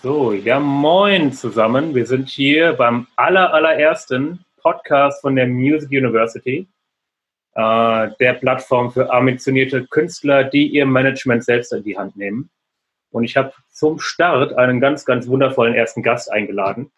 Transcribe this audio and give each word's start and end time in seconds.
So, 0.00 0.32
ja 0.32 0.60
moin 0.60 1.32
zusammen. 1.32 1.92
Wir 1.92 2.06
sind 2.06 2.28
hier 2.28 2.74
beim 2.74 3.08
aller, 3.16 3.52
allerersten 3.52 4.44
Podcast 4.62 5.20
von 5.22 5.34
der 5.34 5.48
Music 5.48 5.90
University, 5.90 6.68
äh, 7.54 8.08
der 8.20 8.34
Plattform 8.34 8.92
für 8.92 9.12
ambitionierte 9.12 9.88
Künstler, 9.88 10.44
die 10.44 10.68
ihr 10.68 10.86
Management 10.86 11.42
selbst 11.42 11.72
in 11.72 11.82
die 11.82 11.98
Hand 11.98 12.16
nehmen. 12.16 12.48
Und 13.10 13.24
ich 13.24 13.36
habe 13.36 13.52
zum 13.72 13.98
Start 13.98 14.52
einen 14.52 14.78
ganz, 14.78 15.04
ganz 15.04 15.26
wundervollen 15.26 15.74
ersten 15.74 16.04
Gast 16.04 16.30
eingeladen. 16.30 16.92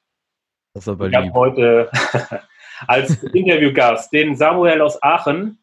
Das 0.74 0.84
ist 0.84 0.88
aber 0.88 1.08
ich 1.08 1.14
habe 1.14 1.32
heute 1.32 1.90
als 2.86 3.22
Interviewgast 3.22 4.12
den 4.12 4.36
Samuel 4.36 4.82
aus 4.82 5.02
Aachen. 5.02 5.58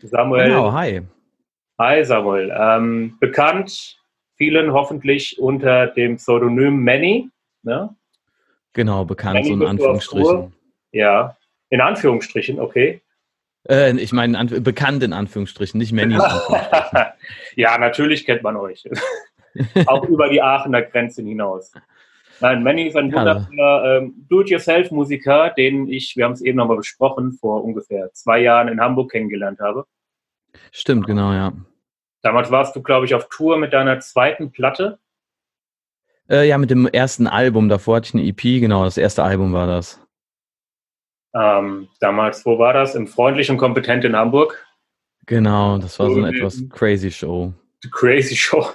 Samuel. 0.00 0.46
Genau, 0.46 0.72
hi. 0.72 1.02
Hi 1.78 2.02
Samuel. 2.06 2.50
Ähm, 2.58 3.18
bekannt 3.20 3.97
vielen 4.38 4.72
hoffentlich 4.72 5.38
unter 5.38 5.88
dem 5.88 6.16
Pseudonym 6.16 6.82
Manny. 6.82 7.28
Ne? 7.62 7.94
Genau, 8.72 9.04
bekannt, 9.04 9.34
Manny 9.34 9.48
so 9.48 9.54
in 9.54 9.66
Anführungsstrichen. 9.66 10.52
Ja, 10.92 11.36
in 11.68 11.80
Anführungsstrichen, 11.80 12.58
okay. 12.58 13.02
Äh, 13.68 13.96
ich 13.98 14.12
meine, 14.12 14.38
an, 14.38 14.46
bekannt 14.62 15.02
in 15.02 15.12
Anführungsstrichen, 15.12 15.78
nicht 15.78 15.92
Manny 15.92 16.16
ja, 17.56 17.76
natürlich 17.76 18.24
kennt 18.24 18.42
man 18.42 18.56
euch. 18.56 18.88
Auch 19.86 20.04
über 20.04 20.30
die 20.30 20.40
Aachener 20.40 20.82
Grenzen 20.82 21.26
hinaus. 21.26 21.72
Nein, 22.40 22.62
Manny 22.62 22.86
ist 22.86 22.96
ein 22.96 23.12
wundervoller 23.12 23.98
ähm, 23.98 24.14
Do-it-yourself-Musiker, 24.28 25.50
den 25.50 25.88
ich, 25.88 26.16
wir 26.16 26.24
haben 26.24 26.32
es 26.32 26.40
eben 26.40 26.56
nochmal 26.56 26.76
besprochen, 26.76 27.32
vor 27.32 27.64
ungefähr 27.64 28.12
zwei 28.12 28.40
Jahren 28.40 28.68
in 28.68 28.80
Hamburg 28.80 29.10
kennengelernt 29.10 29.58
habe. 29.58 29.84
Stimmt, 30.70 31.06
genau, 31.06 31.32
ja. 31.32 31.52
Damals 32.22 32.50
warst 32.50 32.74
du, 32.74 32.82
glaube 32.82 33.06
ich, 33.06 33.14
auf 33.14 33.28
Tour 33.28 33.58
mit 33.58 33.72
deiner 33.72 34.00
zweiten 34.00 34.50
Platte. 34.50 34.98
Äh, 36.28 36.48
ja, 36.48 36.58
mit 36.58 36.70
dem 36.70 36.86
ersten 36.86 37.26
Album. 37.26 37.68
Davor 37.68 37.96
hatte 37.96 38.08
ich 38.08 38.14
eine 38.14 38.24
EP, 38.24 38.60
genau, 38.60 38.84
das 38.84 38.98
erste 38.98 39.22
Album 39.22 39.52
war 39.52 39.66
das. 39.66 40.00
Ähm, 41.34 41.88
damals, 42.00 42.44
wo 42.44 42.58
war 42.58 42.72
das? 42.72 42.94
Im 42.94 43.06
Freundlich 43.06 43.50
und 43.50 43.58
Kompetent 43.58 44.04
in 44.04 44.16
Hamburg. 44.16 44.64
Genau, 45.26 45.78
das 45.78 45.98
war 45.98 46.10
so 46.10 46.16
eine 46.16 46.34
etwas 46.34 46.62
crazy 46.70 47.10
Show. 47.10 47.52
Crazy 47.92 48.34
Show. 48.34 48.66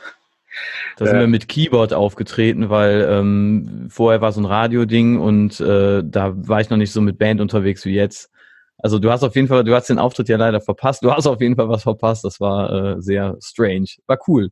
Da 0.98 1.06
sind 1.06 1.20
wir 1.20 1.28
mit 1.28 1.48
Keyboard 1.48 1.94
aufgetreten, 1.94 2.70
weil 2.70 3.08
ähm, 3.10 3.88
vorher 3.90 4.22
war 4.22 4.32
so 4.32 4.42
ein 4.42 4.46
Radio-Ding 4.46 5.20
und 5.20 5.60
äh, 5.60 6.04
da 6.06 6.34
war 6.36 6.62
ich 6.62 6.70
noch 6.70 6.78
nicht 6.78 6.92
so 6.92 7.02
mit 7.02 7.18
Band 7.18 7.42
unterwegs 7.42 7.86
wie 7.86 7.96
jetzt. 7.96 8.32
Also 8.78 9.00
du 9.00 9.12
hast 9.12 9.24
auf 9.24 9.36
jeden 9.36 9.48
Fall, 9.48 9.64
du 9.64 9.74
hast 9.74 9.90
den 9.90 10.00
Auftritt 10.00 10.30
ja 10.30 10.38
leider 10.38 10.62
verpasst. 10.62 11.04
Du 11.04 11.12
hast 11.12 11.28
auf 11.28 11.40
jeden 11.42 11.56
Fall 11.56 11.70
was 11.70 11.84
verpasst. 11.84 12.26
Das 12.26 12.40
war 12.40 12.96
äh, 12.98 13.02
sehr 13.02 13.38
strange. 13.42 13.88
War 14.08 14.20
cool. 14.28 14.50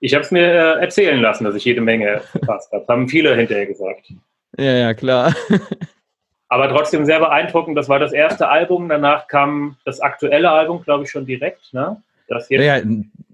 ich 0.00 0.14
habe 0.14 0.24
es 0.24 0.30
mir 0.30 0.46
äh, 0.46 0.80
erzählen 0.80 1.20
lassen, 1.20 1.44
dass 1.44 1.54
ich 1.54 1.64
jede 1.64 1.80
Menge 1.80 2.20
verpasst 2.30 2.72
habe. 2.72 2.86
Haben 2.88 3.08
viele 3.08 3.34
hinterher 3.36 3.66
gesagt. 3.66 4.12
Ja, 4.56 4.72
ja, 4.72 4.94
klar. 4.94 5.34
Aber 6.48 6.68
trotzdem 6.68 7.04
sehr 7.04 7.18
beeindruckend. 7.18 7.76
Das 7.76 7.88
war 7.88 7.98
das 7.98 8.12
erste 8.12 8.48
Album. 8.48 8.88
Danach 8.88 9.26
kam 9.26 9.76
das 9.84 10.00
aktuelle 10.00 10.50
Album, 10.50 10.82
glaube 10.82 11.04
ich, 11.04 11.10
schon 11.10 11.26
direkt. 11.26 11.72
Ne? 11.72 12.00
Das 12.28 12.48
jetzt 12.48 12.62
ja, 12.62 12.80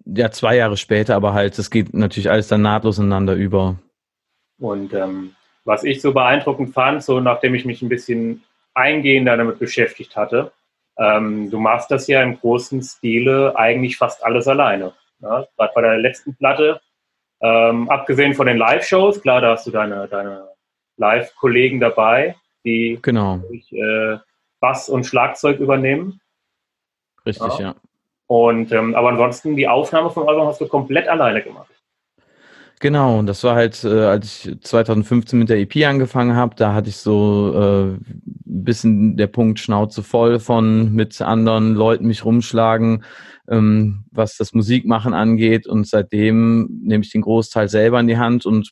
ja, 0.06 0.30
zwei 0.30 0.56
Jahre 0.56 0.76
später, 0.76 1.14
aber 1.14 1.34
halt, 1.34 1.58
es 1.58 1.70
geht 1.70 1.94
natürlich 1.94 2.30
alles 2.30 2.48
dann 2.48 2.62
nahtlos 2.62 2.98
ineinander 2.98 3.34
über. 3.34 3.76
Und 4.58 4.94
ähm, 4.94 5.34
was 5.64 5.84
ich 5.84 6.00
so 6.00 6.12
beeindruckend 6.12 6.72
fand, 6.74 7.02
so 7.02 7.20
nachdem 7.20 7.54
ich 7.54 7.64
mich 7.64 7.82
ein 7.82 7.88
bisschen 7.88 8.42
eingehender 8.80 9.36
damit 9.36 9.58
beschäftigt 9.58 10.16
hatte. 10.16 10.52
Ähm, 10.98 11.50
du 11.50 11.58
machst 11.58 11.90
das 11.90 12.06
ja 12.08 12.22
im 12.22 12.38
großen 12.38 12.82
Stile 12.82 13.56
eigentlich 13.56 13.96
fast 13.96 14.24
alles 14.24 14.48
alleine. 14.48 14.92
Ja? 15.20 15.46
Gerade 15.56 15.72
bei 15.74 15.82
der 15.82 15.98
letzten 15.98 16.34
Platte, 16.36 16.80
ähm, 17.40 17.88
abgesehen 17.88 18.34
von 18.34 18.46
den 18.46 18.58
Live-Shows, 18.58 19.22
klar, 19.22 19.40
da 19.40 19.52
hast 19.52 19.66
du 19.66 19.70
deine, 19.70 20.08
deine 20.08 20.48
Live-Kollegen 20.96 21.80
dabei, 21.80 22.36
die 22.64 22.98
genau. 23.00 23.38
durch, 23.38 23.72
äh, 23.72 24.18
Bass 24.60 24.88
und 24.90 25.04
Schlagzeug 25.04 25.58
übernehmen. 25.58 26.20
Richtig, 27.24 27.58
ja. 27.58 27.68
ja. 27.68 27.74
Und 28.26 28.70
ähm, 28.72 28.94
aber 28.94 29.08
ansonsten 29.08 29.56
die 29.56 29.66
Aufnahme 29.66 30.10
vom 30.10 30.28
Album 30.28 30.46
hast 30.46 30.60
du 30.60 30.68
komplett 30.68 31.08
alleine 31.08 31.42
gemacht. 31.42 31.72
Genau, 32.82 33.18
und 33.18 33.26
das 33.26 33.44
war 33.44 33.56
halt, 33.56 33.84
äh, 33.84 33.88
als 33.88 34.46
ich 34.46 34.58
2015 34.62 35.38
mit 35.38 35.50
der 35.50 35.58
EP 35.58 35.86
angefangen 35.86 36.34
habe, 36.34 36.54
da 36.56 36.72
hatte 36.72 36.88
ich 36.88 36.96
so 36.96 37.52
äh, 37.54 37.90
ein 37.92 38.64
bisschen 38.64 39.18
der 39.18 39.26
Punkt 39.26 39.58
Schnauze 39.60 40.02
voll 40.02 40.38
von 40.40 40.94
mit 40.94 41.20
anderen 41.20 41.74
Leuten 41.74 42.06
mich 42.06 42.24
rumschlagen, 42.24 43.04
ähm, 43.50 44.04
was 44.10 44.38
das 44.38 44.54
Musikmachen 44.54 45.12
angeht. 45.12 45.66
Und 45.66 45.88
seitdem 45.88 46.80
nehme 46.82 47.04
ich 47.04 47.12
den 47.12 47.20
Großteil 47.20 47.68
selber 47.68 48.00
in 48.00 48.08
die 48.08 48.16
Hand 48.16 48.46
und 48.46 48.70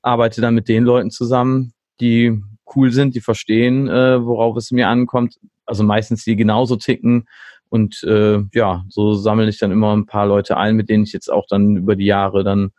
arbeite 0.00 0.40
dann 0.40 0.54
mit 0.54 0.68
den 0.68 0.84
Leuten 0.84 1.10
zusammen, 1.10 1.72
die 2.00 2.40
cool 2.76 2.92
sind, 2.92 3.16
die 3.16 3.20
verstehen, 3.20 3.88
äh, 3.88 4.24
worauf 4.24 4.56
es 4.56 4.70
mir 4.70 4.86
ankommt. 4.86 5.40
Also 5.66 5.82
meistens 5.82 6.22
die 6.22 6.36
genauso 6.36 6.76
ticken. 6.76 7.26
Und 7.68 8.04
äh, 8.04 8.38
ja, 8.54 8.84
so 8.88 9.14
sammle 9.14 9.48
ich 9.48 9.58
dann 9.58 9.72
immer 9.72 9.96
ein 9.96 10.06
paar 10.06 10.26
Leute 10.26 10.56
ein, 10.56 10.76
mit 10.76 10.88
denen 10.88 11.02
ich 11.02 11.12
jetzt 11.12 11.32
auch 11.32 11.46
dann 11.48 11.76
über 11.76 11.96
die 11.96 12.06
Jahre 12.06 12.44
dann 12.44 12.70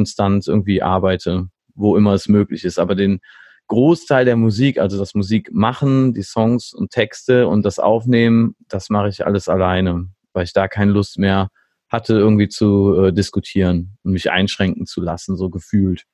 konstant 0.00 0.48
irgendwie 0.48 0.82
arbeite, 0.82 1.48
wo 1.74 1.96
immer 1.96 2.14
es 2.14 2.26
möglich 2.28 2.64
ist. 2.64 2.78
Aber 2.78 2.94
den 2.94 3.20
Großteil 3.66 4.24
der 4.24 4.36
Musik, 4.36 4.78
also 4.78 4.98
das 4.98 5.14
Musik 5.14 5.50
machen, 5.52 6.14
die 6.14 6.22
Songs 6.22 6.72
und 6.72 6.90
Texte 6.90 7.46
und 7.46 7.64
das 7.64 7.78
Aufnehmen, 7.78 8.56
das 8.68 8.88
mache 8.88 9.08
ich 9.08 9.26
alles 9.26 9.48
alleine, 9.48 10.08
weil 10.32 10.44
ich 10.44 10.54
da 10.54 10.68
keine 10.68 10.92
Lust 10.92 11.18
mehr 11.18 11.48
hatte, 11.90 12.14
irgendwie 12.14 12.48
zu 12.48 12.94
äh, 12.96 13.12
diskutieren 13.12 13.98
und 14.02 14.12
mich 14.12 14.30
einschränken 14.30 14.86
zu 14.86 15.02
lassen, 15.02 15.36
so 15.36 15.50
gefühlt. 15.50 16.04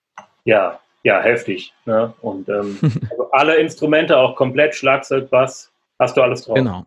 Ja, 0.45 0.81
ja, 1.05 1.21
heftig. 1.21 1.73
Ne? 1.85 2.13
Und 2.21 2.49
ähm, 2.49 2.79
also 3.11 3.31
alle 3.31 3.57
Instrumente 3.57 4.19
auch 4.19 4.35
komplett, 4.35 4.75
Schlagzeug, 4.75 5.31
Bass, 5.31 5.71
hast 5.99 6.17
du 6.17 6.23
alles 6.23 6.45
drauf. 6.45 6.57
Genau. 6.57 6.87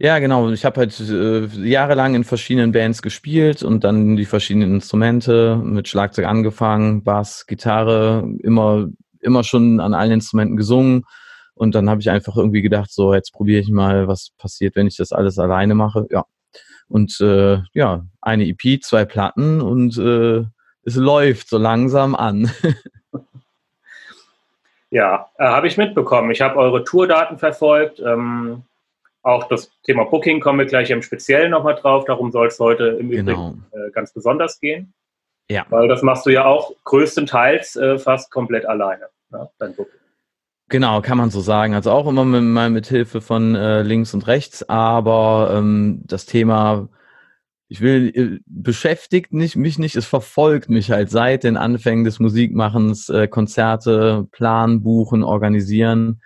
Ja, 0.00 0.20
genau. 0.20 0.50
Ich 0.50 0.64
habe 0.64 0.78
halt 0.78 0.98
äh, 1.00 1.46
jahrelang 1.68 2.14
in 2.14 2.22
verschiedenen 2.22 2.70
Bands 2.70 3.02
gespielt 3.02 3.64
und 3.64 3.82
dann 3.82 4.16
die 4.16 4.26
verschiedenen 4.26 4.74
Instrumente 4.74 5.56
mit 5.56 5.88
Schlagzeug 5.88 6.26
angefangen, 6.26 7.02
Bass, 7.02 7.46
Gitarre, 7.48 8.22
immer, 8.40 8.86
immer 9.20 9.42
schon 9.42 9.80
an 9.80 9.94
allen 9.94 10.12
Instrumenten 10.12 10.56
gesungen. 10.56 11.04
Und 11.54 11.74
dann 11.74 11.90
habe 11.90 12.00
ich 12.00 12.10
einfach 12.10 12.36
irgendwie 12.36 12.62
gedacht, 12.62 12.92
so 12.92 13.12
jetzt 13.12 13.32
probiere 13.32 13.60
ich 13.60 13.70
mal, 13.70 14.06
was 14.06 14.30
passiert, 14.38 14.76
wenn 14.76 14.86
ich 14.86 14.96
das 14.96 15.10
alles 15.10 15.36
alleine 15.36 15.74
mache. 15.74 16.06
Ja. 16.10 16.24
Und 16.86 17.20
äh, 17.20 17.58
ja, 17.74 18.06
eine 18.20 18.46
EP, 18.46 18.80
zwei 18.80 19.04
Platten 19.04 19.60
und 19.60 19.98
äh, 19.98 20.44
es 20.84 20.94
läuft 20.94 21.48
so 21.48 21.58
langsam 21.58 22.14
an. 22.14 22.48
ja, 24.90 25.28
äh, 25.38 25.44
habe 25.44 25.66
ich 25.66 25.76
mitbekommen. 25.76 26.30
Ich 26.30 26.40
habe 26.40 26.56
eure 26.56 26.84
Tourdaten 26.84 27.36
verfolgt. 27.36 27.98
Ähm 27.98 28.62
auch 29.22 29.48
das 29.48 29.70
Thema 29.84 30.04
Booking 30.04 30.40
kommen 30.40 30.60
wir 30.60 30.66
gleich 30.66 30.90
im 30.90 31.02
Speziellen 31.02 31.50
nochmal 31.50 31.74
drauf. 31.74 32.04
Darum 32.04 32.30
soll 32.30 32.48
es 32.48 32.58
heute 32.58 32.98
im 33.00 33.10
genau. 33.10 33.50
Übrigen 33.50 33.66
äh, 33.72 33.90
ganz 33.90 34.12
besonders 34.12 34.60
gehen. 34.60 34.94
Ja. 35.50 35.66
Weil 35.70 35.88
das 35.88 36.02
machst 36.02 36.26
du 36.26 36.30
ja 36.30 36.44
auch 36.44 36.72
größtenteils 36.84 37.76
äh, 37.76 37.98
fast 37.98 38.30
komplett 38.30 38.66
alleine, 38.66 39.06
ne, 39.30 39.48
dein 39.58 39.74
Booking. 39.74 39.98
Genau, 40.68 41.00
kann 41.00 41.16
man 41.16 41.30
so 41.30 41.40
sagen. 41.40 41.74
Also 41.74 41.90
auch 41.90 42.06
immer 42.06 42.26
mit, 42.26 42.42
mal 42.42 42.68
mit 42.68 42.86
Hilfe 42.86 43.22
von 43.22 43.54
äh, 43.54 43.82
links 43.82 44.12
und 44.12 44.26
rechts, 44.26 44.68
aber 44.68 45.54
ähm, 45.56 46.02
das 46.04 46.26
Thema, 46.26 46.90
ich 47.68 47.80
will, 47.80 48.12
äh, 48.14 48.40
beschäftigt 48.44 49.32
nicht, 49.32 49.56
mich 49.56 49.78
nicht, 49.78 49.96
es 49.96 50.04
verfolgt 50.04 50.68
mich 50.68 50.90
halt 50.90 51.08
seit 51.08 51.44
den 51.44 51.56
Anfängen 51.56 52.04
des 52.04 52.20
Musikmachens, 52.20 53.08
äh, 53.08 53.28
Konzerte, 53.28 54.26
planen, 54.30 54.82
buchen, 54.82 55.22
organisieren. 55.22 56.20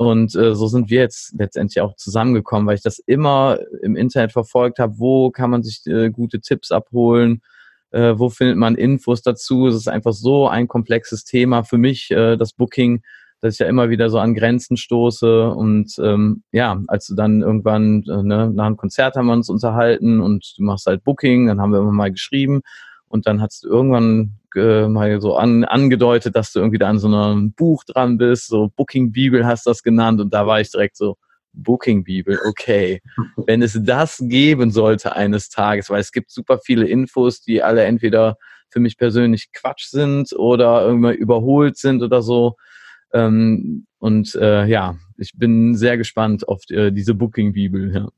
Und 0.00 0.34
äh, 0.34 0.54
so 0.54 0.66
sind 0.66 0.88
wir 0.88 1.00
jetzt 1.00 1.34
letztendlich 1.38 1.82
auch 1.82 1.94
zusammengekommen, 1.94 2.66
weil 2.66 2.76
ich 2.76 2.82
das 2.82 3.00
immer 3.00 3.58
im 3.82 3.96
Internet 3.96 4.32
verfolgt 4.32 4.78
habe. 4.78 4.98
Wo 4.98 5.30
kann 5.30 5.50
man 5.50 5.62
sich 5.62 5.86
äh, 5.86 6.08
gute 6.08 6.40
Tipps 6.40 6.72
abholen? 6.72 7.42
Äh, 7.90 8.14
wo 8.16 8.30
findet 8.30 8.56
man 8.56 8.76
Infos 8.76 9.20
dazu? 9.20 9.66
Es 9.66 9.74
ist 9.74 9.88
einfach 9.88 10.14
so 10.14 10.48
ein 10.48 10.68
komplexes 10.68 11.24
Thema 11.24 11.64
für 11.64 11.76
mich, 11.76 12.10
äh, 12.12 12.38
das 12.38 12.54
Booking, 12.54 13.02
dass 13.42 13.52
ich 13.52 13.60
ja 13.60 13.66
immer 13.66 13.90
wieder 13.90 14.08
so 14.08 14.18
an 14.18 14.34
Grenzen 14.34 14.78
stoße. 14.78 15.50
Und 15.50 15.94
ähm, 16.02 16.44
ja, 16.50 16.80
als 16.86 17.06
du 17.06 17.14
dann 17.14 17.42
irgendwann, 17.42 18.02
äh, 18.08 18.22
ne, 18.22 18.50
nach 18.54 18.64
einem 18.64 18.78
Konzert 18.78 19.16
haben 19.16 19.26
wir 19.26 19.34
uns 19.34 19.50
unterhalten 19.50 20.22
und 20.22 20.54
du 20.56 20.62
machst 20.62 20.86
halt 20.86 21.04
Booking, 21.04 21.48
dann 21.48 21.60
haben 21.60 21.72
wir 21.72 21.80
immer 21.80 21.92
mal 21.92 22.10
geschrieben. 22.10 22.62
Und 23.08 23.26
dann 23.26 23.42
hast 23.42 23.64
du 23.64 23.68
irgendwann 23.68 24.39
äh, 24.56 24.88
mal 24.88 25.20
so 25.20 25.36
an, 25.36 25.64
angedeutet, 25.64 26.36
dass 26.36 26.52
du 26.52 26.60
irgendwie 26.60 26.78
da 26.78 26.88
an 26.88 26.98
so 26.98 27.08
einem 27.08 27.52
Buch 27.52 27.84
dran 27.84 28.18
bist, 28.18 28.48
so 28.48 28.70
Booking 28.76 29.12
Bibel 29.12 29.46
hast 29.46 29.66
du 29.66 29.70
das 29.70 29.82
genannt. 29.82 30.20
Und 30.20 30.32
da 30.34 30.46
war 30.46 30.60
ich 30.60 30.70
direkt 30.70 30.96
so, 30.96 31.16
Booking 31.52 32.04
Bibel, 32.04 32.38
okay. 32.46 33.00
Wenn 33.46 33.62
es 33.62 33.78
das 33.82 34.18
geben 34.20 34.70
sollte 34.70 35.16
eines 35.16 35.48
Tages, 35.48 35.90
weil 35.90 36.00
es 36.00 36.12
gibt 36.12 36.30
super 36.30 36.58
viele 36.58 36.86
Infos, 36.86 37.42
die 37.42 37.62
alle 37.62 37.84
entweder 37.84 38.36
für 38.70 38.80
mich 38.80 38.96
persönlich 38.96 39.50
Quatsch 39.52 39.88
sind 39.88 40.32
oder 40.32 40.82
irgendwie 40.82 41.14
überholt 41.14 41.76
sind 41.76 42.02
oder 42.02 42.22
so. 42.22 42.56
Ähm, 43.12 43.86
und 43.98 44.34
äh, 44.36 44.66
ja, 44.66 44.96
ich 45.16 45.32
bin 45.36 45.74
sehr 45.74 45.96
gespannt 45.96 46.46
auf 46.46 46.64
die, 46.66 46.74
äh, 46.74 46.92
diese 46.92 47.14
Booking 47.14 47.52
Bibel. 47.52 47.92
Ja. 47.92 48.08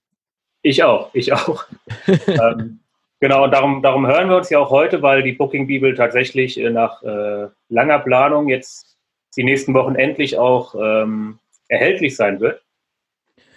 Ich 0.62 0.82
auch, 0.82 1.10
ich 1.14 1.32
auch. 1.32 1.64
ähm, 2.26 2.80
Genau, 3.22 3.44
und 3.44 3.52
darum, 3.52 3.82
darum 3.82 4.04
hören 4.04 4.28
wir 4.28 4.36
uns 4.36 4.50
ja 4.50 4.58
auch 4.58 4.70
heute, 4.70 5.00
weil 5.00 5.22
die 5.22 5.30
Booking 5.30 5.68
Bibel 5.68 5.94
tatsächlich 5.94 6.58
äh, 6.58 6.70
nach 6.70 7.04
äh, 7.04 7.46
langer 7.68 8.00
Planung 8.00 8.48
jetzt 8.48 8.98
die 9.36 9.44
nächsten 9.44 9.74
Wochen 9.74 9.94
endlich 9.94 10.38
auch 10.38 10.74
ähm, 10.74 11.38
erhältlich 11.68 12.16
sein 12.16 12.40
wird. 12.40 12.64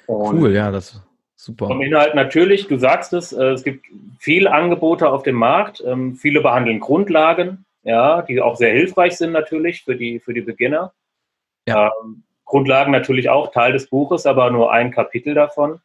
Und 0.06 0.40
cool, 0.40 0.54
ja, 0.54 0.70
das 0.70 0.92
ist 0.92 1.04
super. 1.36 1.66
Vom 1.66 1.82
Inhalt 1.82 2.14
natürlich, 2.14 2.68
du 2.68 2.78
sagst 2.78 3.12
es, 3.14 3.34
äh, 3.34 3.54
es 3.54 3.64
gibt 3.64 3.88
viele 4.20 4.52
Angebote 4.52 5.10
auf 5.10 5.24
dem 5.24 5.36
Markt, 5.36 5.84
ähm, 5.84 6.14
viele 6.14 6.42
behandeln 6.42 6.80
Grundlagen, 6.80 7.66
ja, 7.82 8.22
die 8.22 8.42
auch 8.42 8.58
sehr 8.58 8.72
hilfreich 8.72 9.18
sind 9.18 9.32
natürlich 9.32 9.84
für 9.84 9.96
die, 9.96 10.20
für 10.20 10.36
die 10.36 10.42
Beginner. 10.42 10.94
Ja. 11.68 11.92
Ähm, 12.04 12.22
Grundlagen 12.44 12.92
natürlich 12.92 13.32
auch 13.32 13.50
Teil 13.52 13.74
des 13.74 13.90
Buches, 13.90 14.28
aber 14.28 14.52
nur 14.52 14.72
ein 14.72 14.92
Kapitel 14.92 15.34
davon. 15.34 15.82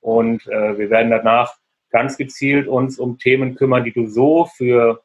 Und 0.00 0.46
äh, 0.46 0.78
wir 0.78 0.88
werden 0.88 1.10
danach 1.10 1.56
ganz 1.90 2.16
gezielt 2.16 2.68
uns 2.68 2.98
um 2.98 3.18
Themen 3.18 3.54
kümmern, 3.54 3.84
die 3.84 3.92
du 3.92 4.06
so 4.06 4.46
für 4.56 5.02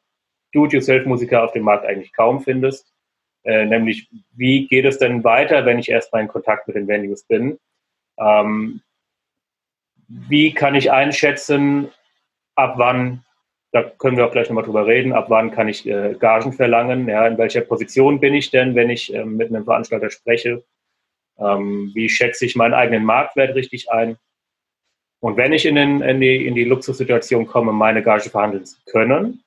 Do-it-yourself-Musiker 0.52 1.42
auf 1.42 1.52
dem 1.52 1.64
Markt 1.64 1.86
eigentlich 1.86 2.12
kaum 2.12 2.40
findest. 2.40 2.92
Äh, 3.44 3.66
nämlich, 3.66 4.08
wie 4.32 4.66
geht 4.66 4.84
es 4.84 4.98
denn 4.98 5.22
weiter, 5.24 5.66
wenn 5.66 5.78
ich 5.78 5.90
erstmal 5.90 6.22
in 6.22 6.28
Kontakt 6.28 6.66
mit 6.66 6.76
den 6.76 6.88
Venues 6.88 7.24
bin? 7.24 7.58
Ähm, 8.18 8.80
wie 10.08 10.52
kann 10.52 10.74
ich 10.74 10.92
einschätzen, 10.92 11.90
ab 12.54 12.74
wann, 12.76 13.24
da 13.72 13.82
können 13.82 14.16
wir 14.16 14.26
auch 14.26 14.32
gleich 14.32 14.48
nochmal 14.48 14.64
drüber 14.64 14.86
reden, 14.86 15.12
ab 15.12 15.26
wann 15.28 15.50
kann 15.50 15.68
ich 15.68 15.86
äh, 15.86 16.14
Gagen 16.18 16.52
verlangen? 16.52 17.08
Ja, 17.08 17.26
in 17.26 17.38
welcher 17.38 17.62
Position 17.62 18.20
bin 18.20 18.34
ich 18.34 18.50
denn, 18.50 18.74
wenn 18.74 18.90
ich 18.90 19.12
äh, 19.12 19.24
mit 19.24 19.48
einem 19.48 19.64
Veranstalter 19.64 20.10
spreche? 20.10 20.64
Ähm, 21.38 21.90
wie 21.94 22.08
schätze 22.08 22.46
ich 22.46 22.56
meinen 22.56 22.74
eigenen 22.74 23.04
Marktwert 23.04 23.54
richtig 23.54 23.90
ein? 23.90 24.16
Und 25.24 25.38
wenn 25.38 25.54
ich 25.54 25.64
in, 25.64 25.76
den, 25.76 26.02
in, 26.02 26.20
die, 26.20 26.46
in 26.46 26.54
die 26.54 26.64
Luxussituation 26.64 27.46
komme, 27.46 27.72
meine 27.72 28.02
Gage 28.02 28.28
verhandeln 28.28 28.66
zu 28.66 28.76
können, 28.84 29.42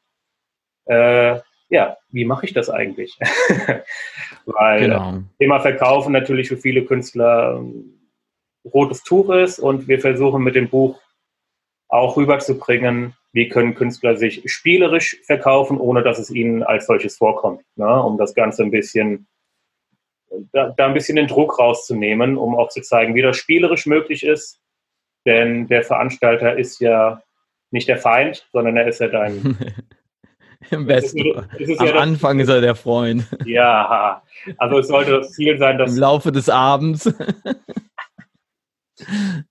äh, 0.86 1.40
ja, 1.70 1.98
wie 2.10 2.26
mache 2.26 2.48
ich 2.48 2.54
das 2.54 2.72
eigentlich? 2.72 3.16
Weil 4.48 4.80
genau. 4.80 5.20
Thema 5.38 5.60
Verkaufen 5.60 6.14
natürlich 6.14 6.48
für 6.48 6.58
viele 6.58 6.84
Künstler 6.84 7.60
ein 7.60 8.10
rotes 8.66 9.04
Tuch 9.04 9.30
ist 9.30 9.60
und 9.60 9.88
wir 9.88 10.00
versuchen 10.00 10.44
mit 10.44 10.56
dem 10.56 10.68
Buch 10.68 11.00
auch 11.90 12.18
rüberzubringen, 12.18 13.14
wie 13.32 13.48
können 13.48 13.76
Künstler 13.76 14.18
sich 14.18 14.42
spielerisch 14.52 15.22
verkaufen, 15.28 15.78
ohne 15.78 16.02
dass 16.02 16.18
es 16.18 16.32
ihnen 16.32 16.64
als 16.64 16.88
solches 16.88 17.18
vorkommt, 17.18 17.62
ne? 17.76 18.02
um 18.02 18.18
das 18.18 18.34
Ganze 18.34 18.64
ein 18.64 18.72
bisschen, 18.72 19.28
da, 20.54 20.74
da 20.76 20.88
ein 20.88 20.96
bisschen 20.96 21.18
den 21.18 21.28
Druck 21.28 21.60
rauszunehmen, 21.60 22.36
um 22.36 22.56
auch 22.56 22.70
zu 22.70 22.82
zeigen, 22.82 23.14
wie 23.14 23.22
das 23.22 23.38
spielerisch 23.38 23.86
möglich 23.86 24.24
ist, 24.24 24.60
denn 25.28 25.68
der 25.68 25.84
Veranstalter 25.84 26.58
ist 26.58 26.80
ja 26.80 27.22
nicht 27.70 27.88
der 27.88 27.98
Feind, 27.98 28.48
sondern 28.54 28.78
er 28.78 28.88
ist 28.88 29.00
ja 29.00 29.10
dein. 29.10 29.58
Im 30.72 30.88
besten 30.88 31.34
Fall. 31.34 31.48
Am 31.78 31.86
ja 31.86 31.96
Anfang 31.96 32.40
ist 32.40 32.50
er 32.50 32.62
der 32.62 32.76
Freund. 32.76 33.26
Ja, 33.46 34.24
also 34.58 34.80
es 34.80 34.88
sollte 34.88 35.12
das 35.12 35.32
Ziel 35.34 35.60
sein, 35.60 35.78
dass. 35.78 35.94
Im 35.94 36.00
Laufe 36.00 36.32
des 36.32 36.50
Abends. 36.50 37.14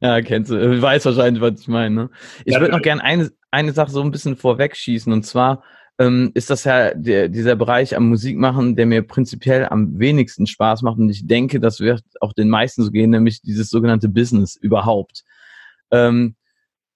ja, 0.01 0.21
kennst 0.23 0.51
du. 0.51 0.59
Du 0.59 0.83
weißt 0.83 1.07
wahrscheinlich, 1.07 1.41
was 1.41 1.61
ich 1.61 1.69
meine. 1.69 1.95
Ne? 1.95 2.11
Ich 2.45 2.55
ja, 2.55 2.61
würde 2.61 2.73
noch 2.73 2.83
gerne 2.83 3.05
eine, 3.05 3.31
eine 3.51 3.73
Sache 3.73 3.91
so 3.91 4.03
ein 4.03 4.11
bisschen 4.11 4.37
vorwegschießen. 4.37 5.13
Und 5.13 5.25
zwar 5.25 5.63
ähm, 5.99 6.33
ist 6.35 6.51
das 6.51 6.65
ja 6.65 6.93
der, 6.95 7.29
dieser 7.29 7.55
Bereich 7.55 7.97
am 7.97 8.09
Musikmachen, 8.09 8.75
der 8.75 8.87
mir 8.87 9.07
prinzipiell 9.07 9.67
am 9.67 9.99
wenigsten 9.99 10.47
Spaß 10.47 10.83
macht. 10.83 10.99
Und 10.99 11.11
ich 11.11 11.27
denke, 11.27 11.61
das 11.61 11.81
wird 11.81 12.03
auch 12.21 12.33
den 12.33 12.49
meisten 12.49 12.83
so 12.83 12.91
gehen, 12.91 13.11
nämlich 13.11 13.43
dieses 13.43 13.71
sogenannte 13.71 14.09
Business 14.09 14.57
überhaupt. 14.57 15.25
Ähm, 15.91 16.37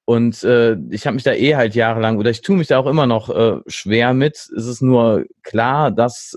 und 0.04 0.42
äh, 0.42 0.76
ich 0.90 1.06
habe 1.06 1.14
mich 1.14 1.22
da 1.22 1.32
eh 1.32 1.54
halt 1.54 1.74
jahrelang, 1.74 2.18
oder 2.18 2.30
ich 2.30 2.42
tue 2.42 2.56
mich 2.56 2.66
da 2.66 2.78
auch 2.78 2.86
immer 2.86 3.06
noch 3.06 3.28
äh, 3.30 3.60
schwer 3.66 4.12
mit. 4.12 4.34
Es 4.34 4.66
ist 4.66 4.82
nur 4.82 5.24
klar, 5.42 5.90
dass 5.90 6.36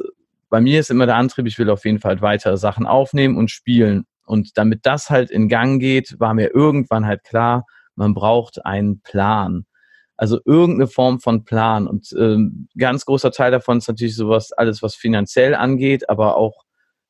bei 0.50 0.62
mir 0.62 0.80
ist 0.80 0.92
immer 0.92 1.08
der 1.08 1.16
Antrieb, 1.16 1.48
ich 1.48 1.58
will 1.58 1.72
auf 1.72 1.84
jeden 1.84 2.00
Fall 2.00 2.22
weitere 2.22 2.58
Sachen 2.58 2.86
aufnehmen 2.86 3.38
und 3.38 3.50
spielen. 3.50 4.06
Und 4.26 4.58
damit 4.58 4.86
das 4.86 5.10
halt 5.10 5.32
in 5.32 5.50
Gang 5.50 5.82
geht, 5.82 6.20
war 6.20 6.36
mir 6.36 6.54
irgendwann 6.54 7.08
halt 7.08 7.24
klar, 7.24 7.66
man 7.96 8.14
braucht 8.14 8.64
einen 8.64 9.02
Plan. 9.02 9.66
Also 10.16 10.40
irgendeine 10.46 10.88
Form 10.88 11.20
von 11.20 11.44
Plan. 11.44 11.88
Und 11.88 12.12
äh, 12.14 12.38
ganz 12.78 13.06
großer 13.06 13.32
Teil 13.32 13.50
davon 13.52 13.80
ist 13.80 13.88
natürlich 13.88 14.16
sowas, 14.16 14.52
alles, 14.52 14.84
was 14.84 14.96
finanziell 14.96 15.56
angeht, 15.56 16.10
aber 16.10 16.38
auch 16.38 16.64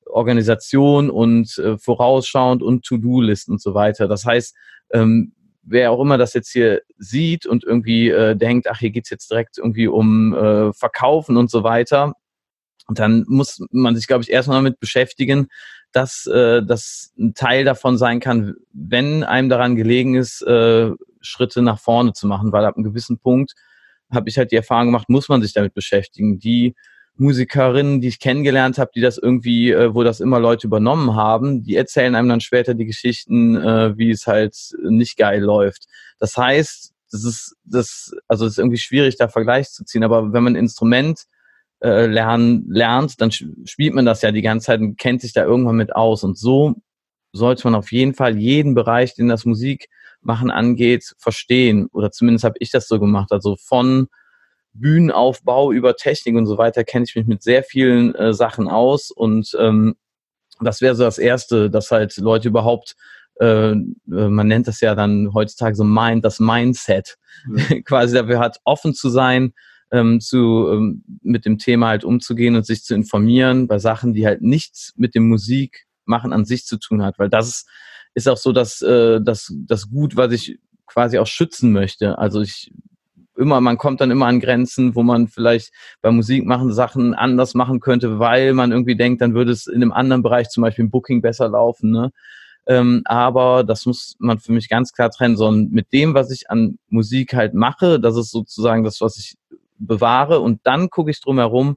Organisation 0.06 1.10
und 1.10 1.58
äh, 1.58 1.78
vorausschauend 1.78 2.64
und 2.64 2.86
To-Do-Listen 2.86 3.52
und 3.52 3.62
so 3.62 3.74
weiter. 3.74 4.08
Das 4.08 4.26
heißt, 4.26 4.56
ähm, 4.94 5.34
wer 5.64 5.92
auch 5.92 6.02
immer 6.02 6.18
das 6.18 6.34
jetzt 6.34 6.52
hier 6.52 6.82
sieht 6.98 7.46
und 7.46 7.64
irgendwie 7.64 8.10
äh, 8.10 8.36
denkt, 8.36 8.68
ach, 8.70 8.80
hier 8.80 8.92
geht's 8.92 9.10
jetzt 9.10 9.32
direkt 9.32 9.58
irgendwie 9.58 9.88
um 9.88 10.34
äh, 10.34 10.74
Verkaufen 10.74 11.38
und 11.38 11.50
so 11.50 11.64
weiter, 11.64 12.14
dann 12.90 13.24
muss 13.28 13.66
man 13.72 13.96
sich, 13.96 14.08
glaube 14.08 14.24
ich, 14.24 14.32
erstmal 14.32 14.58
damit 14.58 14.80
beschäftigen, 14.80 15.48
dass 15.94 16.26
äh, 16.26 16.64
das 16.64 17.14
ein 17.18 17.34
Teil 17.34 17.64
davon 17.64 17.98
sein 17.98 18.20
kann, 18.20 18.56
wenn 18.74 19.24
einem 19.24 19.50
daran 19.50 19.76
gelegen 19.76 20.16
ist, 20.16 20.42
äh, 20.42 20.92
Schritte 21.22 21.62
nach 21.62 21.80
vorne 21.80 22.14
zu 22.14 22.28
machen, 22.28 22.52
weil 22.52 22.66
ab 22.66 22.76
einem 22.76 22.84
gewissen 22.84 23.20
Punkt 23.20 23.54
habe 24.12 24.30
ich 24.30 24.38
halt 24.38 24.52
die 24.52 24.58
Erfahrung 24.58 24.88
gemacht, 24.88 25.10
muss 25.10 25.30
man 25.30 25.42
sich 25.42 25.54
damit 25.54 25.74
beschäftigen. 25.74 26.40
Die 26.40 26.76
Musikerinnen, 27.16 28.02
die 28.02 28.08
ich 28.08 28.20
kennengelernt 28.20 28.78
habe, 28.78 28.92
die 28.96 29.02
das 29.02 29.18
irgendwie, 29.18 29.72
äh, 29.72 29.94
wo 29.94 30.04
das 30.04 30.20
immer 30.20 30.40
Leute 30.40 30.68
übernommen 30.68 31.16
haben, 31.16 31.64
die 31.64 31.76
erzählen 31.76 32.16
einem 32.16 32.30
dann 32.30 32.42
später 32.42 32.74
die 32.74 32.86
Geschichten, 32.86 33.56
äh, 33.56 33.98
wie 33.98 34.10
es 34.10 34.26
halt 34.26 34.56
nicht 34.82 35.18
geil 35.18 35.42
läuft. 35.42 35.86
Das 36.20 36.38
heißt, 36.38 36.92
das 37.12 37.24
ist 37.24 37.56
das, 37.64 38.12
also 38.28 38.46
es 38.46 38.54
ist 38.54 38.58
irgendwie 38.58 38.80
schwierig, 38.80 39.18
da 39.18 39.28
Vergleich 39.28 39.70
zu 39.70 39.86
ziehen. 39.86 40.04
Aber 40.04 40.34
wenn 40.34 40.44
man 40.44 40.54
ein 40.54 40.60
Instrument 40.60 41.24
äh, 41.82 42.08
lernen, 42.08 42.66
lernt, 42.70 43.22
dann 43.22 43.32
spielt 43.32 43.94
man 43.94 44.06
das 44.06 44.24
ja 44.24 44.32
die 44.32 44.42
ganze 44.42 44.68
Zeit 44.68 44.80
und 44.80 44.98
kennt 44.98 45.22
sich 45.22 45.34
da 45.34 45.44
irgendwann 45.44 45.76
mit 45.76 45.96
aus. 45.96 46.24
Und 46.24 46.38
so 46.38 46.76
sollte 47.32 47.68
man 47.68 47.76
auf 47.76 47.92
jeden 47.92 48.16
Fall 48.16 48.38
jeden 48.38 48.74
Bereich, 48.74 49.14
den 49.14 49.28
das 49.28 49.46
Musikmachen 49.46 50.50
angeht, 50.50 51.14
verstehen. 51.20 51.88
Oder 51.92 52.12
zumindest 52.12 52.46
habe 52.46 52.56
ich 52.60 52.72
das 52.72 52.88
so 52.88 53.00
gemacht. 53.00 53.32
Also 53.32 53.56
von 53.58 54.08
Bühnenaufbau, 54.74 55.72
über 55.72 55.96
Technik 55.96 56.36
und 56.36 56.46
so 56.46 56.58
weiter 56.58 56.84
kenne 56.84 57.06
ich 57.08 57.16
mich 57.16 57.28
mit 57.28 57.44
sehr 57.44 57.64
vielen 57.64 58.16
äh, 58.16 58.34
Sachen 58.34 58.68
aus 58.68 59.12
und 59.12 59.56
ähm, 59.60 59.96
das 60.62 60.82
wäre 60.82 60.96
so 60.96 61.04
das 61.04 61.18
Erste, 61.18 61.70
dass 61.70 61.92
halt 61.92 62.16
Leute 62.18 62.48
überhaupt, 62.48 62.96
äh, 63.40 63.72
äh 63.72 63.76
man 64.06 64.48
nennt 64.48 64.68
das 64.68 64.82
ja 64.82 64.96
dann 64.96 65.34
heutzutage 65.34 65.76
so 65.76 65.84
Mind, 65.84 66.24
das 66.24 66.40
Mindset 66.40 67.18
mhm. 67.46 67.84
quasi 67.86 68.16
dafür 68.16 68.40
hat, 68.40 68.58
offen 68.64 68.94
zu 68.94 69.10
sein, 69.10 69.54
ähm, 69.92 70.20
zu, 70.20 70.70
ähm, 70.72 71.04
mit 71.22 71.46
dem 71.46 71.58
Thema 71.58 71.90
halt 71.90 72.04
umzugehen 72.04 72.56
und 72.56 72.66
sich 72.66 72.84
zu 72.84 72.96
informieren 72.96 73.68
bei 73.68 73.80
Sachen, 73.80 74.14
die 74.14 74.26
halt 74.26 74.42
nichts 74.42 74.94
mit 74.96 75.16
dem 75.16 75.28
Musikmachen 75.30 76.34
an 76.34 76.46
sich 76.46 76.66
zu 76.66 76.78
tun 76.78 77.04
hat, 77.04 77.20
weil 77.20 77.30
das 77.30 77.48
ist, 77.48 77.70
ist 78.16 78.28
auch 78.28 78.38
so 78.38 78.52
dass 78.52 78.82
äh, 78.82 79.22
das, 79.22 79.54
das 79.68 79.90
Gut, 79.90 80.16
was 80.16 80.32
ich 80.34 80.60
quasi 80.86 81.18
auch 81.18 81.28
schützen 81.28 81.72
möchte. 81.72 82.18
Also 82.18 82.42
ich 82.42 82.72
immer, 83.38 83.62
man 83.62 83.78
kommt 83.78 84.02
dann 84.02 84.12
immer 84.12 84.28
an 84.28 84.40
Grenzen, 84.40 84.96
wo 84.96 85.04
man 85.04 85.28
vielleicht 85.28 85.72
bei 86.02 86.12
Musik 86.12 86.46
machen 86.46 86.74
Sachen 86.74 87.14
anders 87.14 87.54
machen 87.54 87.80
könnte, 87.80 88.20
weil 88.20 88.54
man 88.54 88.72
irgendwie 88.72 88.96
denkt, 88.96 89.22
dann 89.22 89.34
würde 89.34 89.52
es 89.52 89.68
in 89.68 89.82
einem 89.82 89.92
anderen 89.92 90.24
Bereich, 90.24 90.50
zum 90.50 90.62
Beispiel 90.62 90.86
im 90.86 90.92
Booking, 90.92 91.22
besser 91.22 91.50
laufen. 91.50 91.92
Ne? 91.92 92.12
Ähm, 92.66 93.02
aber 93.06 93.64
das 93.64 93.86
muss 93.86 94.16
man 94.20 94.40
für 94.40 94.52
mich 94.52 94.70
ganz 94.70 94.94
klar 94.94 95.10
trennen, 95.10 95.36
sondern 95.36 95.72
mit 95.72 95.92
dem, 95.94 96.14
was 96.14 96.32
ich 96.32 96.50
an 96.50 96.78
Musik 96.90 97.34
halt 97.34 97.54
mache, 97.54 98.00
das 98.00 98.16
ist 98.16 98.32
sozusagen 98.32 98.84
das, 98.84 99.02
was 99.02 99.18
ich 99.18 99.36
bewahre 99.78 100.40
und 100.40 100.62
dann 100.64 100.90
gucke 100.90 101.12
ich 101.12 101.20
drumherum, 101.20 101.76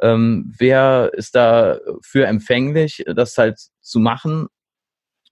ähm, 0.00 0.52
wer 0.58 1.10
ist 1.14 1.34
da 1.34 1.78
für 2.02 2.26
empfänglich, 2.26 3.04
das 3.14 3.38
halt 3.38 3.58
zu 3.80 4.00
machen 4.00 4.48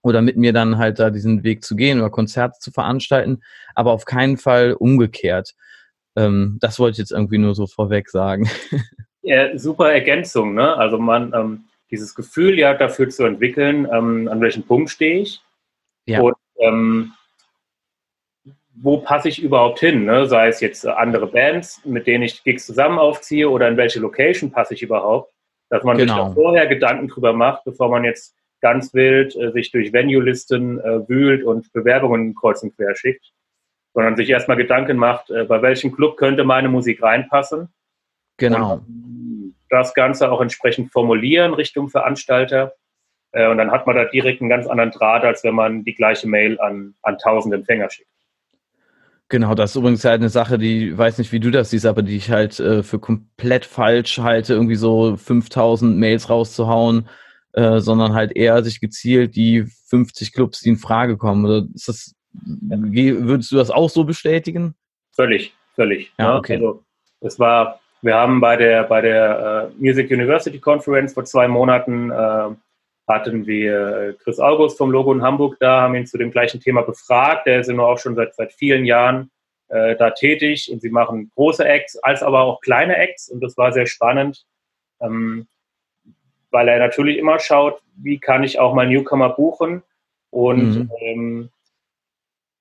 oder 0.01 0.21
mit 0.21 0.37
mir 0.37 0.53
dann 0.53 0.77
halt 0.77 0.99
da 0.99 1.09
diesen 1.09 1.43
Weg 1.43 1.63
zu 1.63 1.75
gehen 1.75 1.99
oder 1.99 2.09
Konzerte 2.09 2.59
zu 2.59 2.71
veranstalten, 2.71 3.41
aber 3.75 3.91
auf 3.91 4.05
keinen 4.05 4.37
Fall 4.37 4.73
umgekehrt. 4.73 5.53
Ähm, 6.15 6.57
das 6.61 6.79
wollte 6.79 6.93
ich 6.93 6.99
jetzt 6.99 7.11
irgendwie 7.11 7.37
nur 7.37 7.55
so 7.55 7.67
vorweg 7.67 8.09
sagen. 8.09 8.49
Ja, 9.23 9.57
super 9.57 9.91
Ergänzung, 9.91 10.53
ne? 10.53 10.77
Also 10.77 10.97
man, 10.97 11.33
ähm, 11.33 11.65
dieses 11.91 12.15
Gefühl 12.15 12.57
ja 12.57 12.73
dafür 12.75 13.09
zu 13.09 13.25
entwickeln, 13.25 13.85
ähm, 13.91 14.29
an 14.29 14.39
welchem 14.39 14.63
Punkt 14.63 14.89
stehe 14.89 15.19
ich 15.19 15.41
ja. 16.05 16.21
und 16.21 16.35
ähm, 16.59 17.11
wo 18.73 18.99
passe 18.99 19.27
ich 19.27 19.41
überhaupt 19.41 19.79
hin, 19.79 20.05
ne? 20.05 20.27
sei 20.27 20.47
es 20.47 20.61
jetzt 20.61 20.85
andere 20.85 21.27
Bands, 21.27 21.81
mit 21.83 22.07
denen 22.07 22.23
ich 22.23 22.43
Gigs 22.43 22.65
zusammen 22.65 22.99
aufziehe 22.99 23.49
oder 23.49 23.67
in 23.67 23.75
welche 23.75 23.99
Location 23.99 24.51
passe 24.51 24.75
ich 24.75 24.83
überhaupt, 24.83 25.33
dass 25.69 25.83
man 25.83 25.97
genau. 25.97 26.13
sich 26.13 26.23
da 26.23 26.33
vorher 26.33 26.67
Gedanken 26.67 27.07
drüber 27.07 27.33
macht, 27.33 27.63
bevor 27.65 27.89
man 27.89 28.03
jetzt 28.03 28.35
ganz 28.61 28.93
wild 28.93 29.35
äh, 29.35 29.51
sich 29.51 29.71
durch 29.71 29.93
Venue-Listen 29.93 30.79
äh, 30.79 31.07
wühlt 31.09 31.43
und 31.43 31.71
Bewerbungen 31.73 32.35
kreuz 32.35 32.63
und 32.63 32.75
quer 32.75 32.95
schickt, 32.95 33.31
sondern 33.93 34.15
sich 34.15 34.29
erstmal 34.29 34.57
Gedanken 34.57 34.97
macht, 34.97 35.29
äh, 35.29 35.45
bei 35.45 35.61
welchem 35.61 35.91
Club 35.91 36.17
könnte 36.17 36.43
meine 36.43 36.69
Musik 36.69 37.01
reinpassen. 37.01 37.69
Genau. 38.37 38.75
Und 38.75 39.55
das 39.69 39.93
Ganze 39.93 40.31
auch 40.31 40.41
entsprechend 40.41 40.91
formulieren 40.91 41.53
Richtung 41.53 41.89
Veranstalter. 41.89 42.73
Äh, 43.31 43.49
und 43.49 43.57
dann 43.57 43.71
hat 43.71 43.85
man 43.85 43.95
da 43.95 44.05
direkt 44.05 44.41
einen 44.41 44.49
ganz 44.49 44.67
anderen 44.67 44.91
Draht, 44.91 45.23
als 45.23 45.43
wenn 45.43 45.55
man 45.55 45.83
die 45.83 45.95
gleiche 45.95 46.27
Mail 46.27 46.59
an, 46.59 46.95
an 47.01 47.17
tausend 47.17 47.53
Empfänger 47.53 47.89
schickt. 47.89 48.09
Genau, 49.29 49.55
das 49.55 49.71
ist 49.71 49.75
übrigens 49.75 50.05
halt 50.05 50.21
eine 50.21 50.29
Sache, 50.29 50.57
die, 50.57 50.97
weiß 50.97 51.17
nicht, 51.17 51.33
wie 51.33 51.41
du 51.41 51.51
das 51.51 51.71
siehst, 51.71 51.85
aber 51.85 52.01
die 52.01 52.15
ich 52.15 52.31
halt 52.31 52.59
äh, 52.61 52.81
für 52.81 52.97
komplett 52.97 53.65
falsch 53.65 54.19
halte, 54.19 54.53
irgendwie 54.53 54.75
so 54.75 55.17
5000 55.17 55.97
Mails 55.97 56.29
rauszuhauen, 56.29 57.09
äh, 57.57 57.79
sondern 57.79 58.13
halt 58.13 58.35
eher 58.35 58.63
sich 58.63 58.79
gezielt 58.79 59.35
die 59.35 59.65
50 59.89 60.31
Clubs, 60.31 60.61
die 60.61 60.69
in 60.69 60.77
Frage 60.77 61.17
kommen. 61.17 61.43
Oder 61.43 61.65
ist 61.73 61.87
das, 61.87 62.15
würdest 62.31 63.51
du 63.51 63.55
das 63.55 63.71
auch 63.71 63.89
so 63.89 64.03
bestätigen? 64.03 64.75
Völlig, 65.15 65.55
völlig. 65.73 66.13
Ja, 66.19 66.33
ne? 66.33 66.35
okay. 66.35 66.55
Also, 66.57 66.83
es 67.21 67.39
war, 67.39 67.79
wir 68.03 68.13
haben 68.13 68.39
bei 68.39 68.57
der, 68.57 68.83
bei 68.83 69.01
der 69.01 69.71
uh, 69.73 69.83
Music 69.83 70.11
University 70.11 70.59
Conference 70.59 71.15
vor 71.15 71.25
zwei 71.25 71.47
Monaten 71.47 72.11
uh, 72.11 72.55
hatten 73.07 73.47
wir 73.47 74.15
Chris 74.21 74.39
August 74.39 74.77
vom 74.77 74.91
Logo 74.91 75.11
in 75.11 75.23
Hamburg 75.23 75.57
da, 75.59 75.81
haben 75.81 75.95
ihn 75.95 76.05
zu 76.05 76.19
dem 76.19 76.29
gleichen 76.29 76.59
Thema 76.59 76.83
befragt. 76.83 77.47
Der 77.47 77.61
ist 77.61 77.71
ja 77.71 77.79
auch 77.79 77.97
schon 77.97 78.13
seit, 78.13 78.35
seit 78.35 78.53
vielen 78.53 78.85
Jahren 78.85 79.31
äh, 79.69 79.95
da 79.95 80.11
tätig 80.11 80.69
und 80.71 80.81
sie 80.81 80.91
machen 80.91 81.31
große 81.33 81.65
Acts, 81.65 81.97
als 82.03 82.21
aber 82.21 82.41
auch 82.41 82.61
kleine 82.61 82.97
Acts 82.97 83.29
und 83.29 83.41
das 83.41 83.57
war 83.57 83.71
sehr 83.71 83.87
spannend, 83.87 84.45
ähm, 85.01 85.47
weil 86.51 86.67
er 86.67 86.79
natürlich 86.79 87.17
immer 87.17 87.39
schaut, 87.39 87.81
wie 87.95 88.19
kann 88.19 88.43
ich 88.43 88.59
auch 88.59 88.73
mal 88.73 88.87
Newcomer 88.87 89.29
buchen 89.29 89.83
und 90.29 90.79
mhm. 90.79 90.91
ähm, 91.01 91.49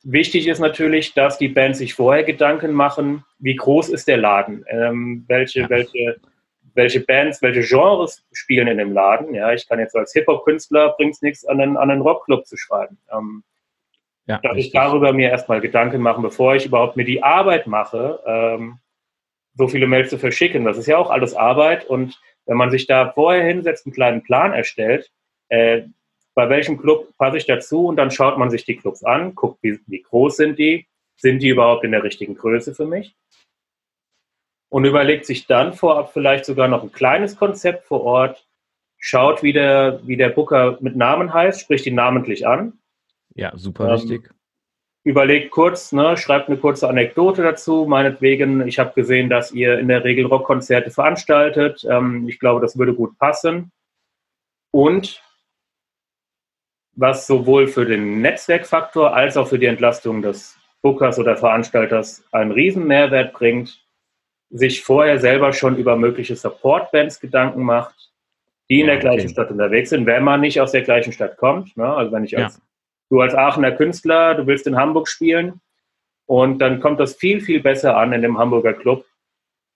Wichtig 0.08 0.46
ist 0.46 0.60
natürlich, 0.60 1.14
dass 1.14 1.36
die 1.36 1.48
Bands 1.48 1.78
sich 1.78 1.94
vorher 1.94 2.22
Gedanken 2.22 2.72
machen, 2.72 3.24
wie 3.40 3.56
groß 3.56 3.88
ist 3.88 4.06
der 4.06 4.18
Laden, 4.18 4.64
ähm, 4.68 5.24
welche, 5.26 5.62
ja. 5.62 5.68
welche 5.68 6.20
welche 6.76 7.00
Bands, 7.00 7.42
welche 7.42 7.62
Genres 7.62 8.24
spielen 8.32 8.68
in 8.68 8.78
dem 8.78 8.92
Laden. 8.92 9.34
Ja, 9.34 9.52
ich 9.52 9.66
kann 9.66 9.80
jetzt 9.80 9.96
als 9.96 10.12
Hip-Hop-Künstler 10.12 10.94
bringt 10.96 11.14
es 11.14 11.22
nichts, 11.22 11.44
an 11.44 11.60
einen, 11.60 11.76
an 11.76 11.90
einen 11.90 12.02
Rockclub 12.02 12.46
zu 12.46 12.56
schreiben. 12.56 12.98
Ähm, 13.10 13.42
ja, 14.26 14.38
darf 14.38 14.56
ich 14.56 14.72
darüber 14.72 15.12
mir 15.12 15.30
erstmal 15.30 15.60
Gedanken 15.60 16.02
machen, 16.02 16.22
bevor 16.22 16.54
ich 16.54 16.66
überhaupt 16.66 16.96
mir 16.96 17.04
die 17.04 17.22
Arbeit 17.22 17.66
mache, 17.66 18.20
ähm, 18.26 18.78
so 19.54 19.68
viele 19.68 19.86
Mails 19.86 20.10
zu 20.10 20.18
verschicken. 20.18 20.64
Das 20.64 20.76
ist 20.76 20.86
ja 20.86 20.98
auch 20.98 21.10
alles 21.10 21.34
Arbeit 21.34 21.86
und 21.86 22.20
wenn 22.46 22.56
man 22.56 22.70
sich 22.70 22.86
da 22.86 23.12
vorher 23.12 23.44
hinsetzt, 23.44 23.86
einen 23.86 23.94
kleinen 23.94 24.22
Plan 24.22 24.52
erstellt, 24.52 25.10
äh, 25.48 25.82
bei 26.34 26.48
welchem 26.48 26.78
Club 26.78 27.16
passe 27.16 27.38
ich 27.38 27.46
dazu 27.46 27.86
und 27.86 27.96
dann 27.96 28.10
schaut 28.10 28.38
man 28.38 28.50
sich 28.50 28.64
die 28.64 28.76
Clubs 28.76 29.02
an, 29.04 29.34
guckt, 29.34 29.62
wie, 29.62 29.80
wie 29.86 30.02
groß 30.02 30.36
sind 30.36 30.58
die, 30.58 30.86
sind 31.16 31.40
die 31.40 31.48
überhaupt 31.48 31.84
in 31.84 31.92
der 31.92 32.02
richtigen 32.02 32.34
Größe 32.34 32.74
für 32.74 32.86
mich 32.86 33.16
und 34.68 34.84
überlegt 34.84 35.26
sich 35.26 35.46
dann 35.46 35.72
vorab 35.72 36.12
vielleicht 36.12 36.44
sogar 36.44 36.68
noch 36.68 36.82
ein 36.82 36.92
kleines 36.92 37.36
Konzept 37.36 37.86
vor 37.86 38.02
Ort, 38.02 38.46
schaut, 38.98 39.42
wie 39.42 39.52
der, 39.52 40.00
wie 40.04 40.16
der 40.16 40.30
Booker 40.30 40.78
mit 40.80 40.96
Namen 40.96 41.32
heißt, 41.32 41.60
spricht 41.60 41.86
ihn 41.86 41.94
namentlich 41.94 42.46
an. 42.46 42.78
Ja, 43.34 43.56
super 43.56 43.88
ähm, 43.88 43.94
wichtig. 43.94 44.30
Überlegt 45.06 45.52
kurz, 45.52 45.92
ne, 45.92 46.16
schreibt 46.16 46.48
eine 46.48 46.58
kurze 46.58 46.88
Anekdote 46.88 47.40
dazu. 47.40 47.86
Meinetwegen, 47.88 48.66
ich 48.66 48.80
habe 48.80 48.92
gesehen, 48.92 49.30
dass 49.30 49.52
ihr 49.52 49.78
in 49.78 49.86
der 49.86 50.02
Regel 50.02 50.26
Rockkonzerte 50.26 50.90
veranstaltet. 50.90 51.86
Ähm, 51.88 52.28
ich 52.28 52.40
glaube, 52.40 52.60
das 52.60 52.76
würde 52.76 52.92
gut 52.92 53.16
passen. 53.16 53.70
Und 54.72 55.22
was 56.94 57.28
sowohl 57.28 57.68
für 57.68 57.86
den 57.86 58.20
Netzwerkfaktor 58.20 59.14
als 59.14 59.36
auch 59.36 59.46
für 59.46 59.60
die 59.60 59.66
Entlastung 59.66 60.22
des 60.22 60.58
Bookers 60.82 61.20
oder 61.20 61.36
Veranstalters 61.36 62.24
einen 62.32 62.50
riesen 62.50 62.88
Mehrwert 62.88 63.32
bringt, 63.32 63.86
sich 64.50 64.82
vorher 64.82 65.20
selber 65.20 65.52
schon 65.52 65.76
über 65.76 65.94
mögliche 65.94 66.34
Support-Bands 66.34 67.20
Gedanken 67.20 67.62
macht, 67.62 67.94
die 68.68 68.80
in 68.80 68.88
der 68.88 68.98
gleichen 68.98 69.28
Stadt 69.28 69.52
unterwegs 69.52 69.90
sind, 69.90 70.04
wenn 70.06 70.24
man 70.24 70.40
nicht 70.40 70.60
aus 70.60 70.72
der 70.72 70.82
gleichen 70.82 71.12
Stadt 71.12 71.36
kommt. 71.36 71.76
Ne? 71.76 71.86
Also 71.86 72.10
wenn 72.10 72.24
ich 72.24 72.36
als, 72.36 72.56
ja. 72.56 72.62
Du 73.10 73.20
als 73.20 73.34
Aachener 73.34 73.72
Künstler, 73.72 74.34
du 74.34 74.46
willst 74.46 74.66
in 74.66 74.76
Hamburg 74.76 75.08
spielen 75.08 75.60
und 76.26 76.58
dann 76.58 76.80
kommt 76.80 77.00
das 77.00 77.14
viel, 77.14 77.40
viel 77.40 77.60
besser 77.60 77.96
an 77.96 78.12
in 78.12 78.22
dem 78.22 78.38
Hamburger 78.38 78.74
Club. 78.74 79.04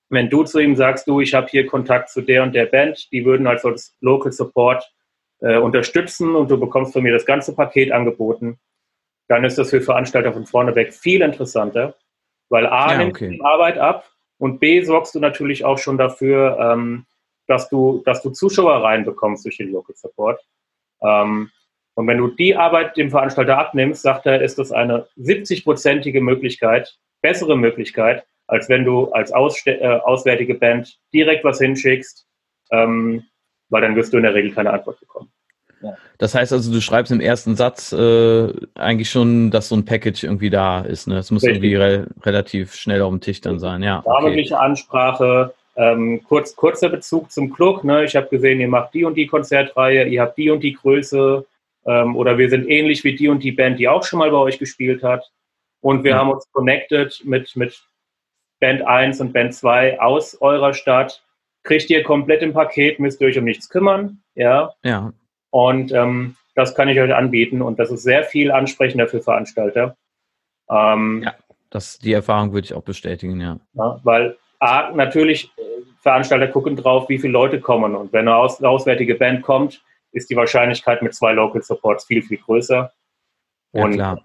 Wenn 0.09 0.29
du 0.29 0.43
zu 0.43 0.59
ihm 0.59 0.75
sagst, 0.75 1.07
du, 1.07 1.21
ich 1.21 1.35
habe 1.35 1.47
hier 1.49 1.67
Kontakt 1.67 2.11
zu 2.11 2.21
der 2.21 2.43
und 2.43 2.55
der 2.55 2.67
Band, 2.67 3.11
die 3.13 3.25
würden 3.25 3.47
als 3.47 3.95
Local 4.01 4.33
Support 4.33 4.93
äh, 5.41 5.57
unterstützen 5.57 6.35
und 6.35 6.51
du 6.51 6.59
bekommst 6.59 6.93
von 6.93 7.03
mir 7.03 7.13
das 7.13 7.25
ganze 7.25 7.55
Paket 7.55 7.93
angeboten, 7.93 8.59
dann 9.29 9.45
ist 9.45 9.59
das 9.59 9.71
für 9.71 9.81
Veranstalter 9.81 10.33
von 10.33 10.47
vorne 10.47 10.75
weg 10.75 10.93
viel 10.93 11.23
interessanter, 11.23 11.95
weil 12.49 12.67
A 12.67 12.93
ja, 12.93 12.99
nimmt 12.99 13.15
okay. 13.15 13.31
die 13.31 13.41
Arbeit 13.41 13.79
ab 13.79 14.11
und 14.39 14.59
B, 14.59 14.83
sorgst 14.83 15.15
du 15.15 15.21
natürlich 15.21 15.65
auch 15.65 15.79
schon 15.79 15.99
dafür, 15.99 16.59
ähm, 16.59 17.07
dass, 17.47 17.69
du, 17.69 18.03
dass 18.05 18.23
du 18.23 18.31
Zuschauer 18.31 18.83
reinbekommst 18.83 19.45
durch 19.45 19.59
den 19.59 19.71
Local 19.71 19.95
Support. 19.95 20.41
Ähm, 21.03 21.51
und 21.95 22.07
wenn 22.07 22.19
du 22.19 22.29
die 22.29 22.57
Arbeit 22.57 22.97
dem 22.97 23.11
Veranstalter 23.11 23.59
abnimmst, 23.59 24.03
sagt 24.03 24.27
er, 24.27 24.41
ist 24.41 24.59
das 24.59 24.73
eine 24.73 25.07
70-prozentige 25.19 26.21
Möglichkeit, 26.21 26.97
bessere 27.21 27.57
Möglichkeit, 27.57 28.25
als 28.47 28.69
wenn 28.69 28.85
du 28.85 29.11
als 29.13 29.33
Ausste 29.33 29.81
äh, 29.81 30.01
auswärtige 30.01 30.55
Band 30.55 30.97
direkt 31.13 31.45
was 31.45 31.59
hinschickst, 31.59 32.27
ähm, 32.73 33.25
weil 33.69 33.83
dann 33.83 33.97
wirst 33.97 34.13
du 34.13 34.17
in 34.17 34.25
der 34.25 34.35
Regel 34.35 34.53
keine 34.53 34.73
Antwort 34.73 34.99
bekommen. 35.01 35.31
Das 36.19 36.35
heißt 36.35 36.53
also, 36.53 36.71
du 36.71 36.81
schreibst 36.81 37.11
im 37.11 37.21
ersten 37.21 37.57
Satz 37.57 37.93
äh, 37.93 38.53
eigentlich 38.75 39.09
schon, 39.09 39.51
dass 39.51 39.69
so 39.71 39.77
ein 39.77 39.87
Package 39.87 40.25
irgendwie 40.25 40.51
da 40.51 40.83
ist. 40.83 41.09
Ne? 41.09 41.15
Das 41.15 41.31
muss 41.31 41.43
Richtig. 41.43 41.65
irgendwie 41.65 41.77
re 41.77 42.07
relativ 42.23 42.75
schnell 42.75 43.01
auf 43.01 43.11
dem 43.11 43.21
Tisch 43.21 43.41
dann 43.41 43.59
sein. 43.59 43.83
Ja, 43.83 44.03
okay. 44.05 44.53
Ansprache, 44.53 45.55
ähm, 45.77 46.23
kurz, 46.25 46.55
kurzer 46.55 46.91
Bezug 46.91 47.33
zum 47.33 47.51
Club. 47.51 47.85
Ne? 47.85 48.05
Ich 48.05 48.15
habe 48.15 48.29
gesehen, 48.29 48.61
ihr 48.61 48.69
macht 48.69 48.93
die 48.93 49.05
und 49.05 49.15
die 49.15 49.27
Konzertreihe, 49.27 50.07
ihr 50.07 50.21
habt 50.21 50.37
die 50.37 50.51
und 50.51 50.63
die 50.63 50.75
Größe 50.75 51.47
ähm, 51.87 52.17
oder 52.17 52.39
wir 52.39 52.51
sind 52.51 52.69
ähnlich 52.69 53.05
wie 53.05 53.15
die 53.15 53.29
und 53.29 53.43
die 53.43 53.53
Band, 53.53 53.79
die 53.79 53.89
auch 53.89 54.05
schon 54.05 54.19
mal 54.19 54.31
bei 54.31 54.37
euch 54.37 54.59
gespielt 54.59 55.03
hat. 55.03 55.31
Und 55.81 56.05
wir 56.05 56.13
ja. 56.13 56.19
haben 56.19 56.31
uns 56.31 56.51
connected 56.53 57.23
mit, 57.25 57.57
mit 57.57 57.83
Band 58.61 58.87
1 58.87 59.21
und 59.21 59.33
Band 59.33 59.55
2 59.55 60.01
aus 60.01 60.41
eurer 60.41 60.75
Stadt. 60.75 61.23
Kriegt 61.63 61.91
ihr 61.91 62.03
komplett 62.03 62.43
im 62.43 62.53
Paket, 62.53 63.01
müsst 63.01 63.21
ihr 63.21 63.29
euch 63.29 63.39
um 63.39 63.45
nichts 63.45 63.69
kümmern. 63.69 64.23
Ja. 64.35 64.73
Ja. 64.83 65.13
Und 65.51 65.93
ähm, 65.93 66.37
das 66.55 66.75
kann 66.75 66.89
ich 66.89 67.01
euch 67.01 67.15
anbieten 67.15 67.63
und 67.63 67.79
das 67.79 67.91
ist 67.91 68.03
sehr 68.03 68.25
viel 68.25 68.51
ansprechender 68.51 69.09
für 69.09 69.21
Veranstalter. 69.21 69.97
Ähm, 70.69 71.23
ja, 71.25 71.35
das, 71.71 71.99
die 71.99 72.13
Erfahrung 72.13 72.53
würde 72.53 72.67
ich 72.67 72.75
auch 72.75 72.83
bestätigen, 72.83 73.41
ja. 73.41 73.59
ja 73.75 74.01
weil 74.05 74.37
A, 74.59 74.91
natürlich, 74.91 75.51
äh, 75.57 75.63
Veranstalter 76.01 76.49
gucken 76.49 76.77
drauf, 76.77 77.09
wie 77.09 77.19
viele 77.19 77.33
Leute 77.33 77.61
kommen 77.61 77.95
und 77.95 78.13
wenn 78.13 78.29
eine, 78.29 78.37
aus, 78.37 78.59
eine 78.59 78.69
auswärtige 78.69 79.15
Band 79.15 79.43
kommt, 79.43 79.83
ist 80.13 80.31
die 80.31 80.37
Wahrscheinlichkeit 80.37 81.03
mit 81.03 81.15
zwei 81.15 81.33
Local 81.33 81.63
Supports 81.63 82.05
viel, 82.05 82.23
viel 82.23 82.39
größer. 82.39 82.93
Ja, 83.73 83.85
und 83.85 83.93
klar. 83.93 84.23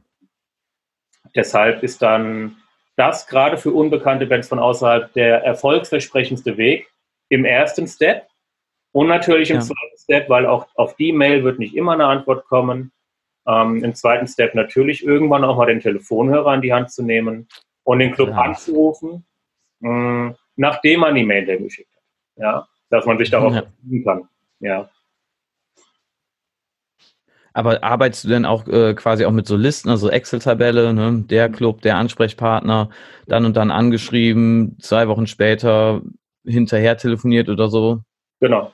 deshalb 1.35 1.83
ist 1.83 2.01
dann 2.01 2.57
das 2.95 3.27
gerade 3.27 3.57
für 3.57 3.71
unbekannte 3.71 4.25
Bands 4.25 4.47
von 4.47 4.59
außerhalb 4.59 5.11
der 5.13 5.43
erfolgsversprechendste 5.43 6.57
Weg 6.57 6.89
im 7.29 7.45
ersten 7.45 7.87
Step. 7.87 8.27
Und 8.91 9.07
natürlich 9.07 9.49
im 9.49 9.57
ja. 9.57 9.61
zweiten 9.61 9.97
Step, 9.97 10.29
weil 10.29 10.45
auch 10.45 10.67
auf 10.75 10.95
die 10.95 11.11
Mail 11.11 11.43
wird 11.43 11.59
nicht 11.59 11.75
immer 11.75 11.93
eine 11.93 12.05
Antwort 12.05 12.45
kommen. 12.45 12.93
Ähm, 13.45 13.83
Im 13.83 13.93
zweiten 13.93 14.27
Step 14.27 14.55
natürlich 14.55 15.03
irgendwann 15.03 15.43
auch 15.43 15.57
mal 15.57 15.65
den 15.65 15.81
Telefonhörer 15.81 16.55
in 16.55 16.61
die 16.61 16.73
Hand 16.73 16.91
zu 16.91 17.03
nehmen 17.03 17.47
und 17.83 17.99
den 17.99 18.13
Club 18.13 18.29
ja. 18.29 18.37
anzurufen, 18.37 19.25
mh, 19.81 19.91
mm, 19.91 20.35
nachdem 20.55 21.01
man 21.01 21.13
die 21.13 21.25
Mail 21.25 21.45
geschickt 21.57 21.93
hat. 21.93 22.03
Ja, 22.37 22.67
dass 22.89 23.05
man 23.05 23.17
sich 23.17 23.29
darauf 23.29 23.53
ja. 23.53 23.63
kann. 24.03 24.29
Ja. 24.59 24.89
Aber 27.55 27.81
arbeitest 27.85 28.25
du 28.25 28.27
denn 28.27 28.45
auch 28.45 28.67
äh, 28.67 28.93
quasi 28.95 29.23
auch 29.23 29.31
mit 29.31 29.47
so 29.47 29.55
Listen, 29.55 29.89
also 29.89 30.09
Excel-Tabelle, 30.09 30.93
ne? 30.93 31.23
der 31.25 31.47
Club, 31.47 31.81
der 31.81 31.95
Ansprechpartner, 31.95 32.89
dann 33.27 33.45
und 33.45 33.55
dann 33.55 33.71
angeschrieben, 33.71 34.75
zwei 34.81 35.07
Wochen 35.07 35.25
später 35.25 36.01
hinterher 36.45 36.97
telefoniert 36.97 37.47
oder 37.47 37.69
so? 37.69 38.01
Genau, 38.41 38.73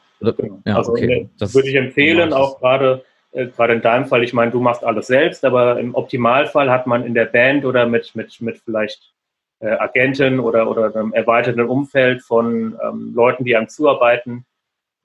ja, 0.66 0.78
also 0.78 0.94
okay. 0.94 1.30
das 1.38 1.54
würde 1.54 1.70
ich 1.70 1.76
empfehlen, 1.76 2.34
auch 2.34 2.60
gerade 2.60 3.04
äh, 3.34 3.46
gerade 3.48 3.74
in 3.74 3.84
deinem 3.84 4.06
Fall, 4.06 4.24
ich 4.24 4.34
meine, 4.34 4.50
du 4.50 4.60
machst 4.60 4.84
alles 4.84 5.06
selbst, 5.06 5.46
aber 5.46 5.80
im 5.80 5.94
Optimalfall 5.94 6.72
hat 6.72 6.88
man 6.88 7.06
in 7.06 7.14
der 7.14 7.26
Band 7.26 7.66
oder 7.66 7.86
mit, 7.86 8.16
mit, 8.16 8.42
mit 8.42 8.58
vielleicht 8.58 9.14
äh, 9.60 9.70
Agenten 9.70 10.40
oder, 10.40 10.68
oder 10.68 10.96
einem 10.96 11.14
erweiterten 11.14 11.62
Umfeld 11.62 12.24
von 12.24 12.80
ähm, 12.84 13.14
Leuten, 13.14 13.46
die 13.46 13.56
einem 13.56 13.70
zuarbeiten, 13.70 14.48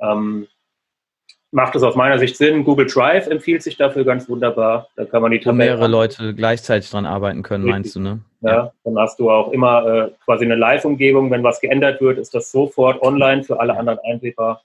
ähm, 0.01 0.47
macht 1.51 1.75
es 1.77 1.83
aus 1.83 1.95
meiner 1.95 2.19
Sicht 2.19 2.37
Sinn. 2.37 2.65
Google 2.65 2.87
Drive 2.87 3.27
empfiehlt 3.29 3.63
sich 3.63 3.77
dafür 3.77 4.05
ganz 4.05 4.29
wunderbar. 4.29 4.89
Da 4.97 5.05
kann 5.05 5.23
man 5.23 5.31
die 5.31 5.39
Tabellen. 5.39 5.59
mehrere 5.59 5.89
Leute 5.89 6.35
gleichzeitig 6.35 6.91
dran 6.91 7.07
arbeiten 7.07 7.43
können, 7.43 7.65
Richtig. 7.65 7.75
meinst 7.75 7.97
du, 7.97 8.01
ne? 8.01 8.21
Ja, 8.43 8.51
ja, 8.51 8.73
dann 8.85 8.99
hast 8.99 9.19
du 9.19 9.31
auch 9.31 9.53
immer 9.53 9.87
äh, 9.87 10.11
quasi 10.25 10.45
eine 10.45 10.57
Live-Umgebung. 10.57 11.31
Wenn 11.31 11.43
was 11.43 11.61
geändert 11.61 12.01
wird, 12.01 12.19
ist 12.19 12.35
das 12.35 12.51
sofort 12.51 13.03
online 13.03 13.43
für 13.45 13.59
alle 13.59 13.77
anderen 13.77 13.99
einsehbar. 14.05 14.63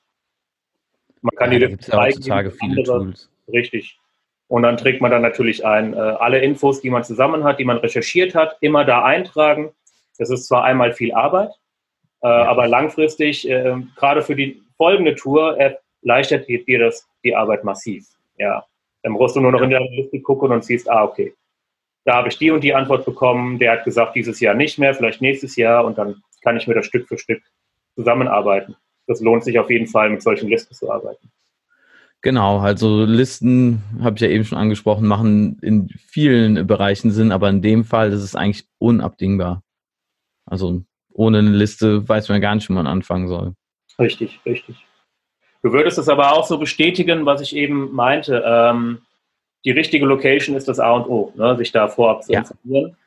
Man 1.22 1.36
kann 1.36 1.52
ja, 1.52 1.60
die 1.60 1.66
Liste 1.66 1.92
ja 1.92 1.98
heutzutage 2.02 2.52
viele 2.52 2.84
Tools. 2.84 3.30
Richtig. 3.52 3.98
Und 4.48 4.64
dann 4.64 4.76
trägt 4.76 5.02
man 5.02 5.12
dann 5.12 5.22
natürlich 5.22 5.66
ein, 5.66 5.94
äh, 5.94 5.98
alle 5.98 6.40
Infos, 6.40 6.82
die 6.82 6.90
man 6.90 7.04
zusammen 7.04 7.46
hat, 7.46 7.60
die 7.60 7.64
man 7.64 7.78
recherchiert 7.78 8.36
hat, 8.36 8.58
immer 8.60 8.84
da 8.84 9.04
eintragen. 9.04 9.72
Das 10.18 10.30
ist 10.30 10.48
zwar 10.48 10.66
einmal 10.66 10.92
viel 10.92 11.14
Arbeit, 11.14 11.52
äh, 12.22 12.28
ja. 12.28 12.50
aber 12.50 12.68
langfristig, 12.68 13.50
äh, 13.50 13.76
gerade 13.96 14.22
für 14.22 14.36
die 14.36 14.62
folgende 14.76 15.16
Tour, 15.16 15.58
erleichtert 16.04 16.48
dir 16.48 16.80
das 16.80 17.08
die 17.24 17.36
Arbeit 17.36 17.64
massiv. 17.64 18.06
Ja. 18.38 18.66
Dann 19.04 19.14
brauchst 19.14 19.36
du 19.36 19.40
nur 19.40 19.52
noch 19.52 19.62
in 19.62 19.70
der 19.70 19.82
Liste 19.82 20.20
gucken 20.22 20.52
und 20.52 20.64
siehst, 20.64 20.90
ah, 20.90 21.04
okay. 21.04 21.34
da 22.06 22.16
habe 22.16 22.30
ich 22.30 22.38
die 22.38 22.52
und 22.52 22.64
die 22.64 22.74
Antwort 22.74 23.06
bekommen, 23.06 23.60
der 23.60 23.74
hat 23.74 23.84
gesagt, 23.84 24.16
dieses 24.16 24.40
Jahr 24.40 24.54
nicht 24.54 24.78
mehr, 24.78 24.94
vielleicht 24.94 25.22
nächstes 25.22 25.56
Jahr 25.56 25.86
und 25.86 25.98
dann 25.98 26.22
kann 26.42 26.58
ich 26.58 26.68
mir 26.68 26.76
das 26.76 26.86
Stück 26.86 27.08
für 27.08 27.18
Stück 27.18 27.42
zusammenarbeiten. 27.96 28.76
Das 29.08 29.22
lohnt 29.22 29.44
sich 29.44 29.58
auf 29.60 29.70
jeden 29.70 29.88
Fall, 29.88 30.10
mit 30.10 30.22
solchen 30.22 30.50
Listen 30.50 30.74
zu 30.74 30.92
arbeiten. 30.92 31.32
Genau, 32.22 32.60
also 32.60 33.04
Listen, 33.04 33.82
habe 34.02 34.16
ich 34.16 34.22
ja 34.22 34.28
eben 34.28 34.46
schon 34.46 34.58
angesprochen, 34.58 35.08
machen 35.08 35.58
in 35.62 35.90
vielen 35.90 36.68
Bereichen 36.68 37.10
Sinn, 37.10 37.32
aber 37.32 37.50
in 37.50 37.64
dem 37.64 37.84
Fall 37.84 38.12
ist 38.12 38.22
es 38.22 38.36
eigentlich 38.36 38.68
unabdingbar. 38.78 39.64
Also 40.46 40.84
ohne 41.14 41.40
eine 41.40 41.50
Liste 41.50 42.08
weiß 42.08 42.30
man 42.30 42.42
gar 42.42 42.54
nicht, 42.54 42.70
wo 42.70 42.74
man 42.74 42.86
anfangen 42.86 43.28
soll. 43.28 43.56
Richtig, 43.98 44.40
richtig. 44.46 44.86
Du 45.64 45.72
würdest 45.72 45.98
es 45.98 46.10
aber 46.10 46.34
auch 46.34 46.48
so 46.48 46.58
bestätigen, 46.58 47.26
was 47.26 47.42
ich 47.42 47.56
eben 47.56 47.94
meinte. 47.94 48.44
Ähm, 48.46 49.00
die 49.64 49.72
richtige 49.72 50.06
Location 50.06 50.56
ist 50.56 50.68
das 50.68 50.80
A 50.80 50.92
und 50.94 51.08
O, 51.08 51.32
ne? 51.36 51.56
sich 51.58 51.72
da 51.72 51.88
vorab 51.88 52.24
zu 52.24 52.32
ja. 52.32 52.40
informieren. 52.40 52.98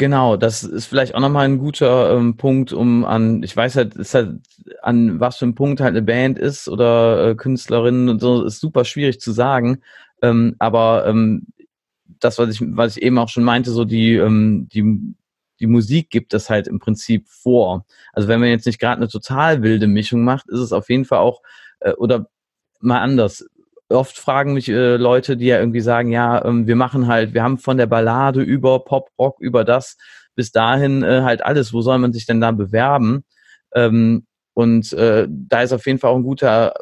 Genau, 0.00 0.38
das 0.38 0.62
ist 0.62 0.86
vielleicht 0.86 1.14
auch 1.14 1.20
nochmal 1.20 1.44
ein 1.44 1.58
guter 1.58 2.16
ähm, 2.16 2.38
Punkt, 2.38 2.72
um 2.72 3.04
an, 3.04 3.42
ich 3.42 3.54
weiß 3.54 3.76
halt, 3.76 3.96
ist 3.96 4.14
halt, 4.14 4.40
an 4.80 5.20
was 5.20 5.36
für 5.36 5.44
ein 5.44 5.54
Punkt 5.54 5.82
halt 5.82 5.90
eine 5.90 6.00
Band 6.00 6.38
ist 6.38 6.70
oder 6.70 7.28
äh, 7.28 7.34
Künstlerinnen 7.34 8.08
und 8.08 8.18
so, 8.18 8.42
ist 8.42 8.60
super 8.60 8.86
schwierig 8.86 9.20
zu 9.20 9.32
sagen. 9.32 9.82
Ähm, 10.22 10.56
aber 10.58 11.04
ähm, 11.06 11.48
das, 12.18 12.38
was 12.38 12.48
ich, 12.48 12.62
was 12.62 12.96
ich 12.96 13.02
eben 13.02 13.18
auch 13.18 13.28
schon 13.28 13.44
meinte, 13.44 13.72
so 13.72 13.84
die, 13.84 14.14
ähm, 14.14 14.70
die, 14.72 15.14
die 15.60 15.66
Musik 15.66 16.08
gibt 16.08 16.32
das 16.32 16.48
halt 16.48 16.66
im 16.66 16.78
Prinzip 16.78 17.28
vor. 17.28 17.84
Also 18.14 18.26
wenn 18.26 18.40
man 18.40 18.48
jetzt 18.48 18.64
nicht 18.64 18.80
gerade 18.80 18.96
eine 18.96 19.08
total 19.08 19.62
wilde 19.62 19.86
Mischung 19.86 20.24
macht, 20.24 20.48
ist 20.48 20.60
es 20.60 20.72
auf 20.72 20.88
jeden 20.88 21.04
Fall 21.04 21.18
auch, 21.18 21.42
äh, 21.80 21.92
oder 21.92 22.26
mal 22.80 23.00
anders, 23.00 23.44
oft 23.88 24.16
fragen 24.16 24.54
mich 24.54 24.68
äh, 24.68 24.96
Leute, 24.96 25.36
die 25.36 25.46
ja 25.46 25.58
irgendwie 25.58 25.80
sagen, 25.80 26.10
ja, 26.12 26.44
ähm, 26.44 26.66
wir 26.66 26.76
machen 26.76 27.06
halt, 27.06 27.34
wir 27.34 27.42
haben 27.42 27.58
von 27.58 27.76
der 27.76 27.86
Ballade 27.86 28.42
über 28.42 28.84
Pop, 28.84 29.10
Rock, 29.18 29.36
über 29.40 29.64
das 29.64 29.96
bis 30.34 30.52
dahin 30.52 31.02
äh, 31.02 31.22
halt 31.22 31.44
alles. 31.44 31.72
Wo 31.72 31.82
soll 31.82 31.98
man 31.98 32.12
sich 32.12 32.26
denn 32.26 32.40
da 32.40 32.52
bewerben? 32.52 33.24
Ähm, 33.74 34.26
und 34.54 34.92
äh, 34.92 35.26
da 35.28 35.62
ist 35.62 35.72
auf 35.72 35.86
jeden 35.86 35.98
Fall 35.98 36.10
auch 36.10 36.16
ein 36.16 36.22
guter 36.22 36.74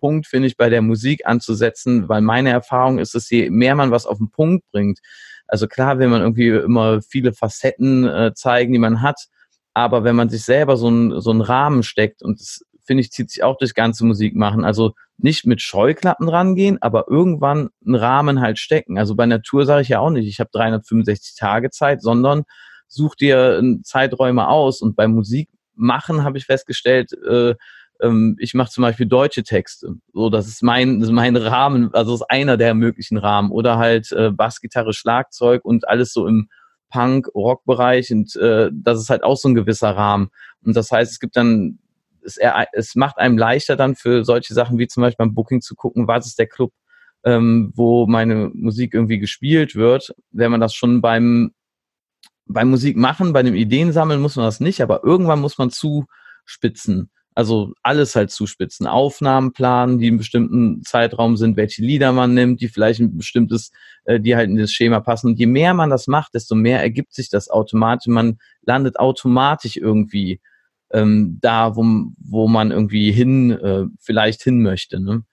Punkt, 0.00 0.26
finde 0.26 0.48
ich, 0.48 0.56
bei 0.56 0.68
der 0.68 0.82
Musik 0.82 1.26
anzusetzen, 1.26 2.08
weil 2.08 2.20
meine 2.20 2.50
Erfahrung 2.50 2.98
ist, 2.98 3.14
dass 3.14 3.30
je 3.30 3.50
mehr 3.50 3.74
man 3.74 3.90
was 3.90 4.06
auf 4.06 4.18
den 4.18 4.30
Punkt 4.30 4.64
bringt, 4.70 5.00
also 5.46 5.66
klar 5.66 5.98
will 5.98 6.08
man 6.08 6.22
irgendwie 6.22 6.48
immer 6.48 7.02
viele 7.02 7.32
Facetten 7.32 8.06
äh, 8.06 8.32
zeigen, 8.34 8.72
die 8.72 8.78
man 8.78 9.02
hat, 9.02 9.26
aber 9.74 10.04
wenn 10.04 10.16
man 10.16 10.28
sich 10.28 10.44
selber 10.44 10.76
so, 10.76 10.88
ein, 10.88 11.20
so 11.20 11.30
einen 11.30 11.40
Rahmen 11.40 11.82
steckt 11.82 12.22
und 12.22 12.40
das 12.40 12.64
finde 12.84 13.02
ich, 13.02 13.10
zieht 13.10 13.30
sich 13.30 13.42
auch 13.42 13.56
durch 13.56 13.74
ganze 13.74 14.04
Musik 14.04 14.34
machen. 14.34 14.64
Also 14.64 14.94
nicht 15.16 15.46
mit 15.46 15.60
Scheuklappen 15.60 16.28
rangehen, 16.28 16.80
aber 16.80 17.06
irgendwann 17.08 17.70
einen 17.84 17.94
Rahmen 17.94 18.40
halt 18.40 18.58
stecken. 18.58 18.98
Also 18.98 19.14
bei 19.14 19.26
Natur 19.26 19.64
sage 19.64 19.82
ich 19.82 19.88
ja 19.88 20.00
auch 20.00 20.10
nicht, 20.10 20.26
ich 20.26 20.40
habe 20.40 20.50
365 20.52 21.36
Tage 21.36 21.70
Zeit, 21.70 22.02
sondern 22.02 22.44
such 22.88 23.14
dir 23.14 23.62
Zeiträume 23.82 24.48
aus. 24.48 24.80
Und 24.80 24.96
bei 24.96 25.08
Musik 25.08 25.48
machen 25.74 26.24
habe 26.24 26.38
ich 26.38 26.46
festgestellt, 26.46 27.12
äh, 27.28 27.54
ähm, 28.00 28.36
ich 28.38 28.54
mache 28.54 28.70
zum 28.70 28.82
Beispiel 28.82 29.06
deutsche 29.06 29.44
Texte. 29.44 29.94
So, 30.12 30.30
das 30.30 30.48
ist 30.48 30.62
mein, 30.62 31.00
das 31.00 31.08
ist 31.08 31.14
mein 31.14 31.36
Rahmen, 31.36 31.92
also 31.94 32.14
ist 32.14 32.28
einer 32.28 32.56
der 32.56 32.74
möglichen 32.74 33.16
Rahmen. 33.16 33.50
Oder 33.50 33.78
halt 33.78 34.12
äh, 34.12 34.30
Bassgitarre, 34.30 34.92
Schlagzeug 34.92 35.64
und 35.64 35.88
alles 35.88 36.12
so 36.12 36.26
im 36.26 36.48
Punk-Rock-Bereich. 36.90 38.12
Und 38.12 38.34
äh, 38.36 38.70
das 38.72 39.00
ist 39.00 39.10
halt 39.10 39.22
auch 39.22 39.36
so 39.36 39.48
ein 39.48 39.54
gewisser 39.54 39.90
Rahmen. 39.90 40.30
Und 40.64 40.76
das 40.76 40.90
heißt, 40.90 41.12
es 41.12 41.20
gibt 41.20 41.36
dann 41.36 41.78
es, 42.24 42.38
es 42.72 42.94
macht 42.94 43.18
einem 43.18 43.38
leichter 43.38 43.76
dann 43.76 43.94
für 43.94 44.24
solche 44.24 44.54
Sachen 44.54 44.78
wie 44.78 44.86
zum 44.86 45.02
Beispiel 45.02 45.24
beim 45.24 45.34
Booking 45.34 45.60
zu 45.60 45.74
gucken, 45.74 46.08
was 46.08 46.26
ist 46.26 46.38
der 46.38 46.46
Club, 46.46 46.72
ähm, 47.24 47.72
wo 47.74 48.06
meine 48.06 48.50
Musik 48.54 48.94
irgendwie 48.94 49.18
gespielt 49.18 49.74
wird. 49.74 50.14
Wenn 50.30 50.50
man 50.50 50.60
das 50.60 50.74
schon 50.74 51.00
beim, 51.00 51.52
beim 52.46 52.70
Musik 52.70 52.96
machen, 52.96 53.32
bei 53.32 53.42
dem 53.42 53.54
Ideen 53.54 53.92
sammeln 53.92 54.20
muss 54.20 54.36
man 54.36 54.46
das 54.46 54.60
nicht, 54.60 54.80
aber 54.80 55.04
irgendwann 55.04 55.40
muss 55.40 55.58
man 55.58 55.70
zuspitzen. 55.70 57.10
Also 57.36 57.72
alles 57.82 58.14
halt 58.14 58.30
zuspitzen. 58.30 58.86
Aufnahmen 58.86 59.52
planen, 59.52 59.98
die 59.98 60.06
in 60.06 60.18
bestimmten 60.18 60.82
Zeitraum 60.84 61.36
sind, 61.36 61.56
welche 61.56 61.82
Lieder 61.82 62.12
man 62.12 62.32
nimmt, 62.32 62.60
die 62.60 62.68
vielleicht 62.68 63.00
ein 63.00 63.16
bestimmtes, 63.16 63.72
äh, 64.04 64.20
die 64.20 64.36
halt 64.36 64.50
in 64.50 64.56
das 64.56 64.70
Schema 64.70 65.00
passen. 65.00 65.28
Und 65.28 65.38
je 65.40 65.46
mehr 65.46 65.74
man 65.74 65.90
das 65.90 66.06
macht, 66.06 66.34
desto 66.34 66.54
mehr 66.54 66.80
ergibt 66.80 67.12
sich 67.12 67.30
das 67.30 67.50
automatisch. 67.50 68.06
Man 68.06 68.38
landet 68.62 69.00
automatisch 69.00 69.76
irgendwie 69.76 70.40
ähm, 70.94 71.38
da, 71.40 71.76
wo, 71.76 71.84
wo 72.18 72.48
man 72.48 72.70
irgendwie 72.70 73.12
hin, 73.12 73.50
äh, 73.50 73.84
vielleicht 74.00 74.42
hin 74.42 74.62
möchte. 74.62 75.00
Ne? 75.00 75.24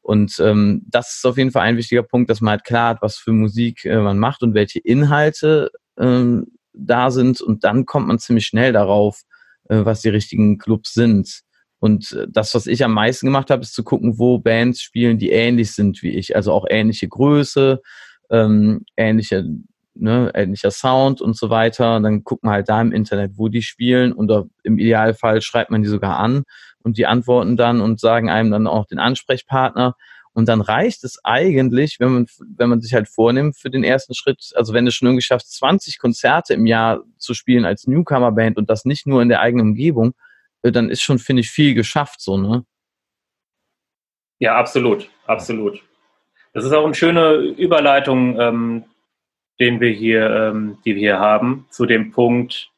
Und 0.00 0.38
ähm, 0.40 0.82
das 0.86 1.16
ist 1.16 1.26
auf 1.26 1.36
jeden 1.36 1.50
Fall 1.50 1.62
ein 1.62 1.76
wichtiger 1.76 2.04
Punkt, 2.04 2.30
dass 2.30 2.40
man 2.40 2.52
halt 2.52 2.64
klar 2.64 2.90
hat, 2.90 3.02
was 3.02 3.16
für 3.16 3.32
Musik 3.32 3.84
äh, 3.84 4.00
man 4.00 4.18
macht 4.18 4.42
und 4.42 4.54
welche 4.54 4.78
Inhalte 4.78 5.70
ähm, 5.98 6.46
da 6.72 7.10
sind. 7.10 7.40
Und 7.40 7.64
dann 7.64 7.84
kommt 7.86 8.06
man 8.06 8.18
ziemlich 8.20 8.46
schnell 8.46 8.72
darauf, 8.72 9.22
äh, 9.68 9.84
was 9.84 10.00
die 10.00 10.08
richtigen 10.08 10.58
Clubs 10.58 10.94
sind. 10.94 11.42
Und 11.80 12.12
äh, 12.12 12.26
das, 12.30 12.54
was 12.54 12.68
ich 12.68 12.84
am 12.84 12.94
meisten 12.94 13.26
gemacht 13.26 13.50
habe, 13.50 13.62
ist 13.62 13.74
zu 13.74 13.82
gucken, 13.82 14.18
wo 14.18 14.38
Bands 14.38 14.80
spielen, 14.80 15.18
die 15.18 15.30
ähnlich 15.30 15.72
sind 15.72 16.02
wie 16.02 16.10
ich. 16.10 16.36
Also 16.36 16.52
auch 16.52 16.66
ähnliche 16.70 17.08
Größe, 17.08 17.82
ähm, 18.30 18.84
ähnliche 18.96 19.44
ne, 20.00 20.30
ähnlicher 20.34 20.70
Sound 20.70 21.20
und 21.20 21.36
so 21.36 21.50
weiter. 21.50 21.96
Und 21.96 22.02
dann 22.02 22.24
guckt 22.24 22.44
man 22.44 22.54
halt 22.54 22.68
da 22.68 22.80
im 22.80 22.92
Internet, 22.92 23.32
wo 23.36 23.48
die 23.48 23.62
spielen 23.62 24.12
und 24.12 24.30
im 24.62 24.78
Idealfall 24.78 25.42
schreibt 25.42 25.70
man 25.70 25.82
die 25.82 25.88
sogar 25.88 26.18
an 26.18 26.44
und 26.82 26.98
die 26.98 27.06
antworten 27.06 27.56
dann 27.56 27.80
und 27.80 28.00
sagen 28.00 28.30
einem 28.30 28.50
dann 28.50 28.66
auch 28.66 28.86
den 28.86 28.98
Ansprechpartner. 28.98 29.94
Und 30.32 30.48
dann 30.48 30.60
reicht 30.60 31.02
es 31.04 31.18
eigentlich, 31.24 31.98
wenn 31.98 32.12
man, 32.12 32.26
wenn 32.56 32.68
man 32.68 32.80
sich 32.80 32.94
halt 32.94 33.08
vornimmt 33.08 33.56
für 33.56 33.68
den 33.68 33.82
ersten 33.82 34.14
Schritt, 34.14 34.52
also 34.54 34.72
wenn 34.72 34.84
du 34.84 34.92
schon 34.92 35.08
irgendwie 35.08 35.24
schaffst, 35.24 35.54
20 35.56 35.98
Konzerte 35.98 36.54
im 36.54 36.66
Jahr 36.66 37.00
zu 37.18 37.34
spielen 37.34 37.64
als 37.64 37.86
Newcomer-Band 37.86 38.56
und 38.56 38.70
das 38.70 38.84
nicht 38.84 39.06
nur 39.06 39.22
in 39.22 39.28
der 39.28 39.40
eigenen 39.40 39.70
Umgebung, 39.70 40.14
äh, 40.62 40.70
dann 40.70 40.88
ist 40.88 41.02
schon, 41.02 41.18
finde 41.18 41.40
ich, 41.40 41.50
viel 41.50 41.74
geschafft, 41.74 42.20
so, 42.20 42.36
ne? 42.36 42.64
Ja, 44.38 44.56
absolut, 44.56 45.10
absolut. 45.26 45.82
Das 46.54 46.64
ist 46.64 46.72
auch 46.72 46.84
eine 46.84 46.94
schöne 46.94 47.34
Überleitung 47.34 48.40
ähm, 48.40 48.84
den 49.60 49.80
wir 49.80 49.90
hier, 49.90 50.28
ähm, 50.30 50.78
die 50.84 50.94
wir 50.96 51.00
hier 51.00 51.18
haben, 51.20 51.66
zu 51.70 51.86
dem 51.86 52.10
Punkt, 52.10 52.70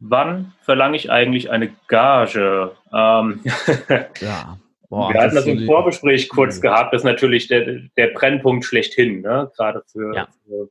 wann 0.00 0.54
verlange 0.62 0.96
ich 0.96 1.10
eigentlich 1.10 1.50
eine 1.50 1.72
Gage? 1.86 2.72
Ähm, 2.92 3.40
ja. 4.20 4.58
Boah, 4.88 5.12
wir 5.12 5.20
hatten 5.22 5.34
das 5.34 5.46
im 5.46 5.64
Vorgespräch 5.64 6.28
kurz 6.28 6.60
gehabt, 6.60 6.92
das 6.92 7.02
ist 7.02 7.06
natürlich 7.06 7.48
der, 7.48 7.80
der 7.96 8.08
Brennpunkt 8.08 8.64
schlechthin, 8.64 9.22
ne? 9.22 9.50
gerade 9.56 9.82
für, 9.86 10.14
ja. 10.14 10.28
für 10.44 10.68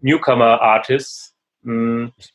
Newcomer-Artists. 0.00 1.36
Mhm. 1.62 2.12
Ich 2.16 2.32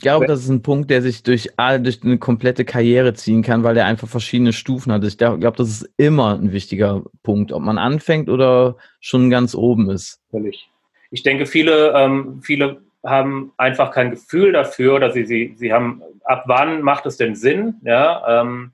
glaube, 0.00 0.26
das 0.26 0.40
ist 0.40 0.50
ein 0.50 0.62
Punkt, 0.62 0.90
der 0.90 1.02
sich 1.02 1.22
durch, 1.22 1.48
durch 1.56 2.00
eine 2.02 2.18
komplette 2.18 2.64
Karriere 2.64 3.14
ziehen 3.14 3.42
kann, 3.42 3.64
weil 3.64 3.74
der 3.74 3.86
einfach 3.86 4.08
verschiedene 4.08 4.52
Stufen 4.52 4.92
hat. 4.92 5.04
Ich 5.04 5.18
glaube, 5.18 5.52
das 5.56 5.68
ist 5.68 5.90
immer 5.96 6.34
ein 6.38 6.52
wichtiger 6.52 7.02
Punkt, 7.22 7.52
ob 7.52 7.62
man 7.62 7.78
anfängt 7.78 8.28
oder 8.28 8.76
schon 9.00 9.30
ganz 9.30 9.54
oben 9.54 9.90
ist. 9.90 10.20
Völlig 10.30 10.68
ich 11.10 11.22
denke, 11.22 11.46
viele, 11.46 11.92
ähm, 11.96 12.40
viele 12.42 12.82
haben 13.04 13.52
einfach 13.56 13.92
kein 13.92 14.10
Gefühl 14.10 14.52
dafür 14.52 14.96
oder 14.96 15.10
sie, 15.10 15.24
sie, 15.24 15.54
sie 15.56 15.72
haben, 15.72 16.02
ab 16.24 16.44
wann 16.46 16.82
macht 16.82 17.06
es 17.06 17.16
denn 17.16 17.34
Sinn? 17.34 17.76
Ja, 17.82 18.42
ähm, 18.42 18.72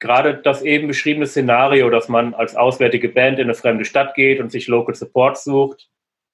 gerade 0.00 0.34
das 0.34 0.62
eben 0.62 0.88
beschriebene 0.88 1.26
Szenario, 1.26 1.88
dass 1.88 2.08
man 2.08 2.34
als 2.34 2.56
auswärtige 2.56 3.08
Band 3.08 3.38
in 3.38 3.44
eine 3.44 3.54
fremde 3.54 3.84
Stadt 3.84 4.14
geht 4.14 4.40
und 4.40 4.50
sich 4.50 4.66
Local 4.66 4.94
Support 4.94 5.38
sucht. 5.38 5.88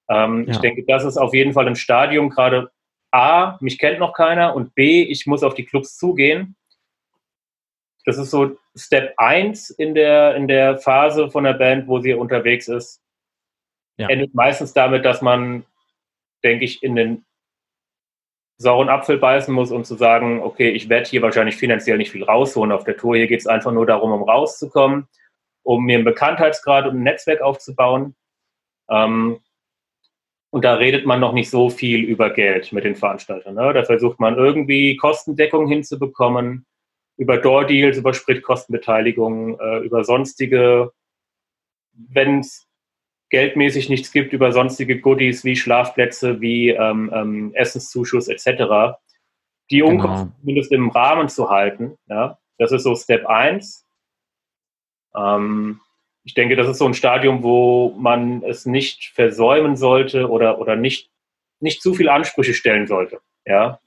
Ähm, 0.08 0.44
ja. 0.46 0.52
Ich 0.52 0.58
denke, 0.58 0.84
das 0.86 1.04
ist 1.04 1.18
auf 1.18 1.34
jeden 1.34 1.52
Fall 1.52 1.68
ein 1.68 1.76
Stadium, 1.76 2.30
gerade 2.30 2.70
A, 3.10 3.58
mich 3.60 3.78
kennt 3.78 3.98
noch 3.98 4.12
keiner 4.12 4.54
und 4.54 4.74
B, 4.74 5.02
ich 5.02 5.26
muss 5.26 5.42
auf 5.42 5.54
die 5.54 5.64
Clubs 5.64 5.96
zugehen. 5.96 6.56
Das 8.04 8.18
ist 8.18 8.30
so 8.30 8.56
Step 8.76 9.14
1 9.16 9.70
in 9.70 9.94
der, 9.94 10.34
in 10.36 10.48
der 10.48 10.78
Phase 10.78 11.30
von 11.30 11.44
der 11.44 11.54
Band, 11.54 11.86
wo 11.86 12.00
sie 12.00 12.14
unterwegs 12.14 12.68
ist 12.68 13.02
ja. 14.00 14.08
endet 14.08 14.34
meistens 14.34 14.72
damit, 14.72 15.04
dass 15.04 15.22
man, 15.22 15.64
denke 16.42 16.64
ich, 16.64 16.82
in 16.82 16.96
den 16.96 17.24
sauren 18.56 18.88
Apfel 18.88 19.18
beißen 19.18 19.54
muss, 19.54 19.70
um 19.70 19.84
zu 19.84 19.94
sagen, 19.94 20.42
okay, 20.42 20.70
ich 20.70 20.88
werde 20.88 21.08
hier 21.08 21.22
wahrscheinlich 21.22 21.56
finanziell 21.56 21.98
nicht 21.98 22.10
viel 22.10 22.24
rausholen 22.24 22.72
auf 22.72 22.84
der 22.84 22.96
Tour. 22.96 23.16
Hier 23.16 23.26
geht 23.26 23.40
es 23.40 23.46
einfach 23.46 23.72
nur 23.72 23.86
darum, 23.86 24.12
um 24.12 24.22
rauszukommen, 24.22 25.06
um 25.62 25.84
mir 25.84 25.96
einen 25.96 26.04
Bekanntheitsgrad 26.04 26.86
und 26.86 26.96
ein 26.96 27.02
Netzwerk 27.02 27.42
aufzubauen. 27.42 28.14
Ähm, 28.88 29.40
und 30.50 30.64
da 30.64 30.74
redet 30.74 31.06
man 31.06 31.20
noch 31.20 31.32
nicht 31.32 31.50
so 31.50 31.70
viel 31.70 32.04
über 32.04 32.30
Geld 32.30 32.72
mit 32.72 32.84
den 32.84 32.96
Veranstaltern. 32.96 33.54
Ne? 33.54 33.72
Da 33.72 33.84
versucht 33.84 34.18
man 34.18 34.36
irgendwie 34.36 34.96
Kostendeckung 34.96 35.68
hinzubekommen, 35.68 36.66
über 37.16 37.38
Door-Deals, 37.38 37.98
über 37.98 38.14
Spritkostenbeteiligung, 38.14 39.58
äh, 39.60 39.78
über 39.78 40.04
sonstige, 40.04 40.92
wenn 41.92 42.40
es 42.40 42.66
geldmäßig 43.30 43.88
nichts 43.88 44.10
gibt 44.10 44.32
über 44.32 44.52
sonstige 44.52 45.00
Goodies 45.00 45.44
wie 45.44 45.54
Schlafplätze, 45.54 46.40
wie 46.40 46.70
ähm, 46.70 47.10
ähm, 47.14 47.54
Essenszuschuss 47.54 48.28
etc., 48.28 48.98
die 49.70 49.78
genau. 49.78 49.90
Unkosten 49.90 50.34
zumindest 50.40 50.72
im 50.72 50.90
Rahmen 50.90 51.28
zu 51.28 51.48
halten. 51.48 51.96
Ja? 52.08 52.38
Das 52.58 52.72
ist 52.72 52.82
so 52.82 52.96
Step 52.96 53.26
1. 53.26 53.86
Ähm, 55.14 55.80
ich 56.24 56.34
denke, 56.34 56.56
das 56.56 56.68
ist 56.68 56.78
so 56.78 56.86
ein 56.86 56.94
Stadium, 56.94 57.42
wo 57.42 57.94
man 57.98 58.42
es 58.42 58.66
nicht 58.66 59.12
versäumen 59.14 59.76
sollte 59.76 60.28
oder, 60.28 60.58
oder 60.58 60.76
nicht, 60.76 61.10
nicht 61.60 61.82
zu 61.82 61.94
viele 61.94 62.12
Ansprüche 62.12 62.54
stellen 62.54 62.86
sollte. 62.86 63.20
Ja. 63.46 63.80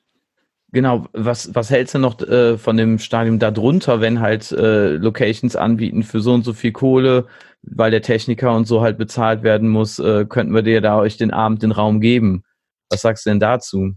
Genau, 0.72 1.06
was, 1.14 1.54
was 1.54 1.70
hältst 1.70 1.94
du 1.94 2.00
noch 2.00 2.20
äh, 2.22 2.58
von 2.58 2.78
dem 2.78 2.98
Stadium 2.98 3.38
darunter, 3.38 4.02
wenn 4.02 4.20
halt 4.20 4.52
äh, 4.52 4.94
Locations 4.94 5.56
anbieten 5.56 6.02
für 6.02 6.20
so 6.20 6.34
und 6.34 6.44
so 6.44 6.54
viel 6.54 6.72
Kohle, 6.72 7.28
weil 7.62 7.92
der 7.92 8.02
Techniker 8.02 8.56
und 8.56 8.66
so 8.66 8.82
halt 8.82 8.98
bezahlt 8.98 9.44
werden 9.44 9.70
muss, 9.70 10.00
äh, 10.00 10.26
könnten 10.28 10.56
wir 10.56 10.64
dir 10.64 10.82
da 10.82 10.98
euch 10.98 11.18
den 11.18 11.32
Abend 11.32 11.62
den 11.62 11.72
Raum 11.72 12.02
geben? 12.02 12.44
Was 12.90 13.02
sagst 13.02 13.26
du 13.26 13.30
denn 13.30 13.40
dazu? 13.40 13.94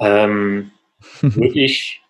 Ähm, 0.00 0.72
wirklich 1.20 2.02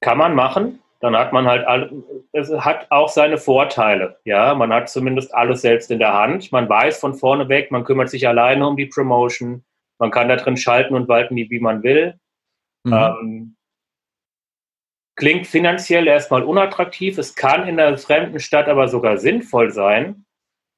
kann 0.00 0.18
man 0.18 0.34
machen. 0.34 0.80
Dann 1.02 1.16
hat 1.16 1.32
man 1.32 1.46
halt, 1.48 1.66
all, 1.66 1.90
es 2.30 2.52
hat 2.52 2.86
auch 2.90 3.08
seine 3.08 3.36
Vorteile. 3.36 4.20
Ja, 4.24 4.54
man 4.54 4.72
hat 4.72 4.88
zumindest 4.88 5.34
alles 5.34 5.62
selbst 5.62 5.90
in 5.90 5.98
der 5.98 6.14
Hand. 6.14 6.52
Man 6.52 6.68
weiß 6.68 7.00
von 7.00 7.14
vorne 7.14 7.48
weg, 7.48 7.72
man 7.72 7.82
kümmert 7.82 8.08
sich 8.08 8.28
alleine 8.28 8.68
um 8.68 8.76
die 8.76 8.86
Promotion. 8.86 9.64
Man 9.98 10.12
kann 10.12 10.28
da 10.28 10.36
drin 10.36 10.56
schalten 10.56 10.94
und 10.94 11.08
walten, 11.08 11.34
wie 11.34 11.58
man 11.58 11.82
will. 11.82 12.14
Mhm. 12.84 12.92
Ähm, 12.92 13.56
klingt 15.16 15.48
finanziell 15.48 16.06
erstmal 16.06 16.44
unattraktiv. 16.44 17.18
Es 17.18 17.34
kann 17.34 17.66
in 17.66 17.80
einer 17.80 17.98
fremden 17.98 18.38
Stadt 18.38 18.68
aber 18.68 18.86
sogar 18.86 19.18
sinnvoll 19.18 19.72
sein, 19.72 20.24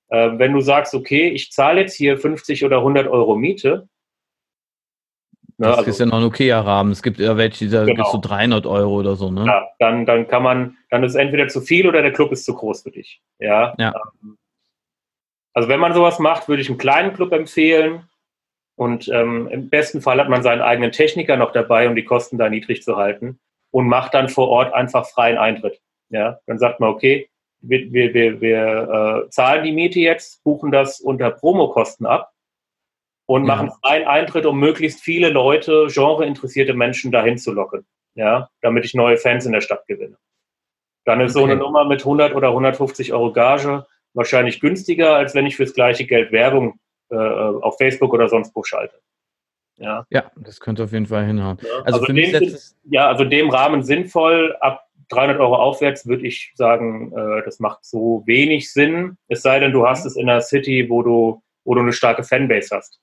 äh, 0.08 0.30
wenn 0.38 0.54
du 0.54 0.62
sagst, 0.62 0.94
okay, 0.94 1.28
ich 1.28 1.52
zahle 1.52 1.82
jetzt 1.82 1.96
hier 1.96 2.16
50 2.16 2.64
oder 2.64 2.78
100 2.78 3.08
Euro 3.08 3.37
Miete 3.37 3.90
Ne, 5.56 5.68
das 5.68 5.78
also, 5.78 5.90
ist 5.90 6.00
ja 6.00 6.06
noch 6.06 6.18
ein 6.18 6.24
okayer 6.24 6.66
Rahmen. 6.66 6.90
Es 6.90 7.02
gibt 7.02 7.18
ja 7.18 7.36
welche, 7.36 7.68
da 7.68 7.84
genau. 7.84 7.96
gibt 7.96 8.08
so 8.08 8.18
300 8.18 8.66
Euro 8.66 8.98
oder 8.98 9.14
so, 9.14 9.30
ne? 9.30 9.44
Ja, 9.46 9.68
dann, 9.78 10.04
dann 10.04 10.26
kann 10.26 10.42
man, 10.42 10.76
dann 10.90 11.04
ist 11.04 11.12
es 11.12 11.16
entweder 11.16 11.46
zu 11.46 11.60
viel 11.60 11.88
oder 11.88 12.02
der 12.02 12.12
Club 12.12 12.32
ist 12.32 12.44
zu 12.44 12.54
groß 12.54 12.82
für 12.82 12.90
dich. 12.90 13.22
Ja. 13.38 13.74
ja. 13.78 13.94
Ähm, 14.22 14.36
also 15.52 15.68
wenn 15.68 15.78
man 15.78 15.94
sowas 15.94 16.18
macht, 16.18 16.48
würde 16.48 16.62
ich 16.62 16.68
einen 16.68 16.78
kleinen 16.78 17.14
Club 17.14 17.32
empfehlen. 17.32 18.08
Und 18.76 19.08
ähm, 19.08 19.46
im 19.46 19.68
besten 19.68 20.00
Fall 20.00 20.18
hat 20.18 20.28
man 20.28 20.42
seinen 20.42 20.60
eigenen 20.60 20.90
Techniker 20.90 21.36
noch 21.36 21.52
dabei, 21.52 21.88
um 21.88 21.94
die 21.94 22.04
Kosten 22.04 22.38
da 22.38 22.48
niedrig 22.48 22.82
zu 22.82 22.96
halten 22.96 23.38
und 23.70 23.86
macht 23.86 24.14
dann 24.14 24.28
vor 24.28 24.48
Ort 24.48 24.74
einfach 24.74 25.06
freien 25.06 25.38
Eintritt. 25.38 25.80
Ja, 26.10 26.40
dann 26.46 26.58
sagt 26.58 26.80
man, 26.80 26.90
okay, 26.90 27.28
wir, 27.60 27.92
wir, 27.92 28.12
wir, 28.12 28.40
wir 28.40 29.24
äh, 29.26 29.30
zahlen 29.30 29.62
die 29.62 29.72
Miete 29.72 30.00
jetzt, 30.00 30.42
buchen 30.42 30.72
das 30.72 31.00
unter 31.00 31.30
Promokosten 31.30 32.06
ab 32.06 32.33
und 33.26 33.46
ja. 33.46 33.54
machen 33.54 33.72
freien 33.82 34.06
Eintritt, 34.06 34.46
um 34.46 34.58
möglichst 34.58 35.00
viele 35.00 35.30
Leute, 35.30 35.87
genreinteressierte 35.92 36.74
Menschen 36.74 37.10
dahin 37.12 37.38
zu 37.38 37.52
locken, 37.52 37.87
ja, 38.14 38.48
damit 38.60 38.84
ich 38.84 38.94
neue 38.94 39.16
Fans 39.16 39.46
in 39.46 39.52
der 39.52 39.60
Stadt 39.60 39.87
gewinne. 39.87 40.16
Dann 41.04 41.20
ist 41.20 41.37
okay. 41.37 41.40
so 41.40 41.44
eine 41.44 41.56
Nummer 41.56 41.84
mit 41.84 42.00
100 42.00 42.34
oder 42.34 42.48
150 42.48 43.12
Euro 43.12 43.32
Gage 43.32 43.87
wahrscheinlich 44.14 44.60
günstiger, 44.60 45.16
als 45.16 45.34
wenn 45.34 45.46
ich 45.46 45.56
fürs 45.56 45.74
gleiche 45.74 46.06
Geld 46.06 46.32
Werbung 46.32 46.78
äh, 47.10 47.16
auf 47.16 47.76
Facebook 47.76 48.12
oder 48.12 48.28
sonst 48.28 48.54
wo 48.54 48.62
schalte. 48.62 48.98
Ja. 49.76 50.06
ja, 50.10 50.30
das 50.37 50.60
könnte 50.60 50.84
auf 50.84 50.92
jeden 50.92 51.06
Fall 51.06 51.26
hinhauen. 51.26 51.58
Ja, 51.60 51.82
also, 51.84 52.00
also, 52.00 52.12
dem, 52.12 52.56
ja, 52.84 53.08
also 53.08 53.24
dem 53.24 53.50
Rahmen 53.50 53.82
sinnvoll. 53.82 54.56
Ab 54.60 54.87
300 55.08 55.40
Euro 55.40 55.56
aufwärts 55.56 56.06
würde 56.06 56.26
ich 56.26 56.52
sagen, 56.54 57.12
äh, 57.12 57.42
das 57.44 57.58
macht 57.58 57.84
so 57.84 58.22
wenig 58.24 58.72
Sinn. 58.72 59.18
Es 59.28 59.42
sei 59.42 59.58
denn, 59.58 59.72
du 59.72 59.87
hast 59.87 60.04
mhm. 60.04 60.08
es 60.08 60.16
in 60.16 60.30
einer 60.30 60.40
City, 60.40 60.87
wo 60.88 61.02
du, 61.02 61.42
wo 61.64 61.74
du 61.74 61.80
eine 61.80 61.92
starke 61.92 62.22
Fanbase 62.22 62.74
hast. 62.76 63.00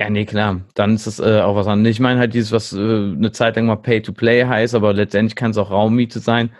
Ja, 0.00 0.08
nee, 0.10 0.24
klar. 0.26 0.60
Dann 0.74 0.94
ist 0.94 1.06
es 1.08 1.18
äh, 1.18 1.40
auch 1.40 1.56
was 1.56 1.66
anderes. 1.66 1.96
Ich 1.96 2.00
meine 2.00 2.20
halt 2.20 2.32
dieses, 2.32 2.52
was 2.52 2.72
äh, 2.72 2.76
eine 2.78 3.32
Zeit 3.32 3.56
lang 3.56 3.66
mal 3.66 3.76
Pay-to-Play 3.76 4.44
heißt, 4.44 4.74
aber 4.76 4.92
letztendlich 4.92 5.34
kann 5.34 5.50
es 5.50 5.58
auch 5.58 5.70
Raummiete 5.72 6.20
sein. 6.20 6.50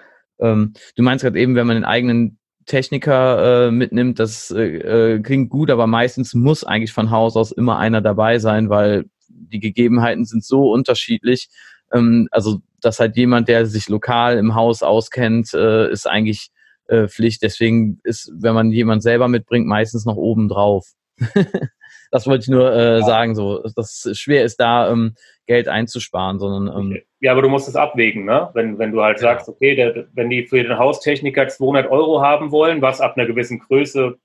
Ähm, 0.40 0.72
du 0.96 1.02
meinst 1.04 1.22
gerade 1.24 1.38
eben, 1.38 1.54
wenn 1.54 1.66
man 1.68 1.76
den 1.76 1.84
eigenen 1.84 2.38
Techniker 2.66 3.68
äh, 3.68 3.70
mitnimmt, 3.70 4.18
das 4.18 4.50
äh, 4.50 5.14
äh, 5.14 5.20
klingt 5.20 5.50
gut, 5.50 5.70
aber 5.70 5.86
meistens 5.86 6.34
muss 6.34 6.64
eigentlich 6.64 6.92
von 6.92 7.10
Haus 7.10 7.36
aus 7.36 7.52
immer 7.52 7.78
einer 7.78 8.00
dabei 8.00 8.38
sein, 8.40 8.70
weil 8.70 9.04
die 9.28 9.60
Gegebenheiten 9.60 10.24
sind 10.24 10.44
so 10.44 10.72
unterschiedlich. 10.72 11.48
Ähm, 11.92 12.26
also, 12.32 12.58
dass 12.80 12.98
halt 12.98 13.16
jemand, 13.16 13.48
der 13.48 13.66
sich 13.66 13.88
lokal 13.88 14.36
im 14.36 14.54
Haus 14.56 14.82
auskennt, 14.82 15.54
äh, 15.54 15.90
ist 15.92 16.08
eigentlich 16.08 16.50
äh, 16.88 17.06
Pflicht. 17.06 17.42
Deswegen 17.42 18.00
ist, 18.02 18.32
wenn 18.34 18.54
man 18.54 18.72
jemand 18.72 19.02
selber 19.04 19.28
mitbringt, 19.28 19.66
meistens 19.68 20.04
noch 20.06 20.16
oben 20.16 20.48
drauf. 20.48 20.88
Das 22.10 22.26
wollte 22.26 22.42
ich 22.42 22.48
nur 22.48 22.72
äh, 22.72 22.98
ja. 22.98 23.02
sagen, 23.02 23.34
so, 23.34 23.62
dass 23.76 24.04
es 24.04 24.18
schwer 24.18 24.44
ist, 24.44 24.58
da 24.58 24.90
ähm, 24.90 25.14
Geld 25.46 25.68
einzusparen, 25.68 26.38
sondern. 26.38 26.92
Ähm, 26.92 27.02
ja, 27.20 27.32
aber 27.32 27.42
du 27.42 27.48
musst 27.48 27.68
es 27.68 27.76
abwägen, 27.76 28.24
ne? 28.24 28.50
Wenn, 28.54 28.78
wenn 28.78 28.92
du 28.92 29.02
halt 29.02 29.18
ja. 29.18 29.22
sagst, 29.22 29.48
okay, 29.48 29.74
der, 29.74 30.06
wenn 30.12 30.30
die 30.30 30.46
für 30.46 30.62
den 30.62 30.78
Haustechniker 30.78 31.48
200 31.48 31.90
Euro 31.90 32.22
haben 32.22 32.50
wollen, 32.50 32.82
was 32.82 33.00
ab 33.00 33.16
einer 33.16 33.26
gewissen 33.26 33.58
Größe 33.58 34.18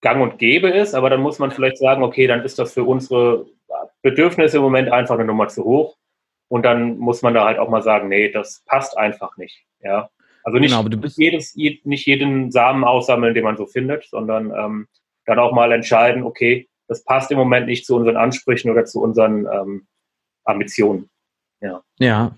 gang 0.00 0.20
und 0.20 0.38
gäbe 0.38 0.68
ist, 0.68 0.94
aber 0.94 1.10
dann 1.10 1.20
muss 1.20 1.38
man 1.38 1.50
vielleicht 1.50 1.78
sagen, 1.78 2.02
okay, 2.02 2.26
dann 2.26 2.44
ist 2.44 2.58
das 2.58 2.74
für 2.74 2.84
unsere 2.84 3.46
Bedürfnisse 4.02 4.56
im 4.56 4.62
Moment 4.62 4.90
einfach 4.90 5.14
eine 5.14 5.24
Nummer 5.24 5.48
zu 5.48 5.64
hoch. 5.64 5.96
Und 6.48 6.64
dann 6.64 6.98
muss 6.98 7.22
man 7.22 7.32
da 7.32 7.46
halt 7.46 7.58
auch 7.58 7.70
mal 7.70 7.82
sagen, 7.82 8.08
nee, 8.08 8.30
das 8.30 8.62
passt 8.66 8.98
einfach 8.98 9.36
nicht. 9.38 9.64
Ja. 9.80 10.10
Also 10.44 10.58
nicht, 10.58 10.76
genau, 10.76 11.08
jedes, 11.16 11.54
nicht 11.54 12.06
jeden 12.06 12.50
Samen 12.50 12.84
aussammeln, 12.84 13.34
den 13.34 13.44
man 13.44 13.56
so 13.56 13.66
findet, 13.66 14.04
sondern 14.04 14.50
ähm, 14.50 14.88
dann 15.26 15.38
auch 15.38 15.52
mal 15.52 15.72
entscheiden, 15.72 16.24
okay, 16.24 16.68
das 16.88 17.04
passt 17.04 17.30
im 17.30 17.38
Moment 17.38 17.66
nicht 17.66 17.86
zu 17.86 17.96
unseren 17.96 18.16
Ansprüchen 18.16 18.70
oder 18.70 18.84
zu 18.84 19.00
unseren 19.00 19.46
ähm, 19.46 19.86
Ambitionen. 20.44 21.08
Ja. 21.60 21.80
ja, 22.00 22.34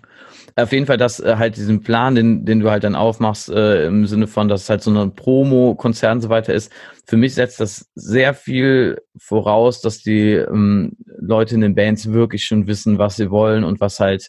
auf 0.55 0.73
jeden 0.73 0.85
Fall, 0.85 0.99
dass 0.99 1.19
äh, 1.19 1.37
halt 1.37 1.57
diesen 1.57 1.83
Plan, 1.83 2.15
den, 2.15 2.45
den 2.45 2.61
du 2.61 2.71
halt 2.71 2.85
dann 2.85 2.95
aufmachst, 2.95 3.49
äh, 3.49 3.87
im 3.87 4.07
Sinne 4.07 4.27
von, 4.27 4.49
dass 4.49 4.65
es 4.65 4.71
halt 4.71 4.83
so 4.83 4.91
ein 4.91 5.15
Promo-Konzern 5.15 6.19
und 6.19 6.21
so 6.21 6.29
weiter 6.29 6.53
ist, 6.53 6.71
für 7.07 7.17
mich 7.17 7.35
setzt 7.35 7.59
das 7.59 7.91
sehr 7.95 8.35
viel 8.35 9.01
voraus, 9.19 9.81
dass 9.81 10.03
die 10.03 10.33
ähm, 10.33 10.93
Leute 11.07 11.55
in 11.55 11.63
den 11.63 11.75
Bands 11.75 12.13
wirklich 12.13 12.45
schon 12.45 12.67
wissen, 12.67 12.99
was 12.99 13.17
sie 13.17 13.31
wollen 13.31 13.65
und 13.65 13.81
was 13.81 13.99
halt 13.99 14.29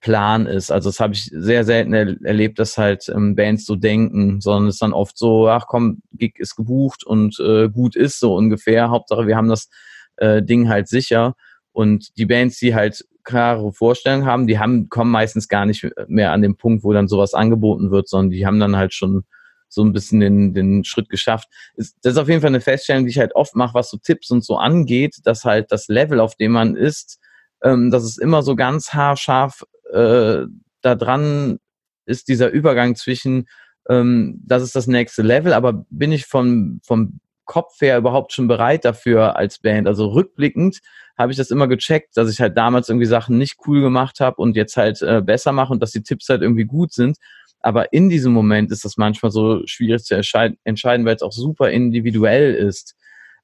Plan 0.00 0.46
ist. 0.46 0.70
Also 0.70 0.88
das 0.88 1.00
habe 1.00 1.12
ich 1.12 1.30
sehr 1.32 1.64
selten 1.64 1.92
er 1.92 2.16
erlebt, 2.24 2.58
dass 2.58 2.78
halt 2.78 3.08
ähm, 3.08 3.36
Bands 3.36 3.66
so 3.66 3.76
denken, 3.76 4.40
sondern 4.40 4.68
es 4.68 4.76
ist 4.76 4.82
dann 4.82 4.92
oft 4.92 5.18
so, 5.18 5.48
ach 5.48 5.66
komm, 5.66 6.02
Gig 6.12 6.38
ist 6.38 6.56
gebucht 6.56 7.04
und 7.04 7.38
äh, 7.40 7.68
gut 7.68 7.96
ist 7.96 8.18
so 8.18 8.34
ungefähr. 8.34 8.90
Hauptsache, 8.90 9.26
wir 9.26 9.36
haben 9.36 9.48
das 9.48 9.68
äh, 10.16 10.42
Ding 10.42 10.68
halt 10.68 10.88
sicher. 10.88 11.34
Und 11.72 12.16
die 12.16 12.26
Bands, 12.26 12.58
die 12.58 12.74
halt 12.74 13.04
klare 13.24 13.72
Vorstellungen 13.72 14.26
haben, 14.26 14.46
die 14.46 14.58
haben, 14.58 14.88
kommen 14.88 15.10
meistens 15.10 15.48
gar 15.48 15.66
nicht 15.66 15.86
mehr 16.08 16.32
an 16.32 16.42
den 16.42 16.56
Punkt, 16.56 16.82
wo 16.82 16.92
dann 16.92 17.08
sowas 17.08 17.34
angeboten 17.34 17.90
wird, 17.90 18.08
sondern 18.08 18.30
die 18.30 18.46
haben 18.46 18.58
dann 18.58 18.76
halt 18.76 18.94
schon 18.94 19.24
so 19.68 19.84
ein 19.84 19.92
bisschen 19.92 20.20
den, 20.20 20.52
den 20.52 20.82
Schritt 20.84 21.08
geschafft. 21.10 21.48
Ist, 21.76 21.96
das 22.02 22.14
ist 22.14 22.18
auf 22.18 22.28
jeden 22.28 22.40
Fall 22.40 22.48
eine 22.48 22.60
Feststellung, 22.60 23.04
die 23.04 23.10
ich 23.10 23.18
halt 23.18 23.34
oft 23.34 23.54
mache, 23.54 23.74
was 23.74 23.90
so 23.90 23.98
Tipps 23.98 24.30
und 24.30 24.44
so 24.44 24.56
angeht, 24.56 25.18
dass 25.24 25.44
halt 25.44 25.70
das 25.70 25.88
Level, 25.88 26.18
auf 26.20 26.34
dem 26.34 26.52
man 26.52 26.74
ist, 26.74 27.20
ähm, 27.62 27.90
dass 27.90 28.02
es 28.02 28.18
immer 28.18 28.42
so 28.42 28.56
ganz 28.56 28.92
haarscharf 28.92 29.62
äh, 29.92 30.46
da 30.82 30.94
dran 30.94 31.58
ist 32.06 32.28
dieser 32.28 32.50
Übergang 32.50 32.96
zwischen, 32.96 33.48
ähm, 33.88 34.40
das 34.44 34.62
ist 34.62 34.74
das 34.76 34.86
nächste 34.86 35.22
Level, 35.22 35.52
aber 35.52 35.84
bin 35.90 36.12
ich 36.12 36.26
vom, 36.26 36.80
vom 36.84 37.20
Kopf 37.44 37.80
her 37.80 37.98
überhaupt 37.98 38.32
schon 38.32 38.48
bereit 38.48 38.84
dafür 38.84 39.36
als 39.36 39.58
Band? 39.58 39.86
Also 39.88 40.08
rückblickend 40.08 40.80
habe 41.18 41.32
ich 41.32 41.38
das 41.38 41.50
immer 41.50 41.68
gecheckt, 41.68 42.16
dass 42.16 42.30
ich 42.30 42.40
halt 42.40 42.56
damals 42.56 42.88
irgendwie 42.88 43.06
Sachen 43.06 43.38
nicht 43.38 43.56
cool 43.66 43.80
gemacht 43.80 44.20
habe 44.20 44.36
und 44.36 44.56
jetzt 44.56 44.76
halt 44.76 45.02
äh, 45.02 45.20
besser 45.20 45.52
mache 45.52 45.72
und 45.72 45.82
dass 45.82 45.90
die 45.90 46.02
Tipps 46.02 46.28
halt 46.28 46.42
irgendwie 46.42 46.64
gut 46.64 46.92
sind. 46.92 47.18
Aber 47.60 47.92
in 47.92 48.08
diesem 48.08 48.32
Moment 48.32 48.70
ist 48.70 48.84
das 48.84 48.96
manchmal 48.96 49.30
so 49.30 49.62
schwierig 49.66 50.04
zu 50.04 50.14
entscheiden, 50.14 51.04
weil 51.04 51.16
es 51.16 51.22
auch 51.22 51.32
super 51.32 51.70
individuell 51.70 52.54
ist. 52.54 52.96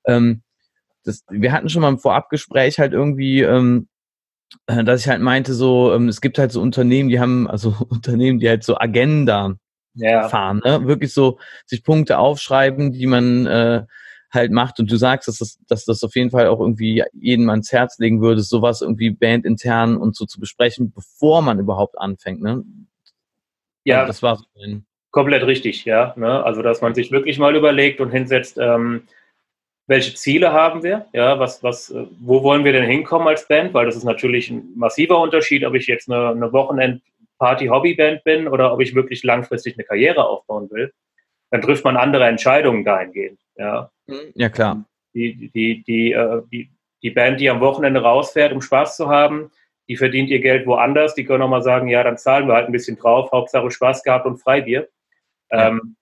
Ähm, 0.07 0.43
das, 1.05 1.23
wir 1.29 1.53
hatten 1.53 1.69
schon 1.69 1.83
mal 1.83 1.91
im 1.91 1.99
Vorabgespräch 1.99 2.79
halt 2.79 2.93
irgendwie 2.93 3.43
ähm, 3.43 3.89
äh, 3.89 3.96
dass 4.67 5.03
ich 5.03 5.09
halt 5.09 5.23
meinte, 5.23 5.55
so, 5.55 5.93
ähm, 5.95 6.09
es 6.09 6.21
gibt 6.21 6.39
halt 6.39 6.53
so 6.53 6.61
Unternehmen, 6.61 7.09
die 7.09 7.21
haben, 7.21 7.49
also 7.49 7.75
Unternehmen, 7.89 8.39
die 8.39 8.49
halt 8.49 8.65
so 8.65 8.77
Agenda 8.79 9.57
ja. 9.95 10.29
fahren, 10.29 10.61
ne? 10.65 10.87
Wirklich 10.87 11.13
so 11.13 11.39
sich 11.65 11.83
Punkte 11.83 12.19
aufschreiben, 12.19 12.93
die 12.93 13.07
man 13.07 13.47
äh, 13.47 13.85
halt 14.33 14.53
macht. 14.53 14.79
Und 14.79 14.91
du 14.91 14.97
sagst, 14.97 15.29
dass 15.29 15.39
das, 15.39 15.59
dass 15.69 15.85
das 15.85 16.03
auf 16.05 16.15
jeden 16.15 16.31
Fall 16.31 16.49
auch 16.49 16.61
irgendwie 16.61 17.03
jedem 17.13 17.49
ans 17.49 17.73
Herz 17.73 17.99
legen 17.99 18.21
würde, 18.21 18.43
sowas 18.43 18.83
irgendwie 18.83 19.11
bandintern 19.11 19.97
und 19.97 20.15
so 20.15 20.27
zu 20.27 20.39
besprechen, 20.41 20.93
bevor 20.93 21.43
man 21.43 21.59
überhaupt 21.59 21.99
anfängt, 21.99 22.43
ne? 22.43 22.63
Ja, 23.85 24.01
also 24.01 24.09
das 24.09 24.23
war 24.23 24.37
so 24.37 24.45
ein 24.63 24.85
komplett 25.17 25.47
richtig, 25.47 25.87
ja. 25.87 26.13
Ne? 26.17 26.45
Also 26.45 26.61
dass 26.61 26.83
man 26.83 26.95
sich 26.95 27.11
wirklich 27.11 27.39
mal 27.39 27.57
überlegt 27.57 28.01
und 28.01 28.11
hinsetzt, 28.11 28.59
ähm, 28.59 29.05
welche 29.87 30.14
Ziele 30.14 30.53
haben 30.53 30.83
wir? 30.83 31.07
Ja, 31.12 31.38
was, 31.38 31.62
was, 31.62 31.90
äh, 31.90 32.07
wo 32.20 32.42
wollen 32.42 32.64
wir 32.64 32.72
denn 32.72 32.88
hinkommen 32.88 33.29
als 33.29 33.46
Band? 33.46 33.72
Weil 33.75 33.87
das 33.87 33.96
ist 33.96 34.05
natürlich 34.05 34.51
ein 34.51 34.72
massiver 34.75 35.20
Unterschied, 35.20 35.64
ob 35.64 35.75
ich 35.75 35.87
jetzt 35.87 36.11
eine, 36.11 36.31
eine 36.31 36.53
Wochenend-Party-Hobby-Band 36.53 38.25
bin 38.25 38.49
oder 38.49 38.72
ob 38.72 38.81
ich 38.81 38.94
wirklich 38.94 39.22
langfristig 39.22 39.75
eine 39.77 39.85
Karriere 39.85 40.27
aufbauen 40.27 40.68
will. 40.70 40.92
Dann 41.51 41.62
trifft 41.62 41.85
man 41.85 41.96
andere 41.96 42.27
Entscheidungen 42.27 42.85
dahingehend. 42.85 43.38
Ja, 43.57 43.90
mhm. 44.07 44.33
ja 44.35 44.49
klar. 44.49 44.85
Die, 45.14 45.51
die, 45.55 45.85
die, 45.85 46.12
äh, 46.12 46.42
die, 46.51 46.70
die 47.03 47.11
Band, 47.11 47.40
die 47.40 47.49
am 47.49 47.61
Wochenende 47.61 48.03
rausfährt, 48.03 48.53
um 48.53 48.61
Spaß 48.61 48.96
zu 48.96 49.09
haben, 49.09 49.51
die 49.88 49.96
verdient 49.96 50.31
ihr 50.31 50.40
Geld 50.40 50.66
woanders. 50.66 51.14
Die 51.14 51.25
können 51.25 51.42
auch 51.42 51.49
mal 51.49 51.62
sagen, 51.62 51.87
ja, 51.87 52.03
dann 52.03 52.18
zahlen 52.18 52.49
wir 52.49 52.55
halt 52.55 52.66
ein 52.66 52.72
bisschen 52.72 52.99
drauf. 52.99 53.31
Hauptsache 53.31 53.70
Spaß 53.70 54.03
gehabt 54.03 54.27
und 54.27 54.38
Freibier. 54.38 54.88
Ja. 55.51 55.68
Ähm, 55.68 55.96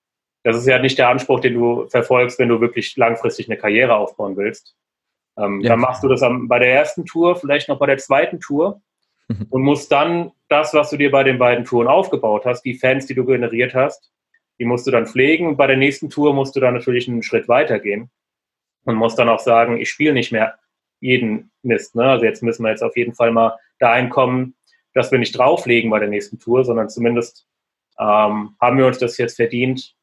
das 0.44 0.58
ist 0.58 0.66
ja 0.66 0.78
nicht 0.78 0.98
der 0.98 1.08
Anspruch, 1.08 1.40
den 1.40 1.54
du 1.54 1.88
verfolgst, 1.88 2.38
wenn 2.38 2.50
du 2.50 2.60
wirklich 2.60 2.96
langfristig 2.96 3.48
eine 3.48 3.56
Karriere 3.56 3.96
aufbauen 3.96 4.36
willst. 4.36 4.76
Ähm, 5.38 5.62
ja. 5.62 5.70
Dann 5.70 5.80
machst 5.80 6.04
du 6.04 6.08
das 6.08 6.22
am, 6.22 6.46
bei 6.48 6.58
der 6.58 6.72
ersten 6.72 7.06
Tour, 7.06 7.34
vielleicht 7.34 7.68
noch 7.68 7.78
bei 7.78 7.86
der 7.86 7.96
zweiten 7.96 8.38
Tour 8.40 8.82
mhm. 9.28 9.46
und 9.48 9.62
musst 9.62 9.90
dann 9.90 10.32
das, 10.48 10.74
was 10.74 10.90
du 10.90 10.98
dir 10.98 11.10
bei 11.10 11.24
den 11.24 11.38
beiden 11.38 11.64
Touren 11.64 11.88
aufgebaut 11.88 12.44
hast, 12.44 12.62
die 12.62 12.74
Fans, 12.74 13.06
die 13.06 13.14
du 13.14 13.24
generiert 13.24 13.74
hast, 13.74 14.12
die 14.58 14.66
musst 14.66 14.86
du 14.86 14.90
dann 14.90 15.06
pflegen. 15.06 15.48
Und 15.48 15.56
bei 15.56 15.66
der 15.66 15.78
nächsten 15.78 16.10
Tour 16.10 16.34
musst 16.34 16.54
du 16.54 16.60
dann 16.60 16.74
natürlich 16.74 17.08
einen 17.08 17.22
Schritt 17.22 17.48
weitergehen 17.48 18.10
und 18.84 18.96
musst 18.96 19.18
dann 19.18 19.30
auch 19.30 19.40
sagen, 19.40 19.78
ich 19.78 19.88
spiele 19.88 20.12
nicht 20.12 20.30
mehr 20.30 20.54
jeden 21.00 21.50
Mist. 21.62 21.96
Ne? 21.96 22.04
Also 22.04 22.26
jetzt 22.26 22.42
müssen 22.42 22.62
wir 22.62 22.70
jetzt 22.70 22.82
auf 22.82 22.96
jeden 22.96 23.14
Fall 23.14 23.32
mal 23.32 23.58
dahin 23.78 24.10
kommen, 24.10 24.54
dass 24.92 25.10
wir 25.10 25.18
nicht 25.18 25.36
drauflegen 25.36 25.90
bei 25.90 25.98
der 25.98 26.08
nächsten 26.08 26.38
Tour, 26.38 26.64
sondern 26.64 26.90
zumindest 26.90 27.46
ähm, 27.98 28.56
haben 28.60 28.78
wir 28.78 28.86
uns 28.86 28.98
das 28.98 29.16
jetzt 29.18 29.36
verdient, 29.36 29.94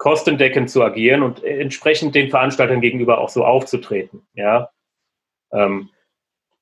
kostendeckend 0.00 0.70
zu 0.70 0.82
agieren 0.82 1.22
und 1.22 1.44
entsprechend 1.44 2.14
den 2.14 2.30
Veranstaltern 2.30 2.80
gegenüber 2.80 3.18
auch 3.18 3.28
so 3.28 3.44
aufzutreten. 3.44 4.26
Ja, 4.32 4.70
ähm, 5.52 5.90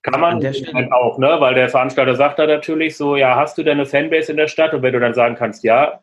kann 0.02 0.20
man 0.20 0.42
halt 0.42 0.92
auch, 0.92 1.18
ne? 1.18 1.36
weil 1.38 1.54
der 1.54 1.68
Veranstalter 1.68 2.16
sagt 2.16 2.40
da 2.40 2.48
natürlich 2.48 2.96
so, 2.96 3.14
ja, 3.14 3.36
hast 3.36 3.56
du 3.56 3.62
denn 3.62 3.78
eine 3.78 3.86
Fanbase 3.86 4.32
in 4.32 4.38
der 4.38 4.48
Stadt? 4.48 4.74
Und 4.74 4.82
wenn 4.82 4.92
du 4.92 4.98
dann 4.98 5.14
sagen 5.14 5.36
kannst, 5.36 5.62
ja, 5.62 6.00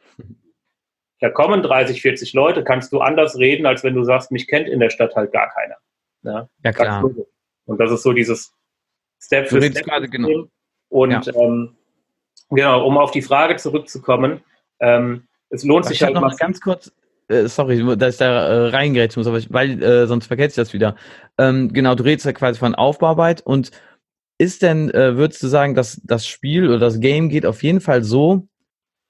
da 1.20 1.30
kommen 1.30 1.62
30, 1.62 2.02
40 2.02 2.34
Leute, 2.34 2.64
kannst 2.64 2.94
du 2.94 3.02
anders 3.02 3.38
reden, 3.38 3.66
als 3.66 3.84
wenn 3.84 3.96
du 3.96 4.06
sagst, 4.06 4.32
mich 4.32 4.48
kennt 4.48 4.70
in 4.70 4.80
der 4.80 4.90
Stadt 4.90 5.14
halt 5.14 5.34
gar 5.34 5.50
keiner. 5.50 5.76
Ja, 6.24 6.50
ja 6.64 6.72
klar. 6.72 7.04
Und 7.66 7.80
das 7.82 7.92
ist 7.92 8.04
so 8.04 8.14
dieses 8.14 8.54
Step 9.22 9.50
für 9.50 9.62
Step. 9.62 9.84
Gerade 9.84 10.08
genau. 10.08 10.48
Und 10.88 11.26
ja. 11.26 11.34
ähm, 11.36 11.76
genau, 12.50 12.86
um 12.86 12.98
auf 12.98 13.12
die 13.12 13.22
Frage 13.22 13.58
zurückzukommen, 13.58 14.42
ähm, 14.80 15.28
es 15.50 15.66
lohnt 15.66 15.86
sich 15.86 16.02
halt 16.02 16.14
noch 16.14 16.22
mal 16.22 16.36
ganz 16.38 16.62
kurz, 16.62 16.94
äh, 17.28 17.48
sorry, 17.48 17.98
dass 17.98 18.16
ich 18.16 18.20
da 18.20 18.48
äh, 18.48 18.70
reingrätschen 18.70 19.20
muss, 19.20 19.28
aber 19.28 19.38
ich, 19.38 19.52
weil 19.52 19.82
äh, 19.82 20.08
sonst 20.08 20.28
vergesse 20.28 20.50
ich 20.50 20.56
das 20.56 20.74
wieder. 20.74 20.96
Ähm, 21.38 21.74
genau, 21.74 21.96
du 21.96 22.04
redest 22.04 22.26
ja 22.26 22.34
quasi 22.34 22.60
von 22.60 22.76
Aufbauarbeit 22.76 23.42
und 23.42 23.72
ist 24.38 24.62
denn, 24.62 24.90
äh, 24.92 25.16
würdest 25.18 25.42
du 25.44 25.48
sagen, 25.48 25.76
dass 25.76 26.02
das 26.04 26.28
Spiel 26.28 26.68
oder 26.68 26.80
das 26.80 27.00
Game 27.00 27.30
geht 27.30 27.46
auf 27.46 27.64
jeden 27.64 27.82
Fall 27.82 28.04
so, 28.04 28.48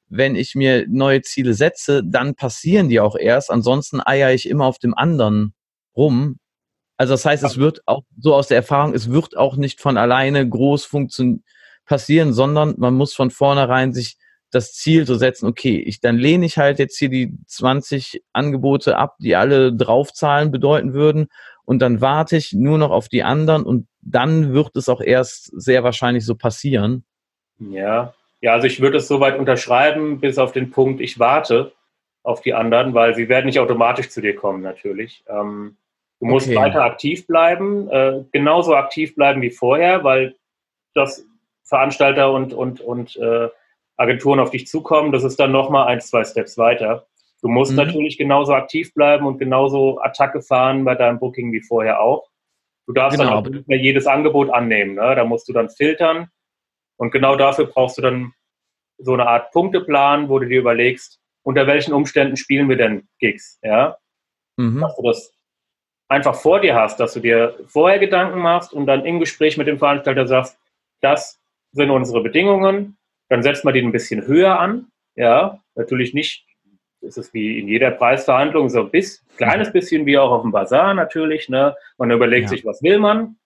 wenn 0.07 0.35
ich 0.35 0.55
mir 0.55 0.85
neue 0.87 1.21
Ziele 1.21 1.53
setze, 1.55 2.03
dann 2.05 2.35
passieren 2.35 2.89
die 2.89 2.99
auch 2.99 3.15
erst. 3.15 3.49
Ansonsten 3.51 4.01
eier 4.05 4.31
ich 4.33 4.47
immer 4.47 4.65
auf 4.65 4.77
dem 4.77 4.93
anderen 4.93 5.53
rum. 5.97 6.37
Also 6.97 7.13
das 7.13 7.25
heißt, 7.25 7.43
es 7.43 7.57
wird 7.57 7.81
auch 7.87 8.03
so 8.17 8.35
aus 8.35 8.47
der 8.47 8.57
Erfahrung, 8.57 8.93
es 8.93 9.09
wird 9.09 9.35
auch 9.35 9.57
nicht 9.57 9.81
von 9.81 9.97
alleine 9.97 10.47
groß 10.47 10.85
funktionieren 10.85 11.43
passieren, 11.85 12.33
sondern 12.33 12.75
man 12.77 12.95
muss 12.95 13.13
von 13.13 13.31
vornherein 13.31 13.93
sich 13.93 14.17
das 14.55 14.73
Ziel 14.73 15.05
so 15.05 15.15
setzen, 15.15 15.47
okay, 15.47 15.77
ich, 15.77 15.99
dann 15.99 16.17
lehne 16.17 16.45
ich 16.45 16.57
halt 16.57 16.79
jetzt 16.79 16.97
hier 16.97 17.09
die 17.09 17.33
20 17.47 18.23
Angebote 18.33 18.97
ab, 18.97 19.15
die 19.19 19.35
alle 19.35 19.73
Draufzahlen 19.73 20.51
bedeuten 20.51 20.93
würden 20.93 21.27
und 21.65 21.79
dann 21.79 21.99
warte 21.99 22.37
ich 22.37 22.53
nur 22.53 22.77
noch 22.77 22.91
auf 22.91 23.09
die 23.09 23.23
anderen 23.23 23.63
und 23.63 23.87
dann 24.01 24.53
wird 24.53 24.75
es 24.75 24.87
auch 24.87 25.01
erst 25.01 25.51
sehr 25.59 25.83
wahrscheinlich 25.83 26.25
so 26.25 26.35
passieren. 26.35 27.03
Ja, 27.59 28.13
ja, 28.41 28.53
also 28.53 28.67
ich 28.67 28.79
würde 28.79 28.97
es 28.97 29.07
soweit 29.07 29.37
unterschreiben, 29.37 30.19
bis 30.19 30.37
auf 30.37 30.51
den 30.51 30.71
Punkt, 30.71 31.01
ich 31.01 31.19
warte 31.19 31.73
auf 32.23 32.41
die 32.41 32.53
anderen, 32.53 32.93
weil 32.93 33.15
sie 33.15 33.29
werden 33.29 33.45
nicht 33.45 33.59
automatisch 33.59 34.09
zu 34.09 34.21
dir 34.21 34.35
kommen, 34.35 34.61
natürlich. 34.61 35.23
Ähm, 35.27 35.77
du 36.19 36.27
musst 36.27 36.47
okay. 36.47 36.55
weiter 36.55 36.83
aktiv 36.83 37.27
bleiben, 37.27 37.89
äh, 37.89 38.23
genauso 38.31 38.75
aktiv 38.75 39.15
bleiben 39.15 39.41
wie 39.41 39.51
vorher, 39.51 40.03
weil 40.03 40.35
das 40.93 41.25
Veranstalter 41.63 42.31
und, 42.31 42.53
und, 42.53 42.81
und 42.81 43.15
äh, 43.17 43.49
Agenturen 43.97 44.39
auf 44.39 44.51
dich 44.51 44.67
zukommen, 44.67 45.11
das 45.11 45.23
ist 45.23 45.39
dann 45.39 45.51
nochmal 45.51 45.87
ein, 45.87 46.01
zwei 46.01 46.23
Steps 46.23 46.57
weiter. 46.57 47.07
Du 47.41 47.47
musst 47.47 47.71
mhm. 47.71 47.77
natürlich 47.77 48.17
genauso 48.17 48.53
aktiv 48.53 48.93
bleiben 48.93 49.25
und 49.25 49.37
genauso 49.37 49.99
Attacke 50.01 50.41
fahren 50.41 50.83
bei 50.83 50.95
deinem 50.95 51.19
Booking 51.19 51.51
wie 51.51 51.61
vorher 51.61 52.01
auch. 52.01 52.29
Du 52.87 52.93
darfst 52.93 53.19
genau. 53.19 53.29
dann 53.31 53.39
auch 53.39 53.49
nicht 53.49 53.67
mehr 53.67 53.79
jedes 53.79 54.07
Angebot 54.07 54.49
annehmen. 54.49 54.95
Ne? 54.95 55.15
Da 55.15 55.23
musst 55.25 55.47
du 55.47 55.53
dann 55.53 55.69
filtern. 55.69 56.29
Und 56.97 57.11
genau 57.11 57.35
dafür 57.35 57.65
brauchst 57.65 57.97
du 57.97 58.01
dann 58.01 58.33
so 58.97 59.13
eine 59.13 59.27
Art 59.27 59.51
Punkteplan, 59.51 60.29
wo 60.29 60.39
du 60.39 60.47
dir 60.47 60.59
überlegst, 60.59 61.19
unter 61.43 61.67
welchen 61.67 61.93
Umständen 61.93 62.37
spielen 62.37 62.69
wir 62.69 62.77
denn 62.77 63.07
Gigs, 63.19 63.59
ja? 63.61 63.97
Mhm. 64.57 64.81
Dass 64.81 64.95
du 64.95 65.03
das 65.03 65.33
einfach 66.07 66.35
vor 66.35 66.61
dir 66.61 66.75
hast, 66.75 66.99
dass 66.99 67.13
du 67.13 67.19
dir 67.19 67.57
vorher 67.67 67.99
Gedanken 67.99 68.39
machst 68.39 68.73
und 68.73 68.85
dann 68.85 69.05
im 69.05 69.19
Gespräch 69.19 69.57
mit 69.57 69.67
dem 69.67 69.77
Veranstalter 69.77 70.27
sagst, 70.27 70.57
das 71.01 71.39
sind 71.71 71.91
unsere 71.91 72.23
Bedingungen, 72.23 72.97
dann 73.29 73.43
setzt 73.43 73.65
man 73.65 73.73
die 73.73 73.81
ein 73.81 73.91
bisschen 73.91 74.27
höher 74.27 74.59
an. 74.59 74.87
Ja, 75.15 75.59
natürlich 75.75 76.13
nicht, 76.13 76.45
das 77.01 77.17
ist 77.17 77.33
wie 77.33 77.59
in 77.59 77.67
jeder 77.67 77.91
Preisverhandlung 77.91 78.69
so 78.69 78.81
ein 78.81 78.91
bisschen, 78.91 79.25
kleines 79.37 79.71
bisschen 79.71 80.05
wie 80.05 80.17
auch 80.17 80.31
auf 80.31 80.41
dem 80.41 80.51
Bazar 80.51 80.93
natürlich. 80.93 81.49
Ne? 81.49 81.75
Man 81.97 82.11
überlegt 82.11 82.45
ja. 82.45 82.49
sich, 82.49 82.65
was 82.65 82.83
will 82.83 82.99
man, 82.99 83.37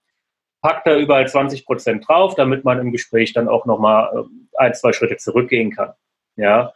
packt 0.62 0.88
da 0.88 0.98
überall 0.98 1.28
20 1.28 1.66
Prozent 1.66 2.08
drauf, 2.08 2.36
damit 2.36 2.64
man 2.64 2.80
im 2.80 2.92
Gespräch 2.92 3.34
dann 3.34 3.48
auch 3.48 3.66
nochmal 3.66 4.12
äh, 4.16 4.58
ein, 4.58 4.74
zwei 4.74 4.94
Schritte 4.94 5.18
zurückgehen 5.18 5.72
kann. 5.72 5.94
Ja, 6.36 6.74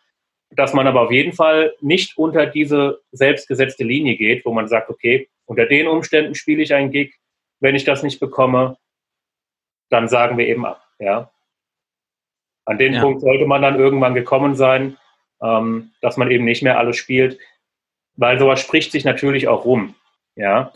dass 0.56 0.74
man 0.74 0.88
aber 0.88 1.02
auf 1.02 1.12
jeden 1.12 1.34
Fall 1.34 1.74
nicht 1.82 2.18
unter 2.18 2.46
diese 2.46 3.02
selbstgesetzte 3.12 3.84
Linie 3.84 4.18
geht, 4.18 4.46
wo 4.46 4.54
man 4.54 4.68
sagt, 4.68 4.90
okay, 4.90 5.30
unter 5.46 5.66
den 5.66 5.88
Umständen 5.88 6.36
spiele 6.36 6.62
ich 6.62 6.74
einen 6.74 6.92
Gig, 6.92 7.16
wenn 7.60 7.76
ich 7.76 7.84
das 7.84 8.04
nicht 8.04 8.20
bekomme, 8.20 8.78
dann 9.90 10.08
sagen 10.08 10.38
wir 10.38 10.48
eben 10.48 10.66
ab. 10.66 10.86
Ja, 11.00 11.32
an 12.66 12.78
den 12.78 12.94
ja. 12.94 13.02
Punkt 13.02 13.22
sollte 13.22 13.46
man 13.46 13.62
dann 13.62 13.80
irgendwann 13.80 14.14
gekommen 14.14 14.56
sein, 14.56 14.98
ähm, 15.42 15.92
dass 16.02 16.18
man 16.18 16.32
eben 16.32 16.46
nicht 16.46 16.64
mehr 16.64 16.80
alles 16.80 16.98
spielt, 16.98 17.38
weil 18.16 18.40
sowas 18.40 18.62
spricht 18.62 18.92
sich 18.92 19.06
natürlich 19.06 19.48
auch 19.48 19.66
rum. 19.66 19.96
Ja, 20.36 20.72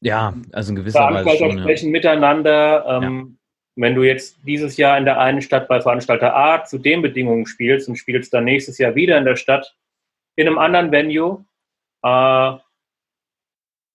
ja 0.00 0.34
also 0.52 0.70
in 0.70 0.76
gewisser 0.76 1.00
Weise 1.00 1.36
schon, 1.38 1.58
sprechen 1.58 1.86
ja. 1.86 1.92
miteinander. 1.92 2.84
Ähm, 2.86 3.02
ja. 3.02 3.38
Wenn 3.74 3.94
du 3.94 4.02
jetzt 4.02 4.36
dieses 4.46 4.76
Jahr 4.76 4.98
in 4.98 5.06
der 5.06 5.18
einen 5.18 5.40
Stadt 5.40 5.66
bei 5.66 5.80
Veranstalter 5.80 6.36
A 6.36 6.64
zu 6.64 6.78
den 6.78 7.00
Bedingungen 7.00 7.46
spielst 7.46 7.88
und 7.88 7.96
spielst 7.96 8.34
dann 8.34 8.44
nächstes 8.44 8.76
Jahr 8.76 8.94
wieder 8.94 9.16
in 9.16 9.24
der 9.24 9.36
Stadt 9.36 9.74
in 10.36 10.46
einem 10.46 10.58
anderen 10.58 10.92
Venue, 10.92 11.44
äh, 12.02 12.52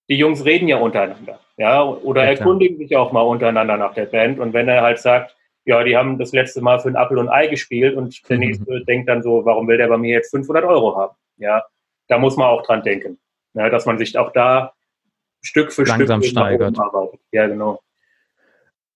die 0.08 0.16
Jungs 0.16 0.44
reden 0.44 0.68
ja 0.68 0.78
untereinander, 0.78 1.38
ja, 1.56 1.84
oder 1.84 2.24
ja, 2.24 2.30
erkundigen 2.30 2.78
sich 2.78 2.96
auch 2.96 3.12
mal 3.12 3.20
untereinander 3.20 3.76
nach 3.76 3.94
der 3.94 4.06
Band. 4.06 4.38
Und 4.38 4.52
wenn 4.52 4.68
er 4.68 4.82
halt 4.82 4.98
sagt, 4.98 5.36
ja, 5.68 5.84
die 5.84 5.96
haben 5.96 6.18
das 6.18 6.32
letzte 6.32 6.62
Mal 6.62 6.80
für 6.80 6.88
ein 6.88 6.96
Apfel 6.96 7.18
und 7.18 7.28
Ei 7.28 7.46
gespielt 7.46 7.94
und 7.94 8.26
der 8.28 8.38
mhm. 8.38 8.44
nächste 8.44 8.84
denkt 8.86 9.08
dann 9.08 9.22
so, 9.22 9.44
warum 9.44 9.68
will 9.68 9.76
der 9.76 9.88
bei 9.88 9.98
mir 9.98 10.14
jetzt 10.14 10.30
500 10.30 10.64
Euro 10.64 10.96
haben? 10.96 11.14
Ja, 11.36 11.62
da 12.08 12.18
muss 12.18 12.38
man 12.38 12.48
auch 12.48 12.62
dran 12.62 12.82
denken, 12.82 13.18
ja, 13.52 13.68
dass 13.68 13.84
man 13.84 13.98
sich 13.98 14.16
auch 14.16 14.32
da 14.32 14.72
Stück 15.42 15.70
für 15.70 15.84
Langsam 15.84 16.22
Stück 16.22 16.32
steigert. 16.32 16.78
Arbeitet. 16.78 17.20
Ja, 17.32 17.46
genau. 17.46 17.80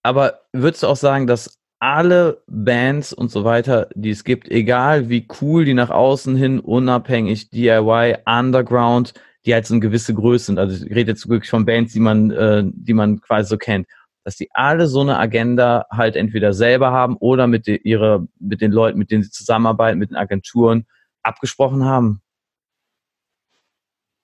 Aber 0.01 0.41
würdest 0.51 0.81
du 0.81 0.87
auch 0.87 0.95
sagen, 0.95 1.27
dass 1.27 1.59
alle 1.77 2.41
Bands 2.47 3.13
und 3.13 3.29
so 3.29 3.43
weiter, 3.43 3.87
die 3.93 4.09
es 4.09 4.23
gibt, 4.23 4.49
egal 4.49 5.09
wie 5.09 5.27
cool 5.41 5.65
die 5.65 5.75
nach 5.75 5.91
außen 5.91 6.35
hin, 6.35 6.59
unabhängig, 6.59 7.51
DIY, 7.51 8.15
Underground, 8.25 9.13
die 9.45 9.53
halt 9.53 9.67
so 9.67 9.75
eine 9.75 9.81
gewisse 9.81 10.15
Größe 10.15 10.47
sind. 10.47 10.57
Also 10.57 10.85
ich 10.85 10.95
rede 10.95 11.11
jetzt 11.11 11.29
wirklich 11.29 11.51
von 11.51 11.65
Bands, 11.65 11.93
die 11.93 11.99
man, 11.99 12.31
äh, 12.31 12.63
die 12.65 12.93
man 12.93 13.21
quasi 13.21 13.47
so 13.47 13.57
kennt 13.57 13.87
dass 14.23 14.35
die 14.37 14.49
alle 14.53 14.87
so 14.87 15.01
eine 15.01 15.17
Agenda 15.17 15.85
halt 15.91 16.15
entweder 16.15 16.53
selber 16.53 16.91
haben 16.91 17.17
oder 17.17 17.47
mit, 17.47 17.67
de, 17.67 17.77
ihre, 17.83 18.27
mit 18.39 18.61
den 18.61 18.71
Leuten, 18.71 18.97
mit 18.97 19.11
denen 19.11 19.23
sie 19.23 19.31
zusammenarbeiten, 19.31 19.99
mit 19.99 20.11
den 20.11 20.17
Agenturen 20.17 20.85
abgesprochen 21.23 21.85
haben? 21.85 22.21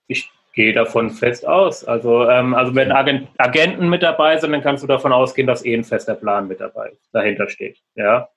Ich 0.07 0.31
gehe 0.53 0.73
davon 0.73 1.09
fest 1.09 1.47
aus. 1.47 1.85
Also, 1.85 2.27
ähm, 2.27 2.53
also 2.53 2.73
wenn 2.75 2.91
Agent, 2.91 3.29
Agenten 3.37 3.89
mit 3.89 4.03
dabei 4.03 4.37
sind, 4.37 4.51
dann 4.51 4.61
kannst 4.61 4.83
du 4.83 4.87
davon 4.87 5.11
ausgehen, 5.11 5.47
dass 5.47 5.65
eh 5.65 5.73
ein 5.73 5.83
fester 5.83 6.15
Plan 6.15 6.47
mit 6.47 6.59
dabei 6.59 6.91
dahinter 7.11 7.49
steht. 7.49 7.79
Ja. 7.95 8.29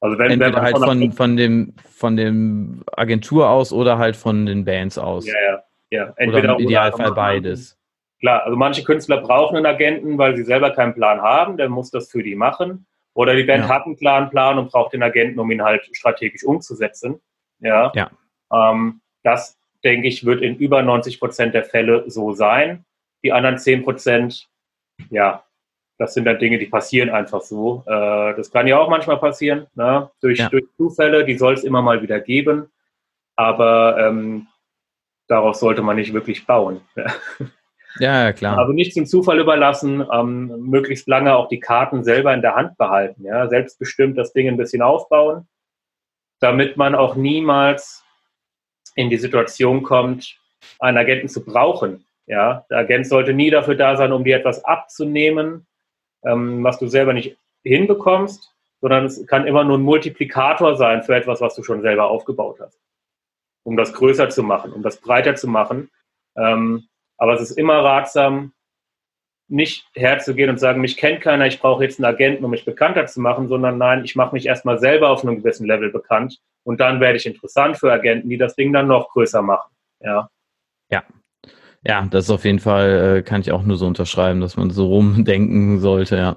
Also 0.00 0.18
wenn, 0.18 0.32
Entweder 0.32 0.56
wenn 0.56 0.62
halt 0.62 0.78
von, 0.78 1.12
von, 1.12 1.36
dem, 1.36 1.74
von 1.88 2.16
dem 2.16 2.82
Agentur 2.92 3.48
aus 3.48 3.72
oder 3.72 3.98
halt 3.98 4.16
von 4.16 4.46
den 4.46 4.64
Bands 4.64 4.98
aus. 4.98 5.26
Ja, 5.26 5.34
ja. 5.40 5.62
ja. 5.90 6.12
Entweder 6.16 6.54
oder 6.54 6.58
im 6.58 6.66
Idealfall 6.66 7.12
beides. 7.12 7.78
Klar, 8.22 8.44
also 8.44 8.56
manche 8.56 8.84
Künstler 8.84 9.20
brauchen 9.20 9.56
einen 9.56 9.66
Agenten, 9.66 10.16
weil 10.16 10.36
sie 10.36 10.44
selber 10.44 10.70
keinen 10.70 10.94
Plan 10.94 11.20
haben, 11.20 11.56
der 11.56 11.68
muss 11.68 11.90
das 11.90 12.08
für 12.08 12.22
die 12.22 12.36
machen. 12.36 12.86
Oder 13.14 13.34
die 13.34 13.42
Band 13.42 13.64
ja. 13.64 13.68
hat 13.68 13.84
einen 13.84 13.96
klaren 13.96 14.30
Plan 14.30 14.58
und 14.58 14.70
braucht 14.70 14.92
den 14.92 15.02
Agenten, 15.02 15.40
um 15.40 15.50
ihn 15.50 15.62
halt 15.62 15.84
strategisch 15.92 16.44
umzusetzen. 16.44 17.20
Ja. 17.58 17.90
ja. 17.96 18.10
Ähm, 18.52 19.00
das, 19.24 19.58
denke 19.82 20.06
ich, 20.06 20.24
wird 20.24 20.40
in 20.40 20.54
über 20.56 20.82
90 20.82 21.18
Prozent 21.18 21.52
der 21.52 21.64
Fälle 21.64 22.04
so 22.08 22.32
sein. 22.32 22.84
Die 23.24 23.32
anderen 23.32 23.58
10 23.58 23.82
Prozent, 23.82 24.48
ja, 25.10 25.42
das 25.98 26.14
sind 26.14 26.24
dann 26.24 26.38
Dinge, 26.38 26.58
die 26.58 26.66
passieren 26.66 27.10
einfach 27.10 27.42
so. 27.42 27.82
Äh, 27.86 28.34
das 28.36 28.52
kann 28.52 28.68
ja 28.68 28.78
auch 28.78 28.88
manchmal 28.88 29.18
passieren, 29.18 29.66
ne? 29.74 30.10
durch, 30.20 30.38
ja. 30.38 30.48
durch 30.48 30.64
Zufälle, 30.76 31.24
die 31.24 31.36
soll 31.36 31.54
es 31.54 31.64
immer 31.64 31.82
mal 31.82 32.02
wieder 32.02 32.20
geben. 32.20 32.70
Aber 33.34 33.98
ähm, 33.98 34.46
darauf 35.26 35.56
sollte 35.56 35.82
man 35.82 35.96
nicht 35.96 36.12
wirklich 36.12 36.46
bauen. 36.46 36.82
Ja, 37.98 38.32
klar. 38.32 38.58
Also 38.58 38.72
nicht 38.72 38.94
zum 38.94 39.06
Zufall 39.06 39.38
überlassen, 39.38 40.06
ähm, 40.12 40.48
möglichst 40.60 41.08
lange 41.08 41.36
auch 41.36 41.48
die 41.48 41.60
Karten 41.60 42.04
selber 42.04 42.32
in 42.32 42.42
der 42.42 42.54
Hand 42.54 42.78
behalten, 42.78 43.24
ja, 43.24 43.48
selbstbestimmt 43.48 44.16
das 44.16 44.32
Ding 44.32 44.48
ein 44.48 44.56
bisschen 44.56 44.82
aufbauen, 44.82 45.46
damit 46.40 46.76
man 46.76 46.94
auch 46.94 47.14
niemals 47.14 48.02
in 48.94 49.10
die 49.10 49.18
Situation 49.18 49.82
kommt, 49.82 50.38
einen 50.78 50.98
Agenten 50.98 51.28
zu 51.28 51.44
brauchen. 51.44 52.04
Ja, 52.26 52.64
der 52.70 52.78
Agent 52.78 53.06
sollte 53.08 53.34
nie 53.34 53.50
dafür 53.50 53.74
da 53.74 53.96
sein, 53.96 54.12
um 54.12 54.24
dir 54.24 54.36
etwas 54.36 54.64
abzunehmen, 54.64 55.66
ähm, 56.24 56.62
was 56.62 56.78
du 56.78 56.86
selber 56.86 57.12
nicht 57.12 57.36
hinbekommst, 57.64 58.54
sondern 58.80 59.06
es 59.06 59.26
kann 59.26 59.46
immer 59.46 59.64
nur 59.64 59.78
ein 59.78 59.82
Multiplikator 59.82 60.76
sein 60.76 61.02
für 61.02 61.14
etwas, 61.14 61.40
was 61.40 61.54
du 61.54 61.62
schon 61.62 61.82
selber 61.82 62.08
aufgebaut 62.08 62.58
hast. 62.60 62.80
Um 63.64 63.76
das 63.76 63.92
größer 63.92 64.28
zu 64.28 64.42
machen, 64.42 64.72
um 64.72 64.82
das 64.82 65.00
breiter 65.00 65.34
zu 65.34 65.48
machen. 65.48 65.90
Ähm, 66.36 66.88
aber 67.22 67.34
es 67.34 67.40
ist 67.40 67.56
immer 67.56 67.84
ratsam, 67.84 68.52
nicht 69.46 69.86
herzugehen 69.94 70.50
und 70.50 70.58
sagen, 70.58 70.80
mich 70.80 70.96
kennt 70.96 71.20
keiner, 71.20 71.46
ich 71.46 71.60
brauche 71.60 71.84
jetzt 71.84 72.00
einen 72.00 72.12
Agenten, 72.12 72.44
um 72.44 72.50
mich 72.50 72.64
bekannter 72.64 73.06
zu 73.06 73.20
machen, 73.20 73.46
sondern 73.46 73.78
nein, 73.78 74.04
ich 74.04 74.16
mache 74.16 74.34
mich 74.34 74.44
erstmal 74.44 74.80
selber 74.80 75.10
auf 75.10 75.22
einem 75.22 75.36
gewissen 75.36 75.64
Level 75.68 75.92
bekannt 75.92 76.40
und 76.64 76.80
dann 76.80 76.98
werde 76.98 77.18
ich 77.18 77.26
interessant 77.26 77.76
für 77.76 77.92
Agenten, 77.92 78.28
die 78.28 78.38
das 78.38 78.56
Ding 78.56 78.72
dann 78.72 78.88
noch 78.88 79.10
größer 79.10 79.40
machen. 79.40 79.70
Ja. 80.00 80.28
Ja. 80.90 81.04
Ja, 81.84 82.08
das 82.10 82.24
ist 82.24 82.30
auf 82.30 82.44
jeden 82.44 82.58
Fall, 82.58 83.18
äh, 83.18 83.22
kann 83.22 83.40
ich 83.40 83.52
auch 83.52 83.62
nur 83.62 83.76
so 83.76 83.86
unterschreiben, 83.86 84.40
dass 84.40 84.56
man 84.56 84.70
so 84.70 84.88
rumdenken 84.88 85.78
sollte, 85.78 86.16
ja. 86.16 86.34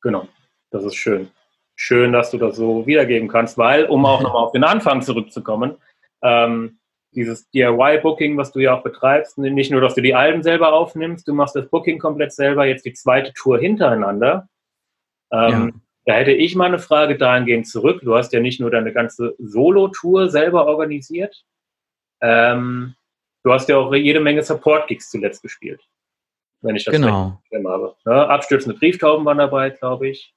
Genau, 0.00 0.28
das 0.70 0.84
ist 0.84 0.94
schön. 0.94 1.28
Schön, 1.74 2.12
dass 2.12 2.30
du 2.30 2.38
das 2.38 2.54
so 2.54 2.86
wiedergeben 2.86 3.26
kannst, 3.26 3.58
weil, 3.58 3.86
um 3.86 4.06
auch 4.06 4.22
nochmal 4.22 4.44
auf 4.44 4.52
den 4.52 4.62
Anfang 4.62 5.02
zurückzukommen, 5.02 5.74
ähm, 6.22 6.78
dieses 7.14 7.48
DIY-Booking, 7.50 8.36
was 8.36 8.52
du 8.52 8.60
ja 8.60 8.74
auch 8.74 8.82
betreibst, 8.82 9.38
nicht 9.38 9.70
nur, 9.70 9.80
dass 9.80 9.94
du 9.94 10.00
die 10.00 10.14
Alben 10.14 10.42
selber 10.42 10.72
aufnimmst, 10.72 11.28
du 11.28 11.34
machst 11.34 11.54
das 11.54 11.68
Booking 11.68 11.98
komplett 11.98 12.32
selber, 12.32 12.64
jetzt 12.64 12.84
die 12.84 12.94
zweite 12.94 13.32
Tour 13.34 13.58
hintereinander. 13.58 14.48
Ähm, 15.30 15.50
ja. 15.50 15.70
Da 16.04 16.14
hätte 16.14 16.32
ich 16.32 16.56
mal 16.56 16.66
eine 16.66 16.78
Frage 16.78 17.16
dahingehend 17.16 17.68
zurück. 17.68 18.00
Du 18.02 18.16
hast 18.16 18.32
ja 18.32 18.40
nicht 18.40 18.60
nur 18.60 18.70
deine 18.70 18.92
ganze 18.92 19.34
Solo-Tour 19.38 20.30
selber 20.30 20.66
organisiert, 20.66 21.44
ähm, 22.22 22.94
du 23.42 23.52
hast 23.52 23.68
ja 23.68 23.76
auch 23.76 23.92
jede 23.92 24.20
Menge 24.20 24.42
Support-Gigs 24.42 25.10
zuletzt 25.10 25.42
gespielt, 25.42 25.82
wenn 26.62 26.76
ich 26.76 26.84
das 26.84 26.94
genau. 26.94 27.40
richtig 27.52 27.68
habe. 27.68 27.96
Ne? 28.06 28.28
Abstürzende 28.28 28.78
Brieftauben 28.78 29.26
waren 29.26 29.38
dabei, 29.38 29.70
glaube 29.70 30.08
ich. 30.08 30.32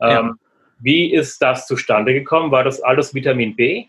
Ähm, 0.00 0.10
ja. 0.10 0.34
Wie 0.80 1.14
ist 1.14 1.40
das 1.40 1.68
zustande 1.68 2.12
gekommen? 2.12 2.50
War 2.50 2.64
das 2.64 2.82
alles 2.82 3.14
Vitamin 3.14 3.54
B? 3.54 3.86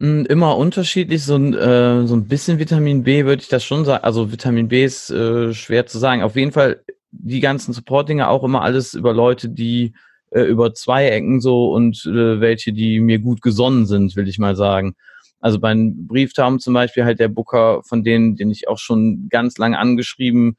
Hm, 0.00 0.26
immer 0.26 0.56
unterschiedlich, 0.56 1.22
so 1.24 1.36
ein, 1.36 1.54
äh, 1.54 2.06
so 2.06 2.16
ein 2.16 2.26
bisschen 2.26 2.58
Vitamin 2.58 3.04
B 3.04 3.24
würde 3.24 3.42
ich 3.42 3.48
das 3.48 3.64
schon 3.64 3.84
sagen. 3.84 4.02
Also 4.02 4.32
Vitamin 4.32 4.68
B 4.68 4.84
ist 4.84 5.10
äh, 5.10 5.54
schwer 5.54 5.86
zu 5.86 5.98
sagen. 5.98 6.22
Auf 6.22 6.36
jeden 6.36 6.52
Fall 6.52 6.82
die 7.12 7.40
ganzen 7.40 7.72
Support-Dinge 7.72 8.28
auch 8.28 8.42
immer 8.42 8.62
alles 8.62 8.94
über 8.94 9.12
Leute, 9.12 9.48
die 9.48 9.94
äh, 10.30 10.42
über 10.42 10.74
zwei 10.74 11.08
Ecken 11.08 11.40
so 11.40 11.72
und 11.72 12.04
äh, 12.06 12.40
welche, 12.40 12.72
die 12.72 13.00
mir 13.00 13.20
gut 13.20 13.40
gesonnen 13.40 13.86
sind, 13.86 14.16
will 14.16 14.28
ich 14.28 14.38
mal 14.38 14.56
sagen. 14.56 14.96
Also 15.40 15.60
beim 15.60 16.08
Brieftauben 16.08 16.58
zum 16.58 16.74
Beispiel 16.74 17.04
halt 17.04 17.20
der 17.20 17.28
Booker 17.28 17.82
von 17.84 18.02
denen, 18.02 18.34
den 18.34 18.50
ich 18.50 18.66
auch 18.66 18.78
schon 18.78 19.28
ganz 19.30 19.58
lange 19.58 19.78
angeschrieben 19.78 20.56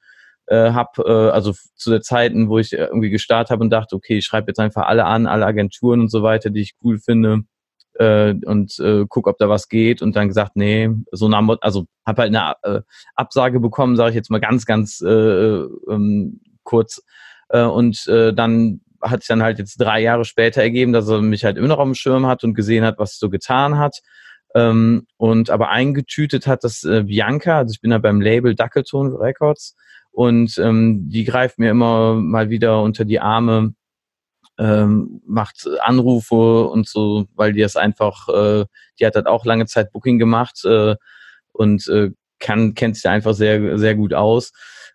äh, 0.48 0.72
habe, 0.72 1.04
äh, 1.06 1.32
also 1.32 1.54
zu 1.76 1.90
der 1.90 2.02
Zeiten, 2.02 2.48
wo 2.50 2.60
ich 2.60 2.72
irgendwie 2.72 3.10
gestartet 3.10 3.52
habe 3.52 3.64
und 3.64 3.72
dachte, 3.72 3.96
okay, 3.96 4.20
ich 4.20 4.26
schreibe 4.26 4.48
jetzt 4.48 4.60
einfach 4.60 4.84
alle 4.88 5.06
an, 5.06 5.28
alle 5.28 5.46
Agenturen 5.46 6.00
und 6.02 6.10
so 6.12 6.24
weiter, 6.24 6.52
die 6.52 6.62
ich 6.62 6.76
cool 6.84 7.00
finde 7.00 7.44
äh, 8.00 8.34
und 8.46 8.78
äh, 8.80 9.06
guck, 9.08 9.28
ob 9.28 9.38
da 9.38 9.50
was 9.50 9.70
geht 9.70 10.02
und 10.02 10.16
dann 10.16 10.28
gesagt, 10.28 10.56
nee, 10.56 10.90
so 11.12 11.26
eine, 11.28 11.58
also 11.62 11.86
habe 12.06 12.24
halt 12.24 12.36
eine 12.36 12.56
äh, 12.64 12.82
Absage 13.16 13.60
bekommen, 13.60 13.96
sage 13.96 14.12
ich 14.12 14.16
jetzt 14.16 14.32
mal 14.32 14.40
ganz, 14.40 14.66
ganz 14.66 15.02
äh, 15.02 15.10
ähm, 15.10 16.42
kurz. 16.64 17.02
Äh, 17.50 17.64
und 17.64 18.08
äh, 18.08 18.34
dann 18.34 18.82
hat 19.02 19.22
sich 19.22 19.28
dann 19.28 19.44
halt 19.44 19.60
jetzt 19.60 19.78
drei 19.78 20.02
Jahre 20.02 20.26
später 20.26 20.62
ergeben, 20.62 20.94
dass 20.94 21.08
er 21.08 21.22
mich 21.22 21.46
halt 21.46 21.58
immer 21.58 21.68
noch 21.68 21.80
auf 21.80 21.86
dem 21.86 21.96
Schirm 21.96 22.26
hat 22.26 22.44
und 22.44 22.54
gesehen 22.54 22.84
hat, 22.84 22.98
was 22.98 23.18
so 23.18 23.30
getan 23.30 23.78
hat. 23.78 24.00
Ähm, 24.56 25.06
und 25.18 25.50
aber 25.50 25.70
eingetütet 25.70 26.48
hat 26.48 26.64
das 26.64 26.84
äh, 26.84 27.04
Bianca, 27.04 27.60
also 27.60 27.74
ich 27.74 27.82
bin 27.82 27.92
da 27.92 27.98
beim 27.98 28.22
Label 28.22 28.56
Dackelton 28.56 29.16
Records. 29.16 29.76
Und 30.12 30.58
ähm, 30.60 31.10
die 31.10 31.26
greift 31.26 31.60
mir 31.60 31.70
immer 31.70 32.14
mal 32.14 32.50
wieder 32.50 32.82
unter 32.82 33.04
die 33.04 33.20
Arme, 33.20 33.74
ähm, 34.58 35.22
macht 35.26 35.68
Anrufe 35.82 36.66
und 36.68 36.88
so, 36.88 37.26
weil 37.36 37.54
die 37.54 37.62
das 37.62 37.76
einfach, 37.76 38.30
äh, 38.30 38.66
die 39.00 39.06
hat 39.06 39.16
halt 39.16 39.28
auch 39.28 39.46
lange 39.46 39.66
Zeit 39.66 39.92
Booking 39.92 40.20
gemacht 40.20 40.64
äh, 40.66 40.96
und 41.52 41.88
äh, 41.88 42.12
kann, 42.40 42.74
kennt 42.74 42.96
sich 42.96 43.08
einfach 43.08 43.34
sehr, 43.34 43.78
sehr 43.78 43.96
gut 43.96 44.14
aus. 44.14 44.52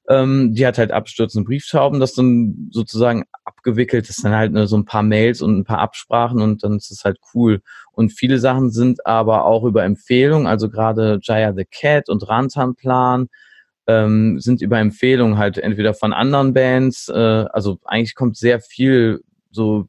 Ähm, 0.08 0.54
die 0.54 0.66
hat 0.66 0.78
halt 0.78 0.92
abstürzende 0.92 1.46
Brieftauben, 1.46 2.00
das 2.00 2.14
dann 2.14 2.68
sozusagen 2.70 3.24
abgewickelt. 3.44 4.08
Das 4.08 4.16
sind 4.16 4.32
halt 4.32 4.52
nur 4.52 4.66
so 4.66 4.76
ein 4.76 4.84
paar 4.84 5.02
Mails 5.02 5.42
und 5.42 5.58
ein 5.58 5.64
paar 5.64 5.78
Absprachen 5.78 6.40
und 6.40 6.64
dann 6.64 6.76
ist 6.76 6.90
es 6.90 7.04
halt 7.04 7.18
cool. 7.34 7.60
Und 7.92 8.10
viele 8.12 8.38
Sachen 8.38 8.70
sind 8.70 9.06
aber 9.06 9.44
auch 9.44 9.64
über 9.64 9.84
Empfehlung, 9.84 10.46
also 10.46 10.70
gerade 10.70 11.20
Jaya 11.22 11.52
the 11.54 11.64
Cat 11.64 12.08
und 12.08 12.28
Rantan 12.28 12.74
Plan 12.74 13.28
ähm, 13.86 14.38
sind 14.40 14.62
über 14.62 14.78
Empfehlung 14.78 15.38
halt 15.38 15.58
entweder 15.58 15.94
von 15.94 16.12
anderen 16.12 16.54
Bands, 16.54 17.08
äh, 17.08 17.44
also 17.52 17.78
eigentlich 17.84 18.14
kommt 18.14 18.36
sehr 18.36 18.60
viel 18.60 19.22
so 19.50 19.88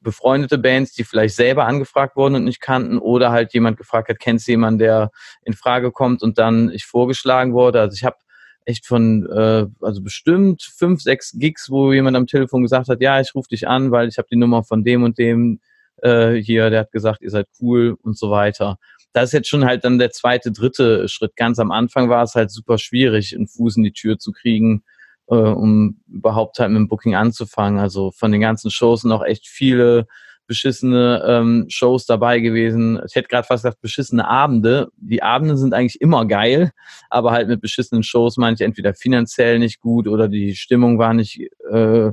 befreundete 0.00 0.58
Bands, 0.58 0.92
die 0.92 1.04
vielleicht 1.04 1.36
selber 1.36 1.66
angefragt 1.66 2.16
wurden 2.16 2.34
und 2.34 2.44
nicht 2.44 2.60
kannten, 2.60 2.98
oder 2.98 3.30
halt 3.30 3.54
jemand 3.54 3.76
gefragt 3.76 4.08
hat, 4.08 4.18
kennst 4.18 4.46
du 4.46 4.52
jemanden, 4.52 4.78
der 4.78 5.10
in 5.42 5.52
Frage 5.52 5.92
kommt 5.92 6.22
und 6.22 6.38
dann 6.38 6.70
ich 6.70 6.84
vorgeschlagen 6.84 7.54
wurde. 7.54 7.80
Also 7.80 7.94
ich 7.94 8.04
habe 8.04 8.16
echt 8.64 8.86
von, 8.86 9.28
äh, 9.30 9.66
also 9.80 10.02
bestimmt 10.02 10.62
fünf, 10.62 11.00
sechs 11.00 11.32
Gigs, 11.38 11.70
wo 11.70 11.92
jemand 11.92 12.16
am 12.16 12.26
Telefon 12.26 12.62
gesagt 12.62 12.88
hat, 12.88 13.00
ja, 13.00 13.20
ich 13.20 13.34
rufe 13.34 13.48
dich 13.48 13.68
an, 13.68 13.92
weil 13.92 14.08
ich 14.08 14.18
habe 14.18 14.28
die 14.30 14.36
Nummer 14.36 14.64
von 14.64 14.82
dem 14.82 15.04
und 15.04 15.18
dem 15.18 15.60
äh, 16.02 16.34
hier, 16.34 16.68
der 16.70 16.80
hat 16.80 16.92
gesagt, 16.92 17.22
ihr 17.22 17.30
seid 17.30 17.46
cool 17.60 17.96
und 18.02 18.18
so 18.18 18.30
weiter. 18.30 18.78
Das 19.12 19.26
ist 19.26 19.32
jetzt 19.32 19.48
schon 19.48 19.64
halt 19.64 19.84
dann 19.84 19.98
der 19.98 20.10
zweite, 20.10 20.50
dritte 20.52 21.08
Schritt. 21.08 21.36
Ganz 21.36 21.58
am 21.58 21.70
Anfang 21.70 22.08
war 22.08 22.24
es 22.24 22.34
halt 22.34 22.50
super 22.50 22.76
schwierig, 22.76 23.34
einen 23.34 23.46
Fuß 23.46 23.76
in 23.76 23.84
die 23.84 23.92
Tür 23.92 24.18
zu 24.18 24.32
kriegen 24.32 24.82
äh, 25.28 25.34
um 25.34 26.00
überhaupt 26.08 26.58
halt 26.58 26.70
mit 26.70 26.78
dem 26.78 26.88
Booking 26.88 27.14
anzufangen. 27.14 27.78
Also 27.78 28.10
von 28.10 28.32
den 28.32 28.40
ganzen 28.40 28.70
Shows 28.70 29.02
sind 29.02 29.12
auch 29.12 29.24
echt 29.24 29.46
viele 29.46 30.06
beschissene 30.46 31.24
ähm, 31.26 31.66
Shows 31.68 32.06
dabei 32.06 32.38
gewesen. 32.40 33.00
Ich 33.06 33.14
hätte 33.14 33.28
gerade 33.28 33.46
fast 33.46 33.64
gesagt, 33.64 33.80
beschissene 33.80 34.28
Abende. 34.28 34.88
Die 34.96 35.22
Abende 35.22 35.56
sind 35.56 35.74
eigentlich 35.74 36.00
immer 36.00 36.26
geil, 36.26 36.72
aber 37.10 37.32
halt 37.32 37.48
mit 37.48 37.60
beschissenen 37.60 38.02
Shows 38.02 38.36
meine 38.36 38.54
ich 38.54 38.60
entweder 38.60 38.94
finanziell 38.94 39.58
nicht 39.58 39.80
gut 39.80 40.06
oder 40.06 40.28
die 40.28 40.54
Stimmung 40.54 40.98
war 40.98 41.14
nicht 41.14 41.40
äh, 41.70 42.12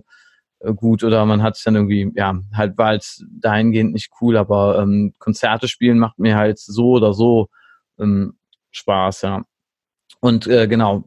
gut 0.75 1.03
oder 1.03 1.25
man 1.25 1.43
hat 1.43 1.55
sich 1.55 1.65
dann 1.65 1.75
irgendwie, 1.75 2.11
ja, 2.15 2.39
halt 2.53 2.77
war 2.77 2.87
halt 2.87 3.05
dahingehend 3.29 3.93
nicht 3.93 4.11
cool, 4.21 4.37
aber 4.37 4.79
ähm, 4.81 5.13
Konzerte 5.19 5.67
spielen 5.67 5.99
macht 5.99 6.19
mir 6.19 6.35
halt 6.35 6.57
so 6.57 6.91
oder 6.91 7.13
so 7.13 7.49
ähm, 7.99 8.37
Spaß, 8.71 9.23
ja. 9.23 9.43
Und 10.21 10.47
äh, 10.47 10.67
genau, 10.67 11.03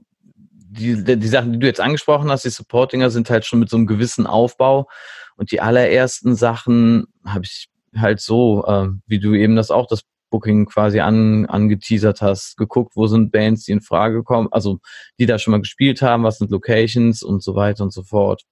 die, 0.79 1.19
die 1.19 1.29
Sachen, 1.29 1.53
die 1.53 1.59
du 1.59 1.67
jetzt 1.67 1.81
angesprochen 1.81 2.31
hast, 2.31 2.45
die 2.45 2.51
Supportinger 2.51 3.11
sind 3.11 3.31
halt 3.31 3.45
schon 3.45 3.59
mit 3.59 3.69
so 3.69 3.77
einem 3.77 3.87
gewissen 3.87 4.27
Aufbau. 4.27 4.89
Und 5.37 5.53
die 5.53 5.61
allerersten 5.61 6.35
Sachen 6.35 7.07
habe 7.25 7.45
ich 7.45 7.69
halt 7.97 8.21
so, 8.21 8.65
äh, 8.67 8.89
wie 9.07 9.19
du 9.19 9.35
eben 9.35 9.57
das 9.57 9.71
auch 9.71 9.87
das 9.87 10.03
Booking 10.31 10.67
quasi 10.67 11.01
an, 11.01 11.47
angeteasert 11.47 12.21
hast, 12.21 12.57
geguckt, 12.57 12.93
wo 12.97 13.07
sind 13.07 13.31
Bands, 13.31 13.65
die 13.65 13.73
in 13.73 13.81
Frage 13.81 14.23
kommen, 14.23 14.49
also 14.51 14.81
die 15.19 15.27
da 15.27 15.39
schon 15.39 15.53
mal 15.53 15.61
gespielt 15.61 16.03
haben, 16.03 16.25
was 16.25 16.39
sind 16.39 16.51
Locations 16.51 17.23
und 17.23 17.43
so 17.43 17.55
weiter 17.55 17.85
und 17.85 17.93
so 17.93 18.03
fort. 18.03 18.43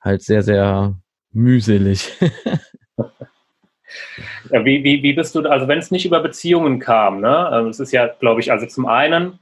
Halt 0.00 0.22
sehr, 0.22 0.42
sehr 0.42 0.94
mühselig. 1.32 2.12
ja, 4.50 4.64
wie, 4.64 4.84
wie, 4.84 5.02
wie 5.02 5.12
bist 5.14 5.34
du, 5.34 5.40
also 5.48 5.66
wenn 5.68 5.78
es 5.78 5.90
nicht 5.90 6.06
über 6.06 6.20
Beziehungen 6.20 6.78
kam, 6.78 7.20
ne? 7.20 7.36
Also 7.36 7.70
es 7.70 7.80
ist 7.80 7.92
ja, 7.92 8.06
glaube 8.06 8.40
ich, 8.40 8.52
also 8.52 8.66
zum 8.66 8.86
einen 8.86 9.38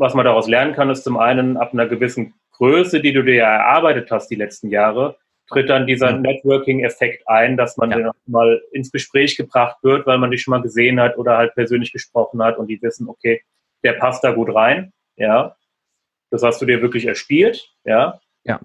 was 0.00 0.14
man 0.14 0.24
daraus 0.24 0.48
lernen 0.48 0.74
kann, 0.74 0.90
ist 0.90 1.04
zum 1.04 1.18
einen 1.18 1.58
ab 1.58 1.72
einer 1.72 1.86
gewissen 1.86 2.34
Größe, 2.52 3.00
die 3.00 3.12
du 3.12 3.22
dir 3.22 3.34
ja 3.34 3.56
erarbeitet 3.56 4.10
hast 4.10 4.28
die 4.28 4.34
letzten 4.34 4.70
Jahre, 4.70 5.16
tritt 5.46 5.68
dann 5.68 5.86
dieser 5.86 6.16
mhm. 6.16 6.22
Networking-Effekt 6.22 7.28
ein, 7.28 7.56
dass 7.56 7.76
man 7.76 7.90
ja. 7.90 8.12
mal 8.26 8.62
ins 8.72 8.90
Gespräch 8.90 9.36
gebracht 9.36 9.76
wird, 9.82 10.06
weil 10.06 10.18
man 10.18 10.30
dich 10.30 10.42
schon 10.42 10.52
mal 10.52 10.62
gesehen 10.62 10.98
hat 11.00 11.18
oder 11.18 11.36
halt 11.36 11.54
persönlich 11.54 11.92
gesprochen 11.92 12.42
hat 12.42 12.56
und 12.56 12.68
die 12.68 12.80
wissen, 12.80 13.08
okay, 13.08 13.42
der 13.84 13.94
passt 13.94 14.24
da 14.24 14.32
gut 14.32 14.54
rein, 14.54 14.92
ja. 15.16 15.56
Das 16.30 16.42
hast 16.42 16.62
du 16.62 16.66
dir 16.66 16.80
wirklich 16.80 17.06
erspielt, 17.06 17.70
ja. 17.84 18.20
Ja. 18.44 18.60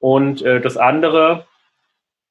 Und 0.00 0.42
äh, 0.42 0.60
das 0.60 0.76
andere, 0.76 1.46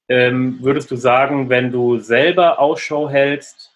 ähm, 0.10 0.58
würdest 0.62 0.92
du 0.92 0.96
sagen, 0.96 1.50
wenn 1.50 1.72
du 1.72 1.98
selber 2.00 2.60
Ausschau 2.60 3.10
hältst, 3.10 3.67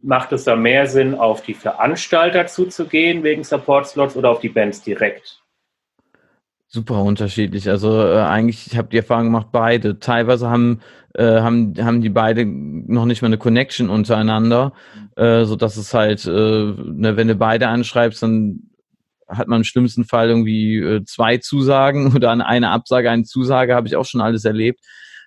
macht 0.00 0.32
es 0.32 0.44
da 0.44 0.56
mehr 0.56 0.86
Sinn, 0.86 1.14
auf 1.14 1.42
die 1.42 1.54
Veranstalter 1.54 2.46
zuzugehen 2.46 3.22
wegen 3.22 3.44
Support-Slots 3.44 4.16
oder 4.16 4.30
auf 4.30 4.40
die 4.40 4.48
Bands 4.48 4.82
direkt? 4.82 5.42
Super 6.68 7.02
unterschiedlich. 7.02 7.68
Also 7.68 8.02
äh, 8.02 8.18
eigentlich, 8.18 8.66
ich 8.66 8.76
habe 8.76 8.88
die 8.88 8.98
Erfahrung 8.98 9.26
gemacht, 9.26 9.48
beide. 9.52 9.98
Teilweise 9.98 10.50
haben, 10.50 10.80
äh, 11.14 11.40
haben, 11.40 11.74
haben 11.78 12.00
die 12.00 12.10
beide 12.10 12.44
noch 12.44 13.06
nicht 13.06 13.22
mal 13.22 13.28
eine 13.28 13.38
Connection 13.38 13.88
untereinander, 13.88 14.72
äh, 15.16 15.44
so 15.44 15.56
dass 15.56 15.76
es 15.76 15.94
halt, 15.94 16.26
äh, 16.26 16.30
ne, 16.30 17.16
wenn 17.16 17.28
du 17.28 17.36
beide 17.36 17.68
anschreibst, 17.68 18.22
dann 18.22 18.70
hat 19.28 19.48
man 19.48 19.60
im 19.60 19.64
schlimmsten 19.64 20.04
Fall 20.04 20.28
irgendwie 20.28 20.76
äh, 20.78 21.04
zwei 21.04 21.38
Zusagen 21.38 22.12
oder 22.16 22.30
eine 22.30 22.70
Absage, 22.70 23.10
eine 23.10 23.24
Zusage, 23.24 23.74
habe 23.74 23.86
ich 23.88 23.96
auch 23.96 24.04
schon 24.04 24.20
alles 24.20 24.44
erlebt. 24.44 24.80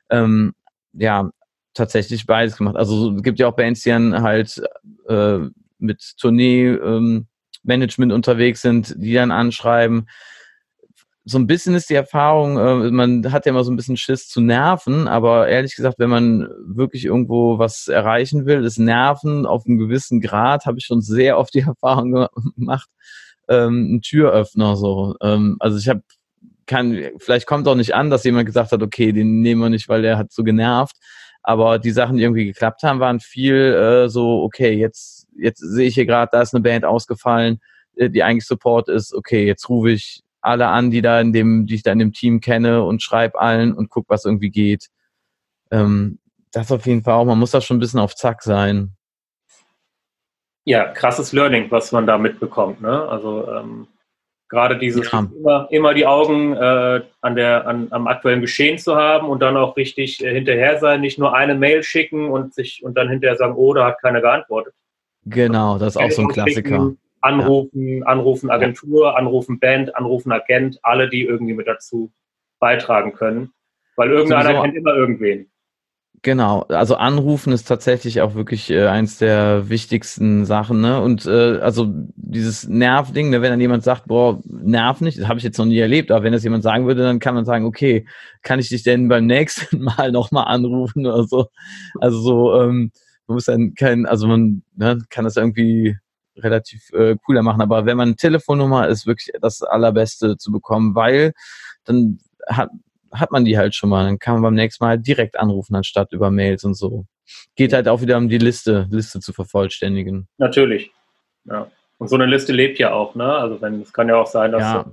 Ähm, 0.09 0.53
ja, 0.93 1.30
tatsächlich 1.74 2.26
beides 2.26 2.57
gemacht. 2.57 2.76
Also 2.76 3.15
es 3.15 3.24
gibt 3.24 3.39
ja 3.39 3.47
auch 3.47 3.55
Bands, 3.55 3.84
die 3.84 3.89
dann 3.89 4.22
halt 4.22 4.61
äh, 5.07 5.39
mit 5.78 6.17
Tournee-Management 6.20 8.11
ähm, 8.11 8.15
unterwegs 8.15 8.61
sind, 8.61 8.95
die 8.97 9.13
dann 9.13 9.32
anschreiben 9.32 10.07
so 11.30 11.38
ein 11.38 11.47
bisschen 11.47 11.76
ist 11.76 11.89
die 11.89 11.95
Erfahrung, 11.95 12.57
äh, 12.57 12.91
man 12.91 13.32
hat 13.32 13.45
ja 13.45 13.51
immer 13.51 13.63
so 13.63 13.72
ein 13.72 13.76
bisschen 13.76 13.97
Schiss 13.97 14.28
zu 14.28 14.41
nerven, 14.41 15.07
aber 15.07 15.47
ehrlich 15.47 15.76
gesagt, 15.76 15.99
wenn 15.99 16.09
man 16.09 16.47
wirklich 16.65 17.05
irgendwo 17.05 17.59
was 17.59 17.88
erreichen 17.88 18.45
will, 18.45 18.65
ist 18.65 18.80
Nerven 18.80 19.45
auf 19.45 19.65
einem 19.65 19.78
gewissen 19.78 20.22
Grad, 20.22 20.65
habe 20.65 20.80
ich 20.80 20.86
schon 20.86 21.01
sehr 21.01 21.38
oft 21.38 21.53
die 21.53 21.59
Erfahrung 21.67 22.28
gemacht, 22.55 22.89
ähm, 23.47 23.95
ein 23.95 24.01
Türöffner 24.01 24.76
so. 24.76 25.15
Ähm, 25.22 25.57
also 25.59 25.78
ich 25.78 25.88
habe 25.88 26.01
kann, 26.65 26.99
vielleicht 27.17 27.47
kommt 27.47 27.67
auch 27.67 27.76
nicht 27.76 27.95
an, 27.95 28.11
dass 28.11 28.24
jemand 28.24 28.45
gesagt 28.45 28.72
hat, 28.72 28.84
okay, 28.84 29.11
den 29.11 29.41
nehmen 29.41 29.61
wir 29.61 29.70
nicht, 29.70 29.89
weil 29.89 30.03
der 30.03 30.20
hat 30.20 30.32
so 30.32 30.43
genervt. 30.43 30.95
Aber 31.41 31.79
die 31.79 31.91
Sachen, 31.91 32.17
die 32.17 32.23
irgendwie 32.23 32.45
geklappt 32.45 32.83
haben, 32.83 32.99
waren 32.99 33.19
viel 33.19 33.55
äh, 33.55 34.09
so, 34.09 34.43
okay, 34.43 34.73
jetzt, 34.73 35.27
jetzt 35.35 35.59
sehe 35.59 35.87
ich 35.87 35.95
hier 35.95 36.05
gerade, 36.05 36.29
da 36.31 36.41
ist 36.41 36.53
eine 36.53 36.61
Band 36.61 36.85
ausgefallen, 36.85 37.59
äh, 37.95 38.09
die 38.09 38.23
eigentlich 38.23 38.45
Support 38.45 38.89
ist, 38.89 39.13
okay, 39.13 39.45
jetzt 39.45 39.69
rufe 39.69 39.91
ich 39.91 40.21
alle 40.41 40.67
an, 40.67 40.91
die 40.91 41.01
da 41.01 41.19
in 41.19 41.33
dem, 41.33 41.65
die 41.65 41.75
ich 41.75 41.83
da 41.83 41.91
in 41.91 41.99
dem 41.99 42.13
Team 42.13 42.39
kenne 42.39 42.83
und 42.83 43.01
schreibe 43.01 43.39
allen 43.39 43.73
und 43.73 43.89
guck, 43.89 44.09
was 44.09 44.25
irgendwie 44.25 44.51
geht. 44.51 44.87
Ähm, 45.71 46.19
das 46.51 46.71
auf 46.71 46.85
jeden 46.85 47.03
Fall 47.03 47.13
auch. 47.15 47.25
Man 47.25 47.39
muss 47.39 47.51
da 47.51 47.61
schon 47.61 47.77
ein 47.77 47.81
bisschen 47.81 47.99
auf 47.99 48.15
Zack 48.15 48.41
sein. 48.41 48.95
Ja, 50.65 50.91
krasses 50.91 51.31
Learning, 51.31 51.69
was 51.71 51.91
man 51.91 52.05
da 52.05 52.17
mitbekommt. 52.17 52.81
Ne? 52.81 53.07
Also 53.07 53.47
ähm, 53.51 53.87
gerade 54.49 54.77
dieses 54.77 55.09
ja. 55.11 55.27
immer, 55.37 55.67
immer 55.69 55.93
die 55.93 56.05
Augen 56.05 56.53
äh, 56.55 57.01
an 57.21 57.35
der, 57.35 57.67
an, 57.67 57.87
am 57.91 58.07
aktuellen 58.07 58.41
Geschehen 58.41 58.77
zu 58.77 58.95
haben 58.95 59.29
und 59.29 59.41
dann 59.41 59.55
auch 59.55 59.77
richtig 59.77 60.23
äh, 60.23 60.33
hinterher 60.33 60.79
sein, 60.79 61.01
nicht 61.01 61.19
nur 61.19 61.35
eine 61.35 61.55
Mail 61.55 61.83
schicken 61.83 62.29
und 62.29 62.53
sich 62.53 62.83
und 62.83 62.97
dann 62.97 63.09
hinterher 63.09 63.37
sagen, 63.37 63.53
oh, 63.55 63.73
da 63.73 63.85
hat 63.85 64.01
keiner 64.01 64.21
geantwortet. 64.21 64.73
Genau, 65.25 65.77
das 65.77 65.95
ist 65.95 66.01
auch 66.01 66.11
so 66.11 66.23
ein 66.23 66.27
Klassiker. 66.29 66.93
Anrufen, 67.21 67.99
ja. 67.99 68.05
anrufen 68.05 68.49
Agentur, 68.49 69.17
anrufen 69.17 69.59
Band, 69.59 69.95
anrufen 69.95 70.31
Agent, 70.31 70.79
alle, 70.83 71.09
die 71.09 71.23
irgendwie 71.23 71.53
mit 71.53 71.67
dazu 71.67 72.11
beitragen 72.59 73.13
können. 73.13 73.51
Weil 73.97 74.11
irgendeiner 74.11 74.43
Sowieso. 74.43 74.61
kennt 74.61 74.75
immer 74.75 74.95
irgendwen. 74.95 75.51
Genau, 76.22 76.63
also 76.63 76.95
anrufen 76.95 77.53
ist 77.53 77.65
tatsächlich 77.65 78.20
auch 78.22 78.36
wirklich 78.36 78.70
äh, 78.72 78.88
eins 78.88 79.20
der 79.20 79.70
wichtigsten 79.70 80.43
Sachen, 80.45 80.82
ne? 80.82 81.01
Und 81.01 81.26
äh, 81.26 81.59
also 81.59 81.88
dieses 82.15 82.67
Nervding, 82.67 83.30
ne, 83.30 83.41
wenn 83.41 83.51
dann 83.51 83.61
jemand 83.61 83.84
sagt, 83.84 84.07
boah, 84.07 84.41
nerv 84.45 84.99
nicht, 84.99 85.17
das 85.17 85.28
habe 85.30 85.38
ich 85.38 85.45
jetzt 85.45 85.57
noch 85.57 85.65
nie 85.65 85.78
erlebt, 85.80 86.11
aber 86.11 86.24
wenn 86.24 86.34
das 86.34 86.43
jemand 86.43 86.63
sagen 86.63 86.88
würde, 86.88 87.03
dann 87.03 87.20
kann 87.20 87.36
man 87.36 87.45
sagen, 87.45 87.63
okay, 87.65 88.05
kann 88.41 88.59
ich 88.59 88.67
dich 88.67 88.84
denn 88.84 89.07
beim 89.07 89.28
nächsten 89.28 89.80
Mal 89.84 90.11
nochmal 90.11 90.45
anrufen 90.47 91.05
oder 91.05 91.24
so? 91.24 91.47
Also 92.01 92.20
so, 92.20 92.61
ähm, 92.61 92.91
man 93.28 93.36
muss 93.36 93.45
dann 93.45 93.74
kein, 93.76 94.05
also 94.05 94.28
man 94.28 94.63
ne, 94.76 94.99
kann 95.09 95.24
das 95.24 95.38
irgendwie 95.38 95.95
relativ 96.36 96.91
äh, 96.91 97.15
cooler 97.26 97.43
machen. 97.43 97.61
Aber 97.61 97.86
wenn 97.86 97.95
man 97.97 98.09
eine 98.09 98.15
Telefonnummer 98.17 98.88
ist, 98.89 99.07
wirklich 99.07 99.32
das 99.41 99.61
Allerbeste 99.61 100.38
zu 100.38 100.51
bekommen, 100.51 100.95
weil 100.95 101.32
dann 101.86 102.20
hat, 102.47 102.70
hat 103.12 103.32
man 103.32 103.45
die 103.45 103.57
halt 103.57 103.76
schon 103.76 103.89
mal. 103.89 104.05
Dann 104.05 104.20
kann 104.20 104.36
man 104.36 104.43
beim 104.43 104.53
nächsten 104.55 104.84
Mal 104.84 104.99
direkt 104.99 105.39
anrufen, 105.39 105.76
anstatt 105.76 106.12
über 106.12 106.32
Mails 106.32 106.64
und 106.64 106.76
so. 106.76 107.05
Geht 107.55 107.74
halt 107.74 107.88
auch 107.88 108.01
wieder 108.01 108.18
um 108.18 108.30
die 108.30 108.38
Liste, 108.38 108.88
Liste 108.89 109.20
zu 109.20 109.34
vervollständigen. 109.34 110.28
Natürlich. 110.38 110.91
Ja. 111.45 111.68
Und 111.97 112.07
so 112.07 112.16
eine 112.16 112.26
Liste 112.26 112.53
lebt 112.53 112.80
ja 112.80 112.93
auch, 112.93 113.16
ne? 113.16 113.32
Also 113.32 113.62
wenn 113.62 113.82
es 113.82 113.93
kann 113.93 114.07
ja 114.07 114.16
auch 114.16 114.28
sein, 114.28 114.51
dass 114.51 114.62
ja. 114.62 114.86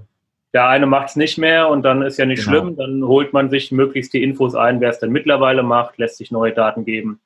der 0.53 0.69
eine 0.69 0.87
macht 0.87 1.11
es 1.11 1.17
nicht 1.17 1.39
mehr 1.39 1.69
und 1.69 1.83
dann 1.83 2.03
ist 2.03 2.19
ja 2.19 2.27
nicht 2.27 2.45
genau. 2.45 2.61
schlimm, 2.61 2.77
dann 2.77 3.05
holt 3.05 3.33
man 3.33 3.49
sich 3.49 3.71
möglichst 3.73 4.13
die 4.13 4.23
Infos 4.23 4.55
ein, 4.55 4.81
wer 4.81 4.91
es 4.91 4.99
denn 4.99 5.13
mittlerweile 5.13 5.63
macht, 5.63 5.99
lässt 5.99 6.19
sich 6.19 6.31
neue 6.31 6.53
Daten 6.53 6.85
geben. 6.85 7.21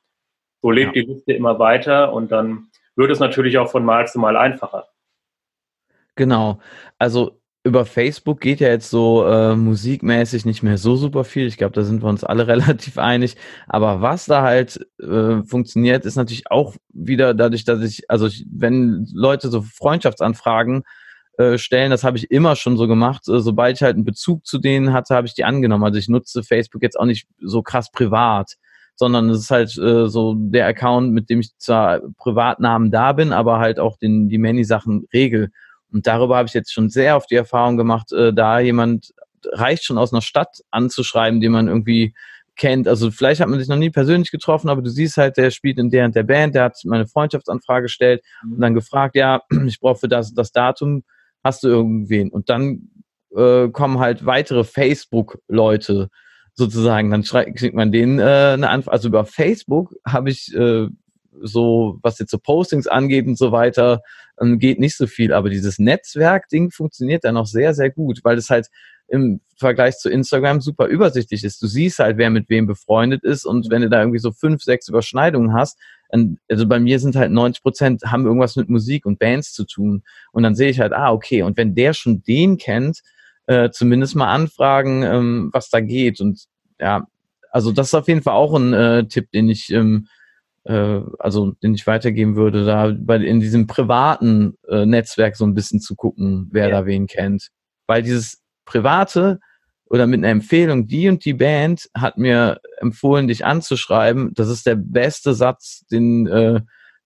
So 0.61 0.71
lebt 0.71 0.95
ja. 0.95 1.03
die 1.03 1.13
Liste 1.13 1.33
immer 1.33 1.59
weiter 1.59 2.13
und 2.13 2.31
dann 2.31 2.69
wird 2.95 3.11
es 3.11 3.19
natürlich 3.19 3.57
auch 3.57 3.71
von 3.71 3.85
Mal 3.85 4.07
zu 4.07 4.19
Mal 4.19 4.37
einfacher. 4.37 4.89
Genau. 6.15 6.61
Also 6.99 7.40
über 7.63 7.85
Facebook 7.85 8.41
geht 8.41 8.61
ja 8.61 8.69
jetzt 8.69 8.89
so 8.89 9.27
äh, 9.27 9.55
musikmäßig 9.55 10.47
nicht 10.47 10.63
mehr 10.63 10.79
so 10.79 10.97
super 10.97 11.25
viel. 11.25 11.47
Ich 11.47 11.59
glaube, 11.59 11.75
da 11.75 11.83
sind 11.83 12.03
wir 12.03 12.09
uns 12.09 12.25
alle 12.25 12.47
relativ 12.49 12.97
einig. 12.99 13.37
Aber 13.67 14.01
was 14.01 14.27
da 14.27 14.43
halt 14.43 14.81
äh, 14.99 15.43
funktioniert, 15.45 16.07
ist 16.07 16.17
natürlich 16.17 16.51
auch 16.51 16.77
wieder 16.89 17.35
dadurch, 17.35 17.65
dass 17.65 17.83
ich, 17.83 18.09
also 18.09 18.27
ich, 18.27 18.47
wenn 18.51 19.07
Leute 19.13 19.51
so 19.51 19.63
Freundschaftsanfragen 19.63 20.85
äh, 21.37 21.59
stellen, 21.59 21.91
das 21.91 22.03
habe 22.03 22.17
ich 22.17 22.31
immer 22.31 22.57
schon 22.57 22.79
so 22.79 22.87
gemacht. 22.87 23.29
Äh, 23.29 23.41
sobald 23.41 23.77
ich 23.77 23.83
halt 23.83 23.97
einen 23.97 24.07
Bezug 24.07 24.47
zu 24.47 24.59
denen 24.59 24.95
hatte, 24.95 25.15
habe 25.15 25.27
ich 25.27 25.35
die 25.35 25.45
angenommen. 25.45 25.85
Also 25.85 25.99
ich 25.99 26.09
nutze 26.09 26.43
Facebook 26.43 26.83
jetzt 26.83 26.99
auch 26.99 27.05
nicht 27.05 27.29
so 27.41 27.63
krass 27.63 27.91
privat 27.91 28.57
sondern 28.97 29.31
es 29.31 29.41
ist 29.41 29.51
halt 29.51 29.79
äh, 29.79 30.09
so 30.09 30.35
der 30.37 30.67
Account, 30.67 31.13
mit 31.13 31.31
dem 31.31 31.41
ich 31.41 31.57
zwar 31.57 32.01
Privatnamen 32.19 32.91
da 32.91 33.15
bin, 33.15 33.33
aber 33.33 33.59
halt 33.59 33.81
auch 33.81 33.97
den, 33.97 34.29
die 34.29 34.37
Many-Sachen 34.37 35.09
regel. 35.15 35.53
Und 35.93 36.07
darüber 36.07 36.37
habe 36.37 36.49
ich 36.49 36.55
jetzt 36.55 36.73
schon 36.73 36.89
sehr 36.89 37.17
auf 37.17 37.27
die 37.27 37.35
Erfahrung 37.37 37.77
gemacht, 37.77 38.13
äh, 38.13 38.33
da 38.33 38.61
jemand 38.61 39.13
reicht 39.53 39.85
schon 39.85 39.99
aus 39.99 40.13
einer 40.13 40.23
Stadt 40.23 40.61
anzuschreiben, 40.71 41.41
den 41.41 41.53
man 41.53 41.69
irgendwie 41.69 42.15
kennt. 42.57 42.87
Also 42.89 43.11
vielleicht 43.11 43.41
hat 43.41 43.49
man 43.49 43.59
sich 43.59 43.69
noch 43.69 43.77
nie 43.77 43.91
persönlich 43.91 44.31
getroffen, 44.31 44.69
aber 44.69 44.83
du 44.83 44.91
siehst 44.91 45.17
halt, 45.17 45.37
der 45.37 45.51
spielt 45.51 45.79
in 45.79 45.91
der 45.91 46.05
und 46.05 46.15
der 46.15 46.25
Band, 46.25 46.55
der 46.55 46.65
hat 46.65 46.79
meine 46.85 47.07
Freundschaftsanfrage 47.07 47.85
gestellt 47.85 48.23
und 48.43 48.61
dann 48.61 48.75
gefragt, 48.75 49.17
ja, 49.17 49.43
ich 49.67 49.81
brauche 49.81 50.01
für 50.01 50.09
das 50.09 50.35
das 50.35 50.53
Datum, 50.53 51.05
hast 51.43 51.63
du 51.63 51.69
irgendwen? 51.69 52.31
Und 52.31 52.51
dann 52.51 52.91
äh, 53.35 53.69
kommen 53.69 53.99
halt 53.99 54.27
weitere 54.27 54.65
Facebook-Leute 54.65 56.11
sozusagen. 56.55 57.11
Dann 57.11 57.23
kriegt 57.23 57.75
man 57.75 57.93
denen 57.93 58.19
äh, 58.19 58.53
eine 58.55 58.69
Anfrage. 58.69 58.93
Also 58.93 59.09
über 59.09 59.25
Facebook 59.25 59.95
habe 60.07 60.31
ich 60.31 60.55
äh, 60.55 60.89
so, 61.43 61.99
was 62.03 62.19
jetzt 62.19 62.31
so 62.31 62.39
Postings 62.39 62.87
angeht 62.87 63.27
und 63.27 63.39
so 63.39 63.53
weiter, 63.53 64.03
ähm, 64.41 64.59
geht 64.59 64.79
nicht 64.79 64.97
so 64.97 65.07
viel. 65.07 65.33
Aber 65.33 65.51
dieses 65.51 65.79
Netzwerk-Ding 65.79 66.71
funktioniert 66.71 67.25
dann 67.25 67.37
auch 67.37 67.47
sehr, 67.47 67.75
sehr 67.75 67.91
gut, 67.91 68.21
weil 68.25 68.39
es 68.39 68.51
halt 68.51 68.69
im 69.09 69.41
Vergleich 69.57 69.99
zu 69.99 70.09
Instagram 70.09 70.61
super 70.61 70.87
übersichtlich 70.87 71.45
ist. 71.45 71.61
Du 71.63 71.67
siehst 71.67 71.99
halt, 71.99 72.17
wer 72.17 72.31
mit 72.31 72.49
wem 72.49 72.67
befreundet 72.67 73.25
ist 73.25 73.45
und 73.45 73.69
wenn 73.71 73.83
du 73.83 73.91
da 73.91 74.01
irgendwie 74.01 74.21
so 74.21 74.31
fünf, 74.31 74.63
sechs 74.63 74.89
Überschneidungen 74.89 75.53
hast, 75.53 75.79
also 76.49 76.67
bei 76.67 76.81
mir 76.81 76.99
sind 76.99 77.17
halt 77.17 77.31
90 77.31 77.63
Prozent 77.63 78.03
haben 78.07 78.27
irgendwas 78.27 78.57
mit 78.57 78.69
Musik 78.69 79.07
und 79.07 79.19
Bands 79.19 79.53
zu 79.53 79.65
tun. 79.65 80.03
Und 80.33 80.43
dann 80.43 80.55
sehe 80.55 80.71
ich 80.71 80.81
halt, 80.81 80.93
ah, 80.93 81.13
okay, 81.13 81.43
und 81.43 81.57
wenn 81.57 81.75
der 81.75 81.93
schon 81.93 82.23
den 82.23 82.59
kennt, 82.59 83.01
äh, 83.47 83.71
zumindest 83.71 84.17
mal 84.17 84.33
anfragen, 84.33 85.03
ähm, 85.03 85.51
was 85.53 85.71
da 85.71 85.81
geht. 85.81 86.21
Und 86.21 86.45
ja, 86.79 87.07
also 87.51 87.73
das 87.73 87.89
ist 87.89 87.95
auf 87.95 88.09
jeden 88.09 88.23
Fall 88.23 88.35
auch 88.35 88.55
ein 88.55 88.73
äh, 88.73 89.07
Tipp, 89.07 89.31
den 89.33 89.49
ich 89.49 89.71
ähm, 89.71 90.07
äh, 90.71 91.03
also 91.19 91.53
den 91.63 91.75
ich 91.75 91.87
weitergeben 91.87 92.37
würde, 92.37 92.65
da 92.65 92.95
bei 92.97 93.17
in 93.17 93.41
diesem 93.41 93.67
privaten 93.67 94.55
äh, 94.69 94.87
Netzwerk 94.87 95.37
so 95.37 95.45
ein 95.45 95.55
bisschen 95.55 95.81
zu 95.81 95.97
gucken, 95.97 96.49
wer 96.53 96.69
ja. 96.69 96.81
da 96.81 96.87
wen 96.87 97.07
kennt. 97.07 97.49
Weil 97.87 98.03
dieses 98.03 98.41
private 98.65 99.41
oder 99.87 100.07
mit 100.07 100.21
einer 100.21 100.29
Empfehlung, 100.29 100.87
die 100.87 101.09
und 101.09 101.25
die 101.25 101.35
Band 101.35 101.91
hat 101.95 102.17
mir 102.17 102.61
empfohlen, 102.79 103.27
dich 103.27 103.45
anzuschreiben, 103.45 104.33
das 104.35 104.49
ist 104.49 104.67
der 104.67 104.77
beste 104.77 105.35
Satz, 105.35 105.85
den 105.91 106.29
äh, 106.29 106.61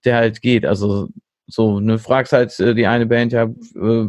der 0.05 0.17
halt 0.17 0.43
geht. 0.43 0.67
Also 0.67 1.09
so, 1.47 1.81
ne, 1.81 1.99
fragst 1.99 2.35
halt 2.35 2.59
äh, 2.61 2.75
die 2.75 2.87
eine 2.87 3.07
Band, 3.07 3.33
ja, 3.33 3.45
äh, 3.45 4.09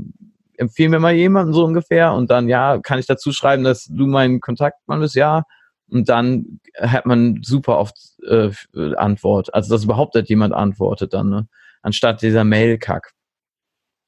empfehl 0.57 0.89
mir 0.89 0.99
mal 0.99 1.13
jemanden 1.13 1.53
so 1.53 1.63
ungefähr 1.63 2.13
und 2.13 2.29
dann, 2.31 2.49
ja, 2.49 2.79
kann 2.79 2.99
ich 2.99 3.05
dazu 3.05 3.31
schreiben, 3.31 3.63
dass 3.63 3.85
du 3.85 4.07
mein 4.07 4.41
Kontaktmann 4.41 4.99
bist, 4.99 5.15
ja. 5.15 5.43
Und 5.89 6.09
dann 6.09 6.59
hat 6.79 7.05
man 7.05 7.41
super 7.43 7.77
oft 7.77 7.97
äh, 8.27 8.49
Antwort. 8.95 9.53
Also, 9.53 9.73
dass 9.73 9.83
überhaupt 9.83 10.15
halt 10.15 10.29
jemand 10.29 10.53
antwortet 10.53 11.13
dann, 11.13 11.29
ne? 11.29 11.47
Anstatt 11.81 12.21
dieser 12.21 12.43
Mail-Kack. 12.43 13.11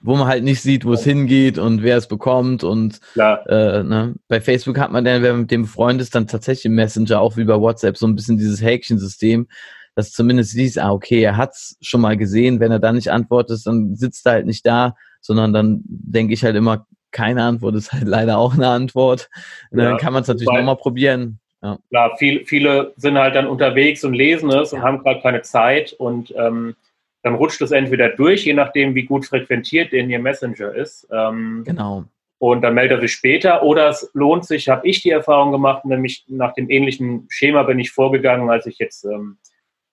wo 0.04 0.16
man 0.16 0.26
halt 0.26 0.44
nicht 0.44 0.60
sieht, 0.60 0.84
wo 0.84 0.92
es 0.92 1.02
hingeht 1.02 1.56
und 1.56 1.82
wer 1.82 1.96
es 1.96 2.08
bekommt. 2.08 2.62
Und 2.62 3.00
äh, 3.48 3.82
ne? 3.82 4.14
bei 4.28 4.38
Facebook 4.42 4.78
hat 4.78 4.92
man 4.92 5.02
dann, 5.02 5.22
wer 5.22 5.32
mit 5.32 5.50
dem 5.50 5.64
Freund 5.64 5.98
ist, 5.98 6.14
dann 6.14 6.26
tatsächlich 6.26 6.66
im 6.66 6.74
Messenger, 6.74 7.20
auch 7.20 7.38
wie 7.38 7.44
bei 7.44 7.58
WhatsApp, 7.58 7.96
so 7.96 8.06
ein 8.06 8.14
bisschen 8.14 8.36
dieses 8.36 8.60
Häkchensystem, 8.60 9.48
dass 9.94 10.12
zumindest 10.12 10.50
siehst, 10.50 10.78
ah, 10.78 10.92
okay, 10.92 11.22
er 11.22 11.38
hat 11.38 11.52
es 11.52 11.78
schon 11.80 12.02
mal 12.02 12.18
gesehen. 12.18 12.60
Wenn 12.60 12.70
er 12.70 12.80
dann 12.80 12.96
nicht 12.96 13.10
antwortet, 13.10 13.62
dann 13.64 13.96
sitzt 13.96 14.26
er 14.26 14.32
halt 14.32 14.46
nicht 14.46 14.66
da, 14.66 14.94
sondern 15.22 15.54
dann 15.54 15.80
denke 15.86 16.34
ich 16.34 16.44
halt 16.44 16.54
immer, 16.56 16.86
keine 17.14 17.44
Antwort 17.44 17.76
ist 17.76 17.92
halt 17.92 18.04
leider 18.04 18.36
auch 18.36 18.54
eine 18.54 18.68
Antwort. 18.68 19.30
Ja, 19.70 19.84
dann 19.84 19.96
kann 19.96 20.12
man 20.12 20.22
es 20.22 20.28
natürlich 20.28 20.52
nochmal 20.52 20.76
probieren. 20.76 21.38
Ja. 21.62 21.78
Klar, 21.88 22.16
viel, 22.18 22.44
viele 22.44 22.92
sind 22.96 23.16
halt 23.16 23.36
dann 23.36 23.46
unterwegs 23.46 24.04
und 24.04 24.12
lesen 24.12 24.50
es 24.50 24.74
und 24.74 24.82
haben 24.82 24.98
gerade 24.98 25.22
keine 25.22 25.40
Zeit 25.40 25.94
und 25.94 26.34
ähm, 26.36 26.76
dann 27.22 27.36
rutscht 27.36 27.62
es 27.62 27.70
entweder 27.70 28.10
durch, 28.10 28.44
je 28.44 28.52
nachdem, 28.52 28.94
wie 28.94 29.04
gut 29.04 29.24
frequentiert 29.24 29.94
in 29.94 30.10
ihr 30.10 30.18
Messenger 30.18 30.74
ist. 30.74 31.08
Ähm, 31.10 31.62
genau. 31.64 32.04
Und 32.38 32.60
dann 32.60 32.74
meldet 32.74 32.98
er 32.98 33.00
sich 33.00 33.12
später 33.12 33.62
oder 33.62 33.88
es 33.88 34.10
lohnt 34.12 34.44
sich, 34.44 34.68
habe 34.68 34.86
ich 34.86 35.00
die 35.00 35.10
Erfahrung 35.10 35.52
gemacht, 35.52 35.86
nämlich 35.86 36.24
nach 36.28 36.52
dem 36.52 36.68
ähnlichen 36.68 37.26
Schema 37.30 37.62
bin 37.62 37.78
ich 37.78 37.92
vorgegangen, 37.92 38.50
als 38.50 38.66
ich 38.66 38.78
jetzt 38.78 39.04
ähm, 39.04 39.38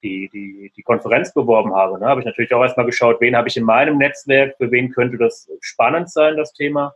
die, 0.03 0.29
die, 0.33 0.73
die 0.75 0.81
Konferenz 0.81 1.33
beworben 1.33 1.73
habe, 1.73 1.99
ne, 1.99 2.07
habe 2.07 2.19
ich 2.19 2.25
natürlich 2.25 2.53
auch 2.53 2.63
erstmal 2.63 2.87
geschaut, 2.87 3.21
wen 3.21 3.35
habe 3.35 3.47
ich 3.47 3.55
in 3.55 3.63
meinem 3.63 3.97
Netzwerk, 3.97 4.57
für 4.57 4.71
wen 4.71 4.91
könnte 4.91 5.17
das 5.17 5.49
spannend 5.61 6.09
sein, 6.09 6.35
das 6.35 6.51
Thema. 6.51 6.95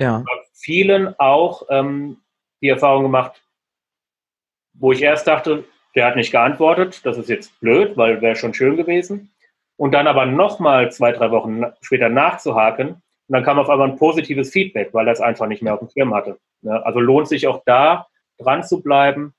Ja. 0.00 0.24
vielen 0.54 1.18
auch 1.18 1.64
ähm, 1.70 2.18
die 2.60 2.68
Erfahrung 2.68 3.02
gemacht, 3.02 3.42
wo 4.74 4.92
ich 4.92 5.02
erst 5.02 5.26
dachte, 5.26 5.64
der 5.94 6.06
hat 6.06 6.16
nicht 6.16 6.30
geantwortet, 6.30 7.04
das 7.04 7.18
ist 7.18 7.28
jetzt 7.28 7.58
blöd, 7.60 7.96
weil 7.96 8.20
wäre 8.20 8.36
schon 8.36 8.54
schön 8.54 8.76
gewesen. 8.76 9.32
Und 9.76 9.92
dann 9.92 10.06
aber 10.06 10.26
nochmal 10.26 10.90
zwei, 10.92 11.12
drei 11.12 11.30
Wochen 11.30 11.62
später 11.80 12.08
nachzuhaken. 12.08 12.88
Und 12.90 13.02
dann 13.28 13.44
kam 13.44 13.58
auf 13.58 13.68
einmal 13.68 13.90
ein 13.90 13.96
positives 13.96 14.50
Feedback, 14.50 14.92
weil 14.92 15.06
er 15.06 15.12
es 15.12 15.20
einfach 15.20 15.46
nicht 15.46 15.62
mehr 15.62 15.74
auf 15.74 15.80
dem 15.80 15.88
Schirm 15.88 16.14
hatte. 16.14 16.38
Ne? 16.62 16.84
Also 16.84 17.00
lohnt 17.00 17.28
sich 17.28 17.46
auch 17.46 17.62
da 17.64 18.06
dran 18.38 18.64
zu 18.64 18.82
bleiben. 18.82 19.34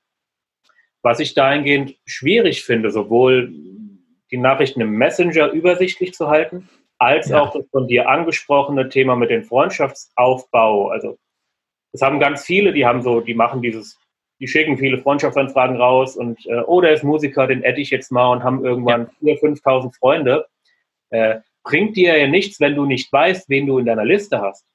Was 1.02 1.20
ich 1.20 1.34
dahingehend 1.34 1.96
schwierig 2.04 2.64
finde, 2.64 2.90
sowohl 2.90 3.52
die 4.30 4.36
Nachrichten 4.36 4.80
im 4.80 4.92
Messenger 4.92 5.50
übersichtlich 5.50 6.12
zu 6.14 6.28
halten, 6.28 6.68
als 7.00 7.30
ja. 7.30 7.40
auch 7.40 7.52
das 7.52 7.66
von 7.70 7.88
dir 7.88 8.08
angesprochene 8.08 8.88
Thema 8.88 9.16
mit 9.16 9.30
dem 9.30 9.42
Freundschaftsaufbau. 9.42 10.88
Also 10.88 11.18
das 11.92 12.02
haben 12.02 12.20
ganz 12.20 12.44
viele, 12.44 12.72
die 12.72 12.86
haben 12.86 13.02
so, 13.02 13.20
die 13.20 13.34
machen 13.34 13.62
dieses, 13.62 13.98
die 14.38 14.46
schicken 14.46 14.76
viele 14.76 14.98
Freundschaftsanfragen 14.98 15.76
raus 15.76 16.16
und 16.16 16.44
äh, 16.46 16.60
oh, 16.66 16.80
der 16.80 16.92
ist 16.92 17.02
Musiker, 17.02 17.46
den 17.46 17.64
adde 17.64 17.80
ich 17.80 17.90
jetzt 17.90 18.12
mal 18.12 18.30
und 18.30 18.44
haben 18.44 18.64
irgendwann 18.64 19.10
ja. 19.20 19.34
4.000, 19.34 19.62
5.000 19.62 19.98
Freunde. 19.98 20.46
Äh, 21.08 21.40
bringt 21.64 21.96
dir 21.96 22.18
ja 22.18 22.28
nichts, 22.28 22.60
wenn 22.60 22.74
du 22.74 22.84
nicht 22.84 23.10
weißt, 23.10 23.48
wen 23.48 23.66
du 23.66 23.78
in 23.78 23.86
deiner 23.86 24.04
Liste 24.04 24.40
hast. 24.40 24.66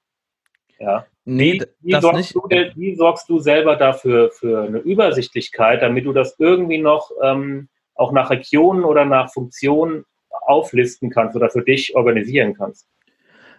Ja. 0.80 1.06
Nee, 1.26 1.62
wie, 1.82 1.94
wie, 1.94 2.02
sorgst 2.02 2.36
du, 2.36 2.42
wie, 2.76 2.96
sorgst 2.96 3.30
du, 3.30 3.40
selber 3.40 3.76
dafür 3.76 4.32
für 4.32 4.64
eine 4.64 4.80
Übersichtlichkeit, 4.80 5.82
damit 5.82 6.06
du 6.06 6.14
das 6.14 6.36
irgendwie 6.40 6.78
noch 6.80 7.12
ähm, 7.24 7.70
auch 7.94 8.12
nach 8.12 8.30
Regionen 8.30 8.84
oder 8.84 9.06
nach 9.06 9.32
Funktionen 9.32 10.06
auflisten 10.46 11.10
kannst 11.10 11.36
oder 11.36 11.50
für 11.50 11.64
dich 11.64 11.96
organisieren 11.96 12.54
kannst? 12.56 12.88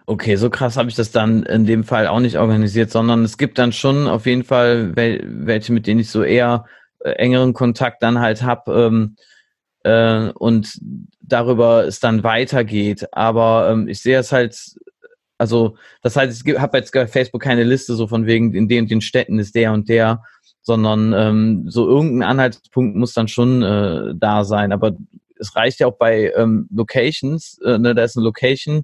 Okay, 0.09 0.37
so 0.37 0.49
krass 0.49 0.77
habe 0.77 0.89
ich 0.89 0.95
das 0.95 1.11
dann 1.11 1.43
in 1.43 1.65
dem 1.65 1.83
Fall 1.83 2.07
auch 2.07 2.21
nicht 2.21 2.37
organisiert, 2.37 2.91
sondern 2.91 3.25
es 3.25 3.37
gibt 3.37 3.57
dann 3.57 3.73
schon 3.73 4.07
auf 4.07 4.25
jeden 4.25 4.45
Fall 4.45 4.95
welche, 4.95 5.73
mit 5.73 5.85
denen 5.85 5.99
ich 5.99 6.09
so 6.09 6.23
eher 6.23 6.65
äh, 6.99 7.09
engeren 7.11 7.53
Kontakt 7.53 8.01
dann 8.01 8.19
halt 8.19 8.41
habe 8.41 8.73
ähm, 8.73 9.17
äh, 9.83 10.31
und 10.31 10.79
darüber 11.19 11.85
es 11.85 11.99
dann 11.99 12.23
weitergeht. 12.23 13.07
Aber 13.11 13.69
ähm, 13.69 13.89
ich 13.89 14.01
sehe 14.01 14.17
es 14.17 14.31
halt, 14.31 14.57
also 15.37 15.75
das 16.01 16.15
heißt, 16.15 16.47
ich 16.47 16.57
habe 16.57 16.77
jetzt 16.77 16.93
bei 16.93 17.05
Facebook 17.05 17.41
keine 17.41 17.63
Liste 17.63 17.95
so 17.95 18.07
von 18.07 18.25
wegen, 18.25 18.53
in 18.53 18.69
den 18.69 18.85
und 18.85 18.91
den 18.91 19.01
Städten 19.01 19.39
ist 19.39 19.55
der 19.55 19.73
und 19.73 19.89
der, 19.89 20.23
sondern 20.61 21.13
ähm, 21.13 21.69
so 21.69 21.87
irgendein 21.87 22.29
Anhaltspunkt 22.29 22.95
muss 22.95 23.13
dann 23.13 23.27
schon 23.27 23.61
äh, 23.61 24.13
da 24.15 24.45
sein. 24.45 24.71
Aber 24.71 24.95
es 25.39 25.55
reicht 25.55 25.79
ja 25.79 25.87
auch 25.87 25.97
bei 25.97 26.31
ähm, 26.35 26.67
Locations, 26.71 27.59
äh, 27.63 27.77
ne, 27.77 27.95
da 27.95 28.03
ist 28.03 28.17
eine 28.17 28.25
Location, 28.25 28.83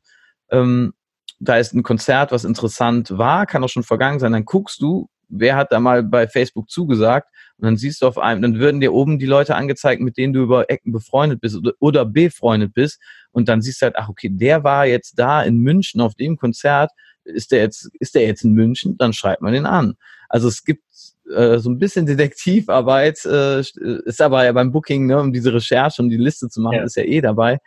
ähm, 0.51 0.93
da 1.39 1.58
ist 1.58 1.74
ein 1.74 1.84
Konzert, 1.84 2.32
was 2.32 2.45
interessant 2.45 3.18
war, 3.18 3.45
kann 3.45 3.64
auch 3.64 3.70
schon 3.70 3.84
vergangen 3.84 4.20
sein, 4.20 4.32
dann 4.32 4.45
guckst 4.45 4.82
du, 4.82 5.10
wer 5.30 5.56
hat 5.56 5.72
da 5.72 5.80
mal 5.80 6.04
bei 6.04 6.28
Facebook 6.28 6.70
zugesagt 6.70 7.30
und 7.58 7.66
dann 7.66 7.78
siehst 7.78 8.01
du 8.01 8.08
auf 8.08 8.18
einem, 8.18 8.41
dann 8.41 8.60
würden 8.60 8.82
dir 8.82 8.93
oben 8.93 9.20
die 9.20 9.26
Leute 9.26 9.56
angezeigt, 9.56 10.01
mit 10.01 10.18
denen 10.18 10.34
du 10.34 10.43
über 10.43 10.70
Ecken 10.70 10.91
befreundet 10.91 11.41
bist 11.41 11.58
oder, 11.58 11.74
oder 11.80 12.06
befreundet 12.06 12.74
bist 12.74 12.99
und 13.32 13.49
dann 13.49 13.62
siehst 13.62 13.82
du 13.82 13.86
halt, 13.86 13.95
ach 13.97 14.10
okay, 14.10 14.30
der 14.32 14.64
war 14.64 14.86
jetzt 14.86 15.18
da 15.18 15.41
in 15.41 15.58
München 15.58 16.01
auf 16.01 16.16
dem 16.16 16.38
Konzert, 16.38 16.91
ist 17.24 17.51
der 17.51 17.60
jetzt, 17.60 17.89
ist 17.99 18.16
der 18.16 18.24
jetzt 18.24 18.43
in 18.43 18.54
München, 18.54 18.97
dann 18.97 19.14
schreibt 19.14 19.41
man 19.41 19.54
den 19.54 19.66
an. 19.66 19.95
Also 20.34 20.47
es 20.47 20.63
gibt 20.63 20.84
äh, 21.31 21.59
so 21.59 21.69
ein 21.69 21.77
bisschen 21.77 22.07
Detektivarbeit, 22.07 23.23
äh, 23.23 23.59
ist 23.59 24.19
aber 24.19 24.43
ja 24.43 24.51
beim 24.51 24.71
Booking, 24.71 25.05
ne, 25.05 25.19
um 25.19 25.31
diese 25.31 25.53
Recherche, 25.53 26.01
um 26.01 26.09
die 26.09 26.17
Liste 26.17 26.49
zu 26.49 26.59
machen, 26.59 26.77
ja. 26.77 26.84
ist 26.84 26.95
ja 26.95 27.03
eh 27.03 27.21
dabei. 27.21 27.59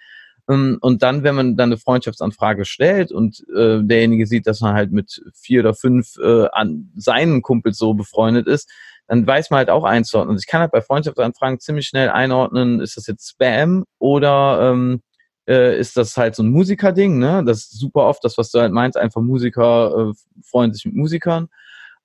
Ähm, 0.51 0.79
und 0.81 1.05
dann, 1.05 1.23
wenn 1.23 1.37
man 1.37 1.57
dann 1.57 1.69
eine 1.69 1.77
Freundschaftsanfrage 1.77 2.65
stellt 2.65 3.13
und 3.13 3.45
äh, 3.57 3.85
derjenige 3.85 4.27
sieht, 4.27 4.49
dass 4.49 4.61
man 4.63 4.75
halt 4.75 4.91
mit 4.91 5.23
vier 5.33 5.61
oder 5.61 5.75
fünf 5.75 6.17
äh, 6.21 6.49
an 6.51 6.91
seinen 6.97 7.41
Kumpels 7.41 7.79
so 7.79 7.95
befreundet 7.95 8.49
ist, 8.49 8.69
dann 9.07 9.25
weiß 9.25 9.51
man 9.51 9.59
halt 9.59 9.71
auch 9.71 9.85
einzuordnen. 9.85 10.35
Also 10.35 10.43
ich 10.43 10.49
kann 10.49 10.61
halt 10.61 10.73
bei 10.73 10.81
Freundschaftsanfragen 10.81 11.61
ziemlich 11.61 11.87
schnell 11.87 12.09
einordnen, 12.09 12.81
ist 12.81 12.97
das 12.97 13.07
jetzt 13.07 13.31
Spam 13.31 13.85
oder 14.01 14.73
ähm, 14.73 15.03
äh, 15.47 15.79
ist 15.79 15.97
das 15.97 16.17
halt 16.17 16.35
so 16.35 16.43
ein 16.43 16.51
Musikerding, 16.51 17.21
ne? 17.21 17.45
Das 17.47 17.59
ist 17.59 17.79
super 17.79 18.07
oft 18.07 18.25
das, 18.25 18.37
was 18.37 18.51
du 18.51 18.59
halt 18.59 18.73
meinst, 18.73 18.99
einfach 18.99 19.21
Musiker 19.21 20.11
äh, 20.11 20.43
freuen 20.43 20.73
sich 20.73 20.85
mit 20.85 20.97
Musikern. 20.97 21.49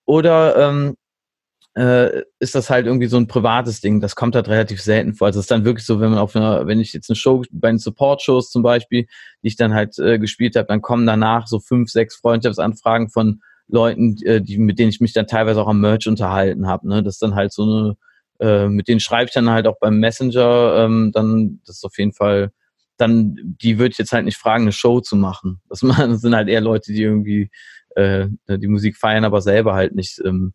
Oder 0.05 0.57
ähm, 0.57 0.95
äh, 1.75 2.23
ist 2.39 2.55
das 2.55 2.69
halt 2.69 2.85
irgendwie 2.85 3.07
so 3.07 3.17
ein 3.17 3.27
privates 3.27 3.81
Ding. 3.81 4.01
Das 4.01 4.15
kommt 4.15 4.35
halt 4.35 4.49
relativ 4.49 4.81
selten 4.81 5.13
vor. 5.13 5.27
Also 5.27 5.39
es 5.39 5.45
ist 5.45 5.51
dann 5.51 5.63
wirklich 5.65 5.85
so, 5.85 5.99
wenn 5.99 6.09
man 6.09 6.19
auf 6.19 6.35
einer, 6.35 6.67
wenn 6.67 6.79
ich 6.79 6.93
jetzt 6.93 7.09
eine 7.09 7.15
Show, 7.15 7.43
bei 7.51 7.69
den 7.69 7.79
Support-Shows 7.79 8.51
zum 8.51 8.63
Beispiel, 8.63 9.05
die 9.41 9.47
ich 9.47 9.55
dann 9.55 9.73
halt 9.73 9.97
äh, 9.99 10.19
gespielt 10.19 10.55
habe, 10.55 10.67
dann 10.67 10.81
kommen 10.81 11.05
danach 11.05 11.47
so 11.47 11.59
fünf, 11.59 11.89
sechs 11.89 12.15
Freundschaftsanfragen 12.17 13.09
von 13.09 13.41
Leuten, 13.67 14.17
äh, 14.23 14.41
die, 14.41 14.57
mit 14.57 14.79
denen 14.79 14.89
ich 14.89 14.99
mich 14.99 15.13
dann 15.13 15.27
teilweise 15.27 15.61
auch 15.61 15.67
am 15.67 15.79
Merch 15.79 16.07
unterhalten 16.07 16.67
habe. 16.67 16.89
Ne? 16.89 17.03
Das 17.03 17.15
ist 17.15 17.23
dann 17.23 17.35
halt 17.35 17.53
so 17.53 17.63
eine, 17.63 17.97
äh, 18.41 18.67
mit 18.67 18.87
denen 18.89 18.99
schreibe 18.99 19.25
ich 19.25 19.33
dann 19.33 19.49
halt 19.49 19.65
auch 19.67 19.79
beim 19.79 19.99
Messenger, 19.99 20.75
ähm, 20.77 21.11
dann, 21.13 21.61
das 21.65 21.77
ist 21.77 21.85
auf 21.85 21.97
jeden 21.97 22.11
Fall, 22.11 22.51
dann, 22.97 23.35
die 23.61 23.79
würde 23.79 23.93
ich 23.93 23.97
jetzt 23.97 24.11
halt 24.11 24.25
nicht 24.25 24.37
fragen, 24.37 24.63
eine 24.63 24.73
Show 24.73 24.99
zu 24.99 25.15
machen. 25.15 25.61
Das, 25.69 25.79
sind 26.21 26.35
halt 26.35 26.49
eher 26.49 26.61
Leute, 26.61 26.91
die 26.91 27.01
irgendwie 27.01 27.49
äh, 27.95 28.27
die 28.47 28.67
Musik 28.67 28.97
feiern, 28.97 29.25
aber 29.25 29.41
selber 29.41 29.73
halt 29.73 29.95
nicht 29.95 30.21
ähm, 30.25 30.53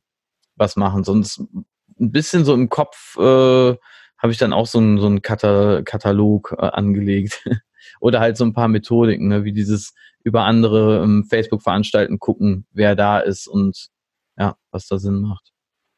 was 0.57 0.77
machen. 0.77 1.05
Sonst 1.05 1.39
ein 1.39 2.13
bisschen 2.13 2.45
so 2.45 2.55
im 2.55 2.69
Kopf 2.69 3.17
äh, 3.19 3.77
habe 4.19 4.33
ich 4.33 4.39
dann 4.39 4.53
auch 4.53 4.67
so 4.67 4.79
einen, 4.79 4.99
so 4.99 5.15
Kata 5.21 5.83
Katalog 5.83 6.55
äh, 6.59 6.67
angelegt. 6.67 7.45
Oder 8.01 8.21
halt 8.21 8.37
so 8.37 8.45
ein 8.45 8.53
paar 8.53 8.69
Methodiken, 8.69 9.29
ne, 9.29 9.45
wie 9.45 9.53
dieses 9.53 9.95
über 10.25 10.43
andere 10.45 11.03
ähm, 11.03 11.25
Facebook-Veranstalten 11.25 12.19
gucken, 12.19 12.67
wer 12.73 12.97
da 12.97 13.21
ist 13.21 13.47
und 13.47 13.89
ja, 14.37 14.57
was 14.71 14.89
da 14.89 14.99
Sinn 14.99 15.21
macht. 15.21 15.53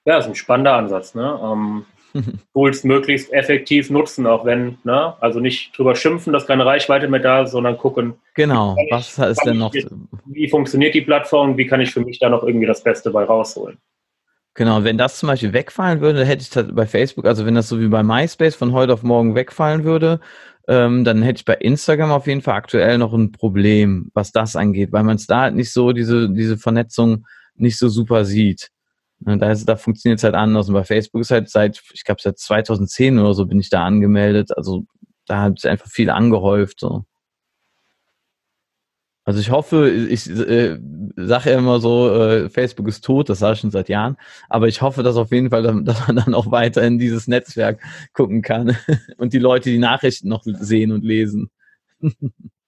Ja, 0.05 0.18
ist 0.18 0.26
ein 0.26 0.34
spannender 0.34 0.74
Ansatz. 0.74 1.14
Ne? 1.14 1.41
Ähm, 1.43 1.86
Tools 2.54 2.84
möglichst 2.84 3.32
effektiv 3.32 3.90
nutzen, 3.90 4.26
auch 4.26 4.44
wenn, 4.44 4.78
ne? 4.84 5.14
also 5.20 5.40
nicht 5.40 5.76
drüber 5.76 5.94
schimpfen, 5.94 6.32
dass 6.32 6.46
keine 6.46 6.64
Reichweite 6.64 7.09
mehr 7.09 7.20
da 7.20 7.42
ist, 7.42 7.52
sondern 7.52 7.78
gucken. 7.78 8.14
Genau, 8.34 8.76
ich, 8.82 8.90
was 8.90 9.18
ist 9.18 9.44
denn 9.44 9.59
noch? 9.59 9.74
Wie 10.26 10.48
funktioniert 10.48 10.94
die 10.94 11.02
Plattform? 11.02 11.56
Wie 11.56 11.66
kann 11.66 11.80
ich 11.80 11.92
für 11.92 12.00
mich 12.00 12.18
da 12.18 12.28
noch 12.28 12.42
irgendwie 12.42 12.66
das 12.66 12.82
Beste 12.82 13.11
bei 13.11 13.24
rausholen? 13.24 13.78
Genau, 14.54 14.82
wenn 14.82 14.98
das 14.98 15.18
zum 15.18 15.28
Beispiel 15.28 15.52
wegfallen 15.52 16.00
würde, 16.00 16.24
hätte 16.24 16.42
ich 16.42 16.50
das 16.50 16.66
bei 16.74 16.86
Facebook, 16.86 17.26
also 17.26 17.46
wenn 17.46 17.54
das 17.54 17.68
so 17.68 17.80
wie 17.80 17.86
bei 17.86 18.02
MySpace 18.02 18.56
von 18.56 18.72
heute 18.72 18.92
auf 18.92 19.04
morgen 19.04 19.36
wegfallen 19.36 19.84
würde, 19.84 20.18
ähm, 20.66 21.04
dann 21.04 21.22
hätte 21.22 21.38
ich 21.38 21.44
bei 21.44 21.54
Instagram 21.54 22.11
auf 22.11 22.26
jeden 22.26 22.42
Fall 22.42 22.56
aktuell 22.56 22.98
noch 22.98 23.12
ein 23.12 23.30
Problem, 23.30 24.11
was 24.14 24.32
das 24.32 24.56
angeht, 24.56 24.92
weil 24.92 25.04
man 25.04 25.16
es 25.16 25.26
da 25.26 25.42
halt 25.42 25.54
nicht 25.54 25.72
so, 25.72 25.92
diese, 25.92 26.28
diese 26.28 26.59
Vernetzung 26.59 27.24
nicht 27.54 27.78
so 27.78 27.88
super 27.88 28.24
sieht. 28.24 28.70
Und 29.25 29.41
da, 29.41 29.53
da 29.53 29.77
funktioniert 29.77 30.19
es 30.19 30.25
halt 30.25 30.35
anders. 30.35 30.69
Und 30.69 30.75
bei 30.75 30.85
Facebook 30.85 31.21
ist 31.21 31.31
halt 31.31 31.49
seit, 31.51 31.83
ich 31.93 32.05
glaube, 32.05 32.21
seit 32.23 32.39
2010 32.39 33.19
oder 33.19 33.35
so 33.35 33.47
bin 33.47 33.61
ich 33.61 33.71
da 33.71 33.85
angemeldet. 33.85 34.57
Also 34.57 34.87
da 35.27 35.43
hat 35.43 35.59
sich 35.59 35.71
einfach 35.71 35.89
viel 35.89 36.11
angehäuft. 36.11 36.81
So. 36.81 37.05
Also 39.29 39.41
ich 39.41 39.51
hoffe, 39.51 39.91
ich 39.91 40.27
äh, 40.31 40.79
sage 41.16 41.51
ja 41.51 41.59
immer 41.59 41.81
so, 41.81 42.11
äh, 42.11 42.49
Facebook 42.49 42.89
ist 42.89 43.05
tot, 43.05 43.29
das 43.29 43.41
sage 43.41 43.53
ich 43.53 43.61
schon 43.61 43.71
seit 43.71 43.91
Jahren, 43.91 44.16
aber 44.49 44.69
ich 44.69 44.81
hoffe, 44.81 45.03
dass 45.03 45.16
auf 45.16 45.33
jeden 45.33 45.51
Fall, 45.51 45.62
dass 45.85 46.07
man 46.07 46.16
dann 46.16 46.33
auch 46.33 46.51
weiter 46.51 46.83
in 46.83 46.99
dieses 46.99 47.29
Netzwerk 47.29 47.79
gucken 48.14 48.41
kann 48.41 48.75
und 49.19 49.35
die 49.35 49.39
Leute 49.39 49.69
die 49.69 49.79
Nachrichten 49.79 50.29
noch 50.31 50.45
sehen 50.45 50.93
und 50.93 51.05
lesen. 51.05 51.51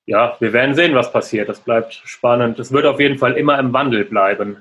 Ja, 0.04 0.36
wir 0.38 0.52
werden 0.52 0.74
sehen, 0.74 0.94
was 0.94 1.10
passiert. 1.10 1.48
Das 1.48 1.60
bleibt 1.60 1.94
spannend. 2.04 2.58
Es 2.58 2.72
wird 2.72 2.84
auf 2.84 3.00
jeden 3.00 3.16
Fall 3.16 3.38
immer 3.38 3.58
im 3.58 3.72
Wandel 3.72 4.04
bleiben. 4.04 4.58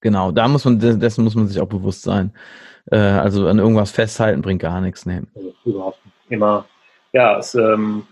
Genau. 0.00 0.30
Da 0.30 0.48
muss 0.48 0.64
man, 0.64 0.78
dessen 0.78 1.24
muss 1.24 1.34
man 1.34 1.48
sich 1.48 1.60
auch 1.60 1.68
bewusst 1.68 2.02
sein. 2.02 2.32
Äh, 2.90 2.96
also 2.96 3.48
an 3.48 3.58
irgendwas 3.58 3.90
festhalten 3.90 4.42
bringt 4.42 4.62
gar 4.62 4.80
nichts. 4.80 5.06
Nee. 5.06 5.22
Also 5.34 5.54
überhaupt 5.64 5.98
immer. 6.28 6.66
Ja, 7.12 7.38
es, 7.38 7.54
ähm, 7.54 8.06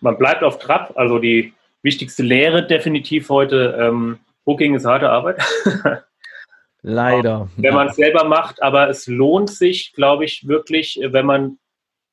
man 0.00 0.16
bleibt 0.18 0.42
auf 0.42 0.58
Trab. 0.58 0.96
Also 0.96 1.18
die 1.18 1.52
wichtigste 1.82 2.22
Lehre 2.22 2.66
definitiv 2.66 3.28
heute, 3.28 3.76
ähm, 3.80 4.18
Booking 4.44 4.74
ist 4.74 4.84
harte 4.84 5.10
Arbeit. 5.10 5.42
Leider. 6.82 7.48
wenn 7.56 7.74
man 7.74 7.88
es 7.88 7.96
selber 7.96 8.24
macht, 8.24 8.62
aber 8.62 8.88
es 8.88 9.06
lohnt 9.06 9.50
sich, 9.50 9.92
glaube 9.92 10.24
ich, 10.24 10.46
wirklich, 10.46 11.00
wenn 11.02 11.26
man 11.26 11.58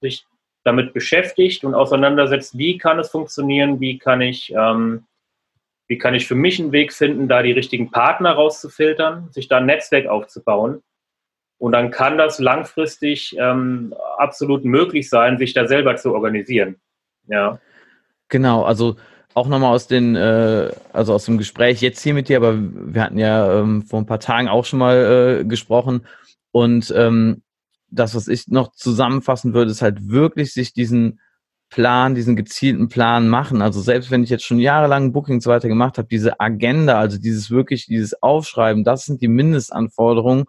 sich 0.01 0.25
damit 0.63 0.93
beschäftigt 0.93 1.63
und 1.63 1.75
auseinandersetzt, 1.75 2.57
wie 2.57 2.77
kann 2.77 2.99
es 2.99 3.09
funktionieren, 3.09 3.79
wie 3.79 3.99
kann 3.99 4.21
ich, 4.21 4.51
ähm, 4.51 5.05
wie 5.87 5.97
kann 5.97 6.15
ich 6.15 6.27
für 6.27 6.35
mich 6.35 6.59
einen 6.59 6.71
Weg 6.71 6.93
finden, 6.93 7.27
da 7.27 7.43
die 7.43 7.51
richtigen 7.51 7.91
Partner 7.91 8.33
rauszufiltern, 8.33 9.29
sich 9.31 9.47
da 9.47 9.57
ein 9.57 9.65
Netzwerk 9.65 10.07
aufzubauen. 10.07 10.81
Und 11.57 11.71
dann 11.71 11.91
kann 11.91 12.17
das 12.17 12.39
langfristig 12.39 13.35
ähm, 13.39 13.93
absolut 14.17 14.65
möglich 14.65 15.09
sein, 15.09 15.37
sich 15.37 15.53
da 15.53 15.67
selber 15.67 15.95
zu 15.95 16.13
organisieren. 16.13 16.77
Ja. 17.27 17.59
Genau, 18.29 18.63
also 18.63 18.95
auch 19.35 19.47
nochmal 19.47 19.73
aus 19.73 19.87
den, 19.87 20.15
äh, 20.15 20.71
also 20.91 21.13
aus 21.13 21.25
dem 21.25 21.37
Gespräch 21.37 21.81
jetzt 21.81 22.01
hier 22.01 22.13
mit 22.13 22.29
dir, 22.29 22.37
aber 22.37 22.55
wir 22.57 23.01
hatten 23.03 23.17
ja 23.17 23.59
ähm, 23.59 23.83
vor 23.83 23.99
ein 23.99 24.05
paar 24.05 24.19
Tagen 24.19 24.47
auch 24.47 24.65
schon 24.65 24.79
mal 24.79 25.41
äh, 25.41 25.45
gesprochen. 25.45 26.05
Und 26.51 26.93
ähm, 26.95 27.43
das, 27.89 28.15
was 28.15 28.27
ich 28.27 28.47
noch 28.47 28.71
zusammenfassen 28.71 29.53
würde, 29.53 29.71
ist 29.71 29.81
halt 29.81 30.09
wirklich 30.09 30.53
sich 30.53 30.73
diesen 30.73 31.19
Plan, 31.69 32.15
diesen 32.15 32.35
gezielten 32.35 32.89
Plan 32.89 33.27
machen. 33.27 33.61
Also 33.61 33.81
selbst 33.81 34.11
wenn 34.11 34.23
ich 34.23 34.29
jetzt 34.29 34.45
schon 34.45 34.59
jahrelang 34.59 35.11
Bookings 35.11 35.47
weiter 35.47 35.67
gemacht 35.67 35.97
habe, 35.97 36.07
diese 36.07 36.39
Agenda, 36.39 36.99
also 36.99 37.17
dieses 37.17 37.51
wirklich, 37.51 37.87
dieses 37.87 38.21
Aufschreiben, 38.21 38.83
das 38.83 39.05
sind 39.05 39.21
die 39.21 39.27
Mindestanforderungen, 39.27 40.45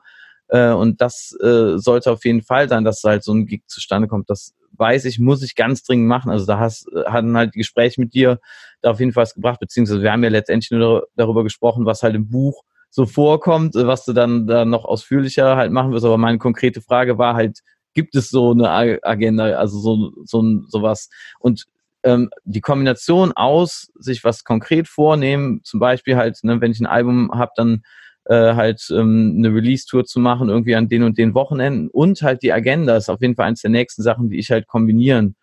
Äh, 0.49 0.71
und 0.71 1.01
das 1.01 1.37
äh, 1.43 1.77
sollte 1.77 2.13
auf 2.13 2.25
jeden 2.25 2.43
Fall 2.43 2.69
sein, 2.69 2.85
dass 2.85 3.03
halt 3.03 3.25
so 3.25 3.33
ein 3.35 3.47
Gig 3.47 3.63
zustande 3.67 4.07
kommt. 4.07 4.31
Das 4.31 4.55
weiß 4.79 5.05
ich, 5.07 5.19
muss 5.19 5.43
ich 5.43 5.57
ganz 5.57 5.83
dringend 5.83 6.07
machen. 6.07 6.31
Also 6.31 6.47
da 6.47 6.61
hast, 6.61 6.87
hatten 7.07 7.37
halt 7.37 7.55
die 7.55 7.59
Gespräche 7.59 8.01
mit 8.01 8.15
dir 8.15 8.39
da 8.81 8.93
auf 8.93 9.01
jeden 9.01 9.13
Fall 9.13 9.23
was 9.25 9.35
gebracht, 9.35 9.59
beziehungsweise 9.59 10.03
wir 10.03 10.13
haben 10.13 10.23
ja 10.23 10.31
letztendlich 10.31 10.71
nur 10.71 11.09
darüber 11.17 11.43
gesprochen, 11.43 11.85
was 11.85 12.05
halt 12.05 12.15
im 12.15 12.29
Buch 12.29 12.63
so 12.91 13.07
vorkommt, 13.07 13.75
was 13.75 14.05
du 14.05 14.13
dann 14.13 14.47
da 14.47 14.65
noch 14.65 14.85
ausführlicher 14.85 15.57
halt 15.57 15.73
machen 15.73 15.91
wirst. 15.93 16.05
Aber 16.05 16.17
meine 16.17 16.39
konkrete 16.39 16.81
Frage 16.81 17.19
war 17.19 17.35
halt, 17.35 17.59
gibt 17.97 18.15
es 18.15 18.29
so 18.29 18.53
eine 18.53 18.71
Agenda, 19.03 19.47
also 19.57 19.81
so, 19.81 20.13
so 20.25 20.63
sowas? 20.69 21.09
Und 21.41 21.65
ähm, 22.05 22.31
die 22.45 22.61
Kombination 22.61 23.33
aus 23.33 23.91
sich 23.99 24.23
was 24.23 24.45
konkret 24.45 24.87
vornehmen, 24.87 25.63
zum 25.65 25.81
Beispiel 25.81 26.17
halt, 26.17 26.39
ne, 26.45 26.61
wenn 26.61 26.71
ich 26.71 26.79
ein 26.79 26.87
Album 26.87 27.33
habe, 27.33 27.51
dann 27.57 27.83
äh, 28.27 28.55
halt 28.55 28.87
ähm, 28.91 29.35
eine 29.39 29.53
Release-Tour 29.53 30.05
zu 30.05 30.21
machen, 30.21 30.49
irgendwie 30.49 30.77
an 30.77 30.89
den 30.89 31.03
und 31.03 31.19
den 31.19 31.35
Wochenenden 31.35 31.89
und 31.89 32.23
halt 32.23 32.43
die 32.43 32.53
Agenda 32.53 32.97
ist 32.97 33.09
auf 33.09 33.23
jeden 33.23 33.35
Fall 33.35 33.47
eines 33.47 33.63
der 33.63 33.71
nächsten 33.71 34.03
Sachen, 34.03 34.29
die 34.29 34.39
ich 34.39 34.51
halt 34.51 34.67
kombinieren 34.67 35.37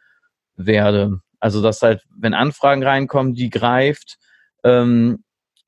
werde. 0.56 1.20
Also 1.40 1.62
dass 1.62 1.82
halt, 1.82 2.04
wenn 2.16 2.34
Anfragen 2.34 2.84
reinkommen, 2.84 3.34
die 3.34 3.50
greift 3.50 4.18
ähm, 4.64 5.24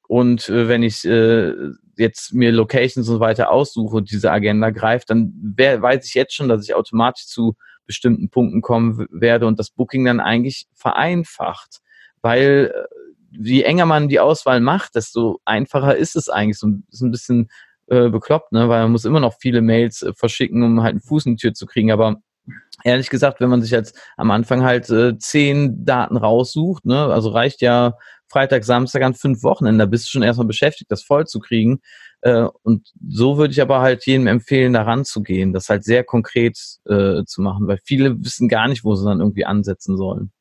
und 0.08 0.48
äh, 0.50 0.68
wenn 0.68 0.84
ich 0.84 1.04
äh, 1.04 1.52
jetzt 1.98 2.34
mir 2.34 2.52
Locations 2.52 3.08
und 3.08 3.16
so 3.16 3.20
weiter 3.20 3.52
aussuche, 3.52 4.02
diese 4.02 4.32
Agenda 4.32 4.70
greift, 4.70 5.10
dann 5.10 5.34
wär, 5.56 5.82
weiß 5.82 6.08
ich 6.08 6.14
jetzt 6.14 6.34
schon, 6.34 6.50
dass 6.50 6.64
ich 6.64 6.76
automatisch 6.76 7.28
zu 7.28 7.56
bestimmten 7.86 8.30
Punkten 8.30 8.62
kommen 8.62 9.08
werde 9.12 9.48
und 9.48 9.60
das 9.60 9.70
Booking 9.70 10.06
dann 10.06 10.20
eigentlich 10.20 10.68
vereinfacht, 10.74 11.82
weil 12.22 12.74
äh, 12.74 12.96
je 13.38 13.64
enger 13.64 13.86
man 13.86 14.08
die 14.08 14.20
Auswahl 14.20 14.60
macht, 14.60 14.96
desto 14.96 15.39
einfacher 15.46 15.96
ist 15.96 16.16
es 16.16 16.30
eigentlich. 16.30 16.58
So 16.58 16.70
ist 16.89 17.02
ein 17.02 17.12
bisschen 17.12 17.50
äh, 17.88 18.10
bekloppt, 18.10 18.52
ne? 18.52 18.70
weil 18.70 18.84
man 18.84 18.91
muss 18.91 19.06
immer 19.06 19.20
noch 19.20 19.36
viele 19.39 19.62
Mails 19.62 20.02
äh, 20.02 20.14
verschicken, 20.14 20.64
um 20.64 20.82
halt 20.82 20.91
einen 20.91 21.02
Fuß 21.02 21.26
in 21.26 21.34
die 21.34 21.41
Tür 21.41 21.54
zu 21.54 21.66
kriegen. 21.66 21.91
Aber 21.91 22.22
ehrlich 22.84 23.10
gesagt, 23.10 23.41
wenn 23.41 23.50
man 23.50 23.62
sich 23.62 23.72
jetzt 23.72 23.98
am 24.18 24.32
Anfang 24.32 24.64
halt 24.64 24.89
äh, 24.89 25.18
zehn 25.18 25.86
Daten 25.86 26.18
raussucht, 26.18 26.86
ne, 26.86 27.06
also 27.06 27.30
reicht 27.30 27.62
ja 27.62 27.96
Freitag, 28.28 28.64
Samstag 28.64 29.04
an 29.04 29.14
fünf 29.14 29.43
Wochenenden, 29.43 29.80
da 29.80 29.86
bist 29.86 30.06
du 30.06 30.10
schon 30.10 30.24
erstmal 30.24 30.48
beschäftigt, 30.48 30.91
das 30.91 31.04
voll 31.04 31.26
zu 31.26 31.39
kriegen. 31.39 31.80
Äh, 32.22 32.48
und 32.64 32.91
so 33.08 33.38
würde 33.38 33.52
ich 33.52 33.62
aber 33.62 33.82
halt 33.82 34.06
jedem 34.06 34.28
empfehlen, 34.28 34.74
da 34.74 34.84
ranzugehen, 34.84 35.54
das 35.54 35.70
halt 35.70 35.84
sehr 35.84 36.04
konkret 36.04 36.58
äh, 36.86 37.24
zu 37.26 37.41
machen, 37.41 37.68
weil 37.68 37.80
viele 37.84 38.24
wissen 38.24 38.48
gar 38.50 38.68
nicht, 38.68 38.84
wo 38.84 38.96
sie 38.96 39.06
dann 39.06 39.20
irgendwie 39.20 39.46
ansetzen 39.46 39.98
sollen. 39.98 40.32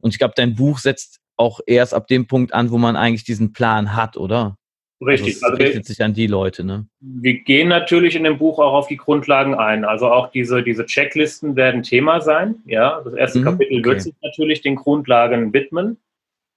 Und 0.00 0.10
ich 0.10 0.18
glaube, 0.18 0.34
dein 0.36 0.54
Buch 0.54 0.78
setzt 0.78 1.20
auch 1.36 1.60
erst 1.66 1.94
ab 1.94 2.08
dem 2.08 2.26
Punkt 2.26 2.52
an, 2.54 2.70
wo 2.70 2.78
man 2.78 2.96
eigentlich 2.96 3.24
diesen 3.24 3.52
Plan 3.52 3.94
hat, 3.94 4.16
oder? 4.16 4.56
Richtig. 5.04 5.42
Also 5.42 5.54
es 5.54 5.60
richtet 5.60 5.76
also 5.78 5.92
sich 5.92 6.02
an 6.02 6.14
die 6.14 6.26
Leute, 6.26 6.64
ne? 6.64 6.86
Wir 7.00 7.40
gehen 7.40 7.68
natürlich 7.68 8.14
in 8.14 8.24
dem 8.24 8.38
Buch 8.38 8.58
auch 8.58 8.72
auf 8.72 8.88
die 8.88 8.96
Grundlagen 8.96 9.54
ein. 9.54 9.84
Also 9.84 10.10
auch 10.10 10.30
diese, 10.30 10.62
diese 10.62 10.86
Checklisten 10.86 11.56
werden 11.56 11.82
Thema 11.82 12.20
sein. 12.20 12.56
Ja, 12.66 13.00
das 13.04 13.14
erste 13.14 13.40
mhm, 13.40 13.44
Kapitel 13.44 13.78
okay. 13.78 13.88
wird 13.88 14.02
sich 14.02 14.14
natürlich 14.22 14.60
den 14.60 14.76
Grundlagen 14.76 15.52
widmen. 15.52 15.98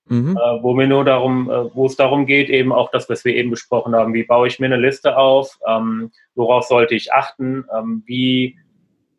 Mhm. 0.08 0.38
Äh, 0.38 0.64
wo 0.64 0.76
mir 0.76 0.88
nur 0.88 1.04
darum, 1.04 1.50
äh, 1.50 1.76
wo 1.76 1.88
es 1.88 1.96
darum 1.96 2.28
geht, 2.28 2.50
eben 2.50 2.72
auch 2.72 2.92
das, 2.92 3.10
was 3.10 3.26
wir 3.26 3.36
eben 3.36 3.50
besprochen 3.50 3.96
haben. 3.96 4.14
Wie 4.14 4.24
baue 4.24 4.48
ich 4.48 4.60
mir 4.60 4.68
eine 4.68 4.78
Liste 4.78 5.18
auf? 5.18 5.58
Ähm, 5.68 6.12
worauf 6.36 6.66
sollte 6.66 6.94
ich 6.94 7.12
achten? 7.12 7.66
Ähm, 7.76 8.04
wie, 8.06 8.58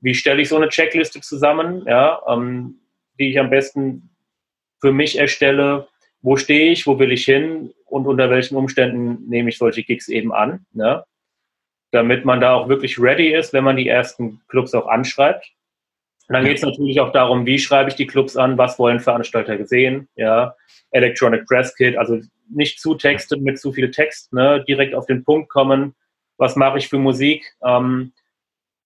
wie 0.00 0.14
stelle 0.14 0.42
ich 0.42 0.48
so 0.48 0.56
eine 0.56 0.68
Checkliste 0.68 1.20
zusammen? 1.20 1.84
Ja, 1.86 2.20
ähm, 2.28 2.76
die 3.18 3.30
ich 3.30 3.40
am 3.40 3.50
besten 3.50 4.10
für 4.80 4.92
mich 4.92 5.18
erstelle, 5.18 5.88
wo 6.22 6.36
stehe 6.36 6.72
ich, 6.72 6.86
wo 6.86 6.98
will 6.98 7.12
ich 7.12 7.24
hin 7.24 7.72
und 7.84 8.06
unter 8.06 8.30
welchen 8.30 8.56
Umständen 8.56 9.28
nehme 9.28 9.48
ich 9.48 9.58
solche 9.58 9.82
Gigs 9.82 10.08
eben 10.08 10.32
an, 10.32 10.66
ne? 10.72 11.04
damit 11.92 12.24
man 12.24 12.40
da 12.40 12.54
auch 12.54 12.68
wirklich 12.68 12.98
ready 12.98 13.32
ist, 13.32 13.52
wenn 13.52 13.64
man 13.64 13.76
die 13.76 13.88
ersten 13.88 14.40
Clubs 14.48 14.74
auch 14.74 14.86
anschreibt. 14.86 15.52
Und 16.28 16.34
dann 16.34 16.44
geht 16.44 16.56
es 16.56 16.62
natürlich 16.62 17.00
auch 17.00 17.12
darum, 17.12 17.46
wie 17.46 17.58
schreibe 17.58 17.88
ich 17.88 17.96
die 17.96 18.06
Clubs 18.06 18.36
an, 18.36 18.58
was 18.58 18.78
wollen 18.78 19.00
Veranstalter 19.00 19.56
gesehen, 19.56 20.08
ja, 20.16 20.54
Electronic 20.90 21.46
Press 21.46 21.74
Kit, 21.74 21.96
also 21.96 22.20
nicht 22.48 22.80
zu 22.80 22.94
texten 22.94 23.42
mit 23.42 23.58
zu 23.58 23.72
viel 23.72 23.90
Text, 23.90 24.32
ne, 24.32 24.64
direkt 24.66 24.94
auf 24.94 25.06
den 25.06 25.24
Punkt 25.24 25.48
kommen, 25.48 25.94
was 26.36 26.56
mache 26.56 26.78
ich 26.78 26.88
für 26.88 26.98
Musik, 26.98 27.44
ähm, 27.64 28.12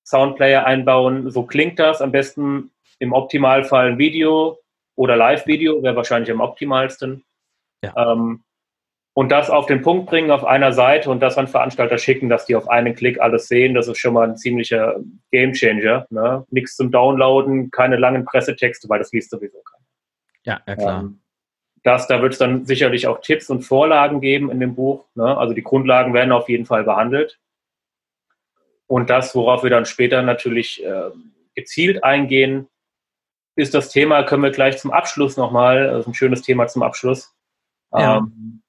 Soundplayer 0.05 0.67
einbauen, 0.67 1.31
so 1.31 1.45
klingt 1.45 1.79
das, 1.79 2.03
am 2.03 2.13
besten 2.13 2.71
im 2.99 3.13
Optimalfall 3.13 3.93
ein 3.93 3.99
Video, 3.99 4.60
oder 5.01 5.17
Live-Video 5.17 5.83
wäre 5.83 5.97
wahrscheinlich 5.97 6.31
am 6.31 6.43
optimalsten. 6.43 7.25
Ja. 7.83 8.13
Ähm, 8.13 8.45
und 9.15 9.33
das 9.33 9.49
auf 9.49 9.65
den 9.65 9.81
Punkt 9.81 10.11
bringen 10.11 10.31
auf 10.31 10.45
einer 10.45 10.75
Seite 10.75 11.09
und 11.09 11.21
das 11.21 11.39
an 11.39 11.49
Veranstalter 11.49 11.97
schicken, 11.97 12.29
dass 12.29 12.45
die 12.45 12.55
auf 12.55 12.69
einen 12.69 12.95
Klick 12.95 13.19
alles 13.19 13.49
sehen, 13.49 13.73
das 13.73 13.89
ist 13.89 13.97
schon 13.97 14.13
mal 14.13 14.29
ein 14.29 14.37
ziemlicher 14.37 14.97
Gamechanger. 15.33 16.07
Ne? 16.11 16.45
Nichts 16.51 16.77
zum 16.77 16.91
Downloaden, 16.91 17.71
keine 17.71 17.97
langen 17.97 18.27
Pressetexte, 18.27 18.91
weil 18.91 18.99
das 18.99 19.11
liest 19.11 19.31
sowieso 19.31 19.63
keiner. 19.63 19.85
Ja, 20.45 20.61
ja 20.67 20.77
klar. 20.77 21.01
Ähm, 21.01 21.21
das, 21.83 22.07
da 22.07 22.21
wird 22.21 22.35
es 22.35 22.39
dann 22.39 22.67
sicherlich 22.67 23.07
auch 23.07 23.23
Tipps 23.23 23.49
und 23.49 23.63
Vorlagen 23.63 24.21
geben 24.21 24.51
in 24.51 24.61
dem 24.61 24.75
Buch. 24.75 25.07
Ne? 25.15 25.35
Also 25.35 25.55
die 25.55 25.63
Grundlagen 25.63 26.13
werden 26.13 26.31
auf 26.31 26.51
jeden 26.51 26.67
Fall 26.67 26.85
behandelt. 26.85 27.41
Und 28.87 29.09
das, 29.09 29.35
worauf 29.35 29.63
wir 29.63 29.71
dann 29.71 29.87
später 29.87 30.21
natürlich 30.21 30.85
äh, 30.85 31.11
gezielt 31.55 32.05
eingehen, 32.05 32.69
ist 33.61 33.75
das 33.75 33.91
Thema, 33.91 34.25
können 34.25 34.43
wir 34.43 34.51
gleich 34.51 34.79
zum 34.79 34.91
Abschluss 34.91 35.37
nochmal, 35.37 35.87
das 35.87 36.01
ist 36.01 36.07
ein 36.09 36.15
schönes 36.15 36.43
Thema 36.43 36.67
zum 36.67 36.83
Abschluss. 36.83 37.35
Ja. 37.93 38.19
Ähm, 38.19 38.63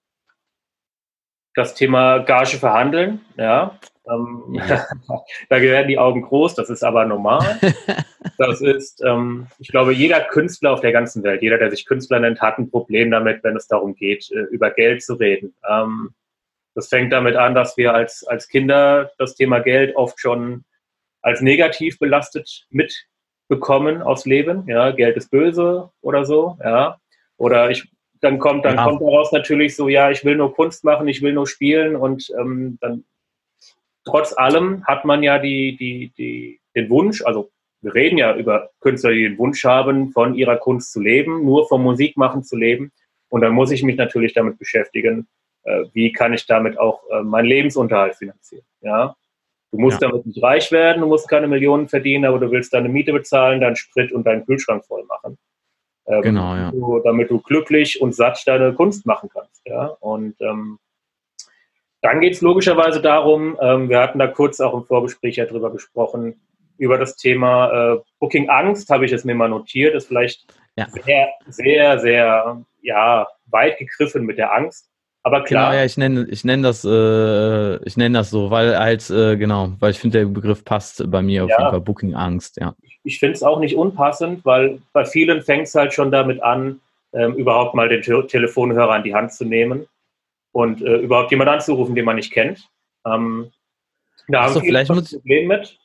das 1.56 1.74
Thema 1.76 2.20
Gage 2.20 2.58
verhandeln, 2.58 3.22
ja. 3.38 3.80
Ähm, 4.10 4.54
ja. 4.54 4.86
da 5.50 5.62
werden 5.62 5.88
die 5.88 5.98
Augen 5.98 6.22
groß, 6.22 6.56
das 6.56 6.70
ist 6.70 6.84
aber 6.84 7.06
normal. 7.06 7.60
das 8.38 8.62
ist, 8.62 9.04
ähm, 9.04 9.48
ich 9.60 9.70
glaube, 9.70 9.94
jeder 9.94 10.22
Künstler 10.22 10.72
auf 10.72 10.82
der 10.82 10.92
ganzen 10.92 11.24
Welt, 11.24 11.42
jeder, 11.42 11.58
der 11.58 11.72
sich 11.72 11.86
Künstler 11.86 12.20
nennt, 12.20 12.42
hat 12.42 12.58
ein 12.58 12.70
Problem 12.70 13.12
damit, 13.12 13.44
wenn 13.44 13.56
es 13.56 13.68
darum 13.68 13.96
geht, 13.96 14.32
äh, 14.32 14.42
über 14.52 14.72
Geld 14.72 15.04
zu 15.04 15.16
reden. 15.16 15.56
Ähm, 15.70 16.14
das 16.74 16.88
fängt 16.88 17.12
damit 17.12 17.36
an, 17.36 17.54
dass 17.54 17.78
wir 17.78 17.94
als, 17.94 18.26
als 18.26 18.48
Kinder 18.48 19.12
das 19.18 19.36
Thema 19.36 19.60
Geld 19.60 19.96
oft 19.96 20.20
schon 20.20 20.64
als 21.22 21.42
negativ 21.42 22.00
belastet 22.00 22.66
mit 22.70 23.08
bekommen 23.52 24.02
aufs 24.02 24.26
Leben. 24.26 24.64
Ja, 24.66 24.92
Geld 24.92 25.18
ist 25.18 25.30
böse 25.30 25.90
oder 26.00 26.24
so. 26.24 26.58
Ja, 26.64 26.98
oder 27.36 27.70
ich 27.70 27.92
dann 28.22 28.40
kommt 28.40 28.64
dann 28.64 28.78
ja. 28.78 28.86
kommt 28.86 29.02
daraus 29.02 29.34
natürlich 29.34 29.76
so, 29.76 29.90
ja, 29.90 30.10
ich 30.10 30.24
will 30.24 30.38
nur 30.38 30.54
Kunst 30.54 30.86
machen, 30.86 31.10
ich 31.10 31.22
will 31.22 31.34
nur 31.34 31.48
spielen 31.48 31.98
und 31.98 32.32
ähm, 32.40 32.78
dann 32.80 33.04
trotz 34.06 34.38
allem 34.38 34.86
hat 34.86 35.04
man 35.04 35.22
ja 35.22 35.38
die, 35.38 35.76
die, 35.76 36.14
die, 36.18 36.62
den 36.76 36.90
Wunsch, 36.90 37.24
also 37.26 37.52
wir 37.82 37.94
reden 37.94 38.18
ja 38.18 38.36
über 38.38 38.70
Künstler, 38.80 39.12
die 39.12 39.24
den 39.24 39.38
Wunsch 39.38 39.66
haben, 39.66 40.12
von 40.12 40.36
ihrer 40.36 40.58
Kunst 40.58 40.94
zu 40.94 41.02
leben, 41.02 41.44
nur 41.44 41.68
vom 41.68 41.84
Musikmachen 41.84 42.44
zu 42.44 42.56
leben. 42.56 42.92
Und 43.30 43.42
dann 43.42 43.54
muss 43.54 43.72
ich 43.72 43.84
mich 43.84 43.98
natürlich 43.98 44.34
damit 44.34 44.60
beschäftigen, 44.60 45.28
äh, 45.64 45.86
wie 45.94 46.14
kann 46.14 46.34
ich 46.34 46.46
damit 46.46 46.78
auch 46.78 47.02
äh, 47.10 47.24
meinen 47.24 47.48
Lebensunterhalt 47.48 48.16
finanzieren. 48.16 48.66
Ja? 48.82 49.16
Du 49.72 49.80
musst 49.80 50.02
ja. 50.02 50.10
damit 50.10 50.26
nicht 50.26 50.44
reich 50.44 50.72
werden, 50.72 51.02
du 51.02 51.08
musst 51.08 51.30
keine 51.30 51.48
Millionen 51.48 51.88
verdienen, 51.88 52.26
aber 52.26 52.40
du 52.40 52.52
willst 52.52 52.74
deine 52.74 52.90
Miete 52.90 53.14
bezahlen, 53.14 53.62
deinen 53.62 53.78
Sprit 53.78 54.12
und 54.12 54.26
deinen 54.26 54.46
Kühlschrank 54.46 54.86
voll 54.86 55.06
machen. 55.06 55.38
Ähm, 56.08 56.22
genau, 56.22 56.56
ja. 56.56 56.72
Du, 56.72 57.00
damit 57.00 57.32
du 57.32 57.40
glücklich 57.40 58.02
und 58.02 58.14
satt 58.14 58.42
deine 58.46 58.74
Kunst 58.74 59.06
machen 59.06 59.30
kannst. 59.34 59.62
Ja? 59.66 59.96
Und 60.02 60.36
ähm, 60.42 60.80
dann 62.02 62.20
geht 62.20 62.34
es 62.34 62.42
logischerweise 62.42 63.02
darum, 63.02 63.58
ähm, 63.62 63.88
wir 63.88 64.00
hatten 64.00 64.20
da 64.20 64.28
kurz 64.28 64.60
auch 64.60 64.74
im 64.74 64.84
Vorgespräch 64.84 65.38
ja 65.38 65.46
drüber 65.46 65.72
gesprochen, 65.72 66.42
über 66.78 66.98
das 66.98 67.16
Thema 67.16 67.94
äh, 67.94 68.00
Booking 68.20 68.50
Angst, 68.50 68.90
habe 68.90 69.06
ich 69.06 69.12
es 69.12 69.24
mir 69.24 69.36
mal 69.36 69.50
notiert, 69.50 69.94
ist 69.94 70.08
vielleicht 70.08 70.52
ja. 70.76 70.88
sehr, 70.90 71.30
sehr, 71.48 72.00
sehr 72.00 72.66
ja, 72.82 73.28
weit 73.46 73.78
gegriffen 73.78 74.26
mit 74.26 74.38
der 74.38 74.54
Angst. 74.54 74.91
Aber 75.24 75.44
klar. 75.44 75.70
Genau, 75.70 75.80
ja, 75.80 75.86
ich 75.86 75.98
nenne, 75.98 76.28
ich 76.30 76.44
nenne 76.44 76.64
das, 76.64 76.84
äh, 76.84 77.84
ich 77.86 77.96
nenne 77.96 78.18
das 78.18 78.32
so, 78.32 78.50
weil 78.50 78.78
halt, 78.78 79.08
äh, 79.10 79.38
genau, 79.38 79.74
weil 79.80 79.92
ich 79.92 80.00
finde, 80.00 80.20
der 80.20 80.26
Begriff 80.26 80.66
passt 80.66 81.10
bei 81.12 81.22
mir 81.22 81.44
auf 81.44 81.50
ja. 81.50 81.58
jeden 81.60 81.72
Fall, 81.72 81.82
Booking-Angst, 81.82 82.58
ja. 82.58 82.76
Ich 83.04 83.20
finde 83.20 83.36
es 83.36 83.44
auch 83.44 83.60
nicht 83.60 83.76
unpassend, 83.76 84.46
weil 84.46 84.82
bei 84.94 85.06
vielen 85.06 85.42
fängt 85.42 85.68
es 85.68 85.76
halt 85.76 85.94
schon 85.94 86.12
damit 86.12 86.42
an, 86.42 86.82
ähm, 87.14 87.34
überhaupt 87.36 87.76
mal 87.76 87.90
den 87.90 88.02
Te 88.02 88.26
Telefonhörer 88.26 88.98
in 88.98 89.04
die 89.04 89.14
Hand 89.14 89.34
zu 89.34 89.46
nehmen 89.46 89.88
und 90.54 90.82
äh, 90.82 90.98
überhaupt 90.98 91.32
jemanden 91.32 91.54
anzurufen, 91.54 91.96
den 91.96 92.06
man 92.06 92.16
nicht 92.16 92.32
kennt. 92.32 92.68
Ähm, 93.06 93.52
da 94.28 94.42
Achso, 94.42 94.56
haben 94.56 94.66
viele 94.66 94.80
ein 94.80 94.88
Problem 94.88 95.48
mit. 95.48 95.78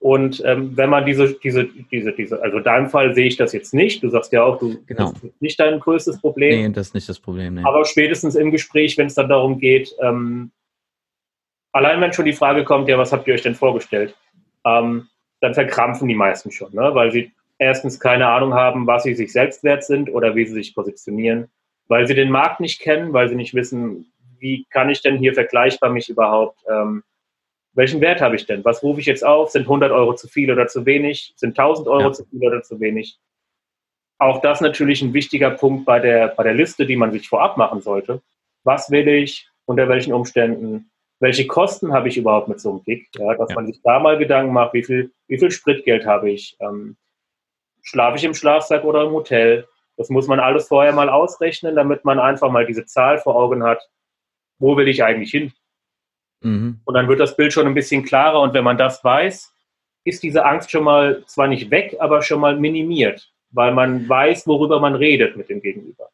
Und 0.00 0.42
ähm, 0.46 0.76
wenn 0.78 0.88
man 0.88 1.04
diese, 1.04 1.34
diese, 1.34 1.68
diese, 1.92 2.12
diese, 2.12 2.42
also 2.42 2.56
in 2.56 2.64
deinem 2.64 2.88
Fall 2.88 3.14
sehe 3.14 3.26
ich 3.26 3.36
das 3.36 3.52
jetzt 3.52 3.74
nicht. 3.74 4.02
Du 4.02 4.08
sagst 4.08 4.32
ja 4.32 4.42
auch, 4.42 4.58
du 4.58 4.82
genau. 4.86 5.12
das 5.12 5.22
ist 5.22 5.42
nicht 5.42 5.60
dein 5.60 5.78
größtes 5.78 6.22
Problem. 6.22 6.62
Nee, 6.62 6.72
das 6.72 6.88
ist 6.88 6.94
nicht 6.94 7.08
das 7.08 7.20
Problem. 7.20 7.56
Nee. 7.56 7.64
Aber 7.64 7.84
spätestens 7.84 8.34
im 8.34 8.50
Gespräch, 8.50 8.96
wenn 8.96 9.08
es 9.08 9.14
dann 9.14 9.28
darum 9.28 9.58
geht, 9.58 9.94
ähm, 10.00 10.52
allein 11.72 12.00
wenn 12.00 12.14
schon 12.14 12.24
die 12.24 12.32
Frage 12.32 12.64
kommt, 12.64 12.88
ja, 12.88 12.96
was 12.96 13.12
habt 13.12 13.28
ihr 13.28 13.34
euch 13.34 13.42
denn 13.42 13.54
vorgestellt? 13.54 14.16
Ähm, 14.64 15.06
dann 15.42 15.52
verkrampfen 15.52 16.08
die 16.08 16.14
meisten 16.14 16.50
schon, 16.50 16.72
ne? 16.72 16.94
weil 16.94 17.12
sie 17.12 17.32
erstens 17.58 18.00
keine 18.00 18.26
Ahnung 18.26 18.54
haben, 18.54 18.86
was 18.86 19.02
sie 19.02 19.14
sich 19.14 19.32
selbst 19.32 19.62
wert 19.64 19.84
sind 19.84 20.10
oder 20.10 20.34
wie 20.34 20.46
sie 20.46 20.54
sich 20.54 20.74
positionieren, 20.74 21.48
weil 21.88 22.06
sie 22.06 22.14
den 22.14 22.30
Markt 22.30 22.60
nicht 22.60 22.80
kennen, 22.80 23.12
weil 23.12 23.28
sie 23.28 23.36
nicht 23.36 23.54
wissen, 23.54 24.10
wie 24.38 24.66
kann 24.70 24.88
ich 24.88 25.02
denn 25.02 25.18
hier 25.18 25.34
vergleichbar 25.34 25.90
mich 25.90 26.08
überhaupt 26.08 26.58
ähm, 26.70 27.02
welchen 27.80 28.02
Wert 28.02 28.20
habe 28.20 28.36
ich 28.36 28.44
denn? 28.44 28.62
Was 28.62 28.82
rufe 28.82 29.00
ich 29.00 29.06
jetzt 29.06 29.24
auf? 29.24 29.50
Sind 29.50 29.62
100 29.62 29.90
Euro 29.90 30.14
zu 30.14 30.28
viel 30.28 30.52
oder 30.52 30.66
zu 30.66 30.84
wenig? 30.84 31.32
Sind 31.36 31.58
1000 31.58 31.88
Euro 31.88 32.08
ja. 32.08 32.12
zu 32.12 32.26
viel 32.26 32.46
oder 32.46 32.62
zu 32.62 32.78
wenig? 32.78 33.18
Auch 34.18 34.42
das 34.42 34.60
natürlich 34.60 35.00
ein 35.00 35.14
wichtiger 35.14 35.50
Punkt 35.52 35.86
bei 35.86 35.98
der, 35.98 36.28
bei 36.28 36.42
der 36.42 36.52
Liste, 36.52 36.84
die 36.84 36.96
man 36.96 37.10
sich 37.10 37.26
vorab 37.26 37.56
machen 37.56 37.80
sollte. 37.80 38.20
Was 38.64 38.90
will 38.90 39.08
ich? 39.08 39.48
Unter 39.64 39.88
welchen 39.88 40.12
Umständen? 40.12 40.90
Welche 41.20 41.46
Kosten 41.46 41.94
habe 41.94 42.08
ich 42.08 42.18
überhaupt 42.18 42.48
mit 42.48 42.60
so 42.60 42.70
einem 42.70 42.84
Gig? 42.84 43.08
Ja, 43.16 43.34
dass 43.34 43.48
ja. 43.48 43.54
man 43.54 43.66
sich 43.66 43.80
da 43.82 43.98
mal 43.98 44.18
Gedanken 44.18 44.52
macht, 44.52 44.74
wie 44.74 44.84
viel, 44.84 45.10
wie 45.28 45.38
viel 45.38 45.50
Spritgeld 45.50 46.04
habe 46.04 46.30
ich? 46.30 46.58
Ähm, 46.60 46.98
schlafe 47.80 48.18
ich 48.18 48.24
im 48.24 48.34
Schlafsack 48.34 48.84
oder 48.84 49.04
im 49.04 49.12
Hotel? 49.12 49.66
Das 49.96 50.10
muss 50.10 50.26
man 50.26 50.38
alles 50.38 50.68
vorher 50.68 50.92
mal 50.92 51.08
ausrechnen, 51.08 51.76
damit 51.76 52.04
man 52.04 52.18
einfach 52.18 52.50
mal 52.50 52.66
diese 52.66 52.84
Zahl 52.84 53.16
vor 53.16 53.36
Augen 53.36 53.62
hat. 53.62 53.88
Wo 54.58 54.76
will 54.76 54.88
ich 54.88 55.02
eigentlich 55.02 55.30
hin? 55.30 55.54
Mhm. 56.42 56.80
Und 56.84 56.94
dann 56.94 57.08
wird 57.08 57.20
das 57.20 57.36
Bild 57.36 57.52
schon 57.52 57.66
ein 57.66 57.74
bisschen 57.74 58.04
klarer. 58.04 58.40
Und 58.40 58.54
wenn 58.54 58.64
man 58.64 58.78
das 58.78 59.02
weiß, 59.04 59.52
ist 60.04 60.22
diese 60.22 60.44
Angst 60.44 60.70
schon 60.70 60.84
mal 60.84 61.22
zwar 61.26 61.48
nicht 61.48 61.70
weg, 61.70 61.96
aber 62.00 62.22
schon 62.22 62.40
mal 62.40 62.58
minimiert, 62.58 63.30
weil 63.50 63.72
man 63.72 64.08
weiß, 64.08 64.46
worüber 64.46 64.80
man 64.80 64.94
redet 64.94 65.36
mit 65.36 65.48
dem 65.48 65.60
Gegenüber. 65.60 66.08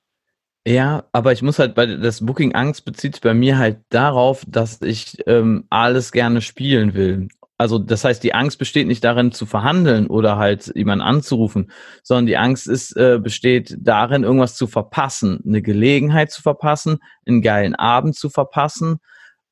Ja, 0.67 1.05
aber 1.13 1.31
ich 1.31 1.43
muss 1.43 1.61
halt 1.61 1.77
bei 1.77 1.87
das 1.87 2.27
Booking 2.27 2.57
Angst 2.57 2.85
bezieht 2.85 3.15
sich 3.15 3.23
bei 3.23 3.35
mir 3.35 3.57
halt 3.57 3.79
darauf, 3.89 4.45
dass 4.49 4.83
ich 4.83 5.17
ähm, 5.29 5.65
alles 5.71 6.11
gerne 6.11 6.41
spielen 6.41 6.95
will. 6.95 7.29
Also 7.57 7.79
das 7.79 8.05
heißt, 8.05 8.23
die 8.23 8.35
Angst 8.35 8.59
besteht 8.59 8.89
nicht 8.89 9.05
darin 9.05 9.31
zu 9.31 9.47
verhandeln 9.47 10.09
oder 10.09 10.37
halt 10.37 10.73
jemanden 10.75 11.05
anzurufen, 11.05 11.71
sondern 12.03 12.27
die 12.27 12.37
Angst 12.37 12.67
ist 12.67 12.97
äh, 12.97 13.21
besteht 13.23 13.77
darin, 13.79 14.25
irgendwas 14.25 14.57
zu 14.57 14.67
verpassen, 14.67 15.41
eine 15.47 15.63
Gelegenheit 15.63 16.33
zu 16.33 16.43
verpassen, 16.43 16.99
einen 17.27 17.43
geilen 17.43 17.77
Abend 17.77 18.17
zu 18.17 18.29
verpassen 18.29 18.99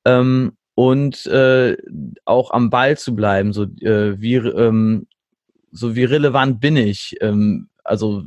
ähm, 0.05 0.57
und 0.75 1.27
äh, 1.27 1.77
auch 2.25 2.51
am 2.51 2.71
Ball 2.71 2.97
zu 2.99 3.15
bleiben. 3.15 3.53
So 3.53 3.65
äh, 3.65 4.21
wie 4.21 4.37
ähm, 4.37 5.07
so 5.71 5.97
wie 5.97 6.05
relevant 6.05 6.61
bin 6.61 6.77
ich? 6.77 7.17
Ähm, 7.21 7.69
also 7.85 8.25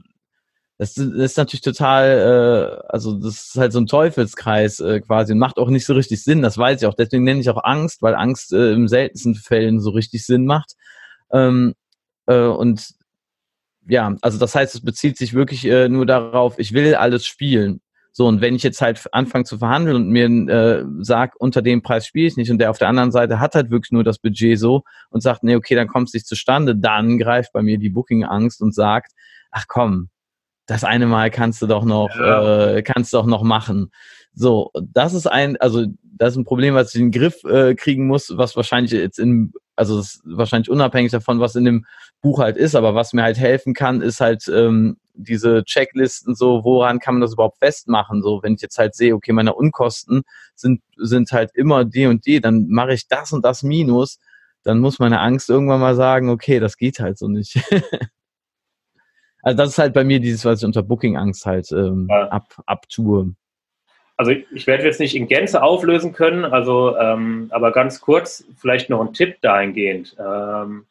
das 0.78 0.95
ist 0.98 1.38
natürlich 1.38 1.64
total, 1.64 2.84
äh, 2.86 2.88
also 2.89 3.20
das 3.20 3.48
ist 3.48 3.56
halt 3.58 3.74
so 3.74 3.80
ein 3.80 3.88
Teufelskreis 3.88 4.80
äh, 4.80 5.00
quasi 5.02 5.34
und 5.34 5.39
macht 5.39 5.58
auch 5.58 5.70
nicht 5.70 5.86
so 5.86 5.93
richtig 5.95 6.24
Sinn. 6.24 6.43
Das 6.43 6.58
weiß 6.58 6.82
ich 6.82 6.88
auch. 6.88 6.93
Deswegen 6.93 7.24
nenne 7.24 7.39
ich 7.39 7.50
auch 7.50 7.64
Angst, 7.64 8.04
weil 8.04 8.14
Angst 8.14 8.54
äh, 8.54 8.74
im 8.74 8.88
seltensten 8.88 9.34
Fällen 9.36 9.80
so 9.80 9.89
richtig 9.89 10.26
Sinn 10.26 10.45
macht. 10.45 10.74
Ähm, 11.32 11.74
äh, 12.28 12.41
und 12.41 12.93
ja, 13.88 14.16
also 14.22 14.38
das 14.38 14.54
heißt, 14.54 14.76
es 14.76 14.82
bezieht 14.82 15.18
sich 15.18 15.34
wirklich 15.34 15.66
äh, 15.66 15.89
nur 15.89 16.06
darauf, 16.06 16.60
ich 16.60 16.74
will 16.74 16.93
alles 16.93 17.26
spielen. 17.26 17.82
So, 18.18 18.26
und 18.26 18.41
wenn 18.41 18.55
ich 18.55 18.63
jetzt 18.63 18.82
halt 18.82 18.99
anfange 19.11 19.43
zu 19.43 19.59
verhandeln 19.59 19.95
und 19.95 20.09
mir 20.09 20.26
äh, 20.26 20.84
sag, 21.01 21.36
unter 21.38 21.61
dem 21.61 21.84
Preis 21.84 22.07
spiele 22.07 22.26
ich 22.26 22.36
nicht 22.36 22.49
und 22.49 22.57
der 22.57 22.72
auf 22.72 22.80
der 22.80 22.88
anderen 22.88 23.11
Seite 23.11 23.39
hat 23.39 23.53
halt 23.53 23.70
wirklich 23.70 23.91
nur 23.91 24.03
das 24.03 24.18
Budget 24.18 24.57
so 24.57 24.82
und 25.11 25.22
sagt, 25.22 25.43
nee, 25.43 25.55
okay, 25.55 25.76
dann 25.76 25.88
kommt 25.88 26.07
es 26.07 26.15
nicht 26.15 26.26
zustande, 26.26 26.76
dann 26.76 27.20
greift 27.20 27.53
bei 27.53 27.61
mir 27.61 27.78
die 27.78 27.91
Booking-Angst 27.91 28.59
und 28.63 28.74
sagt, 28.74 29.11
ach 29.51 29.65
komm, 29.68 30.09
das 30.65 30.84
eine 30.84 31.05
Mal 31.05 31.30
kannst 31.30 31.61
du 31.61 31.68
doch 31.68 31.86
noch, 31.86 32.09
ja. 32.15 32.78
äh, 32.78 32.82
kannst 32.82 33.13
du 33.13 33.18
doch 33.18 33.28
noch 33.28 33.43
machen. 33.43 33.91
So, 34.34 34.72
das 34.82 35.13
ist 35.13 35.28
ein, 35.28 35.55
also 35.57 35.86
das 36.01 36.32
ist 36.34 36.38
ein 36.38 36.45
Problem, 36.45 36.74
was 36.74 36.95
ich 36.95 36.99
in 36.99 37.11
den 37.11 37.22
Griff 37.22 37.43
äh, 37.43 37.76
kriegen 37.76 38.07
muss, 38.07 38.36
was 38.36 38.55
wahrscheinlich 38.55 38.93
jetzt 38.93 39.20
in, 39.20 39.53
also 39.76 40.03
wahrscheinlich 40.24 40.72
unabhängig 40.72 41.11
davon, 41.11 41.39
was 41.39 41.55
in 41.55 41.65
dem 41.65 41.86
Buch 42.24 42.39
halt 42.39 42.57
ist, 42.57 42.74
aber 42.74 42.95
was 42.95 43.13
mir 43.13 43.22
halt 43.22 43.38
helfen 43.38 43.76
kann, 43.76 44.01
ist 44.01 44.22
halt 44.22 44.47
ähm, 44.47 44.97
diese 45.18 45.63
Checklisten 45.63 46.36
so, 46.36 46.63
woran 46.63 46.99
kann 46.99 47.15
man 47.15 47.22
das 47.22 47.34
überhaupt 47.34 47.57
festmachen? 47.57 48.22
So, 48.22 48.41
wenn 48.43 48.53
ich 48.53 48.61
jetzt 48.61 48.78
halt 48.78 48.95
sehe, 48.95 49.15
okay, 49.15 49.34
meine 49.34 49.53
Unkosten 49.53 50.24
sind, 50.55 50.82
sind 50.95 51.32
halt 51.32 51.51
immer 51.55 51.86
die 51.86 52.05
und 52.05 52.26
die, 52.26 52.39
dann 52.39 52.68
mache 52.70 52.93
ich 52.93 53.07
das 53.07 53.34
und 53.34 53.43
das 53.43 53.63
Minus, 53.63 54.20
dann 54.63 54.80
muss 54.80 54.99
meine 54.99 55.20
Angst 55.20 55.49
irgendwann 55.49 55.80
mal 55.80 55.95
sagen, 55.95 56.30
okay, 56.30 56.59
das 56.59 56.78
geht 56.78 56.99
halt 56.99 57.18
so 57.18 57.28
nicht. 57.28 57.59
Also 59.43 59.57
das 59.57 59.70
ist 59.70 59.78
halt 59.78 59.93
bei 59.93 60.03
mir 60.03 60.20
dieses, 60.20 60.43
was 60.43 60.59
ich 60.59 60.65
unter 60.65 60.84
Booking-Angst 60.84 61.45
halt 61.45 61.72
ähm, 61.72 62.07
ja. 62.09 62.28
ab, 62.28 62.61
abtue. 62.65 63.34
Also 64.18 64.32
ich 64.32 64.68
werde 64.68 64.84
jetzt 64.84 64.99
nicht 64.99 65.15
in 65.15 65.28
Gänze 65.28 65.63
auflösen 65.63 66.11
können, 66.11 66.43
also 66.43 66.97
ähm, 66.97 67.47
aber 67.51 67.72
ganz 67.72 68.01
kurz 68.01 68.43
vielleicht 68.57 68.89
noch 68.89 68.99
ein 68.99 69.13
Tipp 69.13 69.38
dahingehend. 69.41 70.18
Ähm, 70.20 70.86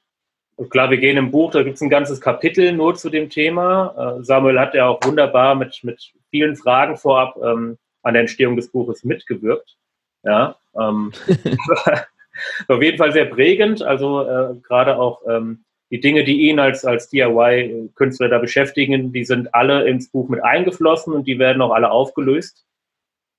klar, 0.65 0.91
wir 0.91 0.99
gehen 0.99 1.17
im 1.17 1.31
Buch, 1.31 1.51
da 1.51 1.63
gibt 1.63 1.77
es 1.77 1.83
ein 1.83 1.91
ganzes 1.91 2.21
Kapitel 2.21 2.73
nur 2.73 2.95
zu 2.95 3.11
dem 3.11 3.29
Thema. 3.29 4.19
Äh, 4.19 4.25
Samuel 4.25 4.59
hat 4.59 4.75
ja 4.75 4.89
auch 4.89 5.01
wunderbar 5.05 5.55
mit, 5.55 5.81
mit 5.83 6.13
vielen 6.31 6.57
Fragen 6.57 6.97
vorab 6.97 7.37
ähm, 7.43 7.79
an 8.03 8.15
der 8.15 8.23
Entstehung 8.23 8.57
des 8.57 8.71
Buches 8.71 9.05
mitgewirkt. 9.05 9.77
Ja, 10.23 10.57
ähm, 10.79 11.13
auf 12.69 12.83
jeden 12.83 12.99
Fall 12.99 13.13
sehr 13.13 13.27
prägend, 13.27 13.83
also 13.83 14.23
äh, 14.23 14.55
gerade 14.63 14.99
auch 14.99 15.23
ähm, 15.29 15.65
die 15.91 16.01
Dinge, 16.01 16.25
die 16.25 16.49
ihn 16.49 16.59
als, 16.59 16.85
als 16.85 17.09
DIY-Künstler 17.11 18.29
da 18.29 18.39
beschäftigen, 18.39 19.13
die 19.13 19.25
sind 19.25 19.55
alle 19.55 19.87
ins 19.87 20.11
Buch 20.11 20.29
mit 20.29 20.43
eingeflossen 20.43 21.13
und 21.13 21.27
die 21.27 21.39
werden 21.39 21.63
auch 21.63 21.73
alle 21.73 21.91
aufgelöst. 21.91 22.67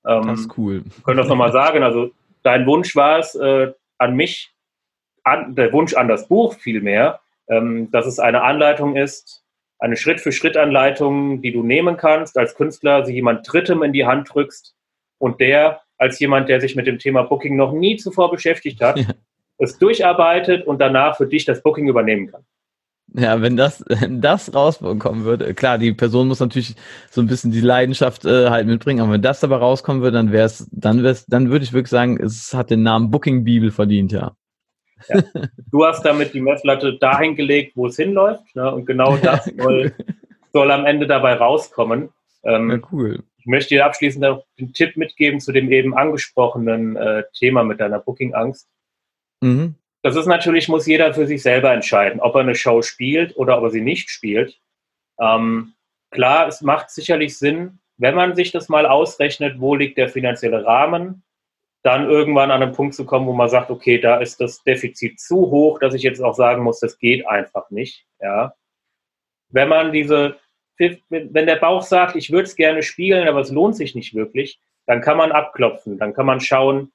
Ähm, 0.06 0.28
das 0.28 0.42
ist 0.42 0.58
cool. 0.58 0.84
Wir 0.86 1.04
können 1.04 1.18
das 1.18 1.28
nochmal 1.28 1.52
sagen. 1.52 1.84
Also, 1.84 2.12
dein 2.44 2.66
Wunsch 2.66 2.96
war 2.96 3.20
es 3.20 3.36
äh, 3.36 3.74
an 3.98 4.16
mich, 4.16 4.54
an, 5.28 5.56
der 5.56 5.72
Wunsch 5.74 5.94
an 5.94 6.08
das 6.08 6.28
Buch 6.28 6.56
vielmehr, 6.56 7.20
ähm, 7.48 7.90
dass 7.92 8.06
es 8.06 8.20
eine 8.20 8.42
Anleitung 8.42 8.96
ist, 8.96 9.44
eine 9.80 9.96
Schritt-für-Schritt-Anleitung, 9.96 11.42
die 11.42 11.52
du 11.52 11.64
nehmen 11.64 11.98
kannst 11.98 12.38
als 12.38 12.56
Künstler, 12.56 13.06
sie 13.06 13.14
jemand 13.14 13.52
Drittem 13.52 13.84
in 13.84 13.94
die 13.94 14.06
Hand 14.06 14.34
drückst 14.34 14.76
und 15.20 15.40
der 15.40 15.82
als 16.00 16.20
jemand, 16.20 16.50
der 16.50 16.62
sich 16.62 16.76
mit 16.76 16.88
dem 16.88 17.00
Thema 17.00 17.24
Booking 17.24 17.56
noch 17.56 17.72
nie 17.74 17.98
zuvor 17.98 18.32
beschäftigt 18.32 18.82
hat, 18.82 18.98
ja 18.98 19.06
es 19.58 19.78
durcharbeitet 19.78 20.66
und 20.66 20.80
danach 20.80 21.18
für 21.18 21.28
dich 21.28 21.46
das 21.46 21.62
Booking 21.62 21.88
übernehmen 21.88 22.28
kann. 22.32 22.44
Ja, 23.14 23.42
wenn 23.42 23.56
das, 23.56 23.84
wenn 23.88 24.22
das 24.22 24.54
rauskommen 24.54 25.24
würde, 25.24 25.54
klar, 25.54 25.78
die 25.78 25.94
Person 25.94 26.28
muss 26.28 26.40
natürlich 26.40 26.76
so 27.10 27.22
ein 27.22 27.28
bisschen 27.28 27.52
die 27.52 27.62
Leidenschaft 27.62 28.26
äh, 28.26 28.50
halt 28.50 28.68
mitbringen, 28.68 29.02
aber 29.02 29.14
wenn 29.14 29.22
das 29.22 29.40
dabei 29.40 29.58
rauskommen 29.58 30.02
würde, 30.02 30.18
dann 30.18 30.32
wäre 30.32 30.46
es, 30.46 30.68
dann 30.72 31.04
wär's, 31.04 31.26
dann 31.26 31.50
würde 31.50 31.64
ich 31.64 31.74
wirklich 31.74 31.90
sagen, 31.90 32.22
es 32.22 32.54
hat 32.54 32.70
den 32.70 32.84
Namen 32.84 33.12
Booking 33.12 33.44
Bibel 33.44 33.72
verdient, 33.72 34.12
ja. 34.12 34.36
Ja. 35.10 35.22
Du 35.72 35.86
hast 35.86 36.04
damit 36.04 36.34
die 36.34 36.42
Messlatte 36.42 36.98
dahin 36.98 37.36
gelegt, 37.36 37.74
wo 37.76 37.88
es 37.88 37.96
hinläuft, 37.96 38.56
ne? 38.56 38.74
und 38.74 38.86
genau 38.86 39.18
das 39.18 39.46
soll, 39.58 39.94
soll 40.54 40.72
am 40.72 40.86
Ende 40.86 41.08
dabei 41.08 41.34
rauskommen. 41.34 42.10
Ähm, 42.44 42.72
ja, 42.72 42.80
cool. 42.92 43.24
Ich 43.38 43.46
möchte 43.46 43.76
dir 43.76 43.86
abschließend 43.86 44.24
noch 44.24 44.46
den 44.60 44.74
Tipp 44.74 44.98
mitgeben 44.98 45.40
zu 45.40 45.52
dem 45.52 45.72
eben 45.72 45.96
angesprochenen 45.96 46.96
äh, 46.96 47.24
Thema 47.34 47.64
mit 47.64 47.80
deiner 47.80 48.00
Booking-Angst. 48.00 48.68
Mhm. 49.42 49.76
Das 50.02 50.16
ist 50.16 50.26
natürlich, 50.26 50.70
muss 50.70 50.86
jeder 50.86 51.14
für 51.14 51.28
sich 51.28 51.42
selber 51.42 51.74
entscheiden, 51.74 52.20
ob 52.20 52.36
er 52.36 52.42
eine 52.42 52.56
Show 52.56 52.82
spielt 52.82 53.36
oder 53.38 53.58
ob 53.58 53.66
er 53.66 53.70
sie 53.72 53.82
nicht 53.82 54.10
spielt. 54.10 54.60
Ähm, 55.20 55.74
klar, 56.12 56.48
es 56.48 56.62
macht 56.62 56.92
sicherlich 56.92 57.38
Sinn, 57.38 57.80
wenn 57.98 58.16
man 58.16 58.36
sich 58.36 58.52
das 58.52 58.70
mal 58.70 58.86
ausrechnet, 58.86 59.60
wo 59.60 59.76
liegt 59.76 59.98
der 59.98 60.10
finanzielle 60.10 60.64
Rahmen, 60.66 61.24
dann 61.88 62.10
irgendwann 62.10 62.52
an 62.52 62.62
einen 62.62 62.74
Punkt 62.74 62.96
zu 62.96 63.06
kommen, 63.06 63.28
wo 63.28 63.34
man 63.34 63.48
sagt, 63.48 63.72
okay, 63.72 63.98
da 63.98 64.18
ist 64.18 64.42
das 64.42 64.62
Defizit 64.64 65.22
zu 65.22 65.38
hoch, 65.38 65.80
dass 65.80 65.94
ich 65.94 66.04
jetzt 66.04 66.22
auch 66.22 66.36
sagen 66.36 66.62
muss, 66.62 66.82
das 66.82 67.00
geht 67.00 67.26
einfach 67.26 67.70
nicht. 67.70 68.06
Ja. 68.20 68.54
Wenn 69.50 69.70
man 69.70 69.94
diese, 69.94 70.36
wenn 70.78 71.34
der 71.34 71.56
Bauch 71.56 71.84
sagt, 71.84 72.18
ich 72.18 72.30
würde 72.30 72.44
es 72.44 72.58
gerne 72.58 72.84
spielen, 72.84 73.26
aber 73.26 73.40
es 73.40 73.52
lohnt 73.52 73.78
sich 73.78 73.96
nicht 73.96 74.14
wirklich, 74.14 74.60
dann 74.86 75.00
kann 75.00 75.16
man 75.16 75.32
abklopfen, 75.32 75.98
dann 75.98 76.14
kann 76.14 76.26
man 76.26 76.42
schauen, 76.42 76.92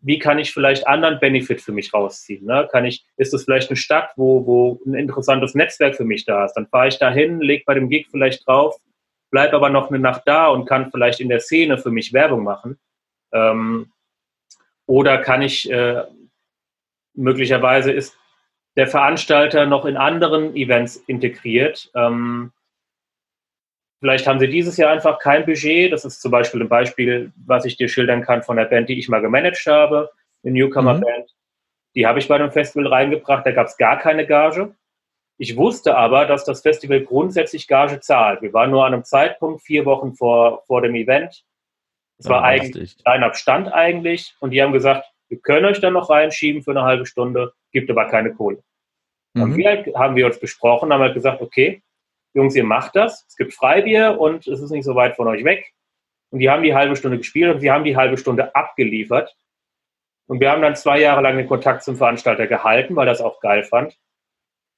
wie 0.00 0.20
kann 0.20 0.38
ich 0.38 0.54
vielleicht 0.54 0.86
anderen 0.86 1.18
Benefit 1.18 1.60
für 1.60 1.72
mich 1.72 1.92
rausziehen? 1.92 2.46
Ne? 2.46 2.68
Kann 2.70 2.84
ich, 2.84 3.04
ist 3.16 3.34
es 3.34 3.44
vielleicht 3.44 3.68
eine 3.68 3.76
Stadt, 3.76 4.12
wo, 4.14 4.46
wo 4.46 4.80
ein 4.86 4.94
interessantes 4.94 5.56
Netzwerk 5.56 5.96
für 5.96 6.04
mich 6.04 6.24
da 6.24 6.44
ist? 6.44 6.54
Dann 6.54 6.68
fahre 6.68 6.86
ich 6.86 7.00
da 7.00 7.10
hin, 7.10 7.40
lege 7.40 7.64
bei 7.66 7.74
dem 7.74 7.88
Gig 7.88 8.06
vielleicht 8.12 8.46
drauf, 8.46 8.76
bleibe 9.32 9.56
aber 9.56 9.70
noch 9.70 9.90
eine 9.90 9.98
Nacht 9.98 10.22
da 10.26 10.46
und 10.46 10.66
kann 10.66 10.92
vielleicht 10.92 11.18
in 11.18 11.28
der 11.28 11.40
Szene 11.40 11.78
für 11.78 11.90
mich 11.90 12.12
Werbung 12.12 12.44
machen. 12.44 12.78
Ähm, 13.32 13.90
oder 14.90 15.18
kann 15.18 15.40
ich, 15.40 15.70
äh, 15.70 16.02
möglicherweise 17.14 17.92
ist 17.92 18.16
der 18.76 18.88
Veranstalter 18.88 19.64
noch 19.64 19.84
in 19.84 19.96
anderen 19.96 20.56
Events 20.56 20.96
integriert. 20.96 21.90
Ähm, 21.94 22.52
Vielleicht 24.00 24.26
haben 24.26 24.40
sie 24.40 24.48
dieses 24.48 24.78
Jahr 24.78 24.90
einfach 24.90 25.18
kein 25.18 25.44
Budget. 25.44 25.92
Das 25.92 26.06
ist 26.06 26.22
zum 26.22 26.30
Beispiel 26.30 26.62
ein 26.62 26.70
Beispiel, 26.70 27.32
was 27.46 27.66
ich 27.66 27.76
dir 27.76 27.86
schildern 27.86 28.22
kann 28.22 28.42
von 28.42 28.56
der 28.56 28.64
Band, 28.64 28.88
die 28.88 28.98
ich 28.98 29.10
mal 29.10 29.20
gemanagt 29.20 29.64
habe, 29.66 30.10
eine 30.42 30.54
Newcomer-Band. 30.54 31.04
Mhm. 31.04 31.34
Die 31.94 32.06
habe 32.06 32.18
ich 32.18 32.26
bei 32.26 32.36
einem 32.36 32.50
Festival 32.50 32.86
reingebracht, 32.86 33.44
da 33.44 33.52
gab 33.52 33.66
es 33.66 33.76
gar 33.76 33.98
keine 33.98 34.26
Gage. 34.26 34.74
Ich 35.36 35.54
wusste 35.56 35.96
aber, 35.98 36.24
dass 36.24 36.46
das 36.46 36.62
Festival 36.62 37.02
grundsätzlich 37.02 37.68
Gage 37.68 38.00
zahlt. 38.00 38.40
Wir 38.40 38.54
waren 38.54 38.70
nur 38.70 38.86
an 38.86 38.94
einem 38.94 39.04
Zeitpunkt 39.04 39.62
vier 39.62 39.84
Wochen 39.84 40.14
vor, 40.14 40.62
vor 40.66 40.80
dem 40.80 40.94
Event. 40.94 41.44
Es 42.20 42.28
war 42.28 42.44
eigentlich 42.44 42.96
ein 43.04 43.22
Abstand 43.22 43.72
eigentlich. 43.72 44.34
Und 44.40 44.50
die 44.50 44.62
haben 44.62 44.72
gesagt, 44.72 45.06
wir 45.28 45.38
können 45.38 45.64
euch 45.64 45.80
dann 45.80 45.94
noch 45.94 46.10
reinschieben 46.10 46.62
für 46.62 46.72
eine 46.72 46.82
halbe 46.82 47.06
Stunde, 47.06 47.52
gibt 47.72 47.90
aber 47.90 48.06
keine 48.08 48.34
Kohle. 48.34 48.62
Mhm. 49.34 49.40
Dann 49.40 49.64
halt, 49.64 49.94
haben 49.94 50.16
wir 50.16 50.26
uns 50.26 50.38
besprochen, 50.38 50.92
haben 50.92 51.00
halt 51.00 51.14
gesagt, 51.14 51.40
okay, 51.40 51.82
Jungs, 52.34 52.54
ihr 52.54 52.64
macht 52.64 52.94
das, 52.94 53.24
es 53.26 53.36
gibt 53.36 53.54
Freibier 53.54 54.20
und 54.20 54.46
es 54.46 54.60
ist 54.60 54.70
nicht 54.70 54.84
so 54.84 54.94
weit 54.94 55.16
von 55.16 55.26
euch 55.28 55.44
weg. 55.44 55.72
Und 56.30 56.38
die 56.40 56.50
haben 56.50 56.62
die 56.62 56.74
halbe 56.74 56.94
Stunde 56.94 57.18
gespielt 57.18 57.52
und 57.52 57.60
sie 57.60 57.70
haben 57.70 57.84
die 57.84 57.96
halbe 57.96 58.16
Stunde 58.16 58.54
abgeliefert. 58.54 59.34
Und 60.28 60.38
wir 60.40 60.50
haben 60.50 60.62
dann 60.62 60.76
zwei 60.76 61.00
Jahre 61.00 61.22
lang 61.22 61.36
den 61.36 61.48
Kontakt 61.48 61.82
zum 61.82 61.96
Veranstalter 61.96 62.46
gehalten, 62.46 62.94
weil 62.94 63.06
das 63.06 63.20
auch 63.20 63.40
geil 63.40 63.64
fand. 63.64 63.98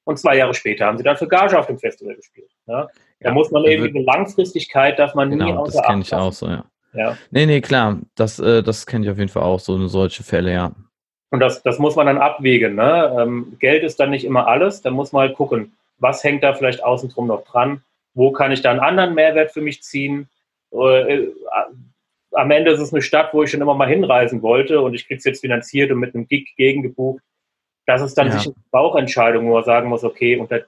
Und 0.05 0.19
zwei 0.19 0.37
Jahre 0.37 0.55
später 0.55 0.87
haben 0.87 0.97
sie 0.97 1.05
dann 1.05 1.17
für 1.17 1.29
Gage 1.29 1.59
auf 1.59 1.67
dem 1.67 1.79
Festival 1.79 2.15
gespielt. 2.15 2.51
Ja? 2.67 2.89
Da 3.21 3.29
ja, 3.29 3.33
muss 3.33 3.51
man 3.51 3.65
eben 3.65 3.85
eine 3.85 4.03
Langfristigkeit, 4.03 4.99
darf 4.99 5.15
man 5.15 5.31
genau, 5.31 5.45
nie 5.45 5.53
außer 5.53 5.79
Das 5.79 5.87
kenne 5.87 6.03
ich 6.03 6.15
auch 6.15 6.33
so, 6.33 6.47
ja. 6.47 6.65
Ja. 6.95 7.17
Nee, 7.31 7.47
nee, 7.47 7.61
klar. 7.61 7.99
Das, 8.15 8.39
äh, 8.39 8.63
das 8.63 8.87
kenne 8.87 9.05
ich 9.05 9.11
auf 9.11 9.19
jeden 9.19 9.31
Fall 9.31 9.43
auch, 9.43 9.61
so 9.61 9.87
solche 9.89 10.23
Fälle, 10.23 10.53
ja. 10.53 10.73
Und 11.31 11.41
das, 11.41 11.63
das 11.63 11.79
muss 11.79 11.97
man 11.97 12.07
dann 12.07 12.19
abwägen. 12.19 12.75
Ne? 12.75 13.17
Ähm, 13.19 13.57
Geld 13.59 13.85
ist 13.85 13.99
dann 13.99 14.11
nicht 14.11 14.25
immer 14.25 14.49
alles. 14.49 14.83
Da 14.83 14.91
muss 14.91 15.13
man 15.13 15.29
halt 15.29 15.37
gucken, 15.37 15.73
was 15.99 16.23
hängt 16.23 16.43
da 16.43 16.53
vielleicht 16.53 16.85
außen 16.85 17.09
drum 17.09 17.27
noch 17.27 17.45
dran? 17.45 17.83
Wo 18.13 18.33
kann 18.33 18.53
ich 18.53 18.61
da 18.61 18.71
einen 18.71 18.81
anderen 18.81 19.15
Mehrwert 19.15 19.53
für 19.53 19.63
mich 19.63 19.83
ziehen? 19.83 20.29
Äh, 20.73 21.29
am 22.33 22.51
Ende 22.51 22.71
ist 22.71 22.81
es 22.81 22.93
eine 22.93 23.03
Stadt, 23.03 23.33
wo 23.33 23.43
ich 23.43 23.51
schon 23.51 23.63
immer 23.63 23.75
mal 23.75 23.89
hinreisen 23.89 24.43
wollte 24.43 24.81
und 24.81 24.95
ich 24.95 25.07
kriege 25.07 25.19
es 25.19 25.25
jetzt 25.25 25.41
finanziert 25.41 25.91
und 25.91 26.01
mit 26.01 26.15
einem 26.15 26.29
Gig 26.29 26.55
gegengebucht. 26.57 27.23
Das 27.87 28.03
ist 28.03 28.17
dann 28.17 28.29
ja. 28.29 28.35
sicher 28.35 28.51
eine 28.55 28.65
Bauchentscheidung, 28.71 29.49
wo 29.49 29.55
man 29.55 29.65
sagen 29.65 29.89
muss, 29.89 30.05
okay, 30.05 30.37
unter 30.37 30.63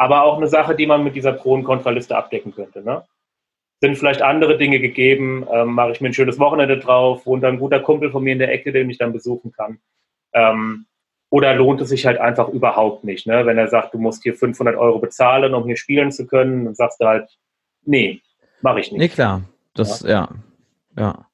aber 0.00 0.22
auch 0.22 0.36
eine 0.36 0.46
Sache, 0.46 0.76
die 0.76 0.86
man 0.86 1.02
mit 1.02 1.16
dieser 1.16 1.32
Pro- 1.32 1.54
und 1.54 1.64
Kontraliste 1.64 2.16
abdecken 2.16 2.54
könnte. 2.54 2.82
Ne? 2.82 3.04
Sind 3.80 3.96
vielleicht 3.96 4.22
andere 4.22 4.58
Dinge 4.58 4.80
gegeben, 4.80 5.46
ähm, 5.52 5.74
mache 5.74 5.92
ich 5.92 6.00
mir 6.00 6.08
ein 6.08 6.14
schönes 6.14 6.38
Wochenende 6.38 6.78
drauf, 6.78 7.26
wohnt 7.26 7.44
dann 7.44 7.54
ein 7.54 7.60
guter 7.60 7.80
Kumpel 7.80 8.10
von 8.10 8.24
mir 8.24 8.32
in 8.32 8.38
der 8.38 8.52
Ecke, 8.52 8.72
den 8.72 8.90
ich 8.90 8.98
dann 8.98 9.12
besuchen 9.12 9.52
kann. 9.52 9.78
Ähm, 10.34 10.86
oder 11.30 11.54
lohnt 11.54 11.80
es 11.80 11.90
sich 11.90 12.06
halt 12.06 12.18
einfach 12.18 12.48
überhaupt 12.48 13.04
nicht? 13.04 13.26
Ne? 13.26 13.46
Wenn 13.46 13.58
er 13.58 13.68
sagt, 13.68 13.94
du 13.94 13.98
musst 13.98 14.22
hier 14.22 14.34
500 14.34 14.76
Euro 14.76 14.98
bezahlen, 14.98 15.54
um 15.54 15.66
hier 15.66 15.76
spielen 15.76 16.10
zu 16.10 16.26
können, 16.26 16.64
dann 16.64 16.74
sagst 16.74 17.00
du 17.00 17.06
halt, 17.06 17.28
nee, 17.84 18.20
mache 18.62 18.80
ich 18.80 18.90
nicht. 18.90 19.00
Nee, 19.00 19.08
klar. 19.08 19.42
Das, 19.74 20.00
ja. 20.00 20.28
ja. 20.96 21.02
ja. 21.02 21.28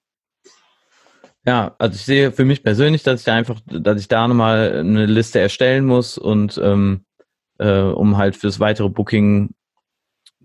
Ja, 1.47 1.74
also 1.78 1.95
ich 1.95 2.05
sehe 2.05 2.32
für 2.32 2.47
mich 2.47 2.62
persönlich, 2.62 3.03
dass 3.03 3.20
ich 3.20 3.26
da 3.26 3.34
einfach, 3.34 3.61
dass 3.66 4.01
ich 4.01 4.09
da 4.09 4.26
nochmal 4.26 4.78
eine 4.78 5.05
Liste 5.05 5.40
erstellen 5.40 5.84
muss 5.84 6.16
und 6.16 6.59
ähm, 6.62 7.05
äh, 7.59 7.80
um 7.80 8.16
halt 8.16 8.36
fürs 8.36 8.61
weitere 8.61 8.88
Booking 8.88 9.51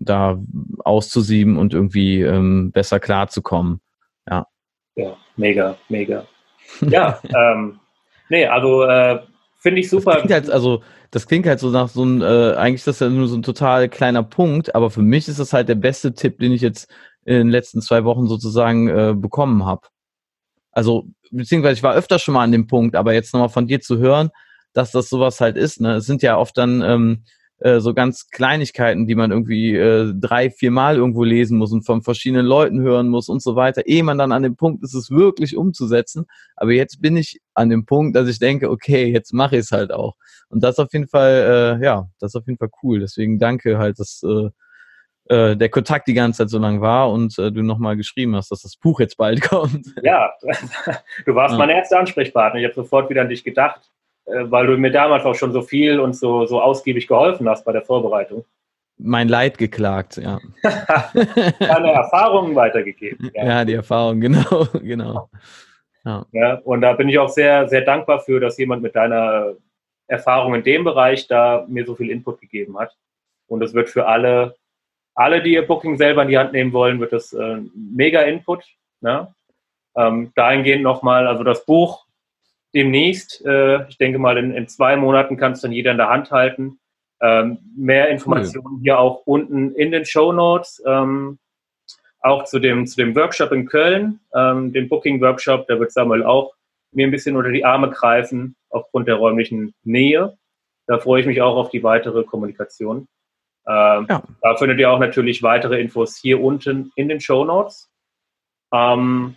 da 0.00 0.38
auszusieben 0.84 1.56
und 1.56 1.74
irgendwie 1.74 2.22
ähm, 2.22 2.72
besser 2.72 2.98
klarzukommen. 2.98 3.80
Ja. 4.28 4.46
Ja, 4.96 5.16
mega, 5.36 5.76
mega. 5.88 6.26
Ja, 6.88 7.20
ähm, 7.36 7.80
nee, 8.28 8.46
also 8.46 8.84
äh, 8.84 9.20
finde 9.58 9.80
ich 9.80 9.90
super. 9.90 10.12
Das 10.12 10.20
klingt 10.20 10.32
halt, 10.32 10.50
also 10.50 10.82
das 11.10 11.26
klingt 11.26 11.46
halt 11.46 11.58
so 11.58 11.70
nach 11.70 11.88
so 11.88 12.04
ein, 12.04 12.22
äh, 12.22 12.54
eigentlich 12.54 12.76
ist 12.76 12.86
das 12.86 13.00
ja 13.00 13.08
nur 13.08 13.26
so 13.26 13.36
ein 13.36 13.42
total 13.42 13.88
kleiner 13.88 14.22
Punkt, 14.22 14.74
aber 14.74 14.90
für 14.90 15.02
mich 15.02 15.26
ist 15.26 15.40
das 15.40 15.52
halt 15.52 15.68
der 15.68 15.74
beste 15.74 16.14
Tipp, 16.14 16.38
den 16.38 16.52
ich 16.52 16.60
jetzt 16.60 16.88
in 17.24 17.34
den 17.34 17.48
letzten 17.48 17.80
zwei 17.82 18.04
Wochen 18.04 18.28
sozusagen 18.28 18.88
äh, 18.88 19.14
bekommen 19.16 19.66
habe. 19.66 19.88
Also, 20.70 21.08
beziehungsweise 21.32 21.74
ich 21.74 21.82
war 21.82 21.94
öfter 21.94 22.18
schon 22.18 22.34
mal 22.34 22.44
an 22.44 22.52
dem 22.52 22.68
Punkt, 22.68 22.94
aber 22.94 23.12
jetzt 23.12 23.34
nochmal 23.34 23.48
von 23.48 23.66
dir 23.66 23.80
zu 23.80 23.98
hören, 23.98 24.30
dass 24.72 24.92
das 24.92 25.08
sowas 25.08 25.40
halt 25.40 25.56
ist. 25.56 25.80
Ne? 25.80 25.94
Es 25.96 26.06
sind 26.06 26.22
ja 26.22 26.38
oft 26.38 26.56
dann 26.56 26.82
ähm, 26.82 27.24
äh, 27.60 27.80
so 27.80 27.94
ganz 27.94 28.28
Kleinigkeiten, 28.30 29.06
die 29.06 29.14
man 29.14 29.30
irgendwie 29.30 29.76
äh, 29.76 30.12
drei, 30.14 30.50
vier 30.50 30.70
Mal 30.70 30.96
irgendwo 30.96 31.24
lesen 31.24 31.58
muss 31.58 31.72
und 31.72 31.82
von 31.82 32.02
verschiedenen 32.02 32.46
Leuten 32.46 32.80
hören 32.80 33.08
muss 33.08 33.28
und 33.28 33.42
so 33.42 33.54
weiter, 33.54 33.86
ehe 33.86 34.02
man 34.02 34.18
dann 34.18 34.32
an 34.32 34.42
dem 34.42 34.56
Punkt 34.56 34.82
ist, 34.82 34.94
es 34.94 35.10
wirklich 35.10 35.56
umzusetzen. 35.56 36.26
Aber 36.56 36.72
jetzt 36.72 37.00
bin 37.02 37.16
ich 37.16 37.40
an 37.54 37.68
dem 37.68 37.84
Punkt, 37.84 38.16
dass 38.16 38.28
ich 38.28 38.38
denke, 38.38 38.70
okay, 38.70 39.12
jetzt 39.12 39.32
mache 39.32 39.56
ich 39.56 39.62
es 39.62 39.72
halt 39.72 39.92
auch. 39.92 40.16
Und 40.48 40.64
das 40.64 40.78
auf 40.78 40.92
jeden 40.92 41.08
Fall, 41.08 41.78
äh, 41.80 41.84
ja, 41.84 42.08
das 42.18 42.32
ist 42.32 42.40
auf 42.40 42.46
jeden 42.46 42.58
Fall 42.58 42.70
cool. 42.82 43.00
Deswegen 43.00 43.38
danke 43.38 43.78
halt, 43.78 43.98
dass 43.98 44.22
äh, 44.22 44.48
äh, 45.30 45.56
der 45.56 45.68
Kontakt 45.68 46.08
die 46.08 46.14
ganze 46.14 46.38
Zeit 46.38 46.50
so 46.50 46.58
lang 46.58 46.80
war 46.80 47.10
und 47.10 47.38
äh, 47.38 47.52
du 47.52 47.62
nochmal 47.62 47.96
geschrieben 47.96 48.34
hast, 48.34 48.50
dass 48.50 48.62
das 48.62 48.76
Buch 48.76 49.00
jetzt 49.00 49.16
bald 49.16 49.40
kommt. 49.48 49.86
Ja, 50.02 50.32
du 51.26 51.34
warst 51.34 51.52
ja. 51.52 51.58
mein 51.58 51.70
erster 51.70 52.00
Ansprechpartner. 52.00 52.58
Ich 52.58 52.64
habe 52.64 52.74
sofort 52.74 53.10
wieder 53.10 53.22
an 53.22 53.28
dich 53.28 53.44
gedacht, 53.44 53.90
weil 54.26 54.66
du 54.66 54.76
mir 54.76 54.90
damals 54.90 55.24
auch 55.24 55.34
schon 55.34 55.52
so 55.52 55.62
viel 55.62 56.00
und 56.00 56.14
so, 56.14 56.46
so 56.46 56.60
ausgiebig 56.60 57.06
geholfen 57.06 57.48
hast 57.48 57.64
bei 57.64 57.72
der 57.72 57.82
Vorbereitung. 57.82 58.44
Mein 58.98 59.28
Leid 59.28 59.58
geklagt, 59.58 60.18
ja. 60.18 60.38
Deine 60.62 61.92
Erfahrungen 61.92 62.54
weitergegeben. 62.54 63.30
Ja. 63.34 63.44
ja, 63.44 63.64
die 63.64 63.74
Erfahrung, 63.74 64.20
genau, 64.20 64.66
genau. 64.82 65.30
Ja. 66.04 66.26
ja. 66.32 66.54
und 66.64 66.80
da 66.80 66.92
bin 66.94 67.08
ich 67.08 67.18
auch 67.18 67.28
sehr, 67.28 67.68
sehr 67.68 67.82
dankbar 67.82 68.20
für, 68.20 68.40
dass 68.40 68.58
jemand 68.58 68.82
mit 68.82 68.94
deiner 68.94 69.54
Erfahrung 70.06 70.54
in 70.54 70.62
dem 70.62 70.84
Bereich 70.84 71.26
da 71.28 71.64
mir 71.68 71.86
so 71.86 71.94
viel 71.94 72.10
Input 72.10 72.40
gegeben 72.40 72.78
hat. 72.78 72.96
Und 73.46 73.62
es 73.62 73.74
wird 73.74 73.88
für 73.88 74.06
alle 74.06 74.54
alle, 75.20 75.42
die 75.42 75.52
ihr 75.52 75.66
Booking 75.66 75.96
selber 75.96 76.22
in 76.22 76.28
die 76.28 76.38
Hand 76.38 76.52
nehmen 76.52 76.72
wollen, 76.72 76.98
wird 76.98 77.12
das 77.12 77.32
äh, 77.32 77.58
mega 77.74 78.22
Input. 78.22 78.64
Ne? 79.00 79.32
Ähm, 79.94 80.32
dahingehend 80.34 80.82
nochmal, 80.82 81.26
also 81.26 81.44
das 81.44 81.64
Buch 81.66 82.06
demnächst, 82.74 83.44
äh, 83.44 83.88
ich 83.88 83.98
denke 83.98 84.18
mal 84.18 84.38
in, 84.38 84.52
in 84.52 84.68
zwei 84.68 84.96
Monaten 84.96 85.36
kann 85.36 85.52
es 85.52 85.60
dann 85.60 85.72
jeder 85.72 85.92
in 85.92 85.98
der 85.98 86.10
Hand 86.10 86.30
halten. 86.30 86.78
Ähm, 87.22 87.58
mehr 87.76 88.08
Informationen 88.08 88.74
cool. 88.74 88.80
hier 88.82 88.98
auch 88.98 89.22
unten 89.26 89.74
in 89.74 89.90
den 89.90 90.04
Show 90.04 90.32
Notes. 90.32 90.82
Ähm, 90.86 91.38
auch 92.20 92.44
zu 92.44 92.58
dem, 92.58 92.86
zu 92.86 92.96
dem 92.96 93.14
Workshop 93.14 93.52
in 93.52 93.66
Köln, 93.66 94.20
ähm, 94.34 94.72
den 94.72 94.88
Booking-Workshop, 94.88 95.66
da 95.68 95.80
wird 95.80 95.92
Samuel 95.92 96.22
auch 96.22 96.52
mir 96.92 97.06
ein 97.06 97.10
bisschen 97.10 97.36
unter 97.36 97.50
die 97.50 97.64
Arme 97.64 97.90
greifen, 97.90 98.56
aufgrund 98.68 99.08
der 99.08 99.14
räumlichen 99.14 99.74
Nähe. 99.84 100.36
Da 100.86 100.98
freue 100.98 101.20
ich 101.20 101.26
mich 101.26 101.40
auch 101.40 101.56
auf 101.56 101.70
die 101.70 101.82
weitere 101.82 102.24
Kommunikation. 102.24 103.08
Ähm, 103.66 104.06
ja. 104.08 104.22
Da 104.42 104.56
findet 104.56 104.80
ihr 104.80 104.90
auch 104.90 104.98
natürlich 104.98 105.42
weitere 105.42 105.80
Infos 105.80 106.16
hier 106.16 106.42
unten 106.42 106.90
in 106.96 107.08
den 107.08 107.20
Show 107.20 107.44
Notes. 107.44 107.88
Ähm, 108.72 109.36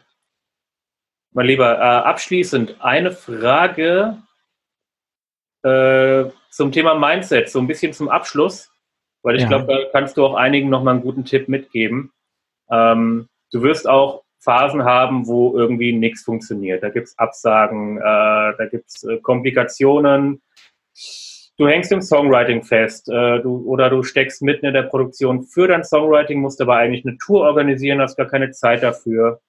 mein 1.33 1.45
Lieber, 1.45 1.77
äh, 1.77 1.81
abschließend 1.81 2.77
eine 2.79 3.11
Frage 3.11 4.17
äh, 5.63 6.25
zum 6.49 6.71
Thema 6.71 6.95
Mindset, 6.95 7.49
so 7.49 7.59
ein 7.59 7.67
bisschen 7.67 7.93
zum 7.93 8.09
Abschluss, 8.09 8.71
weil 9.21 9.35
ich 9.35 9.43
ja. 9.43 9.47
glaube, 9.47 9.67
da 9.67 9.77
kannst 9.91 10.17
du 10.17 10.25
auch 10.25 10.35
einigen 10.35 10.69
nochmal 10.69 10.95
einen 10.95 11.03
guten 11.03 11.25
Tipp 11.25 11.47
mitgeben. 11.47 12.11
Ähm, 12.69 13.27
du 13.51 13.61
wirst 13.61 13.87
auch 13.87 14.23
Phasen 14.39 14.83
haben, 14.83 15.25
wo 15.27 15.57
irgendwie 15.57 15.93
nichts 15.93 16.23
funktioniert. 16.23 16.83
Da 16.83 16.89
gibt 16.89 17.07
es 17.07 17.17
Absagen, 17.17 17.97
äh, 17.97 18.01
da 18.01 18.67
gibt 18.69 18.89
es 18.89 19.03
äh, 19.03 19.17
Komplikationen 19.17 20.41
du 21.57 21.67
hängst 21.67 21.91
im 21.91 22.01
Songwriting 22.01 22.63
fest 22.63 23.09
äh, 23.09 23.39
du, 23.41 23.63
oder 23.65 23.89
du 23.89 24.03
steckst 24.03 24.41
mitten 24.41 24.65
in 24.65 24.73
der 24.73 24.83
Produktion 24.83 25.43
für 25.43 25.67
dein 25.67 25.83
Songwriting, 25.83 26.41
musst 26.41 26.61
aber 26.61 26.75
eigentlich 26.75 27.05
eine 27.05 27.17
Tour 27.17 27.41
organisieren, 27.41 28.01
hast 28.01 28.17
gar 28.17 28.27
keine 28.27 28.51
Zeit 28.51 28.83
dafür. 28.83 29.41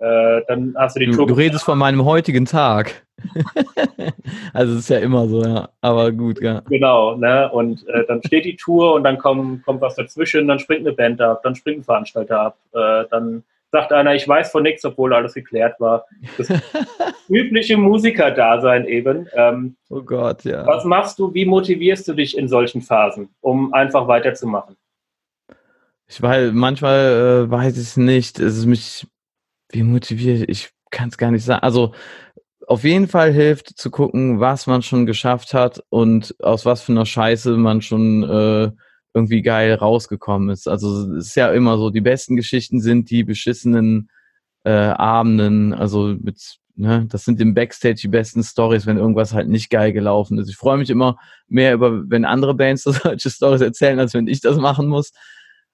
Äh, 0.00 0.42
dann 0.48 0.74
hast 0.78 0.96
du 0.96 1.00
die 1.00 1.06
du, 1.06 1.12
Tour. 1.12 1.26
Du 1.26 1.34
redest 1.34 1.64
von 1.64 1.78
meinem 1.78 2.04
heutigen 2.04 2.46
Tag. 2.46 3.06
also 4.54 4.72
es 4.72 4.80
ist 4.80 4.90
ja 4.90 4.98
immer 4.98 5.28
so, 5.28 5.42
ja. 5.42 5.68
Aber 5.82 6.10
gut, 6.10 6.40
ja. 6.40 6.62
Genau, 6.70 7.16
ne? 7.16 7.50
Und 7.52 7.86
äh, 7.88 8.04
dann 8.08 8.22
steht 8.24 8.46
die 8.46 8.56
Tour 8.56 8.94
und 8.94 9.04
dann 9.04 9.18
kommt, 9.18 9.64
kommt 9.66 9.82
was 9.82 9.96
dazwischen, 9.96 10.48
dann 10.48 10.58
springt 10.58 10.86
eine 10.86 10.96
Band 10.96 11.20
ab, 11.20 11.42
dann 11.42 11.54
springt 11.54 11.80
ein 11.80 11.84
Veranstalter 11.84 12.40
ab, 12.40 12.58
äh, 12.72 13.04
dann 13.10 13.44
sagt 13.70 13.92
einer, 13.92 14.14
ich 14.14 14.26
weiß 14.26 14.50
von 14.50 14.62
nichts, 14.62 14.84
obwohl 14.86 15.12
alles 15.14 15.34
geklärt 15.34 15.78
war. 15.80 16.06
Das 16.38 16.48
übliche 17.28 17.76
Musiker-Dasein 17.76 18.86
eben. 18.86 19.28
Ähm, 19.34 19.76
oh 19.90 20.00
Gott, 20.00 20.44
ja. 20.44 20.66
Was 20.66 20.84
machst 20.84 21.18
du, 21.18 21.32
wie 21.34 21.44
motivierst 21.44 22.08
du 22.08 22.14
dich 22.14 22.36
in 22.38 22.48
solchen 22.48 22.80
Phasen, 22.80 23.28
um 23.42 23.74
einfach 23.74 24.08
weiterzumachen? 24.08 24.76
Ich 26.08 26.20
weiß, 26.20 26.50
manchmal 26.52 27.46
äh, 27.46 27.50
weiß 27.50 27.74
ich 27.74 27.84
es 27.84 27.96
nicht. 27.96 28.40
Es 28.40 28.56
ist 28.56 28.66
mich, 28.66 29.06
wie 29.70 29.82
motiviert, 29.82 30.48
ich 30.48 30.70
kann 30.90 31.08
es 31.08 31.18
gar 31.18 31.30
nicht 31.30 31.44
sagen. 31.44 31.62
Also 31.62 31.94
auf 32.66 32.84
jeden 32.84 33.08
Fall 33.08 33.32
hilft 33.32 33.78
zu 33.78 33.90
gucken, 33.90 34.40
was 34.40 34.66
man 34.66 34.82
schon 34.82 35.06
geschafft 35.06 35.54
hat 35.54 35.82
und 35.88 36.34
aus 36.40 36.64
was 36.64 36.82
für 36.82 36.92
einer 36.92 37.06
Scheiße 37.06 37.56
man 37.56 37.82
schon 37.82 38.22
äh, 38.22 38.70
irgendwie 39.12 39.42
geil 39.42 39.74
rausgekommen 39.74 40.50
ist. 40.50 40.68
Also 40.68 41.16
es 41.16 41.28
ist 41.28 41.34
ja 41.34 41.50
immer 41.52 41.78
so, 41.78 41.90
die 41.90 42.00
besten 42.00 42.36
Geschichten 42.36 42.80
sind 42.80 43.10
die 43.10 43.24
beschissenen 43.24 44.08
äh, 44.64 44.70
Abenden, 44.70 45.74
also 45.74 46.14
mit, 46.20 46.58
ne, 46.76 47.06
das 47.08 47.24
sind 47.24 47.40
im 47.40 47.54
Backstage 47.54 48.02
die 48.02 48.08
besten 48.08 48.44
Stories, 48.44 48.86
wenn 48.86 48.98
irgendwas 48.98 49.32
halt 49.32 49.48
nicht 49.48 49.70
geil 49.70 49.92
gelaufen 49.92 50.38
ist. 50.38 50.48
Ich 50.48 50.56
freue 50.56 50.78
mich 50.78 50.90
immer 50.90 51.16
mehr 51.48 51.74
über, 51.74 52.08
wenn 52.08 52.24
andere 52.24 52.54
Bands 52.54 52.82
solche 52.84 53.30
Stories 53.30 53.62
erzählen, 53.62 53.98
als 53.98 54.14
wenn 54.14 54.28
ich 54.28 54.40
das 54.40 54.58
machen 54.58 54.86
muss. 54.86 55.12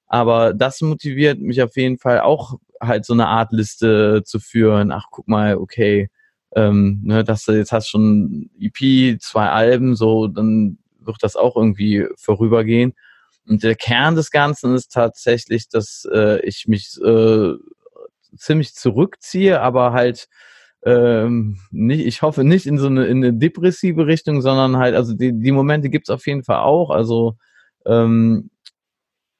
Aber 0.07 0.55
das 0.55 0.81
motiviert 0.81 1.41
mich 1.41 1.63
auf 1.63 1.77
jeden 1.77 1.99
Fall 1.99 2.21
auch 2.21 2.59
halt 2.81 3.05
so 3.05 3.13
eine 3.13 3.27
Art 3.27 3.53
Liste 3.53 4.23
zu 4.25 4.39
führen. 4.39 4.93
Ach, 4.93 5.07
guck 5.11 5.29
mal, 5.29 5.57
okay, 5.57 6.11
ähm, 6.55 7.01
ne, 7.05 7.25
dass 7.25 7.45
du 7.45 7.53
jetzt 7.53 7.73
hast 7.73 7.89
schon 7.89 8.51
EP, 8.61 9.21
zwei 9.21 9.49
Alben, 9.49 9.95
so, 9.97 10.27
dann 10.29 10.79
wird 11.01 11.19
das 11.21 11.37
auch 11.37 11.57
irgendwie 11.57 12.07
vorübergehen. 12.17 12.95
Und 13.47 13.63
der 13.63 13.75
Kern 13.75 14.17
des 14.17 14.31
Ganzen 14.31 14.75
ist 14.75 14.93
tatsächlich, 14.93 15.69
dass 15.69 16.07
äh, 16.13 16.41
ich 16.41 16.67
mich 16.67 16.99
äh, 17.03 17.53
ziemlich 18.37 18.75
zurückziehe, 18.75 19.61
aber 19.61 19.93
halt 19.93 20.29
ähm, 20.85 21.59
nicht, 21.71 22.07
ich 22.07 22.23
hoffe 22.23 22.45
nicht 22.45 22.67
in 22.67 22.79
so 22.79 22.87
eine, 22.87 23.07
in 23.07 23.19
eine 23.19 23.35
depressive 23.35 24.07
Richtung, 24.07 24.41
sondern 24.43 24.77
halt, 24.77 24.95
also 24.95 25.15
die, 25.15 25.33
die 25.33 25.53
Momente 25.53 25.91
gibt's 25.91 26.11
auf 26.11 26.27
jeden 26.27 26.45
Fall 26.45 26.61
auch. 26.61 26.91
Also 26.91 27.37
ähm, 27.85 28.51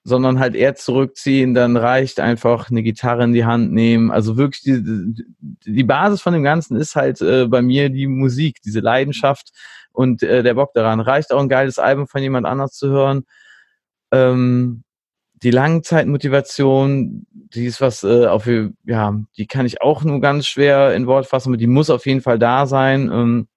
sondern 0.07 0.39
halt 0.39 0.55
eher 0.55 0.77
zurückziehen, 0.77 1.53
dann 1.53 1.77
reicht 1.77 2.21
einfach 2.21 2.71
eine 2.71 2.85
Gitarre 2.85 3.25
in 3.25 3.33
die 3.33 3.45
Hand 3.45 3.73
nehmen. 3.73 4.13
Also 4.13 4.37
wirklich 4.37 4.63
die, 4.63 5.25
die 5.65 5.83
Basis 5.83 6.23
von 6.23 6.33
dem 6.33 6.45
Ganzen 6.45 6.77
ist 6.77 6.95
halt 6.95 7.21
äh, 7.21 7.49
bei 7.49 7.61
mir 7.61 7.91
die 7.91 8.07
Musik, 8.07 8.63
diese 8.65 8.79
Leidenschaft 8.79 9.51
und 9.91 10.23
äh, 10.23 10.45
der 10.45 10.55
Bock 10.55 10.73
daran. 10.75 11.01
Reicht 11.01 11.33
auch 11.33 11.41
ein 11.41 11.49
geiles 11.49 11.81
Album 11.81 12.07
von 12.07 12.23
jemand 12.23 12.47
anders 12.47 12.75
zu 12.75 12.89
hören. 12.89 13.25
Ähm, 14.13 14.85
die 15.43 15.51
Langzeitmotivation, 15.51 17.27
die 17.33 17.67
ist 17.67 17.81
was 17.81 18.05
äh, 18.05 18.27
auf, 18.27 18.49
ja, 18.85 19.21
die 19.37 19.47
kann 19.49 19.67
ich 19.67 19.83
auch 19.83 20.05
nur 20.05 20.21
ganz 20.21 20.47
schwer 20.47 20.95
in 20.95 21.09
Wort 21.09 21.27
fassen, 21.27 21.49
aber 21.49 21.57
die 21.57 21.67
muss 21.67 21.91
auf 21.91 22.07
jeden 22.07 22.21
Fall 22.21 22.39
da 22.39 22.67
sein. 22.67 23.11
Ähm, 23.13 23.49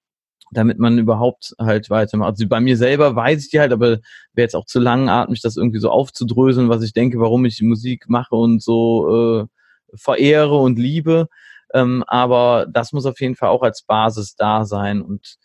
damit 0.50 0.78
man 0.78 0.98
überhaupt 0.98 1.54
halt 1.58 1.90
weitermacht. 1.90 2.30
Also 2.30 2.48
bei 2.48 2.60
mir 2.60 2.76
selber 2.76 3.14
weiß 3.14 3.44
ich 3.44 3.50
die 3.50 3.60
halt, 3.60 3.72
aber 3.72 3.88
wäre 3.88 4.00
jetzt 4.34 4.56
auch 4.56 4.66
zu 4.66 4.80
langatmig, 4.80 5.40
das 5.42 5.56
irgendwie 5.56 5.78
so 5.78 5.90
aufzudröseln, 5.90 6.68
was 6.68 6.82
ich 6.82 6.92
denke, 6.92 7.20
warum 7.20 7.44
ich 7.44 7.62
Musik 7.62 8.08
mache 8.08 8.34
und 8.34 8.62
so 8.62 9.46
äh, 9.92 9.96
verehre 9.96 10.56
und 10.56 10.78
liebe. 10.78 11.28
Ähm, 11.72 12.04
aber 12.06 12.66
das 12.70 12.92
muss 12.92 13.06
auf 13.06 13.20
jeden 13.20 13.36
Fall 13.36 13.50
auch 13.50 13.62
als 13.62 13.82
Basis 13.82 14.34
da 14.34 14.64
sein 14.64 15.02
und 15.02 15.36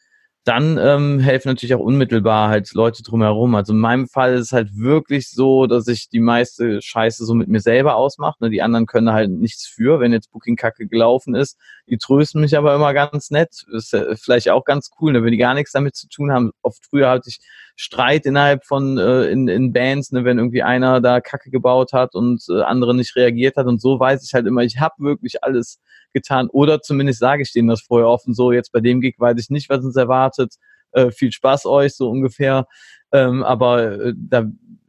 dann 0.45 0.77
ähm, 0.77 1.19
helfen 1.19 1.49
natürlich 1.49 1.73
auch 1.73 1.79
unmittelbar 1.79 2.49
halt 2.49 2.71
Leute 2.75 3.01
drumherum. 3.01 3.55
Also 3.55 3.73
in 3.73 3.79
meinem 3.79 4.07
Fall 4.07 4.35
ist 4.35 4.41
es 4.41 4.51
halt 4.51 4.77
wirklich 4.77 5.31
so, 5.31 5.65
dass 5.65 5.87
ich 5.87 6.07
die 6.09 6.19
meiste 6.19 6.83
Scheiße 6.83 7.25
so 7.25 7.33
mit 7.33 7.47
mir 7.47 7.61
selber 7.61 7.95
ausmache. 7.95 8.37
Ne? 8.39 8.51
Die 8.51 8.61
anderen 8.61 8.85
können 8.85 9.11
halt 9.11 9.31
nichts 9.31 9.65
für, 9.67 9.99
wenn 9.99 10.13
jetzt 10.13 10.31
Booking 10.31 10.55
Kacke 10.55 10.85
gelaufen 10.85 11.33
ist. 11.33 11.57
Die 11.89 11.97
trösten 11.97 12.41
mich 12.41 12.55
aber 12.55 12.75
immer 12.75 12.93
ganz 12.93 13.31
nett. 13.31 13.65
Ist 13.73 13.95
äh, 13.95 14.15
vielleicht 14.15 14.49
auch 14.51 14.65
ganz 14.65 14.91
cool, 15.01 15.13
ne? 15.13 15.23
wenn 15.23 15.31
die 15.31 15.37
gar 15.37 15.55
nichts 15.55 15.71
damit 15.71 15.95
zu 15.95 16.07
tun 16.07 16.31
haben. 16.31 16.51
Oft 16.61 16.85
früher 16.87 17.09
hatte 17.09 17.29
ich 17.29 17.39
Streit 17.75 18.25
innerhalb 18.25 18.65
von 18.65 18.97
äh, 18.97 19.25
in, 19.25 19.47
in 19.47 19.73
Bands, 19.73 20.11
ne? 20.11 20.23
wenn 20.23 20.37
irgendwie 20.37 20.63
einer 20.63 21.01
da 21.01 21.19
Kacke 21.19 21.49
gebaut 21.49 21.91
hat 21.93 22.15
und 22.15 22.43
äh, 22.49 22.61
andere 22.61 22.95
nicht 22.95 23.15
reagiert 23.15 23.57
hat. 23.57 23.67
Und 23.67 23.81
so 23.81 23.99
weiß 23.99 24.25
ich 24.25 24.33
halt 24.33 24.47
immer, 24.47 24.61
ich 24.61 24.79
habe 24.79 24.95
wirklich 24.99 25.43
alles 25.43 25.81
getan. 26.13 26.47
Oder 26.49 26.81
zumindest 26.81 27.19
sage 27.19 27.43
ich 27.43 27.51
denen 27.51 27.67
das 27.67 27.81
vorher 27.81 28.07
offen 28.07 28.33
so, 28.33 28.51
jetzt 28.51 28.71
bei 28.71 28.79
dem 28.79 29.01
Gig 29.01 29.15
weiß 29.17 29.35
ich 29.39 29.49
nicht, 29.49 29.69
was 29.69 29.83
uns 29.83 29.97
erwartet. 29.97 30.55
Äh, 30.93 31.11
viel 31.11 31.31
Spaß 31.31 31.65
euch, 31.65 31.95
so 31.95 32.09
ungefähr. 32.09 32.67
Ähm, 33.11 33.43
aber 33.43 33.99
äh, 33.99 34.13
da 34.15 34.45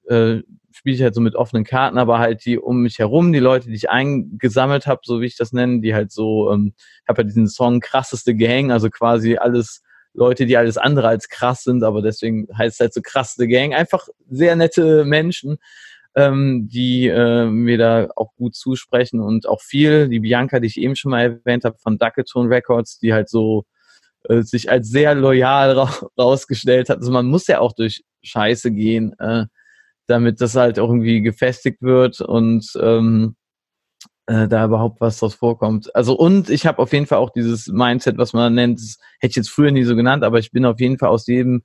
äh, 0.09 0.43
spiele 0.70 0.95
ich 0.95 1.03
halt 1.03 1.14
so 1.14 1.20
mit 1.20 1.34
offenen 1.34 1.64
Karten, 1.64 1.99
aber 1.99 2.18
halt 2.18 2.45
die 2.45 2.59
um 2.59 2.82
mich 2.82 2.99
herum, 2.99 3.32
die 3.32 3.41
Leute, 3.41 3.68
die 3.68 3.74
ich 3.74 3.91
eingesammelt 3.91 4.87
habe, 4.87 5.01
so 5.05 5.20
wie 5.20 5.26
ich 5.26 5.37
das 5.37 5.53
nenne, 5.53 5.80
die 5.80 5.95
halt 5.95 6.12
so, 6.12 6.53
ähm, 6.53 6.74
habe 7.09 7.22
ja 7.22 7.24
diesen 7.24 7.49
Song 7.49 7.80
krasseste 7.80 8.37
Gang, 8.37 8.70
also 8.70 8.91
quasi 8.91 9.37
alles 9.37 9.82
Leute, 10.17 10.47
die 10.47 10.57
alles 10.57 10.79
andere 10.79 11.09
als 11.09 11.29
krass 11.29 11.62
sind, 11.62 11.85
aber 11.85 12.03
deswegen 12.03 12.49
heißt 12.57 12.75
es 12.75 12.81
halt 12.81 12.95
so 12.95 13.01
krasseste 13.03 13.47
Gang, 13.47 13.75
einfach 13.75 14.09
sehr 14.29 14.57
nette 14.57 15.05
Menschen 15.05 15.59
ähm, 16.17 16.67
die 16.69 17.07
äh, 17.09 17.45
mir 17.45 17.77
da 17.77 18.09
auch 18.17 18.35
gut 18.37 18.57
zusprechen 18.57 19.21
und 19.21 19.47
auch 19.47 19.61
viel, 19.61 20.09
die 20.09 20.21
Bianca, 20.21 20.61
die 20.61 20.67
ich 20.67 20.79
eben 20.79 20.97
schon 20.97 21.11
mal 21.11 21.23
erwähnt 21.23 21.64
habe, 21.64 21.77
von 21.79 21.99
Ducketon 21.99 22.49
Records, 22.49 22.99
die 22.99 23.12
halt 23.12 23.29
so 23.29 23.64
äh, 24.25 24.43
sich 24.43 24.71
als 24.71 24.89
sehr 24.89 25.14
loyal 25.14 25.73
ra 25.73 25.91
rausgestellt 26.19 26.89
hat. 26.89 26.99
Also 26.99 27.12
man 27.12 27.27
muss 27.27 27.47
ja 27.47 27.61
auch 27.61 27.75
durch 27.75 28.03
Scheiße 28.23 28.73
gehen, 28.73 29.14
äh, 29.19 29.45
damit 30.07 30.41
das 30.41 30.57
halt 30.57 30.79
irgendwie 30.79 31.21
gefestigt 31.21 31.83
wird 31.83 32.23
und 32.23 32.67
ähm, 32.81 33.37
äh, 34.27 34.49
da 34.49 34.64
überhaupt 34.64 35.01
was 35.01 35.18
draus 35.18 35.35
vorkommt. 35.35 35.95
Also 35.95 36.16
und 36.16 36.51
ich 36.51 36.66
habe 36.66 36.81
auf 36.81 36.93
jeden 36.93 37.07
Fall 37.07 37.18
auch 37.18 37.31
dieses 37.31 37.68
Mindset, 37.68 38.18
was 38.18 38.33
man 38.33 38.55
nennt, 38.55 38.81
hätte 39.20 39.31
ich 39.31 39.37
jetzt 39.37 39.51
früher 39.51 39.70
nie 39.70 39.85
so 39.85 39.97
genannt, 39.97 40.24
aber 40.24 40.39
ich 40.39 40.53
bin 40.53 40.64
auf 40.64 40.81
jeden 40.81 40.99
Fall 40.99 41.09
aus 41.09 41.27
jedem 41.27 41.62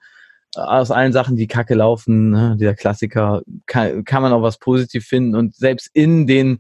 aus 0.56 0.92
allen 0.92 1.14
Sachen, 1.14 1.38
die 1.38 1.48
kacke 1.48 1.76
laufen, 1.76 2.32
ne, 2.32 2.58
dieser 2.60 2.76
Klassiker, 2.76 3.42
kann, 3.68 4.04
kann 4.04 4.22
man 4.22 4.34
auch 4.34 4.42
was 4.42 4.58
positiv 4.58 5.06
finden. 5.06 5.36
Und 5.36 5.56
selbst 5.56 5.90
in 5.94 6.28
den, 6.28 6.60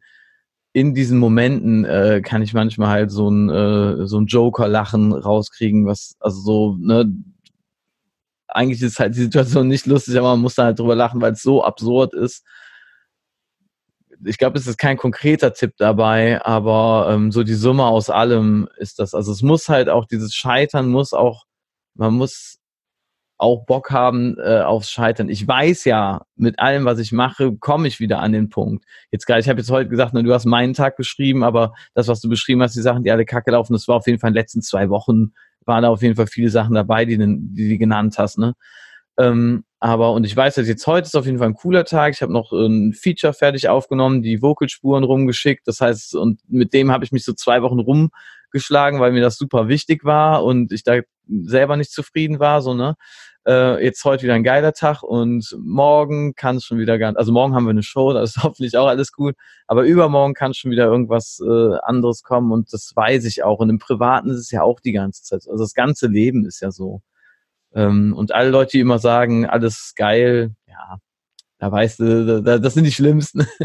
in 0.73 0.93
diesen 0.93 1.19
Momenten 1.19 1.83
äh, 1.83 2.21
kann 2.23 2.41
ich 2.41 2.53
manchmal 2.53 2.89
halt 2.89 3.11
so 3.11 3.29
ein, 3.29 3.49
äh, 3.49 4.07
so 4.07 4.19
ein 4.19 4.27
Joker-Lachen 4.27 5.11
rauskriegen, 5.11 5.85
was, 5.85 6.15
also 6.21 6.39
so, 6.41 6.77
ne, 6.79 7.13
eigentlich 8.47 8.81
ist 8.81 8.99
halt 8.99 9.15
die 9.15 9.21
Situation 9.21 9.67
nicht 9.67 9.85
lustig, 9.85 10.17
aber 10.17 10.29
man 10.31 10.41
muss 10.41 10.55
da 10.55 10.65
halt 10.65 10.79
drüber 10.79 10.95
lachen, 10.95 11.21
weil 11.21 11.33
es 11.33 11.41
so 11.41 11.63
absurd 11.63 12.13
ist. 12.13 12.45
Ich 14.25 14.37
glaube, 14.37 14.57
es 14.57 14.67
ist 14.67 14.77
kein 14.77 14.97
konkreter 14.97 15.53
Tipp 15.53 15.73
dabei, 15.77 16.43
aber 16.43 17.09
ähm, 17.11 17.31
so 17.31 17.43
die 17.43 17.53
Summe 17.53 17.85
aus 17.85 18.09
allem 18.09 18.67
ist 18.77 18.99
das. 18.99 19.13
Also 19.13 19.31
es 19.31 19.41
muss 19.41 19.69
halt 19.69 19.89
auch, 19.89 20.05
dieses 20.05 20.33
Scheitern 20.33 20.89
muss 20.89 21.13
auch, 21.13 21.45
man 21.95 22.13
muss 22.13 22.59
auch 23.41 23.65
Bock 23.65 23.89
haben 23.89 24.37
äh, 24.37 24.61
aufs 24.61 24.91
Scheitern. 24.91 25.27
Ich 25.27 25.47
weiß 25.47 25.85
ja, 25.85 26.21
mit 26.35 26.59
allem, 26.59 26.85
was 26.85 26.99
ich 26.99 27.11
mache, 27.11 27.57
komme 27.57 27.87
ich 27.87 27.99
wieder 27.99 28.19
an 28.19 28.33
den 28.33 28.49
Punkt. 28.49 28.85
Jetzt 29.09 29.25
gerade, 29.25 29.39
ich 29.39 29.49
habe 29.49 29.59
jetzt 29.59 29.71
heute 29.71 29.89
gesagt, 29.89 30.13
ne, 30.13 30.21
du 30.23 30.31
hast 30.31 30.45
meinen 30.45 30.75
Tag 30.75 30.95
beschrieben, 30.95 31.43
aber 31.43 31.73
das, 31.95 32.07
was 32.07 32.21
du 32.21 32.29
beschrieben 32.29 32.61
hast, 32.61 32.75
die 32.75 32.81
Sachen, 32.81 33.01
die 33.01 33.09
alle 33.09 33.25
kacke 33.25 33.49
laufen, 33.49 33.73
das 33.73 33.87
war 33.87 33.95
auf 33.95 34.05
jeden 34.05 34.19
Fall 34.19 34.27
in 34.29 34.35
den 34.35 34.41
letzten 34.41 34.61
zwei 34.61 34.89
Wochen, 34.89 35.33
waren 35.65 35.81
da 35.81 35.89
auf 35.89 36.03
jeden 36.03 36.15
Fall 36.15 36.27
viele 36.27 36.51
Sachen 36.51 36.75
dabei, 36.75 37.05
die, 37.05 37.17
die 37.17 37.69
du 37.69 37.77
genannt 37.79 38.19
hast. 38.19 38.37
Ne? 38.37 38.53
Ähm, 39.17 39.63
aber, 39.79 40.11
und 40.13 40.23
ich 40.25 40.35
weiß, 40.35 40.55
dass 40.55 40.67
jetzt 40.67 40.85
heute 40.87 41.07
ist 41.07 41.15
auf 41.15 41.25
jeden 41.25 41.39
Fall 41.39 41.47
ein 41.47 41.55
cooler 41.55 41.85
Tag. 41.85 42.13
Ich 42.13 42.21
habe 42.21 42.31
noch 42.31 42.51
ein 42.51 42.93
Feature 42.93 43.33
fertig 43.33 43.67
aufgenommen, 43.67 44.21
die 44.21 44.41
Vocalspuren 44.41 45.03
rumgeschickt. 45.03 45.67
Das 45.67 45.81
heißt, 45.81 46.15
und 46.15 46.39
mit 46.47 46.73
dem 46.73 46.91
habe 46.91 47.03
ich 47.03 47.11
mich 47.11 47.25
so 47.25 47.33
zwei 47.33 47.61
Wochen 47.61 47.79
rumgeschlagen, 47.79 48.99
weil 48.99 49.11
mir 49.11 49.21
das 49.21 49.37
super 49.37 49.67
wichtig 49.67 50.05
war 50.05 50.43
und 50.43 50.71
ich 50.71 50.83
da 50.83 50.99
selber 51.27 51.77
nicht 51.77 51.91
zufrieden 51.91 52.39
war, 52.39 52.61
so, 52.61 52.73
ne? 52.73 52.95
äh, 53.47 53.83
jetzt 53.83 54.03
heute 54.05 54.23
wieder 54.23 54.33
ein 54.33 54.43
geiler 54.43 54.73
Tag 54.73 55.03
und 55.03 55.55
morgen 55.59 56.35
kann 56.35 56.57
es 56.57 56.65
schon 56.65 56.77
wieder 56.77 56.97
ganz, 56.97 57.17
also 57.17 57.31
morgen 57.31 57.55
haben 57.55 57.65
wir 57.65 57.71
eine 57.71 57.83
Show, 57.83 58.13
da 58.13 58.21
ist 58.21 58.37
hoffentlich 58.43 58.77
auch 58.77 58.87
alles 58.87 59.11
gut, 59.11 59.35
aber 59.67 59.83
übermorgen 59.83 60.33
kann 60.33 60.53
schon 60.53 60.71
wieder 60.71 60.85
irgendwas 60.85 61.41
äh, 61.43 61.75
anderes 61.83 62.23
kommen 62.23 62.51
und 62.51 62.71
das 62.73 62.91
weiß 62.95 63.25
ich 63.25 63.43
auch. 63.43 63.59
Und 63.59 63.69
im 63.69 63.79
Privaten 63.79 64.29
ist 64.29 64.39
es 64.39 64.51
ja 64.51 64.61
auch 64.61 64.79
die 64.79 64.91
ganze 64.91 65.23
Zeit. 65.23 65.47
Also 65.49 65.63
das 65.63 65.73
ganze 65.73 66.07
Leben 66.07 66.45
ist 66.45 66.61
ja 66.61 66.71
so. 66.71 67.01
Ähm, 67.73 68.13
und 68.13 68.33
alle 68.33 68.49
Leute, 68.49 68.71
die 68.71 68.79
immer 68.79 68.99
sagen, 68.99 69.45
alles 69.45 69.93
geil, 69.95 70.51
ja, 70.67 70.97
da 71.57 71.71
weißt 71.71 71.99
du, 71.99 72.41
da, 72.41 72.57
das 72.57 72.73
sind 72.73 72.85
die 72.85 72.91
Schlimmsten. 72.91 73.47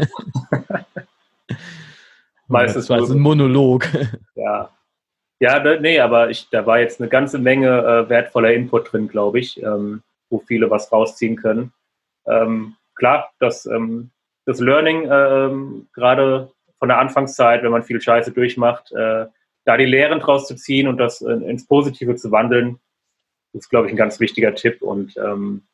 Meistens 2.47 2.89
war 2.89 2.99
es 2.99 3.09
ein 3.09 3.19
Monolog. 3.19 3.87
Ja, 4.35 4.69
ja, 5.39 5.59
da, 5.59 5.79
nee, 5.79 5.99
aber 5.99 6.29
ich, 6.29 6.49
da 6.49 6.65
war 6.65 6.79
jetzt 6.79 6.99
eine 6.99 7.09
ganze 7.09 7.37
Menge 7.37 7.67
äh, 7.67 8.09
wertvoller 8.09 8.53
Input 8.53 8.91
drin, 8.91 9.07
glaube 9.07 9.39
ich, 9.39 9.61
ähm, 9.61 10.01
wo 10.29 10.39
viele 10.39 10.69
was 10.69 10.91
rausziehen 10.91 11.35
können. 11.35 11.73
Ähm, 12.25 12.75
klar, 12.95 13.31
das, 13.39 13.65
ähm, 13.65 14.09
das 14.45 14.59
Learning, 14.59 15.07
ähm, 15.11 15.87
gerade 15.93 16.51
von 16.79 16.89
der 16.89 16.99
Anfangszeit, 16.99 17.63
wenn 17.63 17.71
man 17.71 17.83
viel 17.83 18.01
Scheiße 18.01 18.31
durchmacht, 18.31 18.91
äh, 18.91 19.27
da 19.65 19.77
die 19.77 19.85
Lehren 19.85 20.19
draus 20.19 20.47
zu 20.47 20.55
ziehen 20.55 20.87
und 20.87 20.97
das 20.97 21.21
äh, 21.21 21.33
ins 21.33 21.67
Positive 21.67 22.15
zu 22.15 22.31
wandeln, 22.31 22.79
ist, 23.57 23.69
glaube 23.69 23.87
ich, 23.87 23.93
ein 23.93 23.97
ganz 23.97 24.19
wichtiger 24.19 24.55
Tipp. 24.55 24.81
Und 24.81 25.17
ähm, 25.17 25.67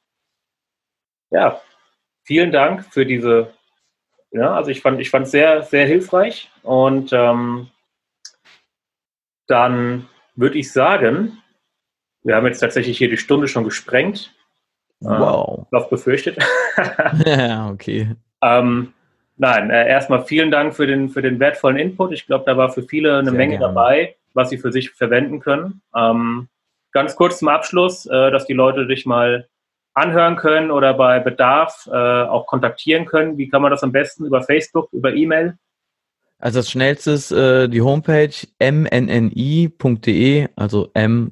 ja, 1.29 1.61
vielen 2.23 2.51
Dank 2.51 2.85
für 2.85 3.05
diese, 3.05 3.53
ja, 4.31 4.53
also 4.53 4.71
ich 4.71 4.81
fand, 4.81 4.99
ich 4.99 5.09
fand 5.09 5.25
es 5.25 5.31
sehr, 5.31 5.63
sehr 5.63 5.85
hilfreich 5.85 6.51
und 6.61 7.11
ähm, 7.13 7.69
dann 9.47 10.07
würde 10.35 10.57
ich 10.57 10.71
sagen, 10.71 11.37
wir 12.23 12.35
haben 12.35 12.45
jetzt 12.45 12.59
tatsächlich 12.59 12.97
hier 12.97 13.09
die 13.09 13.17
Stunde 13.17 13.47
schon 13.47 13.63
gesprengt. 13.63 14.33
Äh, 15.01 15.07
wow. 15.07 15.59
Äh, 15.59 15.75
noch 15.75 15.89
befürchtet. 15.89 16.37
ja, 17.25 17.69
okay. 17.69 18.15
Ähm, 18.41 18.93
nein, 19.37 19.69
äh, 19.69 19.87
erstmal 19.87 20.23
vielen 20.23 20.51
Dank 20.51 20.75
für 20.75 20.87
den, 20.87 21.09
für 21.09 21.21
den 21.21 21.39
wertvollen 21.39 21.77
Input. 21.77 22.13
Ich 22.13 22.25
glaube, 22.25 22.45
da 22.45 22.57
war 22.57 22.71
für 22.71 22.83
viele 22.83 23.17
eine 23.17 23.29
Sehr 23.29 23.37
Menge 23.37 23.57
gerne. 23.57 23.73
dabei, 23.73 24.15
was 24.33 24.49
sie 24.49 24.57
für 24.57 24.71
sich 24.71 24.91
verwenden 24.91 25.39
können. 25.39 25.81
Ähm, 25.95 26.47
ganz 26.93 27.15
kurz 27.15 27.39
zum 27.39 27.49
Abschluss, 27.49 28.05
äh, 28.05 28.31
dass 28.31 28.45
die 28.45 28.53
Leute 28.53 28.87
dich 28.87 29.05
mal 29.05 29.47
anhören 29.93 30.37
können 30.37 30.71
oder 30.71 30.93
bei 30.93 31.19
Bedarf 31.19 31.87
äh, 31.91 31.95
auch 31.95 32.47
kontaktieren 32.47 33.05
können. 33.05 33.37
Wie 33.37 33.49
kann 33.49 33.61
man 33.61 33.71
das 33.71 33.83
am 33.83 33.91
besten? 33.91 34.25
Über 34.25 34.41
Facebook, 34.41 34.89
über 34.91 35.13
E-Mail? 35.13 35.57
Also 36.39 36.59
das 36.59 36.69
schnellste 36.69 37.11
ist 37.11 37.31
äh, 37.31 37.69
die 37.69 37.81
Homepage 37.81 38.33
mnni.de, 38.59 39.69
also 40.57 40.89
m-ni.de, 40.93 41.31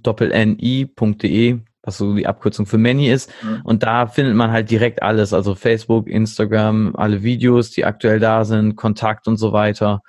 was 1.84 1.97
so 1.97 2.16
die 2.16 2.28
Abkürzung 2.28 2.66
für 2.66 2.78
Many 2.78 3.12
ist. 3.12 3.30
Mhm. 3.43 3.62
Und 3.64 3.84
da 3.84 4.07
findet 4.07 4.36
man 4.36 4.51
halt 4.51 4.72
direkt 4.72 5.03
alles, 5.03 5.34
also 5.34 5.53
Facebook, 5.55 6.07
Instagram, 6.07 6.95
alle 6.95 7.24
Videos, 7.24 7.72
die 7.72 7.84
aktuell 7.84 8.20
da 8.22 8.45
sind, 8.45 8.78
Kontakt 8.78 9.28
und 9.28 9.36
so 9.36 9.51
weiter. 9.51 10.01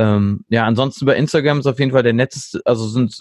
Ähm, 0.00 0.44
ja, 0.48 0.64
ansonsten 0.64 1.04
über 1.04 1.16
Instagram 1.16 1.60
ist 1.60 1.66
auf 1.66 1.78
jeden 1.78 1.92
Fall 1.92 2.02
der 2.02 2.14
netteste, 2.14 2.60
also 2.64 2.88
sind, 2.88 3.20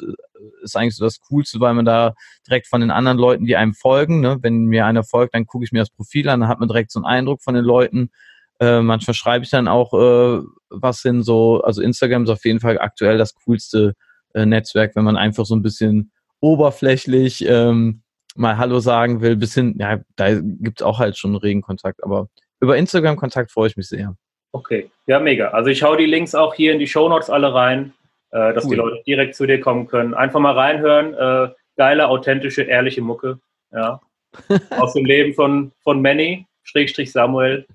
ist 0.64 0.78
eigentlich 0.78 0.96
so 0.96 1.04
das 1.04 1.20
Coolste, 1.20 1.60
weil 1.60 1.74
man 1.74 1.84
da 1.84 2.14
direkt 2.48 2.68
von 2.68 2.80
den 2.80 2.92
anderen 2.92 3.18
Leuten, 3.18 3.46
die 3.46 3.58
einem 3.58 3.74
folgen, 3.74 4.22
ne, 4.22 4.38
wenn 4.42 4.66
mir 4.66 4.86
einer 4.86 5.04
folgt, 5.04 5.36
dann 5.36 5.46
gucke 5.46 5.66
ich 5.66 5.72
mir 5.72 5.80
das 5.80 5.90
Profil 5.90 6.30
an, 6.30 6.40
dann 6.40 6.50
hat 6.50 6.60
man 6.60 6.70
direkt 6.70 6.92
so 6.92 7.00
einen 7.00 7.06
Eindruck 7.06 7.42
von 7.42 7.56
den 7.56 7.66
Leuten 7.66 8.12
äh, 8.60 8.82
manchmal 8.82 9.14
schreibe 9.14 9.46
ich 9.46 9.52
dann 9.52 9.68
auch 9.68 9.94
äh, 9.94 10.44
was 10.70 11.02
hin, 11.02 11.24
so, 11.24 11.62
also 11.62 11.82
Instagram 11.82 12.24
ist 12.24 12.30
auf 12.30 12.46
jeden 12.46 12.60
Fall 12.60 12.78
aktuell 12.80 13.18
das 13.18 13.34
coolste 13.46 13.96
äh, 14.34 14.46
Netzwerk, 14.46 14.96
wenn 14.96 15.06
man 15.06 15.18
einfach 15.18 15.46
so 15.46 15.56
ein 15.56 15.62
bisschen 15.62 16.12
oberflächlich 16.42 17.46
ähm, 17.48 18.02
mal 18.36 18.58
Hallo 18.58 18.80
sagen 18.80 19.22
will, 19.22 19.36
bisschen, 19.36 19.78
ja, 19.80 20.00
da 20.16 20.40
gibt's 20.40 20.82
auch 20.82 21.00
halt 21.00 21.18
schon 21.18 21.36
regen 21.36 21.62
Kontakt, 21.62 22.04
aber 22.04 22.28
über 22.60 22.78
Instagram-Kontakt 22.78 23.52
freue 23.52 23.68
ich 23.68 23.78
mich 23.78 23.88
sehr. 23.88 24.16
Okay, 24.52 24.90
ja, 25.06 25.20
mega. 25.20 25.50
Also 25.50 25.70
ich 25.70 25.84
hau 25.84 25.96
die 25.96 26.06
Links 26.06 26.34
auch 26.34 26.56
hier 26.56 26.74
in 26.74 26.80
die 26.80 26.88
Shownotes 26.88 27.30
alle 27.30 27.54
rein, 27.54 27.94
äh, 28.32 28.54
dass 28.54 28.66
cool. 28.66 28.72
die 28.72 28.76
Leute 28.76 29.04
direkt 29.06 29.36
zu 29.36 29.46
dir 29.46 29.60
kommen 29.60 29.88
können. 29.88 30.14
Einfach 30.14 30.40
mal 30.40 30.54
reinhören. 30.54 31.14
Äh, 31.14 31.54
geile, 31.76 32.08
authentische, 32.08 32.64
ehrliche 32.64 33.02
Mucke. 33.02 33.40
Ja. 33.72 34.02
Aus 34.72 34.94
dem 34.94 35.06
Leben 35.06 35.34
von, 35.34 35.72
von 35.84 36.02
Manny, 36.02 36.46
Schrägstrich 36.64 37.12
Samuel. 37.12 37.66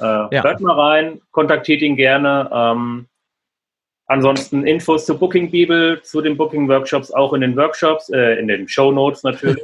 Äh, 0.00 0.04
ja. 0.04 0.42
Hört 0.42 0.60
mal 0.60 0.78
rein, 0.78 1.20
kontaktiert 1.30 1.82
ihn 1.82 1.96
gerne. 1.96 2.50
Ähm, 2.52 3.06
ansonsten 4.06 4.66
Infos 4.66 5.06
zur 5.06 5.18
Booking 5.18 5.50
Bibel, 5.50 6.02
zu 6.02 6.20
den 6.20 6.36
Booking 6.36 6.68
Workshops, 6.68 7.10
auch 7.10 7.32
in 7.32 7.40
den 7.40 7.56
Workshops, 7.56 8.08
äh, 8.10 8.38
in 8.38 8.48
den 8.48 8.68
Show 8.68 8.92
Notes 8.92 9.22
natürlich. 9.22 9.62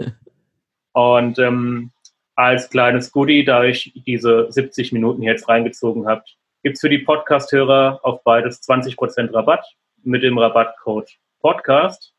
Und 0.93 1.39
ähm, 1.39 1.91
als 2.35 2.71
kleines 2.71 3.13
Goodie, 3.13 3.45
da 3.45 3.65
ich 3.65 3.93
diese 4.07 4.51
70 4.51 4.93
Minuten 4.93 5.23
jetzt 5.23 5.49
reingezogen 5.49 6.07
habe, 6.07 6.23
gibt 6.63 6.77
es 6.77 6.81
für 6.81 6.89
die 6.89 6.99
Podcast-Hörer 6.99 8.01
auf 8.03 8.23
beides 8.23 8.63
20% 8.63 9.35
Rabatt 9.35 9.65
mit 10.05 10.23
dem 10.23 10.39
Rabattcode 10.39 11.11
Podcast. 11.41 12.15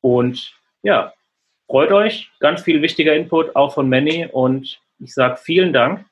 Und 0.00 0.54
ja, 0.82 1.12
freut 1.66 1.90
euch. 1.90 2.30
Ganz 2.40 2.62
viel 2.62 2.82
wichtiger 2.82 3.14
Input, 3.14 3.56
auch 3.56 3.74
von 3.74 3.88
Manny. 3.88 4.28
Und 4.30 4.80
ich 4.98 5.12
sage 5.12 5.38
vielen 5.38 5.72
Dank 5.72 6.06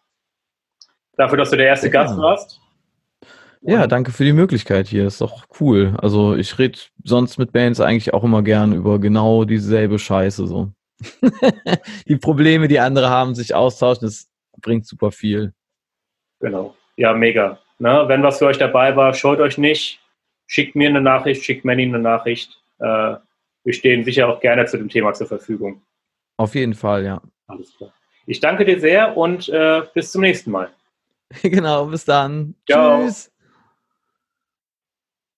dafür, 1.16 1.38
dass 1.38 1.50
du 1.50 1.56
der 1.56 1.66
erste 1.66 1.86
ja. 1.86 1.92
Gast 1.92 2.16
warst. 2.18 2.60
Ja, 3.60 3.86
danke 3.86 4.10
für 4.10 4.24
die 4.24 4.32
Möglichkeit 4.32 4.88
hier. 4.88 5.06
Ist 5.06 5.20
doch 5.20 5.44
cool. 5.60 5.94
Also 5.98 6.34
ich 6.34 6.58
rede 6.58 6.80
sonst 7.04 7.38
mit 7.38 7.52
Bands 7.52 7.80
eigentlich 7.80 8.12
auch 8.12 8.24
immer 8.24 8.42
gern 8.42 8.72
über 8.72 8.98
genau 8.98 9.44
dieselbe 9.44 10.00
Scheiße 10.00 10.48
so. 10.48 10.72
die 12.08 12.16
Probleme, 12.16 12.66
die 12.66 12.80
andere 12.80 13.08
haben, 13.08 13.36
sich 13.36 13.54
austauschen, 13.54 14.06
das 14.06 14.28
bringt 14.60 14.86
super 14.86 15.12
viel. 15.12 15.52
Genau. 16.40 16.74
Ja, 16.96 17.12
mega. 17.12 17.58
Ne? 17.78 18.04
Wenn 18.06 18.22
was 18.22 18.38
für 18.38 18.46
euch 18.46 18.58
dabei 18.58 18.94
war, 18.96 19.14
scheut 19.14 19.40
euch 19.40 19.58
nicht. 19.58 20.00
Schickt 20.46 20.76
mir 20.76 20.88
eine 20.88 21.00
Nachricht, 21.00 21.44
schickt 21.44 21.64
Manny 21.64 21.84
eine 21.84 21.98
Nachricht. 21.98 22.60
Äh, 22.78 23.16
wir 23.64 23.72
stehen 23.72 24.04
sicher 24.04 24.28
auch 24.28 24.40
gerne 24.40 24.66
zu 24.66 24.76
dem 24.76 24.88
Thema 24.88 25.12
zur 25.14 25.26
Verfügung. 25.26 25.82
Auf 26.36 26.54
jeden 26.54 26.74
Fall, 26.74 27.04
ja. 27.04 27.22
Alles 27.46 27.76
klar. 27.76 27.92
Ich 28.26 28.40
danke 28.40 28.64
dir 28.64 28.78
sehr 28.80 29.16
und 29.16 29.48
äh, 29.48 29.82
bis 29.94 30.12
zum 30.12 30.22
nächsten 30.22 30.50
Mal. 30.50 30.70
genau, 31.42 31.86
bis 31.86 32.04
dann. 32.04 32.54
Ciao. 32.66 33.04
Tschüss. 33.04 33.32